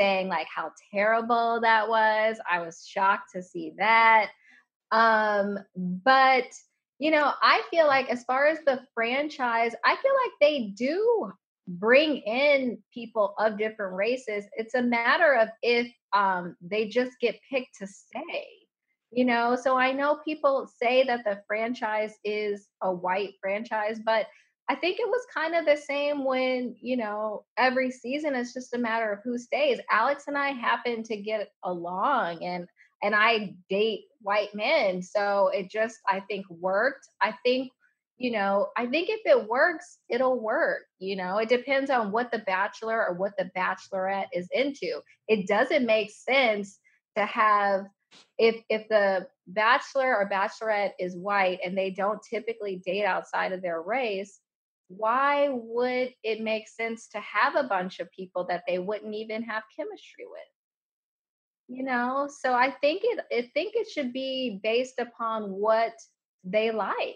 saying 0.00 0.28
like 0.28 0.46
how 0.54 0.72
terrible 0.92 1.60
that 1.60 1.88
was. 1.88 2.38
I 2.50 2.60
was 2.60 2.86
shocked 2.86 3.32
to 3.34 3.42
see 3.42 3.74
that. 3.78 4.30
Um, 4.90 5.58
but 5.76 6.46
you 6.98 7.10
know, 7.10 7.32
I 7.42 7.62
feel 7.70 7.86
like 7.86 8.10
as 8.10 8.24
far 8.24 8.46
as 8.46 8.58
the 8.66 8.80
franchise, 8.94 9.74
I 9.84 9.96
feel 9.96 10.12
like 10.24 10.32
they 10.40 10.72
do 10.76 11.32
bring 11.66 12.18
in 12.18 12.78
people 12.92 13.34
of 13.38 13.56
different 13.56 13.94
races. 13.94 14.44
It's 14.56 14.74
a 14.74 14.82
matter 14.82 15.34
of 15.34 15.48
if 15.62 15.90
um, 16.12 16.56
they 16.60 16.88
just 16.88 17.12
get 17.20 17.40
picked 17.50 17.78
to 17.78 17.86
stay. 17.86 18.46
You 19.12 19.24
know, 19.24 19.56
so 19.56 19.76
I 19.76 19.92
know 19.92 20.20
people 20.24 20.70
say 20.80 21.04
that 21.04 21.24
the 21.24 21.42
franchise 21.48 22.14
is 22.22 22.68
a 22.80 22.92
white 22.92 23.32
franchise, 23.40 23.98
but 24.04 24.26
I 24.70 24.76
think 24.76 25.00
it 25.00 25.08
was 25.08 25.26
kind 25.34 25.56
of 25.56 25.66
the 25.66 25.76
same 25.76 26.24
when, 26.24 26.76
you 26.80 26.96
know, 26.96 27.44
every 27.58 27.90
season 27.90 28.36
is 28.36 28.54
just 28.54 28.72
a 28.72 28.78
matter 28.78 29.12
of 29.12 29.18
who 29.24 29.36
stays. 29.36 29.80
Alex 29.90 30.28
and 30.28 30.38
I 30.38 30.50
happen 30.50 31.02
to 31.02 31.16
get 31.16 31.48
along 31.64 32.44
and 32.44 32.68
and 33.02 33.12
I 33.12 33.56
date 33.68 34.04
white 34.22 34.54
men. 34.54 35.02
So 35.02 35.50
it 35.52 35.72
just 35.72 35.98
I 36.08 36.20
think 36.20 36.46
worked. 36.48 37.08
I 37.20 37.34
think 37.44 37.72
you 38.16 38.30
know, 38.30 38.68
I 38.76 38.86
think 38.86 39.08
if 39.08 39.22
it 39.24 39.48
works, 39.48 39.98
it'll 40.08 40.38
work. 40.38 40.82
You 41.00 41.16
know, 41.16 41.38
it 41.38 41.48
depends 41.48 41.90
on 41.90 42.12
what 42.12 42.30
the 42.30 42.38
bachelor 42.40 43.04
or 43.04 43.14
what 43.14 43.32
the 43.36 43.50
bachelorette 43.56 44.28
is 44.32 44.46
into. 44.52 45.00
It 45.26 45.48
doesn't 45.48 45.84
make 45.84 46.12
sense 46.12 46.78
to 47.16 47.26
have 47.26 47.86
if 48.38 48.62
if 48.68 48.88
the 48.88 49.26
bachelor 49.48 50.16
or 50.16 50.30
bachelorette 50.30 50.92
is 51.00 51.16
white 51.16 51.58
and 51.64 51.76
they 51.76 51.90
don't 51.90 52.20
typically 52.22 52.80
date 52.86 53.04
outside 53.04 53.50
of 53.50 53.62
their 53.62 53.82
race, 53.82 54.38
why 54.90 55.48
would 55.50 56.12
it 56.24 56.40
make 56.40 56.68
sense 56.68 57.06
to 57.08 57.20
have 57.20 57.54
a 57.54 57.68
bunch 57.68 58.00
of 58.00 58.10
people 58.10 58.44
that 58.48 58.64
they 58.66 58.78
wouldn't 58.80 59.14
even 59.14 59.42
have 59.44 59.62
chemistry 59.76 60.24
with? 60.28 60.40
You 61.68 61.84
know, 61.84 62.28
so 62.28 62.52
I 62.52 62.72
think 62.80 63.02
it 63.04 63.20
I 63.32 63.48
think 63.54 63.74
it 63.76 63.88
should 63.88 64.12
be 64.12 64.58
based 64.62 64.98
upon 64.98 65.50
what 65.52 65.92
they 66.42 66.72
like. 66.72 67.14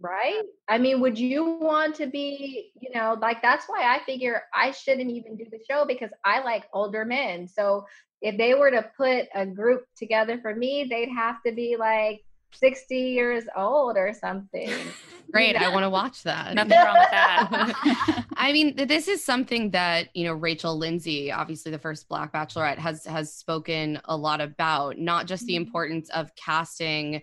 Right? 0.00 0.42
I 0.68 0.78
mean, 0.78 1.00
would 1.00 1.16
you 1.16 1.58
want 1.60 1.94
to 1.96 2.08
be, 2.08 2.72
you 2.80 2.90
know, 2.92 3.16
like 3.20 3.40
that's 3.40 3.66
why 3.66 3.84
I 3.84 4.04
figure 4.04 4.42
I 4.52 4.72
shouldn't 4.72 5.12
even 5.12 5.36
do 5.36 5.44
the 5.48 5.60
show 5.70 5.84
because 5.84 6.10
I 6.24 6.42
like 6.42 6.64
older 6.72 7.04
men. 7.04 7.46
So 7.46 7.86
if 8.20 8.36
they 8.36 8.54
were 8.54 8.72
to 8.72 8.90
put 8.96 9.26
a 9.32 9.46
group 9.46 9.84
together 9.96 10.40
for 10.42 10.56
me, 10.56 10.88
they'd 10.90 11.14
have 11.14 11.36
to 11.46 11.52
be 11.52 11.76
like 11.78 12.22
60 12.54 12.96
years 12.96 13.44
old 13.56 13.96
or 13.96 14.12
something. 14.12 14.70
Great. 15.32 15.56
I 15.56 15.68
want 15.68 15.84
to 15.84 15.90
watch 15.90 16.22
that. 16.24 16.54
Nothing 16.54 16.76
wrong 16.78 16.98
with 16.98 17.10
that. 17.10 18.24
I 18.36 18.52
mean, 18.52 18.76
this 18.76 19.08
is 19.08 19.24
something 19.24 19.70
that, 19.70 20.08
you 20.14 20.24
know, 20.24 20.34
Rachel 20.34 20.76
Lindsay, 20.76 21.32
obviously 21.32 21.72
the 21.72 21.78
first 21.78 22.08
black 22.08 22.32
bachelorette 22.32 22.78
has 22.78 23.06
has 23.06 23.32
spoken 23.32 24.00
a 24.04 24.16
lot 24.16 24.40
about, 24.40 24.98
not 24.98 25.26
just 25.26 25.46
the 25.46 25.56
importance 25.56 26.10
of 26.10 26.34
casting 26.36 27.22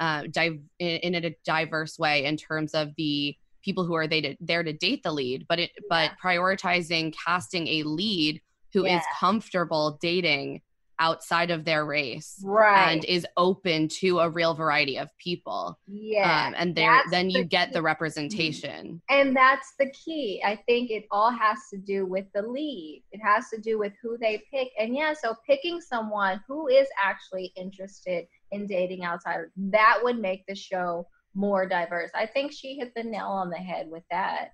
uh 0.00 0.22
div- 0.30 0.58
in, 0.80 1.14
in 1.14 1.24
a 1.24 1.30
diverse 1.44 1.98
way 2.00 2.24
in 2.24 2.36
terms 2.36 2.74
of 2.74 2.88
the 2.96 3.36
people 3.62 3.84
who 3.84 3.94
are 3.94 4.08
they 4.08 4.20
to, 4.20 4.36
there 4.40 4.64
to 4.64 4.72
date 4.72 5.02
the 5.04 5.12
lead, 5.12 5.46
but 5.48 5.60
it 5.60 5.70
but 5.88 6.10
prioritizing 6.22 7.14
casting 7.24 7.68
a 7.68 7.82
lead 7.84 8.40
who 8.72 8.84
is 8.84 8.90
Yeah. 8.90 9.00
comfortable 9.20 9.96
dating 10.02 10.60
outside 10.98 11.50
of 11.50 11.64
their 11.64 11.84
race 11.84 12.40
Right. 12.44 12.92
and 12.92 13.04
is 13.04 13.26
open 13.36 13.88
to 14.00 14.20
a 14.20 14.28
real 14.30 14.54
variety 14.54 14.96
of 14.98 15.08
people 15.18 15.78
Yeah, 15.86 16.48
um, 16.48 16.54
and 16.56 16.74
there 16.74 17.02
then 17.10 17.30
you 17.30 17.38
the 17.42 17.44
get 17.44 17.72
the 17.72 17.82
representation 17.82 19.00
And 19.10 19.34
that's 19.36 19.74
the 19.78 19.90
key. 19.90 20.42
I 20.44 20.56
think 20.66 20.90
it 20.90 21.06
all 21.10 21.30
has 21.30 21.58
to 21.70 21.78
do 21.78 22.06
with 22.06 22.26
the 22.34 22.42
lead. 22.42 23.04
It 23.12 23.20
has 23.20 23.48
to 23.50 23.60
do 23.60 23.78
with 23.78 23.92
who 24.02 24.16
they 24.18 24.42
pick. 24.52 24.68
And 24.78 24.94
yeah, 24.94 25.12
so 25.14 25.34
picking 25.46 25.80
someone 25.80 26.42
who 26.46 26.68
is 26.68 26.86
actually 27.02 27.52
interested 27.56 28.26
in 28.52 28.66
dating 28.66 29.04
outside, 29.04 29.38
that 29.56 29.98
would 30.02 30.18
make 30.18 30.44
the 30.46 30.54
show 30.54 31.06
more 31.34 31.66
diverse. 31.66 32.10
I 32.14 32.26
think 32.26 32.52
she 32.52 32.76
hit 32.76 32.94
the 32.94 33.02
nail 33.02 33.26
on 33.26 33.50
the 33.50 33.56
head 33.56 33.88
with 33.90 34.04
that. 34.10 34.50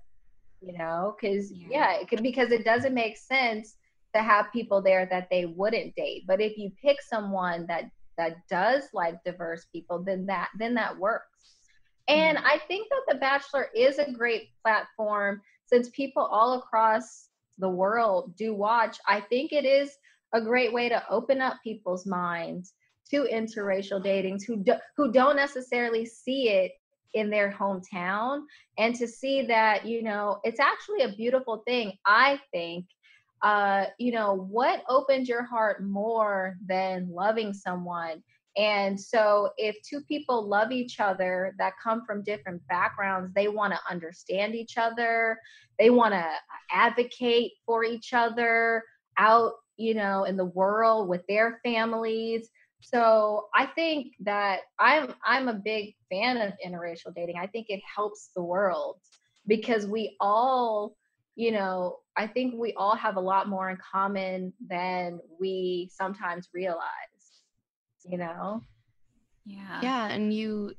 You 0.63 0.77
know, 0.77 1.17
because 1.19 1.51
yeah, 1.51 1.95
it 1.99 2.09
could 2.09 2.23
because 2.23 2.53
it 2.53 2.65
doesn't 2.67 2.93
make 2.93 3.17
sense 3.17 3.77
to 4.15 4.23
have 4.23 4.53
people 4.53 4.83
there 4.83 5.07
that 5.11 5.29
they 5.31 5.47
wouldn't 5.47 5.95
date. 5.95 6.25
But 6.27 6.41
if 6.41 6.57
you 6.57 6.71
pick 6.83 7.01
someone 7.03 7.67
that 7.67 7.91
that 8.17 8.37
does 8.49 8.85
like 8.93 9.23
diverse 9.25 9.67
people, 9.73 10.03
then 10.03 10.27
that 10.27 10.49
then 10.59 10.75
that 10.75 10.99
works. 10.99 11.57
And 12.09 12.39
mm-hmm. 12.39 12.47
I 12.47 12.59
think 12.69 12.89
that 12.91 13.15
The 13.15 13.19
Bachelor 13.19 13.69
is 13.75 13.99
a 13.99 14.11
great 14.11 14.51
platform 14.63 15.41
since 15.67 15.89
people 15.91 16.23
all 16.23 16.59
across 16.59 17.29
the 17.59 17.69
world 17.69 18.37
do 18.37 18.55
watch. 18.55 18.99
I 19.07 19.21
think 19.21 19.53
it 19.53 19.65
is 19.65 19.97
a 20.33 20.41
great 20.41 20.73
way 20.73 20.89
to 20.89 21.03
open 21.09 21.41
up 21.41 21.57
people's 21.63 22.07
minds 22.07 22.75
to 23.11 23.29
interracial 23.33 24.05
datings 24.05 24.45
who 24.47 24.57
do, 24.57 24.75
who 24.97 25.13
don't 25.13 25.37
necessarily 25.37 26.07
see 26.07 26.49
it 26.49 26.73
in 27.15 27.29
their 27.29 27.51
hometown 27.51 28.43
and 28.79 28.95
to 28.95 29.07
see 29.07 29.43
that 29.43 29.85
you 29.85 30.01
know 30.01 30.39
it's 30.45 30.61
actually 30.61 31.03
a 31.03 31.17
beautiful 31.17 31.63
thing 31.67 31.93
i 32.07 32.39
think 32.53 32.87
uh 33.43 33.87
you 33.99 34.13
know 34.13 34.35
what 34.35 34.83
opens 34.89 35.29
your 35.29 35.43
heart 35.43 35.83
more 35.83 36.57
than 36.67 37.09
loving 37.11 37.53
someone 37.53 38.23
and 38.57 39.01
so, 39.01 39.51
if 39.57 39.77
two 39.83 40.01
people 40.03 40.47
love 40.47 40.73
each 40.73 40.99
other 40.99 41.55
that 41.59 41.75
come 41.83 42.05
from 42.05 42.25
different 42.25 42.67
backgrounds, 42.69 43.33
they 43.35 43.49
want 43.49 43.73
to 43.73 43.79
understand 43.89 44.55
each 44.55 44.77
other, 44.77 45.39
they 45.79 45.91
want 45.91 46.15
to 46.15 46.27
advocate 46.71 47.53
for 47.65 47.85
each 47.85 48.13
other 48.13 48.83
out, 49.17 49.53
you 49.77 49.95
know, 49.95 50.25
in 50.25 50.37
the 50.37 50.45
world 50.45 51.09
with 51.09 51.23
their 51.29 51.61
families. 51.65 52.49
So, 52.81 53.47
I 53.55 53.67
think 53.67 54.15
that 54.21 54.61
I'm 54.81 55.15
I'm 55.25 55.49
a 55.49 55.55
big 55.55 55.95
fan 56.11 56.39
of 56.39 56.53
interracial 56.65 57.15
dating. 57.15 57.37
I 57.39 57.47
think 57.47 57.67
it 57.69 57.81
helps 57.95 58.31
the 58.35 58.43
world 58.43 58.97
because 59.47 59.87
we 59.87 60.17
all 60.21 60.97
you 61.37 61.53
know, 61.53 61.99
I 62.17 62.27
think 62.27 62.55
we 62.57 62.75
all 62.75 62.97
have 62.97 63.17
a 63.17 63.21
lot 63.21 63.49
more 63.49 63.71
in 63.71 63.79
common 63.79 64.53
than 64.69 65.21
we 65.41 65.89
sometimes 65.93 66.49
realize, 66.53 67.43
you 68.05 68.19
know? 68.19 68.63
Yeah. 69.45 69.81
Yeah. 69.83 70.09
And 70.09 70.35
you 70.35 70.75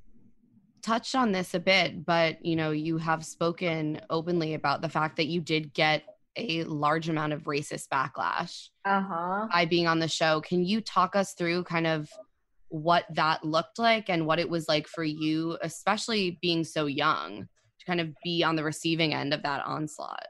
touched 0.81 1.15
on 1.15 1.31
this 1.31 1.53
a 1.53 1.59
bit, 1.59 2.05
but 2.05 2.43
you 2.45 2.55
know, 2.55 2.71
you 2.71 2.97
have 2.97 3.25
spoken 3.25 4.01
openly 4.09 4.53
about 4.53 4.81
the 4.81 4.89
fact 4.89 5.17
that 5.17 5.27
you 5.27 5.41
did 5.41 5.73
get 5.73 6.03
a 6.37 6.63
large 6.63 7.09
amount 7.09 7.33
of 7.33 7.43
racist 7.43 7.87
backlash 7.89 8.69
uh-huh. 8.85 9.47
by 9.51 9.65
being 9.65 9.87
on 9.87 9.99
the 9.99 10.07
show. 10.07 10.41
Can 10.41 10.63
you 10.63 10.81
talk 10.81 11.15
us 11.15 11.33
through 11.33 11.63
kind 11.63 11.87
of 11.87 12.09
what 12.69 13.05
that 13.13 13.43
looked 13.43 13.79
like 13.79 14.09
and 14.09 14.25
what 14.25 14.39
it 14.39 14.49
was 14.49 14.67
like 14.67 14.87
for 14.87 15.03
you, 15.03 15.57
especially 15.61 16.39
being 16.41 16.63
so 16.63 16.85
young, 16.85 17.47
to 17.79 17.85
kind 17.85 17.99
of 17.99 18.09
be 18.23 18.43
on 18.43 18.55
the 18.55 18.63
receiving 18.63 19.13
end 19.13 19.33
of 19.33 19.43
that 19.43 19.65
onslaught? 19.65 20.27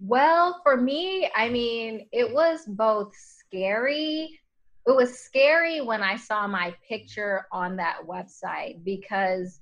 Well, 0.00 0.60
for 0.62 0.76
me, 0.76 1.30
I 1.34 1.48
mean, 1.48 2.06
it 2.12 2.32
was 2.32 2.60
both 2.66 3.12
scary. 3.16 4.38
It 4.86 4.96
was 4.96 5.18
scary 5.18 5.80
when 5.80 6.02
I 6.02 6.16
saw 6.16 6.46
my 6.46 6.74
picture 6.88 7.46
on 7.52 7.76
that 7.76 7.98
website 8.06 8.84
because 8.84 9.60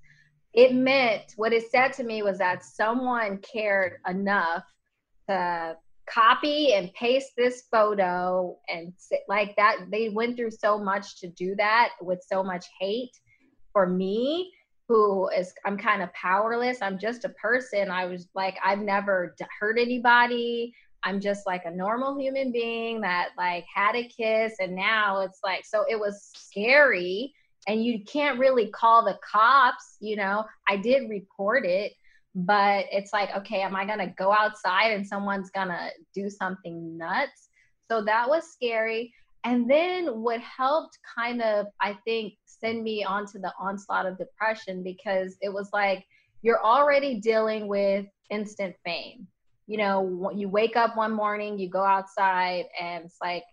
it 0.53 0.75
meant 0.75 1.23
what 1.37 1.53
it 1.53 1.71
said 1.71 1.93
to 1.95 2.05
me 2.05 2.23
was 2.23 2.39
that 2.39 2.65
someone 2.65 3.39
cared 3.39 3.95
enough 4.09 4.65
to 5.29 5.77
copy 6.09 6.73
and 6.75 6.93
paste 6.95 7.33
this 7.37 7.65
photo 7.71 8.57
and 8.69 8.93
like 9.29 9.57
that 9.57 9.77
they 9.91 10.09
went 10.09 10.37
through 10.37 10.53
so 10.53 10.79
much 10.79 11.19
to 11.21 11.29
do 11.29 11.57
that 11.57 11.91
with 12.01 12.23
so 12.31 12.45
much 12.45 12.65
hate 12.81 13.11
for 13.73 13.89
me 13.89 14.53
who 14.89 15.29
is 15.31 15.53
i'm 15.65 15.77
kind 15.77 16.03
of 16.03 16.13
powerless. 16.13 16.79
I'm 16.83 16.99
just 16.99 17.25
a 17.25 17.31
person. 17.31 17.91
I 17.91 18.07
was 18.07 18.29
like 18.35 18.57
i've 18.65 18.81
never 18.81 19.35
hurt 19.61 19.79
anybody. 19.79 20.75
I'm 21.03 21.21
just 21.21 21.47
like 21.47 21.63
a 21.65 21.71
normal 21.71 22.19
human 22.19 22.51
being 22.53 23.01
that 23.03 23.29
like 23.39 23.65
had 23.73 23.95
a 23.95 24.09
kiss 24.09 24.55
and 24.59 24.75
now 24.75 25.21
it's 25.21 25.41
like 25.45 25.65
so 25.65 25.85
it 25.89 25.99
was 25.99 26.31
scary 26.35 27.33
and 27.69 27.85
you 27.85 28.05
can't 28.05 28.39
really 28.39 28.69
call 28.71 29.05
the 29.05 29.19
cops 29.29 29.97
you 30.01 30.17
know? 30.17 30.45
I 30.69 30.77
did 30.77 31.09
report 31.11 31.65
it 31.65 31.93
but 32.35 32.85
it's 32.93 33.13
like 33.13 33.35
okay 33.37 33.63
am 33.63 33.75
i 33.75 33.87
going 33.87 33.99
to 33.99 34.13
go 34.19 34.31
outside 34.31 34.93
and 34.93 35.07
someone's 35.07 35.51
going 35.51 35.69
to 35.69 35.91
do 36.15 36.29
something 36.31 36.97
nuts? 36.97 37.49
So 37.89 38.03
that 38.05 38.29
was 38.29 38.53
scary 38.53 39.13
and 39.47 39.71
then 39.71 40.07
what 40.21 40.41
helped 40.41 40.99
kind 41.17 41.41
of 41.41 41.67
i 41.81 41.97
think 42.05 42.35
send 42.45 42.83
me 42.83 43.05
onto 43.05 43.39
the 43.39 43.53
onslaught 43.59 44.05
of 44.05 44.19
depression 44.19 44.83
because 44.83 45.37
it 45.41 45.53
was 45.53 45.71
like 45.73 46.05
you're 46.43 46.63
already 46.63 47.21
dealing 47.21 47.69
with 47.69 48.05
instant 48.31 48.75
fame 48.85 49.27
you 49.67 49.79
know 49.79 50.31
you 50.35 50.49
wake 50.49 50.77
up 50.77 50.97
one 50.97 51.13
morning 51.13 51.59
you 51.59 51.71
go 51.71 51.85
outside 51.85 52.65
and 52.81 53.05
it's 53.05 53.19
like 53.23 53.45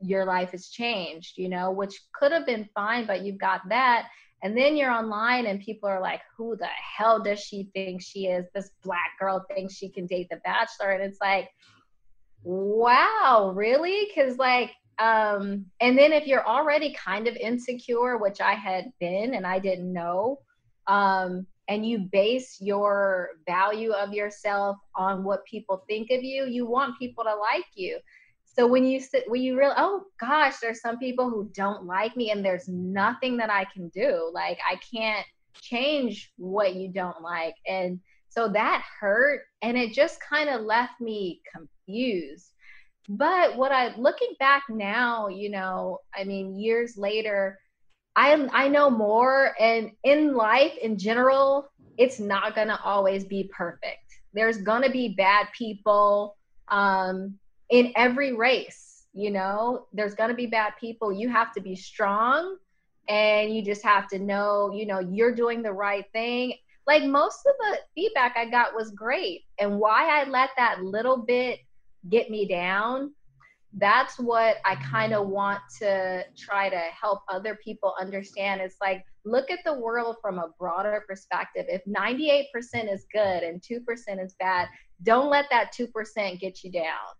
your 0.00 0.24
life 0.24 0.50
has 0.50 0.68
changed 0.68 1.38
you 1.38 1.48
know 1.48 1.72
which 1.72 2.02
could 2.12 2.30
have 2.30 2.46
been 2.46 2.68
fine 2.74 3.06
but 3.06 3.22
you've 3.22 3.38
got 3.38 3.62
that 3.68 4.06
and 4.42 4.56
then 4.56 4.76
you're 4.76 4.92
online 4.92 5.46
and 5.46 5.60
people 5.60 5.88
are 5.88 6.00
like, 6.00 6.20
who 6.36 6.56
the 6.56 6.68
hell 6.96 7.20
does 7.20 7.40
she 7.40 7.70
think 7.74 8.00
she 8.00 8.26
is? 8.26 8.46
This 8.54 8.70
black 8.84 9.18
girl 9.18 9.44
thinks 9.52 9.74
she 9.74 9.88
can 9.88 10.06
date 10.06 10.28
the 10.30 10.36
bachelor. 10.44 10.92
And 10.92 11.02
it's 11.02 11.18
like, 11.20 11.48
wow, 12.42 13.52
really? 13.54 14.08
Because, 14.08 14.38
like, 14.38 14.72
um, 14.98 15.66
and 15.80 15.96
then 15.96 16.12
if 16.12 16.26
you're 16.26 16.46
already 16.46 16.94
kind 16.94 17.28
of 17.28 17.36
insecure, 17.36 18.18
which 18.18 18.40
I 18.40 18.54
had 18.54 18.92
been 18.98 19.34
and 19.34 19.46
I 19.46 19.58
didn't 19.58 19.92
know, 19.92 20.40
um, 20.86 21.46
and 21.68 21.86
you 21.86 21.98
base 21.98 22.58
your 22.60 23.30
value 23.46 23.92
of 23.92 24.12
yourself 24.12 24.78
on 24.96 25.22
what 25.22 25.44
people 25.44 25.84
think 25.86 26.10
of 26.10 26.22
you, 26.24 26.46
you 26.46 26.66
want 26.66 26.98
people 26.98 27.24
to 27.24 27.34
like 27.34 27.66
you. 27.74 27.98
So 28.44 28.66
when 28.66 28.84
you 28.84 28.98
sit, 28.98 29.24
when 29.28 29.42
you 29.42 29.56
realize, 29.56 29.76
oh 29.78 30.04
gosh, 30.18 30.56
there's 30.58 30.80
some 30.80 30.98
people 30.98 31.30
who 31.30 31.48
don't 31.54 31.84
like 31.84 32.16
me, 32.16 32.32
and 32.32 32.44
there's 32.44 32.66
nothing 32.66 33.36
that 33.36 33.50
I 33.50 33.66
can 33.72 33.88
do. 33.90 34.30
Like 34.34 34.58
I 34.68 34.80
can't 34.92 35.26
change 35.60 36.32
what 36.38 36.74
you 36.74 36.88
don't 36.88 37.22
like, 37.22 37.54
and 37.68 38.00
so 38.38 38.46
that 38.46 38.84
hurt, 39.00 39.40
and 39.62 39.76
it 39.76 39.92
just 39.92 40.20
kind 40.20 40.48
of 40.48 40.60
left 40.60 41.00
me 41.00 41.40
confused. 41.52 42.52
But 43.08 43.56
what 43.56 43.72
I 43.72 43.96
looking 43.96 44.34
back 44.38 44.62
now, 44.68 45.26
you 45.26 45.50
know, 45.50 45.98
I 46.14 46.22
mean, 46.22 46.56
years 46.56 46.96
later, 46.96 47.58
I 48.14 48.48
I 48.52 48.68
know 48.68 48.90
more, 48.90 49.54
and 49.58 49.90
in 50.04 50.34
life 50.34 50.76
in 50.80 50.98
general, 50.98 51.68
it's 51.96 52.20
not 52.20 52.54
gonna 52.54 52.78
always 52.84 53.24
be 53.24 53.50
perfect. 53.52 54.04
There's 54.32 54.58
gonna 54.58 54.90
be 54.90 55.14
bad 55.16 55.48
people. 55.56 56.36
Um, 56.68 57.38
in 57.70 57.92
every 57.96 58.34
race 58.34 59.06
you 59.14 59.30
know 59.30 59.86
there's 59.92 60.14
going 60.14 60.28
to 60.28 60.36
be 60.36 60.46
bad 60.46 60.72
people 60.80 61.12
you 61.12 61.28
have 61.28 61.52
to 61.52 61.60
be 61.60 61.74
strong 61.74 62.56
and 63.08 63.54
you 63.54 63.62
just 63.62 63.82
have 63.82 64.06
to 64.06 64.18
know 64.18 64.70
you 64.72 64.86
know 64.86 65.00
you're 65.00 65.34
doing 65.34 65.62
the 65.62 65.72
right 65.72 66.04
thing 66.12 66.54
like 66.88 67.04
most 67.04 67.46
of 67.46 67.52
the 67.60 67.78
feedback 67.94 68.34
i 68.36 68.44
got 68.48 68.74
was 68.74 68.90
great 68.90 69.42
and 69.60 69.78
why 69.78 70.20
i 70.20 70.28
let 70.28 70.50
that 70.56 70.82
little 70.82 71.18
bit 71.18 71.60
get 72.08 72.30
me 72.30 72.48
down 72.48 73.12
that's 73.76 74.18
what 74.18 74.56
i 74.64 74.74
kind 74.76 75.12
of 75.12 75.24
mm-hmm. 75.24 75.34
want 75.34 75.60
to 75.78 76.24
try 76.36 76.68
to 76.70 76.80
help 77.00 77.20
other 77.28 77.58
people 77.62 77.94
understand. 78.00 78.62
It's 78.62 78.76
like 78.80 79.04
look 79.26 79.50
at 79.50 79.58
the 79.66 79.74
world 79.74 80.16
from 80.22 80.38
a 80.38 80.48
broader 80.58 81.04
perspective. 81.06 81.66
If 81.68 81.82
98% 81.84 82.90
is 82.90 83.04
good 83.12 83.42
and 83.42 83.60
2% 83.60 84.24
is 84.24 84.34
bad 84.40 84.68
don't 85.04 85.30
let 85.30 85.44
that 85.50 85.72
2% 85.78 86.40
get 86.40 86.64
you 86.64 86.72
down 86.72 87.14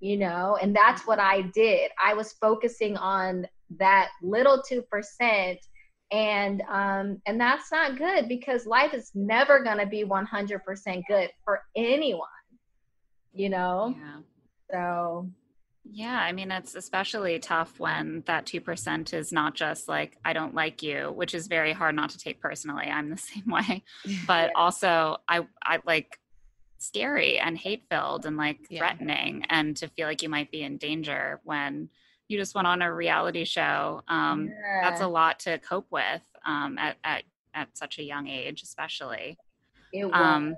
you 0.00 0.16
know? 0.16 0.56
And 0.60 0.74
that's 0.74 1.06
what 1.06 1.18
mm-hmm. 1.18 1.46
i 1.46 1.50
did. 1.54 1.90
I 2.02 2.14
was 2.14 2.32
focusing 2.34 2.96
on 2.96 3.46
that 3.78 4.10
little 4.22 4.62
2% 4.70 5.58
and 6.10 6.62
um 6.70 7.20
and 7.26 7.40
that's 7.40 7.70
not 7.70 7.98
good 7.98 8.28
because 8.28 8.66
life 8.66 8.94
is 8.94 9.10
never 9.14 9.62
going 9.62 9.78
to 9.78 9.86
be 9.86 10.04
100% 10.04 11.02
good 11.06 11.30
for 11.44 11.62
anyone 11.76 12.26
you 13.34 13.50
know 13.50 13.94
yeah. 13.98 14.20
so 14.70 15.28
yeah, 15.90 16.20
I 16.20 16.32
mean, 16.32 16.50
it's 16.50 16.74
especially 16.74 17.38
tough 17.38 17.80
when 17.80 18.22
that 18.26 18.44
2% 18.44 19.14
is 19.14 19.32
not 19.32 19.54
just 19.54 19.88
like, 19.88 20.18
I 20.22 20.34
don't 20.34 20.54
like 20.54 20.82
you, 20.82 21.12
which 21.14 21.34
is 21.34 21.46
very 21.46 21.72
hard 21.72 21.94
not 21.94 22.10
to 22.10 22.18
take 22.18 22.42
personally. 22.42 22.84
I'm 22.84 23.08
the 23.08 23.16
same 23.16 23.46
way. 23.46 23.84
But 24.26 24.50
also, 24.54 25.16
I, 25.26 25.46
I 25.64 25.78
like, 25.86 26.18
scary 26.78 27.38
and 27.38 27.58
hate 27.58 27.84
filled 27.90 28.24
and 28.24 28.36
like 28.36 28.60
yeah. 28.70 28.78
threatening 28.78 29.44
and 29.50 29.76
to 29.76 29.88
feel 29.88 30.06
like 30.06 30.22
you 30.22 30.28
might 30.28 30.50
be 30.50 30.62
in 30.62 30.76
danger 30.76 31.40
when 31.44 31.88
you 32.28 32.38
just 32.38 32.54
went 32.54 32.66
on 32.66 32.82
a 32.82 32.92
reality 32.92 33.44
show 33.44 34.02
um, 34.08 34.48
yeah. 34.48 34.80
that's 34.82 35.00
a 35.00 35.06
lot 35.06 35.38
to 35.40 35.58
cope 35.58 35.86
with 35.90 36.22
um, 36.46 36.78
at, 36.78 36.96
at, 37.04 37.24
at 37.54 37.76
such 37.76 37.98
a 37.98 38.02
young 38.02 38.28
age 38.28 38.62
especially 38.62 39.36
It 39.92 40.04
um, 40.04 40.56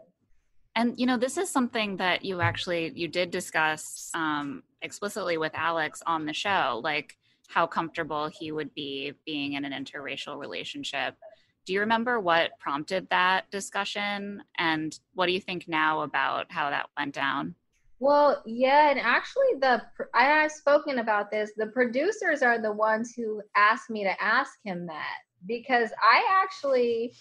and 0.77 0.99
you 0.99 1.07
know 1.07 1.17
this 1.17 1.37
is 1.37 1.49
something 1.49 1.97
that 1.97 2.25
you 2.25 2.41
actually 2.41 2.93
you 2.95 3.09
did 3.09 3.31
discuss 3.31 4.11
um, 4.15 4.63
explicitly 4.83 5.39
with 5.39 5.53
alex 5.55 6.03
on 6.07 6.27
the 6.27 6.33
show 6.33 6.81
like 6.83 7.17
how 7.49 7.67
comfortable 7.67 8.29
he 8.29 8.53
would 8.53 8.73
be 8.75 9.13
being 9.27 9.55
in 9.55 9.65
an 9.65 9.73
interracial 9.73 10.39
relationship 10.39 11.15
do 11.67 11.75
you 11.75 11.81
remember 11.81 12.19
what 12.19 12.59
prompted 12.59 13.09
that 13.11 13.51
discussion? 13.51 14.43
And 14.59 14.99
what 15.15 15.27
do 15.27 15.33
you 15.33 15.41
think 15.41 15.69
now 15.69 16.01
about 16.01 16.51
how 16.51 16.71
that 16.71 16.89
went 16.99 17.15
down? 17.15 17.55
Well, 18.01 18.43
yeah, 18.47 18.91
and 18.91 18.99
actually, 18.99 19.59
the 19.61 19.83
I 20.15 20.25
have 20.25 20.51
spoken 20.51 20.99
about 20.99 21.31
this. 21.31 21.53
The 21.57 21.67
producers 21.67 22.43
are 22.43 22.61
the 22.61 22.73
ones 22.73 23.13
who 23.15 23.43
asked 23.57 23.91
me 23.91 24.05
to 24.05 24.23
ask 24.23 24.53
him 24.65 24.87
that 24.87 25.19
because 25.47 25.91
I 26.03 26.23
actually 26.43 27.15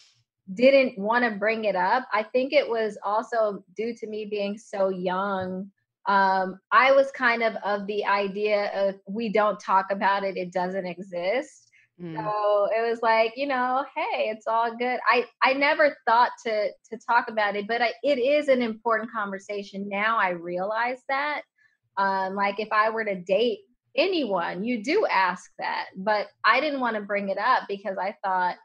didn't 0.54 0.98
want 0.98 1.26
to 1.26 1.32
bring 1.32 1.66
it 1.66 1.76
up. 1.76 2.08
I 2.14 2.24
think 2.24 2.54
it 2.54 2.68
was 2.70 2.98
also 3.04 3.64
due 3.76 3.94
to 3.96 4.08
me 4.08 4.26
being 4.26 4.58
so 4.58 4.90
young. 4.90 5.70
Um, 6.08 6.60
I 6.72 6.94
was 6.94 7.12
kind 7.12 7.44
of 7.44 7.56
of 7.58 7.86
the 7.88 8.06
idea 8.06 8.72
of 8.74 8.96
we 9.08 9.30
don't 9.30 9.60
talk 9.60 9.88
about 9.92 10.24
it; 10.24 10.38
it 10.38 10.54
doesn't 10.54 10.86
exist. 10.86 11.69
Mm. 12.02 12.16
So 12.16 12.70
it 12.76 12.90
was 12.90 13.00
like, 13.02 13.34
you 13.36 13.48
know, 13.48 13.84
hey, 13.96 14.30
it's 14.30 14.48
all 14.48 14.76
good. 14.76 15.00
I 15.10 15.26
I 15.44 15.54
never 15.54 15.98
thought 16.08 16.32
to 16.46 16.70
to 16.70 17.00
talk 17.06 17.30
about 17.30 17.56
it, 17.56 17.68
but 17.68 17.82
I, 17.82 17.94
it 18.04 18.20
is 18.20 18.48
an 18.48 18.62
important 18.62 19.12
conversation. 19.12 19.90
Now 19.90 20.18
I 20.18 20.30
realize 20.30 21.02
that. 21.10 21.42
Um, 21.98 22.36
like 22.36 22.60
if 22.60 22.70
I 22.72 22.90
were 22.90 23.04
to 23.04 23.22
date 23.22 23.60
anyone, 23.98 24.64
you 24.64 24.82
do 24.82 25.06
ask 25.12 25.52
that, 25.60 25.88
but 25.98 26.28
I 26.46 26.62
didn't 26.62 26.80
want 26.80 26.96
to 26.96 27.02
bring 27.02 27.28
it 27.30 27.38
up 27.38 27.64
because 27.68 27.98
I 27.98 28.16
thought 28.24 28.56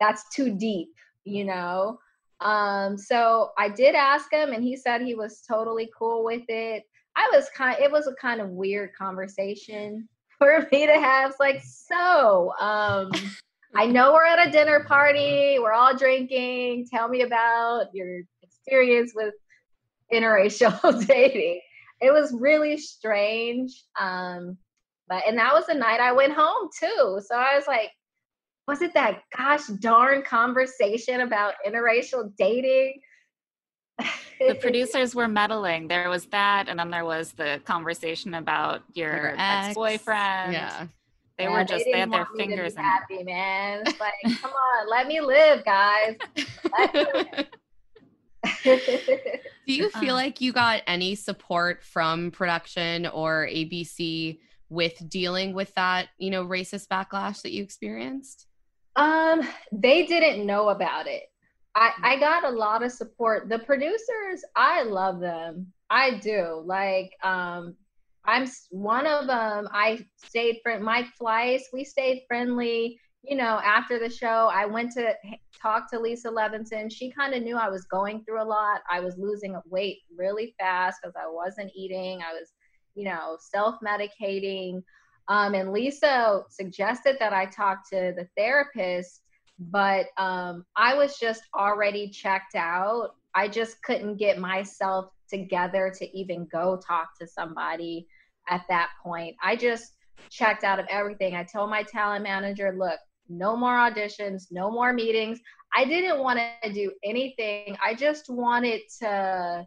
that's 0.00 0.24
too 0.34 0.56
deep, 0.56 0.88
you 1.24 1.44
know. 1.44 1.98
Um, 2.40 2.96
so 2.96 3.50
I 3.58 3.68
did 3.68 3.94
ask 3.94 4.32
him, 4.32 4.54
and 4.54 4.64
he 4.64 4.76
said 4.76 5.02
he 5.02 5.14
was 5.14 5.42
totally 5.46 5.90
cool 5.98 6.24
with 6.24 6.44
it. 6.48 6.84
I 7.16 7.30
was 7.34 7.50
kind. 7.54 7.78
It 7.78 7.92
was 7.92 8.06
a 8.06 8.14
kind 8.14 8.40
of 8.40 8.48
weird 8.48 8.94
conversation 8.96 10.08
for 10.40 10.66
me 10.72 10.86
to 10.86 10.94
have. 10.94 11.34
like, 11.38 11.62
so, 11.62 12.52
um, 12.58 13.12
I 13.74 13.86
know 13.86 14.14
we're 14.14 14.24
at 14.24 14.48
a 14.48 14.50
dinner 14.50 14.84
party, 14.84 15.58
we're 15.60 15.72
all 15.72 15.96
drinking. 15.96 16.88
Tell 16.92 17.08
me 17.08 17.22
about 17.22 17.86
your 17.92 18.22
experience 18.42 19.12
with 19.14 19.34
interracial 20.12 21.06
dating. 21.06 21.60
It 22.00 22.10
was 22.10 22.32
really 22.32 22.78
strange. 22.78 23.84
Um, 24.00 24.56
but 25.08 25.24
and 25.28 25.38
that 25.38 25.52
was 25.52 25.66
the 25.66 25.74
night 25.74 26.00
I 26.00 26.12
went 26.12 26.32
home 26.32 26.70
too. 26.78 27.20
So 27.24 27.36
I 27.36 27.56
was 27.56 27.66
like, 27.68 27.90
was 28.66 28.82
it 28.82 28.94
that 28.94 29.22
gosh 29.36 29.66
darn 29.66 30.22
conversation 30.22 31.20
about 31.20 31.54
interracial 31.66 32.32
dating? 32.36 33.00
The 34.38 34.54
producers 34.60 35.14
were 35.14 35.28
meddling. 35.28 35.88
There 35.88 36.08
was 36.08 36.24
that, 36.26 36.66
and 36.68 36.78
then 36.78 36.90
there 36.90 37.04
was 37.04 37.32
the 37.32 37.60
conversation 37.64 38.34
about 38.34 38.82
your, 38.94 39.14
Your 39.14 39.34
ex 39.38 39.66
ex. 39.68 39.74
boyfriend. 39.74 40.52
Yeah. 40.52 40.86
They 41.38 41.44
Yeah, 41.44 41.52
were 41.52 41.64
just 41.64 41.84
they, 41.86 41.92
didn't 41.92 42.00
had 42.00 42.12
their 42.12 42.18
want 42.20 42.34
me 42.34 42.44
to 42.44 42.48
be 42.48 42.50
fingers 42.56 42.72
in 42.74 42.80
it. 42.80 42.82
happy, 42.82 43.22
man. 43.24 43.82
It's 43.86 43.98
like, 44.00 44.12
come 44.42 44.50
on, 44.52 44.90
let 44.90 45.06
me 45.06 45.20
live, 45.20 45.64
guys. 45.64 46.16
Me 46.36 46.44
live. 46.78 47.46
Do 48.64 49.74
you 49.74 49.90
feel 49.90 50.14
Uh. 50.14 50.18
like 50.18 50.40
you 50.40 50.52
got 50.52 50.82
any 50.86 51.14
support 51.14 51.82
from 51.84 52.30
production 52.30 53.06
or 53.06 53.46
ABC 53.46 54.38
with 54.68 55.08
dealing 55.08 55.54
with 55.54 55.72
that, 55.74 56.08
you 56.18 56.30
know, 56.30 56.44
racist 56.44 56.88
backlash 56.88 57.42
that 57.42 57.52
you 57.52 57.62
experienced? 57.62 58.46
Um, 58.96 59.42
they 59.72 60.06
didn't 60.06 60.44
know 60.46 60.68
about 60.68 61.06
it. 61.06 61.24
I 61.74 61.92
I 62.02 62.18
got 62.18 62.44
a 62.44 62.50
lot 62.50 62.82
of 62.82 62.92
support. 62.92 63.48
The 63.48 63.58
producers, 63.60 64.44
I 64.56 64.82
love 64.82 65.20
them. 65.20 65.72
I 65.90 66.18
do. 66.18 66.62
Like, 66.64 67.10
um, 67.22 67.76
I'm 68.24 68.48
one 68.70 69.06
of 69.06 69.26
them. 69.26 69.68
I 69.72 70.04
stayed 70.16 70.60
friend. 70.62 70.84
Mike 70.84 71.06
Fleiss, 71.20 71.62
we 71.72 71.84
stayed 71.84 72.22
friendly. 72.28 72.98
You 73.22 73.36
know, 73.36 73.60
after 73.62 73.98
the 73.98 74.08
show, 74.08 74.48
I 74.52 74.64
went 74.66 74.92
to 74.92 75.14
talk 75.60 75.90
to 75.90 75.98
Lisa 75.98 76.28
Levenson. 76.28 76.90
She 76.90 77.10
kind 77.10 77.34
of 77.34 77.42
knew 77.42 77.56
I 77.56 77.68
was 77.68 77.84
going 77.84 78.24
through 78.24 78.42
a 78.42 78.44
lot. 78.44 78.80
I 78.90 79.00
was 79.00 79.18
losing 79.18 79.60
weight 79.68 79.98
really 80.16 80.54
fast 80.58 81.00
because 81.02 81.16
I 81.16 81.28
wasn't 81.28 81.70
eating. 81.74 82.20
I 82.22 82.32
was, 82.32 82.52
you 82.94 83.04
know, 83.04 83.36
self 83.40 83.76
medicating. 83.84 84.82
Um, 85.28 85.54
and 85.54 85.72
Lisa 85.72 86.42
suggested 86.48 87.16
that 87.20 87.32
I 87.32 87.46
talk 87.46 87.88
to 87.90 88.12
the 88.16 88.26
therapist, 88.36 89.22
but 89.60 90.06
um, 90.16 90.64
I 90.74 90.94
was 90.94 91.18
just 91.18 91.42
already 91.54 92.08
checked 92.08 92.54
out. 92.54 93.10
I 93.34 93.46
just 93.46 93.82
couldn't 93.82 94.16
get 94.16 94.38
myself 94.38 95.10
together 95.28 95.92
to 95.98 96.18
even 96.18 96.46
go 96.50 96.80
talk 96.84 97.10
to 97.20 97.26
somebody 97.26 98.06
at 98.48 98.62
that 98.68 98.88
point. 99.02 99.36
I 99.42 99.56
just 99.56 99.92
checked 100.30 100.64
out 100.64 100.80
of 100.80 100.86
everything. 100.88 101.34
I 101.34 101.44
told 101.44 101.70
my 101.70 101.82
talent 101.82 102.22
manager, 102.22 102.74
look, 102.76 102.98
no 103.28 103.54
more 103.56 103.74
auditions, 103.74 104.44
no 104.50 104.70
more 104.70 104.92
meetings. 104.92 105.40
I 105.74 105.84
didn't 105.84 106.18
want 106.18 106.40
to 106.62 106.72
do 106.72 106.90
anything. 107.04 107.76
I 107.84 107.94
just 107.94 108.28
wanted 108.28 108.80
to 109.00 109.66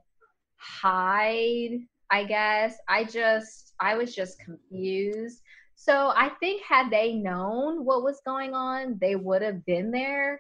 hide, 0.57 1.80
I 2.11 2.24
guess. 2.26 2.76
I 2.90 3.06
just, 3.06 3.74
I 3.80 3.95
was 3.95 4.14
just 4.14 4.40
confused. 4.40 5.41
So 5.84 6.14
I 6.15 6.30
think 6.39 6.64
had 6.64 6.89
they 6.89 7.11
known 7.11 7.84
what 7.84 8.03
was 8.03 8.22
going 8.26 8.53
on, 8.53 8.97
they 9.01 9.18
would 9.18 9.41
have 9.41 9.65
been 9.65 9.91
there. 9.91 10.39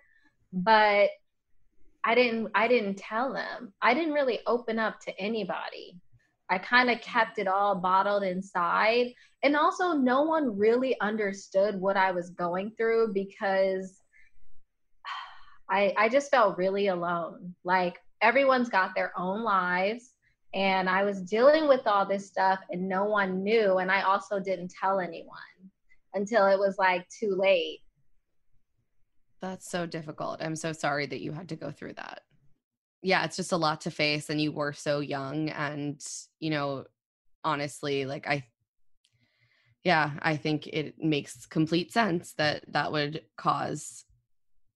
But 0.53 1.09
I 2.05 2.15
didn't 2.15 2.51
I 2.55 2.69
didn't 2.69 2.95
tell 2.95 3.33
them. 3.33 3.73
I 3.81 3.93
didn't 3.93 4.13
really 4.13 4.39
open 4.47 4.79
up 4.79 5.01
to 5.01 5.19
anybody. 5.19 5.99
I 6.49 6.59
kind 6.59 6.89
of 6.89 7.01
kept 7.01 7.39
it 7.39 7.47
all 7.49 7.75
bottled 7.75 8.23
inside. 8.23 9.07
And 9.43 9.57
also 9.57 9.91
no 9.91 10.21
one 10.21 10.57
really 10.57 10.97
understood 11.01 11.75
what 11.75 11.97
I 11.97 12.11
was 12.11 12.29
going 12.29 12.71
through 12.77 13.13
because 13.13 13.99
I 15.69 15.93
I 15.97 16.07
just 16.07 16.31
felt 16.31 16.57
really 16.57 16.87
alone. 16.87 17.53
Like 17.65 17.99
everyone's 18.21 18.69
got 18.69 18.95
their 18.95 19.11
own 19.17 19.43
lives 19.43 20.12
and 20.53 20.89
I 20.89 21.03
was 21.03 21.21
dealing 21.21 21.67
with 21.67 21.81
all 21.87 22.05
this 22.05 22.27
stuff 22.27 22.59
and 22.69 22.87
no 22.87 23.05
one 23.05 23.43
knew 23.43 23.77
and 23.77 23.91
I 23.91 24.01
also 24.01 24.39
didn't 24.39 24.71
tell 24.79 24.99
anyone 24.99 25.37
until 26.13 26.45
it 26.47 26.59
was 26.59 26.75
like 26.77 27.07
too 27.09 27.35
late. 27.35 27.79
That's 29.41 29.69
so 29.69 29.85
difficult. 29.85 30.41
I'm 30.41 30.55
so 30.55 30.71
sorry 30.71 31.05
that 31.07 31.21
you 31.21 31.31
had 31.33 31.49
to 31.49 31.55
go 31.55 31.71
through 31.71 31.93
that. 31.93 32.21
Yeah, 33.01 33.25
it's 33.25 33.35
just 33.35 33.51
a 33.51 33.57
lot 33.57 33.81
to 33.81 33.91
face 33.91 34.29
and 34.29 34.39
you 34.39 34.51
were 34.51 34.73
so 34.73 34.99
young 34.99 35.49
and 35.49 36.01
you 36.39 36.49
know, 36.49 36.85
honestly, 37.43 38.05
like 38.05 38.27
I 38.27 38.45
yeah, 39.83 40.11
I 40.21 40.37
think 40.37 40.67
it 40.67 40.95
makes 40.99 41.45
complete 41.45 41.91
sense 41.91 42.33
that 42.37 42.63
that 42.71 42.91
would 42.91 43.23
cause 43.37 44.05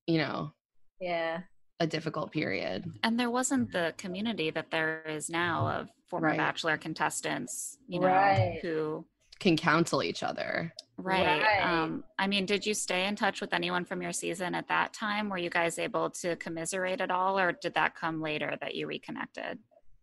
you 0.08 0.18
know, 0.18 0.54
Yeah. 1.00 1.42
A 1.80 1.88
difficult 1.88 2.32
period. 2.32 2.92
And 3.04 3.20
there 3.20 3.30
wasn't 3.30 3.72
the 3.72 3.94
community 3.98 4.50
that 4.52 4.72
there 4.72 5.04
is 5.08 5.30
now 5.30 5.68
of 5.68 5.90
former 6.08 6.30
Right. 6.30 6.38
bachelor 6.38 6.78
contestants, 6.78 7.78
you 7.88 8.00
know, 8.00 8.08
Right. 8.08 8.60
who 8.62 9.06
Can 9.40 9.56
counsel 9.56 10.02
each 10.02 10.24
other. 10.24 10.74
right. 10.98 11.44
Right. 11.44 11.62
Um, 11.62 12.04
I 12.18 12.26
mean, 12.26 12.48
did 12.48 12.66
you 12.66 12.74
stay 12.74 13.06
in 13.06 13.16
touch 13.16 13.40
with 13.40 13.54
anyone 13.54 13.86
from 13.86 14.02
your 14.02 14.12
season 14.12 14.56
at 14.56 14.68
that 14.70 14.94
time? 14.94 15.30
Were 15.30 15.38
you 15.38 15.52
guys 15.52 15.78
able 15.78 16.10
to 16.12 16.36
commiserate 16.38 17.02
at 17.02 17.12
all, 17.12 17.38
or 17.38 17.52
did 17.52 17.76
that 17.76 17.94
come 17.94 18.20
later 18.20 18.58
that 18.62 18.74
you 18.74 18.88
reconnected? 18.88 19.60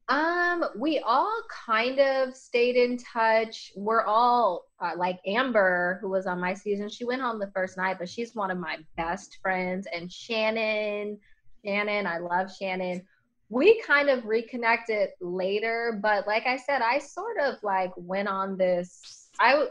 Um, 0.08 0.64
we 0.76 1.00
all 1.00 1.32
kind 1.48 1.98
of 1.98 2.36
stayed 2.36 2.76
in 2.76 2.98
touch. 2.98 3.72
We're 3.74 4.04
all 4.04 4.66
uh, 4.78 4.92
like 4.96 5.18
Amber, 5.26 5.98
who 6.02 6.10
was 6.10 6.26
on 6.26 6.38
my 6.38 6.52
season. 6.54 6.88
She 6.90 7.04
went 7.04 7.22
home 7.22 7.38
the 7.40 7.50
first 7.52 7.76
night, 7.78 7.96
but 7.98 8.08
she's 8.08 8.34
one 8.36 8.50
of 8.52 8.58
my 8.58 8.76
best 8.96 9.38
friends. 9.42 9.88
And 9.92 10.12
Shannon, 10.12 11.18
Shannon, 11.64 12.06
I 12.06 12.18
love 12.18 12.54
Shannon. 12.54 13.02
We 13.48 13.80
kind 13.82 14.08
of 14.08 14.24
reconnected 14.24 15.10
later, 15.20 15.98
but 16.02 16.26
like 16.26 16.46
I 16.46 16.56
said, 16.56 16.82
I 16.82 16.98
sort 16.98 17.38
of 17.38 17.56
like 17.62 17.92
went 17.96 18.28
on 18.28 18.56
this. 18.56 19.28
I 19.38 19.68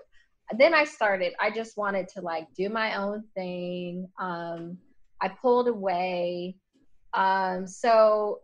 then 0.57 0.73
I 0.73 0.83
started. 0.83 1.33
I 1.39 1.49
just 1.49 1.77
wanted 1.77 2.07
to 2.09 2.21
like 2.21 2.47
do 2.53 2.69
my 2.69 2.95
own 2.97 3.23
thing. 3.35 4.07
Um, 4.19 4.77
I 5.21 5.29
pulled 5.29 5.67
away. 5.67 6.55
Um, 7.13 7.67
so 7.67 8.39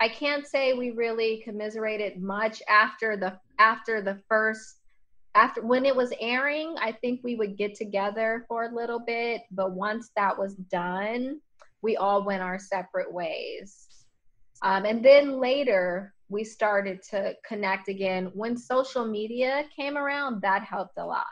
I 0.00 0.08
can't 0.08 0.46
say 0.46 0.72
we 0.72 0.90
really 0.90 1.42
commiserated 1.44 2.20
much 2.20 2.62
after 2.68 3.16
the 3.16 3.38
after 3.58 4.00
the 4.00 4.18
first 4.28 4.76
after 5.34 5.64
when 5.64 5.84
it 5.84 5.94
was 5.94 6.12
airing. 6.20 6.74
I 6.80 6.92
think 6.92 7.20
we 7.22 7.36
would 7.36 7.56
get 7.56 7.74
together 7.74 8.44
for 8.48 8.64
a 8.64 8.74
little 8.74 8.98
bit, 8.98 9.42
but 9.50 9.72
once 9.72 10.10
that 10.16 10.36
was 10.36 10.54
done, 10.54 11.40
we 11.82 11.96
all 11.96 12.24
went 12.24 12.42
our 12.42 12.58
separate 12.58 13.12
ways. 13.12 13.86
Um, 14.62 14.84
and 14.84 15.04
then 15.04 15.40
later 15.40 16.14
we 16.28 16.44
started 16.44 17.02
to 17.10 17.34
connect 17.46 17.88
again. 17.88 18.30
When 18.34 18.56
social 18.56 19.06
media 19.06 19.64
came 19.74 19.96
around, 19.96 20.42
that 20.42 20.62
helped 20.62 20.98
a 20.98 21.04
lot. 21.04 21.26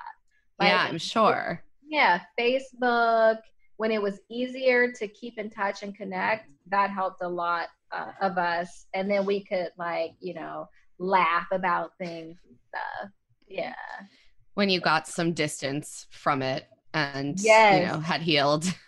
yeah, 0.61 0.87
I'm 0.89 0.99
sure. 0.99 1.62
yeah, 1.87 2.20
Facebook, 2.39 3.39
when 3.77 3.93
it 3.93 4.03
was 4.03 4.20
easier 4.29 4.93
to 4.93 5.07
keep 5.09 5.39
in 5.39 5.51
touch 5.51 5.83
and 5.83 5.95
connect, 5.95 6.49
that 6.66 6.91
helped 6.91 7.23
a 7.23 7.29
lot 7.29 7.69
uh, 7.93 8.12
of 8.20 8.39
us. 8.39 8.87
And 8.93 9.11
then 9.11 9.25
we 9.25 9.45
could, 9.45 9.70
like, 9.79 10.15
you 10.20 10.35
know, 10.35 10.69
laugh 10.99 11.47
about 11.53 11.93
things 11.99 12.39
and 12.47 12.57
stuff. 12.69 13.11
Yeah. 13.47 13.75
When 14.55 14.69
you 14.69 14.81
got 14.81 15.07
some 15.07 15.33
distance 15.33 16.07
from 16.11 16.43
it 16.43 16.66
and 16.93 17.39
you 17.81 17.87
know 17.87 18.01
had 18.01 18.23
healed. 18.23 18.65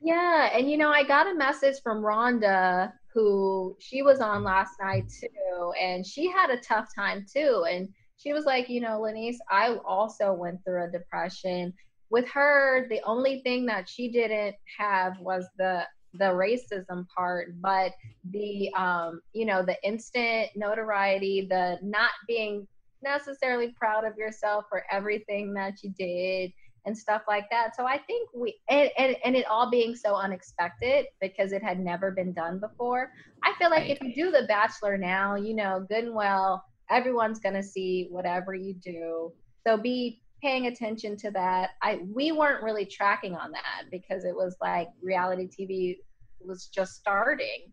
Yeah. 0.00 0.50
And, 0.52 0.70
you 0.70 0.76
know, 0.76 0.90
I 0.90 1.04
got 1.04 1.30
a 1.30 1.34
message 1.34 1.76
from 1.82 2.02
Rhonda, 2.02 2.92
who 3.14 3.76
she 3.78 4.02
was 4.02 4.20
on 4.20 4.42
last 4.42 4.72
night 4.80 5.04
too. 5.08 5.72
And 5.80 6.06
she 6.06 6.30
had 6.30 6.50
a 6.50 6.60
tough 6.60 6.88
time 6.94 7.24
too. 7.32 7.64
And 7.70 7.88
she 8.16 8.32
was 8.32 8.44
like, 8.44 8.68
you 8.68 8.80
know, 8.80 9.00
LaNease, 9.00 9.38
I 9.50 9.76
also 9.84 10.32
went 10.32 10.64
through 10.64 10.84
a 10.84 10.90
depression. 10.90 11.72
With 12.10 12.28
her, 12.30 12.86
the 12.88 13.00
only 13.04 13.40
thing 13.42 13.66
that 13.66 13.88
she 13.88 14.10
didn't 14.10 14.56
have 14.78 15.18
was 15.18 15.46
the 15.58 15.84
the 16.14 16.26
racism 16.26 17.06
part, 17.16 17.58
but 17.62 17.92
the 18.30 18.70
um, 18.74 19.22
you 19.32 19.46
know, 19.46 19.64
the 19.64 19.76
instant 19.82 20.50
notoriety, 20.54 21.46
the 21.48 21.78
not 21.82 22.10
being 22.28 22.68
necessarily 23.02 23.74
proud 23.78 24.04
of 24.04 24.16
yourself 24.16 24.66
for 24.68 24.84
everything 24.90 25.54
that 25.54 25.82
you 25.82 25.90
did 25.98 26.52
and 26.84 26.96
stuff 26.96 27.22
like 27.28 27.48
that. 27.50 27.76
So 27.76 27.86
I 27.86 27.98
think 27.98 28.28
we 28.34 28.56
and, 28.68 28.90
and, 28.98 29.16
and 29.24 29.36
it 29.36 29.46
all 29.46 29.70
being 29.70 29.94
so 29.94 30.14
unexpected 30.16 31.06
because 31.20 31.52
it 31.52 31.62
had 31.62 31.78
never 31.78 32.10
been 32.10 32.32
done 32.32 32.58
before. 32.58 33.12
I 33.44 33.52
feel 33.58 33.70
like 33.70 33.82
Right. 33.82 33.90
if 33.90 34.02
you 34.02 34.14
do 34.14 34.30
the 34.30 34.46
bachelor 34.46 34.98
now, 34.98 35.36
you 35.36 35.54
know, 35.54 35.84
good 35.88 36.04
and 36.04 36.14
well, 36.14 36.64
everyone's 36.90 37.38
gonna 37.38 37.62
see 37.62 38.08
whatever 38.10 38.54
you 38.54 38.74
do. 38.74 39.32
So 39.66 39.76
be 39.76 40.20
paying 40.42 40.66
attention 40.66 41.16
to 41.18 41.30
that. 41.30 41.70
I 41.82 42.00
we 42.12 42.32
weren't 42.32 42.62
really 42.64 42.84
tracking 42.84 43.36
on 43.36 43.52
that 43.52 43.84
because 43.90 44.24
it 44.24 44.34
was 44.34 44.56
like 44.60 44.88
reality 45.00 45.48
TV 45.48 45.98
was 46.44 46.66
just 46.66 46.94
starting. 46.96 47.70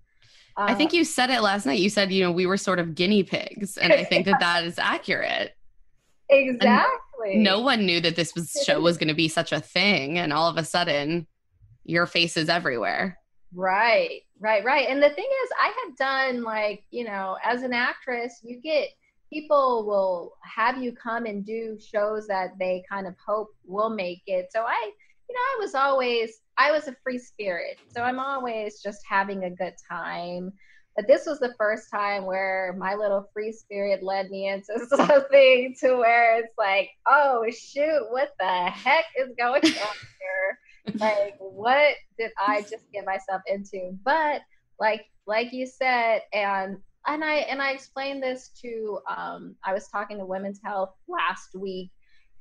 I 0.57 0.75
think 0.75 0.93
Uh, 0.93 0.97
you 0.97 1.03
said 1.05 1.29
it 1.29 1.41
last 1.41 1.65
night. 1.65 1.79
You 1.79 1.89
said, 1.89 2.11
you 2.11 2.23
know, 2.23 2.31
we 2.31 2.45
were 2.45 2.57
sort 2.57 2.79
of 2.79 2.93
guinea 2.93 3.23
pigs. 3.23 3.77
And 3.77 3.93
I 3.93 4.03
think 4.03 4.25
that 4.25 4.39
that 4.41 4.65
is 4.65 4.77
accurate. 4.77 5.55
exactly. 6.29 6.99
No 7.27 7.59
one 7.59 7.85
knew 7.85 7.99
that 8.01 8.15
this 8.15 8.33
was 8.35 8.51
show 8.65 8.79
was 8.79 8.97
going 8.97 9.09
to 9.09 9.13
be 9.13 9.27
such 9.27 9.51
a 9.51 9.59
thing. 9.59 10.17
And 10.17 10.33
all 10.33 10.49
of 10.49 10.57
a 10.57 10.63
sudden, 10.63 11.27
your 11.83 12.05
face 12.05 12.37
is 12.37 12.49
everywhere. 12.49 13.17
Right. 13.53 14.21
Right, 14.39 14.63
right. 14.63 14.87
And 14.87 15.03
the 15.03 15.09
thing 15.09 15.27
is, 15.43 15.49
I 15.61 15.73
had 15.83 15.95
done 15.97 16.43
like, 16.43 16.83
you 16.91 17.03
know, 17.03 17.37
as 17.43 17.63
an 17.63 17.73
actress, 17.73 18.39
you 18.41 18.61
get 18.61 18.89
people 19.31 19.85
will 19.85 20.33
have 20.43 20.81
you 20.81 20.91
come 20.91 21.25
and 21.25 21.45
do 21.45 21.77
shows 21.79 22.25
that 22.27 22.57
they 22.57 22.83
kind 22.89 23.05
of 23.05 23.15
hope 23.23 23.49
will 23.65 23.89
make 23.89 24.23
it. 24.27 24.47
So 24.51 24.61
I, 24.61 24.91
you 25.29 25.35
know, 25.35 25.39
I 25.39 25.57
was 25.59 25.75
always, 25.75 26.41
I 26.57 26.71
was 26.71 26.87
a 26.87 26.95
free 27.03 27.19
spirit. 27.19 27.77
So 27.93 28.01
I'm 28.01 28.19
always 28.19 28.81
just 28.81 29.01
having 29.07 29.43
a 29.43 29.49
good 29.49 29.75
time. 29.89 30.53
But 30.99 31.07
this 31.07 31.25
was 31.25 31.39
the 31.39 31.53
first 31.57 31.89
time 31.89 32.25
where 32.25 32.75
my 32.77 32.93
little 32.93 33.29
free 33.31 33.53
spirit 33.53 34.03
led 34.03 34.29
me 34.29 34.49
into 34.49 34.85
something 34.89 35.73
to 35.79 35.95
where 35.95 36.39
it's 36.39 36.53
like, 36.57 36.89
oh 37.07 37.45
shoot, 37.49 38.05
what 38.09 38.33
the 38.37 38.65
heck 38.65 39.05
is 39.17 39.29
going 39.37 39.63
on 39.63 39.95
here? 40.19 40.59
like 40.99 41.37
what 41.39 41.95
did 42.17 42.31
I 42.37 42.63
just 42.63 42.91
get 42.91 43.05
myself 43.05 43.41
into? 43.47 43.97
But 44.03 44.41
like 44.77 45.05
like 45.25 45.53
you 45.53 45.67
said, 45.67 46.23
and 46.33 46.79
and 47.07 47.23
I 47.23 47.35
and 47.35 47.61
I 47.61 47.71
explained 47.71 48.21
this 48.21 48.49
to 48.61 48.99
um, 49.09 49.55
I 49.63 49.73
was 49.73 49.87
talking 49.87 50.17
to 50.17 50.25
Women's 50.25 50.59
Health 50.61 50.95
last 51.07 51.55
week, 51.55 51.91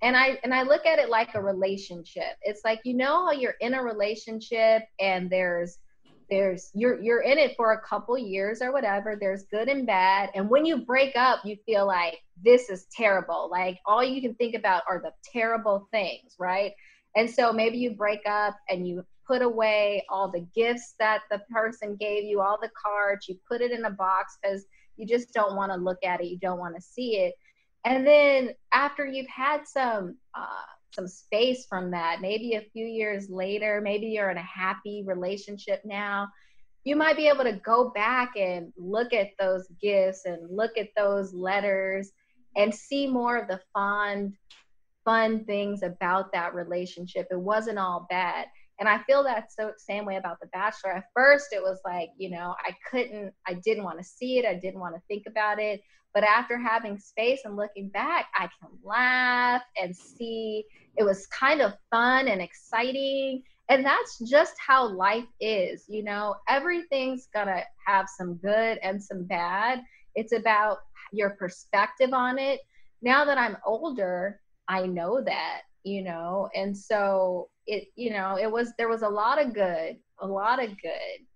and 0.03 0.17
I 0.17 0.41
and 0.43 0.53
I 0.53 0.65
look 0.65 0.85
at 0.85 0.99
it 0.99 1.11
like 1.11 1.37
a 1.37 1.41
relationship. 1.41 2.35
It's 2.43 2.63
like 2.65 2.81
you 2.83 2.95
know 2.95 3.27
how 3.27 3.31
you're 3.31 3.55
in 3.61 3.75
a 3.75 3.85
relationship 3.85 4.83
and 4.99 5.31
there's 5.31 5.79
there's 6.31 6.71
you're 6.75 7.01
you're 7.01 7.23
in 7.23 7.39
it 7.39 7.55
for 7.57 7.73
a 7.73 7.81
couple 7.81 8.17
years 8.19 8.61
or 8.61 8.73
whatever 8.73 9.17
there's 9.19 9.45
good 9.51 9.69
and 9.69 9.87
bad 9.87 10.31
and 10.35 10.49
when 10.49 10.67
you 10.67 10.79
break 10.79 11.17
up 11.17 11.41
you 11.45 11.57
feel 11.65 11.87
like 11.87 12.19
this 12.45 12.69
is 12.69 12.87
terrible 12.95 13.49
like 13.51 13.79
all 13.87 14.05
you 14.05 14.21
can 14.21 14.35
think 14.35 14.55
about 14.55 14.83
are 14.89 15.01
the 15.01 15.13
terrible 15.33 15.89
things 15.91 16.35
right 16.39 16.73
and 17.17 17.29
so 17.29 17.53
maybe 17.53 17.79
you 17.79 17.93
break 17.93 18.21
up 18.27 18.57
and 18.69 18.87
you 18.87 19.05
put 19.29 19.43
away 19.43 20.05
all 20.09 20.31
the 20.31 20.47
gifts 20.55 20.95
that 20.99 21.21
the 21.31 21.39
person 21.51 21.97
gave 22.01 22.25
you, 22.25 22.41
all 22.41 22.59
the 22.61 22.71
cards, 22.83 23.29
you 23.29 23.37
put 23.47 23.61
it 23.61 23.71
in 23.71 23.85
a 23.85 23.91
box 23.91 24.39
because 24.41 24.65
you 24.97 25.07
just 25.07 25.33
don't 25.35 25.55
want 25.55 25.71
to 25.71 25.77
look 25.77 25.99
at 26.05 26.21
it, 26.21 26.27
you 26.27 26.39
don't 26.39 26.59
want 26.59 26.75
to 26.75 26.81
see 26.81 27.17
it. 27.17 27.35
And 27.85 28.07
then 28.07 28.51
after 28.73 29.07
you've 29.07 29.29
had 29.29 29.67
some 29.67 30.17
uh, 30.35 30.65
some 30.91 31.09
space 31.09 31.67
from 31.67 31.91
that, 31.91 32.21
maybe 32.21 32.55
a 32.55 32.69
few 32.73 32.87
years 32.87 33.29
later, 33.29 33.81
maybe 33.83 34.07
you're 34.07 34.31
in 34.31 34.39
a 34.39 34.43
happy 34.43 35.03
relationship 35.07 35.83
now, 35.85 36.29
you 36.85 36.97
might 36.97 37.17
be 37.17 37.29
able 37.29 37.45
to 37.45 37.61
go 37.65 37.91
back 37.91 38.37
and 38.37 38.73
look 38.77 39.13
at 39.13 39.29
those 39.39 39.69
gifts 39.81 40.25
and 40.25 40.39
look 40.51 40.79
at 40.79 40.89
those 40.97 41.35
letters 41.35 42.13
and 42.57 42.75
see 42.75 43.07
more 43.07 43.37
of 43.37 43.49
the 43.49 43.61
fond 43.75 44.35
fun 45.05 45.45
things 45.45 45.83
about 45.83 46.33
that 46.33 46.55
relationship. 46.55 47.27
It 47.31 47.41
wasn't 47.41 47.79
all 47.79 48.07
bad. 48.11 48.47
And 48.79 48.89
I 48.89 48.99
feel 49.05 49.25
that 49.25 49.51
so 49.51 49.73
same 49.79 50.05
way 50.05 50.17
about 50.17 50.39
The 50.41 50.49
Bachelor. 50.49 50.93
At 50.93 51.05
first, 51.15 51.47
it 51.53 51.63
was 51.63 51.81
like, 51.85 52.11
you 52.19 52.31
know, 52.31 52.55
I 52.65 52.75
couldn't, 52.91 53.33
I 53.47 53.55
didn't 53.55 53.85
want 53.85 53.99
to 53.99 54.05
see 54.05 54.39
it. 54.39 54.45
I 54.45 54.55
didn't 54.55 54.81
want 54.81 54.95
to 54.95 55.03
think 55.09 55.25
about 55.27 55.59
it. 55.59 55.81
But 56.15 56.25
after 56.25 56.59
having 56.59 56.99
space 56.99 57.41
and 57.45 57.57
looking 57.57 57.89
back, 57.89 58.27
I 58.35 58.49
can 58.61 58.71
laugh 58.83 59.63
and 59.81 59.95
see 59.95 60.65
it 60.97 61.05
was 61.05 61.27
kind 61.27 61.61
of 61.61 61.75
fun 61.91 62.29
and 62.29 62.41
exciting. 62.41 63.43
And 63.69 63.85
that's 63.85 64.19
just 64.21 64.55
how 64.59 64.89
life 64.89 65.27
is. 65.41 65.85
You 65.89 66.03
know, 66.03 66.37
everything's 66.49 67.29
going 67.33 67.47
to 67.49 67.63
have 67.87 68.07
some 68.09 68.35
good 68.37 68.79
and 68.83 69.03
some 69.03 69.25
bad. 69.25 69.83
It's 70.15 70.33
about 70.33 70.79
your 71.13 71.31
perspective 71.31 72.13
on 72.13 72.39
it. 72.39 72.61
Now 73.03 73.25
that 73.25 73.39
I'm 73.39 73.59
older, 73.65 74.41
I 74.67 74.87
know 74.87 75.23
that, 75.23 75.63
you 75.85 76.03
know, 76.03 76.49
and 76.55 76.77
so 76.77 77.49
it, 77.67 77.89
you 77.95 78.11
know, 78.11 78.37
it 78.41 78.51
was, 78.51 78.73
there 78.77 78.89
was 78.89 79.03
a 79.03 79.09
lot 79.09 79.41
of 79.41 79.55
good, 79.55 79.97
a 80.21 80.27
lot 80.27 80.63
of 80.63 80.71
good. 80.83 81.27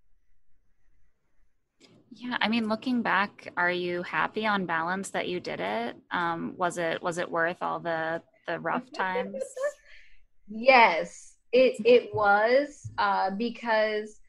Yeah, 2.15 2.37
I 2.41 2.49
mean, 2.49 2.69
looking 2.69 3.03
back, 3.03 3.53
are 3.57 3.71
you 3.71 4.03
happy 4.03 4.47
on 4.47 4.67
balance 4.67 5.11
that 5.11 5.29
you 5.29 5.41
did 5.41 5.61
it? 5.61 5.97
Um, 6.11 6.55
was 6.57 6.79
it 6.79 7.03
was 7.03 7.19
it 7.19 7.31
worth 7.31 7.59
all 7.63 7.81
the 7.81 8.23
the 8.47 8.59
rough 8.61 8.91
times? 8.93 9.43
yes, 10.49 11.35
it 11.53 11.77
it 11.85 12.15
was 12.15 12.91
uh, 12.99 13.31
because, 13.31 14.21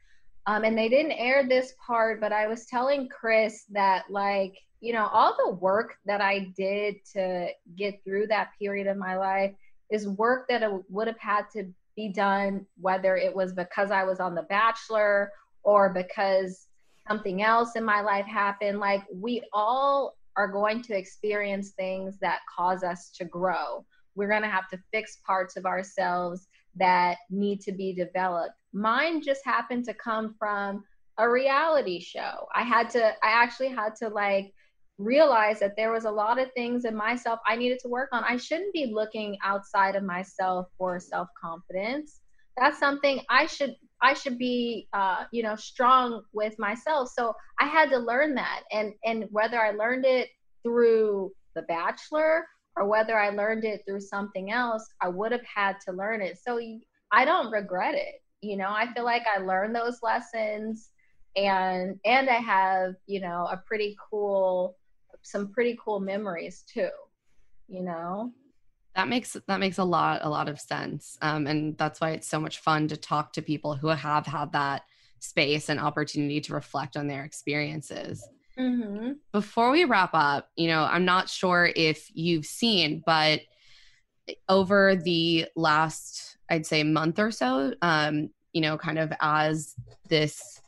um, 0.46 0.64
and 0.64 0.78
they 0.78 0.88
didn't 0.88 1.12
air 1.14 1.48
this 1.48 1.74
part, 1.86 2.22
but 2.22 2.32
I 2.32 2.48
was 2.48 2.66
telling 2.66 3.10
Chris 3.10 3.66
that 3.72 4.06
like 4.10 4.56
you 4.84 4.92
know, 4.92 5.08
all 5.14 5.34
the 5.38 5.54
work 5.54 5.96
that 6.06 6.20
I 6.20 6.52
did 6.58 6.96
to 7.14 7.48
get 7.78 8.04
through 8.04 8.28
that 8.28 8.50
period 8.60 8.86
of 8.88 8.98
my 8.98 9.16
life 9.16 9.54
is 9.90 10.10
work 10.10 10.50
that 10.50 10.62
would 10.90 11.08
have 11.08 11.20
had 11.20 11.46
to 11.54 11.72
be 11.96 12.10
done, 12.10 12.66
whether 12.82 13.16
it 13.16 13.34
was 13.34 13.54
because 13.54 13.92
I 13.92 14.04
was 14.04 14.20
on 14.20 14.36
The 14.36 14.42
Bachelor 14.42 15.32
or 15.64 15.94
because 15.94 16.68
something 17.08 17.44
else 17.44 17.76
in 17.76 17.84
my 17.84 18.02
life 18.02 18.26
happened. 18.26 18.80
Like, 18.80 19.04
we 19.14 19.42
all 19.54 20.16
are 20.36 20.48
going 20.48 20.82
to 20.84 20.98
experience 20.98 21.72
things 21.72 22.18
that 22.20 22.40
cause 22.54 22.84
us 22.84 23.12
to 23.18 23.26
grow. 23.26 23.86
We're 24.16 24.30
going 24.30 24.42
to 24.42 24.50
have 24.50 24.68
to 24.70 24.80
fix 24.92 25.18
parts 25.26 25.56
of 25.58 25.66
ourselves 25.66 26.48
that 26.76 27.18
need 27.30 27.62
to 27.62 27.72
be 27.72 27.94
developed. 27.94 28.56
Mine 28.74 29.22
just 29.22 29.42
happened 29.46 29.86
to 29.86 29.94
come 29.94 30.36
from 30.40 30.84
a 31.18 31.30
reality 31.30 32.00
show. 32.00 32.48
I 32.56 32.64
had 32.64 32.90
to, 32.92 33.06
I 33.06 33.44
actually 33.44 33.70
had 33.70 33.96
to 33.98 34.10
like, 34.10 34.54
realize 34.98 35.60
that 35.60 35.76
there 35.76 35.92
was 35.92 36.06
a 36.06 36.12
lot 36.12 36.40
of 36.40 36.52
things 36.54 36.86
in 36.86 36.96
myself 36.96 37.40
I 37.48 37.56
needed 37.56 37.80
to 37.80 37.88
work 37.88 38.10
on. 38.12 38.24
I 38.24 38.38
shouldn't 38.38 38.74
be 38.74 38.92
looking 38.94 39.38
outside 39.44 39.96
of 39.96 40.04
myself 40.04 40.68
for 40.78 41.00
self 41.00 41.28
confidence. 41.42 42.22
That's 42.58 42.80
something 42.80 43.22
I 43.30 43.48
should 43.48 43.76
I 44.04 44.14
should 44.14 44.38
be 44.38 44.88
uh, 44.94 45.24
you 45.32 45.44
know 45.44 45.56
strong 45.56 46.24
with 46.34 46.58
myself. 46.60 47.10
So 47.10 47.34
I 47.60 47.66
had 47.66 47.90
to 47.92 47.98
learn 47.98 48.36
that, 48.36 48.64
and 48.72 48.94
and 49.06 49.26
whether 49.32 49.60
I 49.60 49.72
learned 49.72 50.06
it 50.06 50.30
through 50.64 51.32
The 51.56 51.64
Bachelor 51.64 52.46
or 52.76 52.88
whether 52.88 53.18
I 53.18 53.30
learned 53.30 53.66
it 53.66 53.84
through 53.88 54.02
something 54.02 54.52
else, 54.52 54.88
I 55.02 55.08
would 55.08 55.32
have 55.32 55.46
had 55.46 55.78
to 55.86 55.94
learn 55.94 56.22
it. 56.22 56.40
So 56.44 56.60
I 57.12 57.26
don't 57.26 57.52
regret 57.52 57.96
it. 57.96 58.22
You 58.42 58.58
know, 58.58 58.70
I 58.70 58.92
feel 58.94 59.06
like 59.06 59.24
I 59.28 59.40
learned 59.40 59.76
those 59.76 60.00
lessons 60.04 60.90
and 61.36 62.00
and 62.06 62.30
I 62.30 62.40
have, 62.40 62.96
you 63.08 63.22
know, 63.22 63.48
a 63.52 63.58
pretty 63.58 63.96
cool 64.10 64.78
some 65.24 65.52
pretty 65.52 65.78
cool 65.84 66.02
memories 66.02 66.66
too 66.72 66.90
you 67.68 67.82
know 67.82 68.32
that 68.95 69.07
makes 69.07 69.36
that 69.48 69.60
makes 69.60 69.78
a 69.78 69.84
lot 69.84 70.22
a 70.24 70.30
lot 70.30 70.49
of 70.49 70.60
sense 70.60 71.18
um, 71.22 71.48
and 71.48 71.78
that's 71.78 71.99
why 71.99 72.11
it's 72.11 72.28
so 72.28 72.40
much 72.40 72.60
fun 72.60 72.88
to 72.88 72.98
talk 72.98 73.34
to 73.34 73.41
people 73.41 73.76
who 73.76 73.88
have 73.88 74.26
had 74.26 74.52
that 74.52 74.84
space 75.20 75.70
and 75.70 75.80
opportunity 75.80 76.41
to 76.41 76.53
reflect 76.53 76.98
on 76.98 77.07
their 77.07 77.24
experiences 77.24 78.28
mm-hmm. 78.57 79.14
before 79.32 79.72
we 79.72 79.86
wrap 79.86 80.11
up 80.14 80.49
you 80.56 80.68
know 80.68 80.84
i'm 80.84 81.06
not 81.06 81.30
sure 81.30 81.72
if 81.76 82.10
you've 82.14 82.45
seen 82.45 83.02
but 83.06 83.41
over 84.48 84.95
the 84.95 85.45
last 85.56 86.38
i'd 86.49 86.65
say 86.65 86.84
month 86.84 87.20
or 87.20 87.32
so 87.32 87.74
um, 87.82 88.30
you 88.52 88.61
know 88.61 88.78
kind 88.78 88.99
of 88.99 89.11
as 89.22 89.76
this 90.10 90.61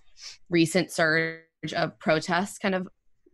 recent 0.49 0.91
surge 0.91 1.41
of 1.76 1.97
protests 1.99 2.57
kind 2.57 2.76
of 2.76 2.88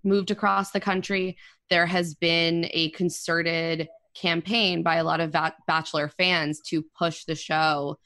moved 0.03 0.31
across 0.31 0.71
the 0.71 0.79
country, 0.79 1.37
there 1.69 1.85
has 1.85 2.13
been 2.15 2.67
a 2.71 2.89
concerted 2.91 3.87
campaign 4.13 4.83
by 4.83 4.95
a 4.95 5.03
lot 5.03 5.19
of 5.19 5.35
Bachelor 5.67 6.09
fans 6.09 6.59
to 6.67 6.83
push 6.97 7.25
the 7.25 7.35
show 7.35 7.97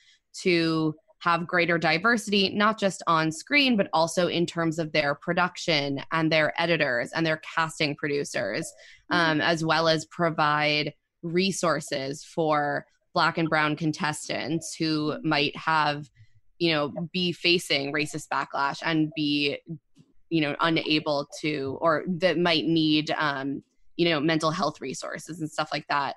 to 0.42 0.96
have 1.20 1.48
greater 1.48 1.78
diversity, 1.78 2.50
not 2.50 2.80
just 2.80 3.02
on 3.08 3.32
screen, 3.32 3.76
but 3.76 3.90
also 3.94 4.28
in 4.28 4.46
terms 4.46 4.78
of 4.78 4.92
their 4.92 5.16
production 5.16 6.00
and 6.12 6.32
their 6.32 6.54
editors 6.62 7.12
and 7.14 7.26
their 7.26 7.42
casting 7.56 7.96
producers, 7.96 8.72
mm-hmm. 9.12 9.32
um, 9.32 9.42
as 9.42 9.66
well 9.66 9.88
as 9.88 10.06
provide 10.06 10.94
resources 11.24 12.24
for 12.24 12.86
Black 13.14 13.38
and 13.38 13.50
Brown 13.50 13.76
contestants 13.76 14.76
who 14.76 15.18
might 15.24 15.56
have, 15.58 16.08
you 16.60 16.72
know, 16.74 16.94
be 17.12 17.32
facing 17.32 17.92
racist 17.92 18.28
backlash 18.28 18.82
and 18.86 19.12
be 19.16 19.58
you 20.30 20.42
know 20.42 20.56
unable 20.60 21.30
to 21.40 21.78
or 21.82 22.04
that 22.08 22.38
might 22.38 22.66
need 22.66 23.14
um 23.18 23.62
you 23.98 24.10
know 24.10 24.20
mental 24.20 24.52
health 24.52 24.82
resources 24.82 25.40
and 25.42 25.50
stuff 25.50 25.70
like 25.72 25.88
that 25.88 26.16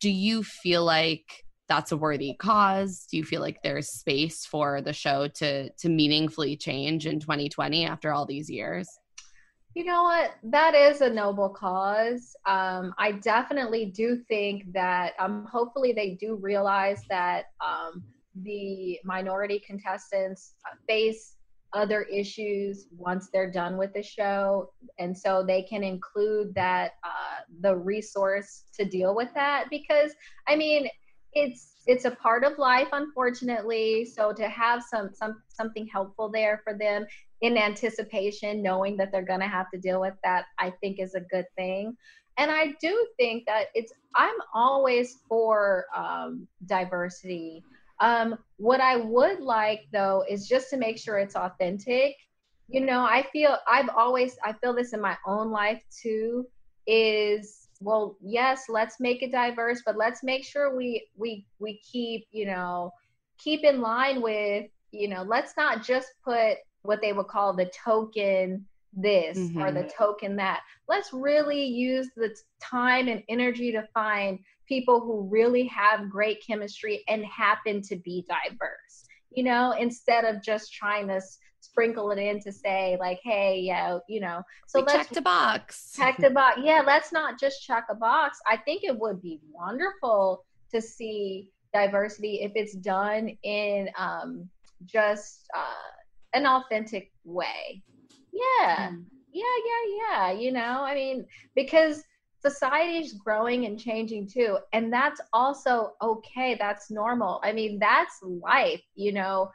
do 0.00 0.10
you 0.10 0.42
feel 0.42 0.84
like 0.84 1.44
that's 1.68 1.92
a 1.92 1.96
worthy 1.96 2.34
cause? 2.38 3.06
Do 3.10 3.16
you 3.16 3.24
feel 3.24 3.40
like 3.40 3.62
there's 3.62 3.88
space 3.88 4.46
for 4.46 4.80
the 4.80 4.92
show 4.92 5.28
to 5.28 5.70
to 5.70 5.88
meaningfully 5.88 6.56
change 6.56 7.06
in 7.06 7.20
2020 7.20 7.84
after 7.84 8.12
all 8.12 8.24
these 8.24 8.48
years? 8.48 8.88
You 9.74 9.84
know 9.84 10.02
what? 10.02 10.34
That 10.42 10.74
is 10.74 11.02
a 11.02 11.10
noble 11.10 11.50
cause. 11.50 12.34
Um, 12.46 12.94
i 12.98 13.12
definitely 13.12 13.86
do 13.86 14.16
think 14.28 14.72
that 14.72 15.12
um, 15.18 15.46
hopefully 15.50 15.92
they 15.92 16.16
do 16.20 16.36
realize 16.36 17.02
that 17.10 17.46
um, 17.64 18.02
the 18.42 18.98
minority 19.04 19.62
contestants 19.64 20.54
face 20.88 21.34
other 21.74 22.02
issues 22.02 22.86
once 22.96 23.28
they're 23.32 23.50
done 23.50 23.76
with 23.76 23.92
the 23.92 24.02
show. 24.02 24.70
And 24.98 25.16
so 25.16 25.44
they 25.46 25.62
can 25.62 25.82
include 25.82 26.54
that 26.54 26.92
uh, 27.04 27.42
the 27.60 27.76
resource 27.76 28.64
to 28.78 28.84
deal 28.84 29.14
with 29.14 29.28
that 29.34 29.66
because 29.70 30.12
i 30.46 30.56
mean 30.56 30.88
it's 31.32 31.74
it's 31.86 32.04
a 32.04 32.10
part 32.10 32.44
of 32.44 32.58
life 32.58 32.88
unfortunately. 32.92 34.04
So 34.04 34.32
to 34.32 34.48
have 34.48 34.82
some 34.82 35.10
some 35.12 35.42
something 35.48 35.86
helpful 35.86 36.30
there 36.30 36.60
for 36.64 36.74
them 36.74 37.06
in 37.40 37.56
anticipation 37.56 38.62
knowing 38.62 38.96
that 38.96 39.12
they're 39.12 39.24
going 39.24 39.40
to 39.40 39.46
have 39.46 39.70
to 39.72 39.78
deal 39.78 40.00
with 40.00 40.14
that 40.24 40.46
i 40.58 40.72
think 40.80 40.98
is 40.98 41.14
a 41.14 41.20
good 41.20 41.46
thing. 41.56 41.96
And 42.36 42.50
i 42.50 42.74
do 42.80 43.06
think 43.16 43.44
that 43.46 43.66
it's 43.74 43.92
i'm 44.14 44.34
always 44.54 45.18
for 45.28 45.86
um, 45.96 46.46
diversity 46.66 47.62
um, 48.00 48.38
what 48.56 48.80
i 48.80 48.96
would 48.96 49.40
like 49.40 49.80
though 49.92 50.24
is 50.28 50.46
just 50.46 50.70
to 50.70 50.76
make 50.76 50.98
sure 50.98 51.18
it's 51.18 51.36
authentic 51.36 52.14
you 52.68 52.80
know 52.80 53.00
i 53.00 53.24
feel 53.32 53.56
i've 53.66 53.88
always 53.96 54.36
i 54.44 54.52
feel 54.52 54.74
this 54.74 54.92
in 54.92 55.00
my 55.00 55.16
own 55.26 55.50
life 55.50 55.82
too 56.02 56.46
is 56.86 57.68
well 57.80 58.16
yes 58.20 58.64
let's 58.68 58.98
make 58.98 59.22
it 59.22 59.32
diverse 59.32 59.82
but 59.84 59.96
let's 59.96 60.22
make 60.22 60.44
sure 60.44 60.76
we 60.76 61.06
we 61.16 61.46
we 61.58 61.80
keep 61.80 62.26
you 62.32 62.46
know 62.46 62.92
keep 63.38 63.62
in 63.62 63.80
line 63.80 64.20
with 64.20 64.66
you 64.90 65.08
know 65.08 65.22
let's 65.22 65.54
not 65.56 65.84
just 65.84 66.08
put 66.24 66.56
what 66.82 67.00
they 67.00 67.12
would 67.12 67.28
call 67.28 67.52
the 67.54 67.70
token 67.84 68.64
this 68.92 69.38
mm-hmm. 69.38 69.62
or 69.62 69.70
the 69.70 69.90
token 69.96 70.34
that 70.36 70.60
let's 70.88 71.12
really 71.12 71.64
use 71.64 72.08
the 72.16 72.34
time 72.60 73.08
and 73.08 73.22
energy 73.28 73.70
to 73.70 73.86
find 73.94 74.38
people 74.68 75.00
who 75.00 75.28
really 75.30 75.64
have 75.66 76.10
great 76.10 76.42
chemistry 76.46 77.02
and 77.08 77.24
happen 77.24 77.80
to 77.80 77.96
be 77.96 78.24
diverse 78.28 79.04
you 79.30 79.42
know 79.42 79.72
instead 79.78 80.24
of 80.24 80.42
just 80.42 80.72
trying 80.72 81.08
to 81.08 81.20
sprinkle 81.60 82.10
it 82.10 82.18
in 82.18 82.40
to 82.40 82.52
say 82.52 82.96
like, 82.98 83.20
hey, 83.22 83.60
yeah, 83.60 83.98
you 84.08 84.20
know. 84.20 84.42
So 84.66 84.80
we 84.80 84.86
let's 84.86 84.98
check 84.98 85.08
the 85.10 85.22
box. 85.22 85.92
Check 85.96 86.16
the 86.18 86.30
box. 86.30 86.60
Yeah, 86.62 86.82
let's 86.86 87.12
not 87.12 87.38
just 87.38 87.64
check 87.64 87.86
a 87.90 87.94
box. 87.94 88.38
I 88.46 88.56
think 88.56 88.84
it 88.84 88.98
would 88.98 89.20
be 89.22 89.40
wonderful 89.50 90.44
to 90.72 90.80
see 90.80 91.50
diversity 91.72 92.40
if 92.42 92.52
it's 92.54 92.74
done 92.74 93.36
in 93.42 93.88
um, 93.96 94.48
just 94.84 95.48
uh, 95.56 95.92
an 96.34 96.46
authentic 96.46 97.12
way. 97.24 97.82
Yeah. 98.32 98.90
Mm. 98.90 99.04
Yeah, 99.32 99.44
yeah, 99.66 99.96
yeah. 100.00 100.32
You 100.32 100.52
know, 100.52 100.82
I 100.84 100.94
mean, 100.94 101.26
because 101.54 102.02
society 102.40 102.98
is 102.98 103.14
growing 103.14 103.66
and 103.66 103.78
changing 103.78 104.28
too. 104.28 104.58
And 104.72 104.92
that's 104.92 105.20
also 105.32 105.92
okay. 106.02 106.56
That's 106.58 106.90
normal. 106.90 107.40
I 107.42 107.52
mean, 107.52 107.78
that's 107.78 108.18
life, 108.22 108.82
you 108.94 109.12
know 109.12 109.50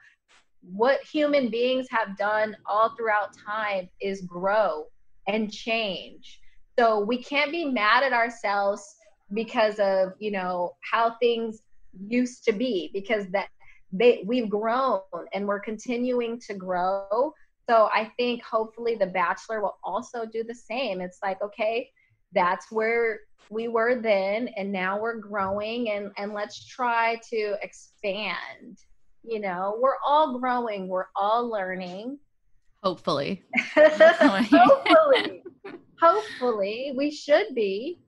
what 0.64 1.01
human 1.01 1.49
beings 1.49 1.88
have 1.89 2.18
done 2.18 2.55
all 2.65 2.95
throughout 2.95 3.35
time 3.45 3.89
is 4.01 4.22
grow 4.22 4.85
and 5.27 5.51
change. 5.51 6.39
So 6.80 6.99
we 6.99 7.22
can't 7.22 7.51
be 7.51 7.65
mad 7.65 8.03
at 8.03 8.14
ourselves 8.14 8.95
because 9.34 9.80
of, 9.80 10.14
you 10.19 10.31
know, 10.31 10.73
how 10.89 11.15
things 11.22 11.61
used 12.07 12.43
to 12.45 12.51
be 12.53 12.89
because 12.93 13.27
that 13.31 13.49
they 13.91 14.23
we've 14.26 14.49
grown 14.49 15.01
and 15.34 15.47
we're 15.47 15.60
continuing 15.60 16.39
to 16.47 16.53
grow. 16.53 17.34
So 17.69 17.89
I 17.93 18.11
think 18.18 18.43
hopefully 18.43 18.95
the 18.95 19.07
bachelor 19.07 19.61
will 19.61 19.77
also 19.84 20.26
do 20.26 20.43
the 20.43 20.55
same. 20.55 20.99
It's 20.99 21.19
like, 21.22 21.41
okay, 21.41 21.89
that's 22.34 22.72
where 22.72 23.22
we 23.49 23.68
were 23.68 23.95
then 23.95 24.49
and 24.57 24.72
now 24.72 24.99
we're 24.99 25.18
growing 25.18 25.89
and 25.89 26.11
and 26.18 26.34
let's 26.34 26.65
try 26.65 27.19
to 27.30 27.55
expand. 27.61 28.80
You 29.23 29.39
know 29.39 29.77
we're 29.80 29.97
all 30.05 30.39
growing 30.39 30.88
we're 30.88 31.07
all 31.15 31.49
learning. 31.49 32.19
Hopefully. 32.84 33.41
Hopefully. 33.76 35.43
Hopefully. 36.01 36.93
We 36.97 37.11
should 37.11 37.55
be. 37.55 37.99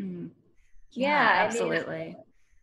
Mm. 0.00 0.30
yeah, 0.92 1.08
yeah, 1.08 1.44
absolutely 1.44 1.94
I 1.94 2.04
mean, 2.04 2.16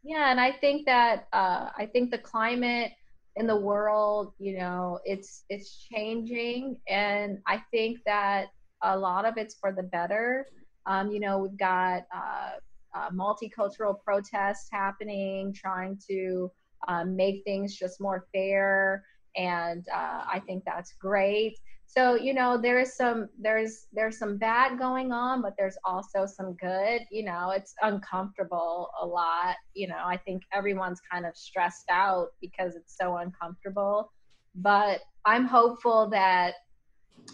yeah 0.04 0.30
and 0.30 0.40
i 0.40 0.52
think 0.52 0.86
that 0.86 1.28
uh, 1.34 1.70
i 1.76 1.88
think 1.92 2.12
the 2.12 2.18
climate 2.20 2.92
in 3.36 3.48
the 3.48 3.56
world 3.56 4.34
you 4.38 4.58
know 4.58 5.00
it's 5.06 5.44
it's 5.50 5.88
changing 5.92 6.78
and 6.88 7.40
i 7.48 7.64
think 7.72 7.98
that 8.06 8.50
a 8.84 8.96
lot 8.96 9.26
of 9.26 9.38
it's 9.38 9.56
for 9.56 9.72
the 9.72 9.82
better 9.82 10.46
um, 10.86 11.12
you 11.12 11.20
know 11.20 11.40
we've 11.40 11.58
got 11.58 12.04
uh, 12.16 12.52
uh, 12.96 13.10
multicultural 13.12 13.96
protests 14.04 14.68
happening 14.72 15.54
trying 15.54 16.00
to 16.10 16.52
um, 16.88 17.16
make 17.16 17.44
things 17.44 17.76
just 17.76 18.02
more 18.02 18.26
fair. 18.34 19.04
And 19.36 19.86
uh, 19.94 20.24
i 20.32 20.42
think 20.46 20.64
that's 20.66 20.94
great. 21.00 21.58
So 21.86 22.16
you 22.16 22.34
know 22.34 22.58
there 22.58 22.80
is 22.80 22.96
some 22.96 23.30
there's 23.40 23.88
there's 23.94 24.18
some 24.18 24.38
bad 24.38 24.80
going 24.80 25.12
on 25.12 25.42
but 25.42 25.54
there's 25.58 25.78
also 25.86 26.26
some 26.26 26.54
good. 26.54 27.02
You 27.12 27.26
know 27.26 27.52
it's 27.52 27.74
uncomfortable 27.82 28.90
a 29.02 29.06
lot. 29.06 29.56
You 29.74 29.88
know 29.88 30.02
i 30.04 30.18
think 30.18 30.44
everyone's 30.54 31.02
kind 31.12 31.26
of 31.26 31.36
stressed 31.36 31.90
out 31.90 32.28
because 32.42 32.76
it's 32.76 32.96
so 32.98 33.18
uncomfortable. 33.18 34.12
But 34.56 35.02
i'm 35.26 35.46
hopeful 35.46 36.10
that 36.12 36.54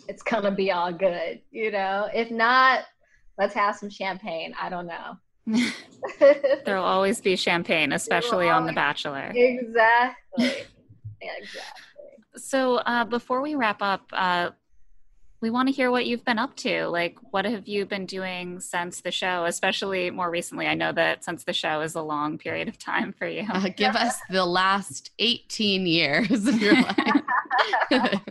it's 0.08 0.24
gonna 0.24 0.52
be 0.52 0.72
all 0.72 0.94
good 0.94 1.42
you 1.52 1.72
know? 1.72 2.08
If 2.14 2.32
not 2.32 2.86
let's 3.40 3.56
have 3.56 3.76
some 3.76 3.90
champagne 3.90 4.54
i 4.62 4.70
don't 4.70 4.86
know 4.86 5.18
There'll 6.66 6.84
always 6.84 7.22
be 7.22 7.36
champagne, 7.36 7.92
especially 7.92 8.50
on 8.50 8.66
The 8.66 8.74
Bachelor. 8.74 9.32
Exactly. 9.36 10.46
exactly. 11.22 11.82
So 12.36 12.78
uh, 12.78 13.06
before 13.06 13.42
we 13.42 13.56
wrap 13.56 13.82
up, 13.82 14.04
uh, 14.14 14.52
we 15.42 15.50
want 15.50 15.70
to 15.70 15.74
hear 15.74 15.90
what 15.90 16.06
you've 16.06 16.26
been 16.26 16.38
up 16.38 16.56
to. 16.58 16.88
Like, 16.88 17.18
what 17.32 17.46
have 17.46 17.68
you 17.68 17.86
been 17.86 18.06
doing 18.06 18.60
since 18.60 19.02
the 19.02 19.12
show? 19.12 19.46
Especially 19.46 20.12
more 20.12 20.30
recently, 20.30 20.68
I 20.68 20.76
know 20.76 20.92
that 20.92 21.24
since 21.24 21.46
the 21.46 21.54
show 21.54 21.82
is 21.82 21.96
a 21.96 22.02
long 22.02 22.38
period 22.38 22.68
of 22.68 22.78
time 22.78 23.14
for 23.14 23.28
you. 23.28 23.48
Uh, 23.50 23.70
give 23.70 23.96
us 23.96 24.18
the 24.30 24.46
last 24.46 25.12
18 25.20 25.88
years 25.88 26.46
of 26.46 26.62
your 26.62 26.76
life. 26.76 27.22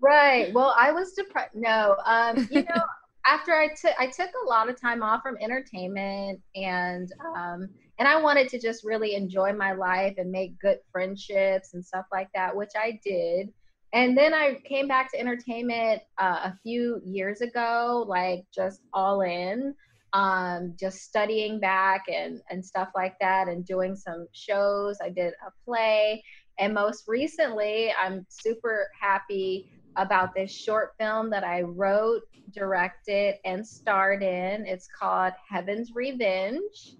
right. 0.00 0.52
Well, 0.52 0.74
I 0.76 0.90
was 0.90 1.12
depressed. 1.12 1.54
No, 1.54 1.96
um, 2.04 2.48
you 2.50 2.62
know 2.62 2.82
after 3.26 3.52
I 3.52 3.68
took 3.68 3.92
I 3.98 4.06
took 4.06 4.30
a 4.44 4.48
lot 4.48 4.68
of 4.68 4.80
time 4.80 5.02
off 5.02 5.22
from 5.22 5.36
entertainment 5.40 6.40
and 6.54 7.08
um 7.36 7.68
and 7.98 8.08
I 8.08 8.20
wanted 8.20 8.48
to 8.48 8.58
just 8.58 8.84
really 8.84 9.14
enjoy 9.14 9.52
my 9.52 9.72
life 9.72 10.14
and 10.16 10.30
make 10.30 10.58
good 10.58 10.78
friendships 10.90 11.74
and 11.74 11.84
stuff 11.84 12.06
like 12.10 12.28
that, 12.34 12.56
which 12.56 12.72
I 12.76 12.98
did. 13.04 13.52
And 13.92 14.16
then 14.16 14.32
I 14.32 14.58
came 14.64 14.88
back 14.88 15.12
to 15.12 15.20
entertainment 15.20 16.02
uh, 16.18 16.40
a 16.44 16.58
few 16.62 17.00
years 17.04 17.42
ago, 17.42 18.04
like 18.08 18.44
just 18.52 18.80
all 18.94 19.20
in, 19.20 19.74
um, 20.14 20.74
just 20.80 21.02
studying 21.02 21.60
back 21.60 22.04
and 22.12 22.40
and 22.50 22.64
stuff 22.64 22.88
like 22.94 23.14
that, 23.20 23.48
and 23.48 23.64
doing 23.66 23.94
some 23.94 24.26
shows. 24.32 24.98
I 25.02 25.10
did 25.10 25.34
a 25.46 25.50
play, 25.64 26.24
and 26.58 26.72
most 26.72 27.04
recently, 27.06 27.92
I'm 28.02 28.26
super 28.30 28.88
happy 28.98 29.70
about 29.96 30.34
this 30.34 30.50
short 30.50 30.94
film 30.98 31.28
that 31.30 31.44
I 31.44 31.60
wrote, 31.60 32.22
directed, 32.50 33.36
and 33.44 33.66
starred 33.66 34.22
in. 34.22 34.64
It's 34.66 34.88
called 34.88 35.34
Heaven's 35.48 35.94
Revenge. 35.94 36.96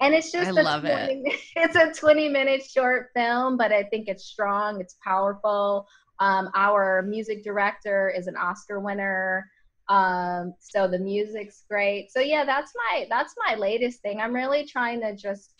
And 0.00 0.14
it's 0.14 0.32
just 0.32 0.48
I 0.48 0.50
love 0.52 0.82
20, 0.82 0.94
it. 0.94 1.40
It's 1.56 1.76
a 1.76 1.92
20 1.92 2.28
minute 2.28 2.62
short 2.62 3.08
film, 3.14 3.56
but 3.56 3.72
I 3.72 3.84
think 3.84 4.08
it's 4.08 4.24
strong, 4.24 4.80
it's 4.80 4.96
powerful. 5.04 5.86
Um, 6.20 6.50
our 6.54 7.02
music 7.02 7.44
director 7.44 8.12
is 8.14 8.26
an 8.26 8.36
Oscar 8.36 8.80
winner. 8.80 9.50
Um, 9.88 10.54
so 10.60 10.86
the 10.86 10.98
music's 10.98 11.64
great. 11.68 12.12
So 12.12 12.20
yeah, 12.20 12.44
that's 12.44 12.72
my 12.76 13.06
that's 13.10 13.34
my 13.46 13.56
latest 13.56 14.00
thing. 14.02 14.20
I'm 14.20 14.34
really 14.34 14.64
trying 14.64 15.00
to 15.00 15.16
just 15.16 15.54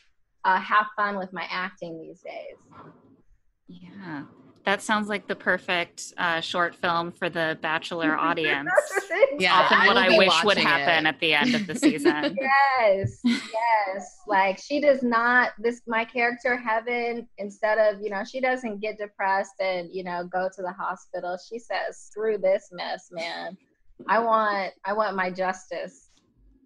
uh, 0.45 0.61
have 0.61 0.87
fun 0.97 1.19
with 1.19 1.33
my 1.33 1.47
acting 1.51 2.01
these 2.01 2.21
days. 2.21 2.57
Yeah. 3.69 4.23
That 4.67 4.83
sounds 4.83 5.09
like 5.09 5.27
the 5.27 5.35
perfect 5.35 6.13
uh, 6.19 6.41
short 6.41 6.75
film 6.75 7.13
for 7.13 7.31
the 7.31 7.59
Bachelor 7.63 8.17
audience. 8.19 8.71
yeah, 9.39 9.55
often 9.55 9.87
what 9.87 9.97
I, 9.97 10.17
wish 10.19 10.45
would 10.45 10.59
happen 10.59 11.07
it. 11.07 11.09
at 11.09 11.19
the 11.21 11.33
end 11.33 11.55
of 11.55 11.67
the 11.67 11.75
season. 11.75 12.37
yes, 12.79 13.21
yes. 13.25 14.19
Like 14.27 14.59
she 14.59 14.81
does 14.81 15.03
not. 15.03 15.53
This 15.59 15.81
my 15.87 16.05
character 16.05 16.59
Heaven. 16.59 17.27
Instead 17.39 17.79
of 17.79 18.03
you 18.03 18.11
know, 18.11 18.23
she 18.23 18.41
doesn't 18.41 18.81
get 18.81 18.99
depressed 18.99 19.55
and 19.61 19.89
you 19.93 20.05
know 20.05 20.29
go 20.31 20.49
to 20.55 20.63
the 20.63 20.73
hospital. 20.73 21.39
She 21.49 21.59
says, 21.59 21.97
"Screw 21.97 22.37
this 22.37 22.69
mess, 22.71 23.09
man. 23.11 23.57
I 24.09 24.19
want, 24.19 24.73
I 24.85 24.93
want 24.93 25.17
my 25.17 25.31
justice." 25.31 26.11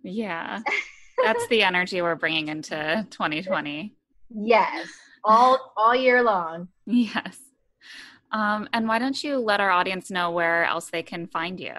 Yeah, 0.02 0.60
that's 1.24 1.46
the 1.48 1.62
energy 1.62 2.02
we're 2.02 2.16
bringing 2.16 2.48
into 2.48 3.06
2020. 3.10 3.94
Yes, 4.30 4.88
all 5.22 5.72
all 5.76 5.94
year 5.94 6.22
long. 6.24 6.68
Yes. 6.86 7.38
Um, 8.34 8.68
and 8.72 8.88
why 8.88 8.98
don't 8.98 9.22
you 9.22 9.38
let 9.38 9.60
our 9.60 9.70
audience 9.70 10.10
know 10.10 10.32
where 10.32 10.64
else 10.64 10.90
they 10.90 11.04
can 11.04 11.26
find 11.28 11.58
you? 11.58 11.72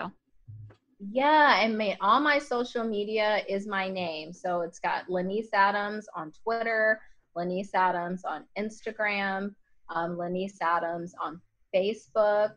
Yeah, 1.12 1.60
and 1.62 1.98
all 2.00 2.22
my 2.22 2.40
social 2.40 2.86
media 2.86 3.44
is 3.50 3.68
my 3.68 3.90
name. 3.90 4.32
So 4.32 4.62
it's 4.62 4.80
got 4.80 5.10
LaNease 5.10 5.50
Adams 5.54 6.08
on 6.16 6.32
Twitter, 6.32 7.02
LaNease 7.36 7.72
Adams 7.74 8.24
on 8.24 8.46
Instagram, 8.58 9.54
um, 9.90 10.18
LaNease 10.18 10.58
Adams 10.62 11.14
on 11.22 11.42
Facebook. 11.76 12.52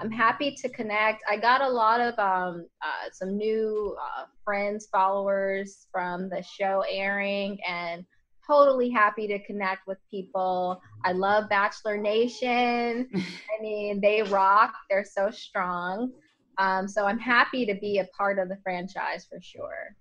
I'm 0.00 0.10
happy 0.10 0.56
to 0.60 0.68
connect. 0.68 1.22
I 1.30 1.36
got 1.36 1.62
a 1.62 1.68
lot 1.68 2.00
of 2.00 2.18
um, 2.18 2.66
uh, 2.82 3.10
some 3.12 3.36
new 3.36 3.96
uh, 4.02 4.24
friends, 4.44 4.88
followers 4.90 5.86
from 5.92 6.28
the 6.28 6.42
show 6.42 6.84
airing, 6.90 7.58
and 7.66 8.04
totally 8.46 8.90
happy 8.90 9.26
to 9.28 9.38
connect 9.44 9.86
with 9.86 9.98
people. 10.10 10.80
I 11.04 11.12
love 11.12 11.48
Bachelor 11.48 11.96
Nation. 11.96 13.08
I 13.14 13.62
mean, 13.62 14.00
they 14.00 14.22
rock. 14.22 14.74
They're 14.90 15.04
so 15.04 15.30
strong. 15.30 16.12
Um, 16.58 16.86
so 16.86 17.06
I'm 17.06 17.18
happy 17.18 17.66
to 17.66 17.74
be 17.74 17.98
a 17.98 18.04
part 18.16 18.38
of 18.38 18.48
the 18.48 18.58
franchise 18.62 19.26
for 19.28 19.40
sure. 19.40 19.96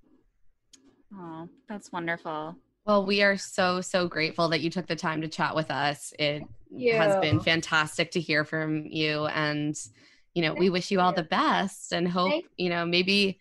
Oh, 1.16 1.48
that's 1.68 1.92
wonderful. 1.92 2.56
Well, 2.86 3.06
we 3.06 3.24
are 3.24 3.38
so, 3.38 3.82
so 3.82 4.08
grateful 4.08 4.50
that 4.50 4.62
you 4.62 4.70
took 4.70 4.88
the 4.88 4.96
time 4.96 5.22
to 5.22 5.28
chat 5.28 5.56
with 5.56 5.72
us. 5.72 6.14
It 6.20 6.44
has 6.92 7.16
been 7.22 7.40
fantastic 7.40 8.12
to 8.12 8.20
hear 8.20 8.44
from 8.44 8.86
you. 8.86 9.26
And, 9.28 9.76
you 10.34 10.42
know, 10.42 10.54
we 10.54 10.70
wish 10.70 10.92
you 10.92 11.00
all 11.00 11.14
the 11.14 11.24
best 11.24 11.94
and 11.94 12.08
hope, 12.08 12.44
you 12.58 12.70
know, 12.70 12.86
maybe 12.86 13.40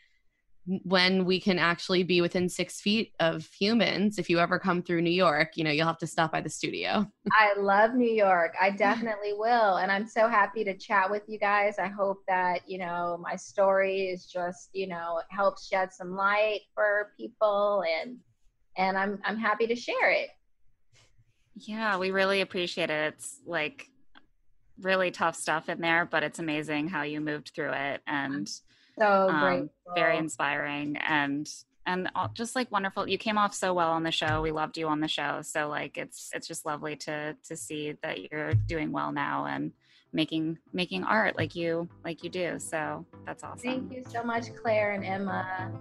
when 0.64 1.24
we 1.24 1.40
can 1.40 1.59
actually 1.59 2.05
be 2.05 2.20
within 2.20 2.48
six 2.48 2.80
feet 2.80 3.12
of 3.18 3.48
humans 3.59 4.18
if 4.18 4.30
you 4.30 4.39
ever 4.39 4.60
come 4.60 4.80
through 4.80 5.02
new 5.02 5.10
york 5.10 5.56
you 5.56 5.64
know 5.64 5.70
you'll 5.70 5.86
have 5.86 5.98
to 5.98 6.06
stop 6.06 6.30
by 6.30 6.40
the 6.40 6.48
studio. 6.48 7.06
I 7.32 7.59
love 7.59 7.94
new 7.94 8.10
york. 8.10 8.55
I 8.60 8.70
definitely 8.76 9.32
will 9.32 9.76
and 9.76 9.90
i'm 9.90 10.06
so 10.06 10.28
happy 10.28 10.62
to 10.64 10.76
chat 10.76 11.10
with 11.10 11.22
you 11.26 11.39
guys. 11.39 11.78
I 11.78 11.89
hope 11.89 12.18
that 12.28 12.60
you 12.68 12.78
know 12.78 13.18
my 13.20 13.34
story 13.34 14.02
is 14.02 14.26
just 14.26 14.70
you 14.72 14.86
know 14.86 15.20
helps 15.30 15.66
shed 15.66 15.93
some 15.93 16.14
light 16.14 16.60
for 16.74 17.12
people 17.16 17.82
and 18.01 18.16
and 18.76 18.97
i'm 18.97 19.18
i'm 19.24 19.39
happy 19.39 19.66
to 19.66 19.74
share 19.74 20.10
it. 20.10 20.28
Yeah 21.56 21.97
we 21.97 22.12
really 22.12 22.40
appreciate 22.40 22.90
it. 22.90 23.14
It's 23.14 23.40
like 23.44 23.89
really 24.80 25.10
tough 25.10 25.34
stuff 25.34 25.68
in 25.68 25.80
there 25.80 26.06
but 26.06 26.22
it's 26.22 26.39
amazing 26.39 26.89
how 26.89 27.02
you 27.02 27.20
moved 27.20 27.51
through 27.55 27.72
it 27.72 28.01
and 28.06 28.48
so 29.03 29.29
um, 29.29 29.70
very 29.95 30.16
inspiring 30.16 30.97
and 30.97 31.49
and 31.85 32.09
just 32.35 32.55
like 32.55 32.70
wonderful. 32.70 33.09
You 33.09 33.19
came 33.19 33.39
off 33.39 33.55
so 33.55 33.74
well 33.74 33.91
on 33.91 34.05
the 34.05 34.12
show. 34.12 34.41
We 34.41 34.53
loved 34.53 34.79
you 34.79 34.87
on 34.87 35.01
the 35.01 35.09
show. 35.09 35.41
So 35.43 35.69
like 35.69 35.99
it's 35.99 36.31
it's 36.33 36.47
just 36.47 36.65
lovely 36.65 36.97
to 36.97 37.37
to 37.49 37.57
see 37.57 37.95
that 38.03 38.31
you're 38.31 38.55
doing 38.55 38.93
well 38.93 39.11
now 39.12 39.47
and 39.47 39.73
making 40.12 40.59
making 40.73 41.05
art 41.05 41.37
like 41.37 41.57
you 41.57 41.89
like 42.05 42.23
you 42.23 42.31
do. 42.31 42.59
So 42.59 43.05
that's 43.27 43.43
awesome. 43.43 43.59
thank 43.59 43.93
you 43.93 44.05
so 44.09 44.23
much 44.23 44.55
claire 44.55 44.93
and 44.93 45.05
emma 45.05 45.73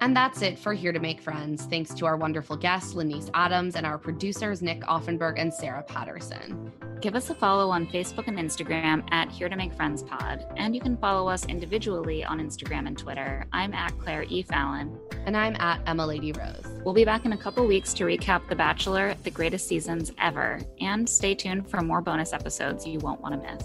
And 0.00 0.16
that's 0.16 0.40
it 0.40 0.58
for 0.58 0.72
Here 0.72 0.92
to 0.92 0.98
Make 0.98 1.20
Friends. 1.20 1.66
Thanks 1.66 1.92
to 1.94 2.06
our 2.06 2.16
wonderful 2.16 2.56
guests, 2.56 2.94
LaNease 2.94 3.30
Adams, 3.34 3.76
and 3.76 3.84
our 3.84 3.98
producers, 3.98 4.62
Nick 4.62 4.80
Offenberg 4.82 5.34
and 5.36 5.52
Sarah 5.52 5.82
Patterson. 5.82 6.72
Give 7.02 7.14
us 7.14 7.28
a 7.28 7.34
follow 7.34 7.70
on 7.70 7.86
Facebook 7.86 8.26
and 8.26 8.38
Instagram 8.38 9.06
at 9.10 9.30
Here 9.30 9.50
to 9.50 9.56
Make 9.56 9.74
Friends 9.74 10.02
Pod, 10.02 10.46
and 10.56 10.74
you 10.74 10.80
can 10.80 10.96
follow 10.96 11.28
us 11.28 11.44
individually 11.46 12.24
on 12.24 12.40
Instagram 12.40 12.86
and 12.86 12.96
Twitter. 12.96 13.46
I'm 13.52 13.74
at 13.74 13.98
Claire 13.98 14.24
E. 14.28 14.42
Fallon. 14.42 14.98
And 15.26 15.36
I'm 15.36 15.54
at 15.56 15.82
Emma 15.86 16.06
Lady 16.06 16.32
Rose. 16.32 16.66
We'll 16.82 16.94
be 16.94 17.04
back 17.04 17.26
in 17.26 17.34
a 17.34 17.38
couple 17.38 17.66
weeks 17.66 17.92
to 17.94 18.04
recap 18.04 18.48
The 18.48 18.56
Bachelor, 18.56 19.14
the 19.22 19.30
greatest 19.30 19.68
seasons 19.68 20.12
ever. 20.18 20.60
And 20.80 21.06
stay 21.06 21.34
tuned 21.34 21.68
for 21.68 21.82
more 21.82 22.00
bonus 22.00 22.32
episodes 22.32 22.86
you 22.86 23.00
won't 23.00 23.20
want 23.20 23.34
to 23.34 23.52
miss. 23.52 23.64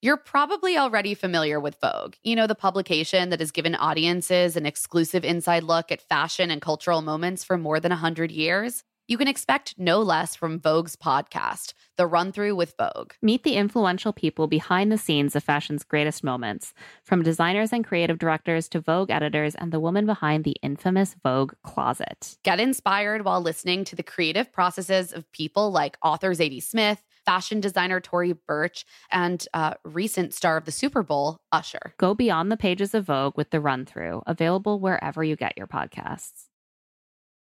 You're 0.00 0.16
probably 0.16 0.78
already 0.78 1.14
familiar 1.14 1.58
with 1.58 1.80
Vogue, 1.80 2.14
you 2.22 2.36
know, 2.36 2.46
the 2.46 2.54
publication 2.54 3.30
that 3.30 3.40
has 3.40 3.50
given 3.50 3.74
audiences 3.74 4.56
an 4.56 4.64
exclusive 4.64 5.24
inside 5.24 5.64
look 5.64 5.90
at 5.90 6.00
fashion 6.00 6.52
and 6.52 6.62
cultural 6.62 7.02
moments 7.02 7.42
for 7.42 7.58
more 7.58 7.80
than 7.80 7.90
100 7.90 8.30
years. 8.30 8.84
You 9.08 9.18
can 9.18 9.26
expect 9.26 9.74
no 9.76 10.00
less 10.00 10.36
from 10.36 10.60
Vogue's 10.60 10.94
podcast, 10.94 11.72
The 11.96 12.06
Run 12.06 12.30
Through 12.30 12.54
with 12.54 12.74
Vogue. 12.78 13.14
Meet 13.22 13.42
the 13.42 13.56
influential 13.56 14.12
people 14.12 14.46
behind 14.46 14.92
the 14.92 14.98
scenes 14.98 15.34
of 15.34 15.42
fashion's 15.42 15.82
greatest 15.82 16.22
moments, 16.22 16.74
from 17.02 17.24
designers 17.24 17.72
and 17.72 17.84
creative 17.84 18.18
directors 18.18 18.68
to 18.68 18.80
Vogue 18.80 19.10
editors 19.10 19.56
and 19.56 19.72
the 19.72 19.80
woman 19.80 20.06
behind 20.06 20.44
the 20.44 20.56
infamous 20.62 21.16
Vogue 21.24 21.54
closet. 21.64 22.36
Get 22.44 22.60
inspired 22.60 23.24
while 23.24 23.40
listening 23.40 23.84
to 23.86 23.96
the 23.96 24.04
creative 24.04 24.52
processes 24.52 25.12
of 25.12 25.32
people 25.32 25.72
like 25.72 25.98
author 26.04 26.30
Zadie 26.32 26.62
Smith 26.62 27.02
fashion 27.28 27.60
designer 27.60 28.00
Tory 28.00 28.32
Burch, 28.32 28.86
and 29.12 29.46
uh, 29.52 29.74
recent 29.84 30.32
star 30.32 30.56
of 30.56 30.64
the 30.64 30.72
Super 30.72 31.02
Bowl, 31.02 31.42
Usher. 31.52 31.92
Go 31.98 32.14
beyond 32.14 32.50
the 32.50 32.56
pages 32.56 32.94
of 32.94 33.04
Vogue 33.04 33.36
with 33.36 33.50
the 33.50 33.60
run 33.60 33.84
through, 33.84 34.22
available 34.26 34.80
wherever 34.80 35.22
you 35.22 35.36
get 35.36 35.52
your 35.58 35.66
podcasts. 35.66 36.47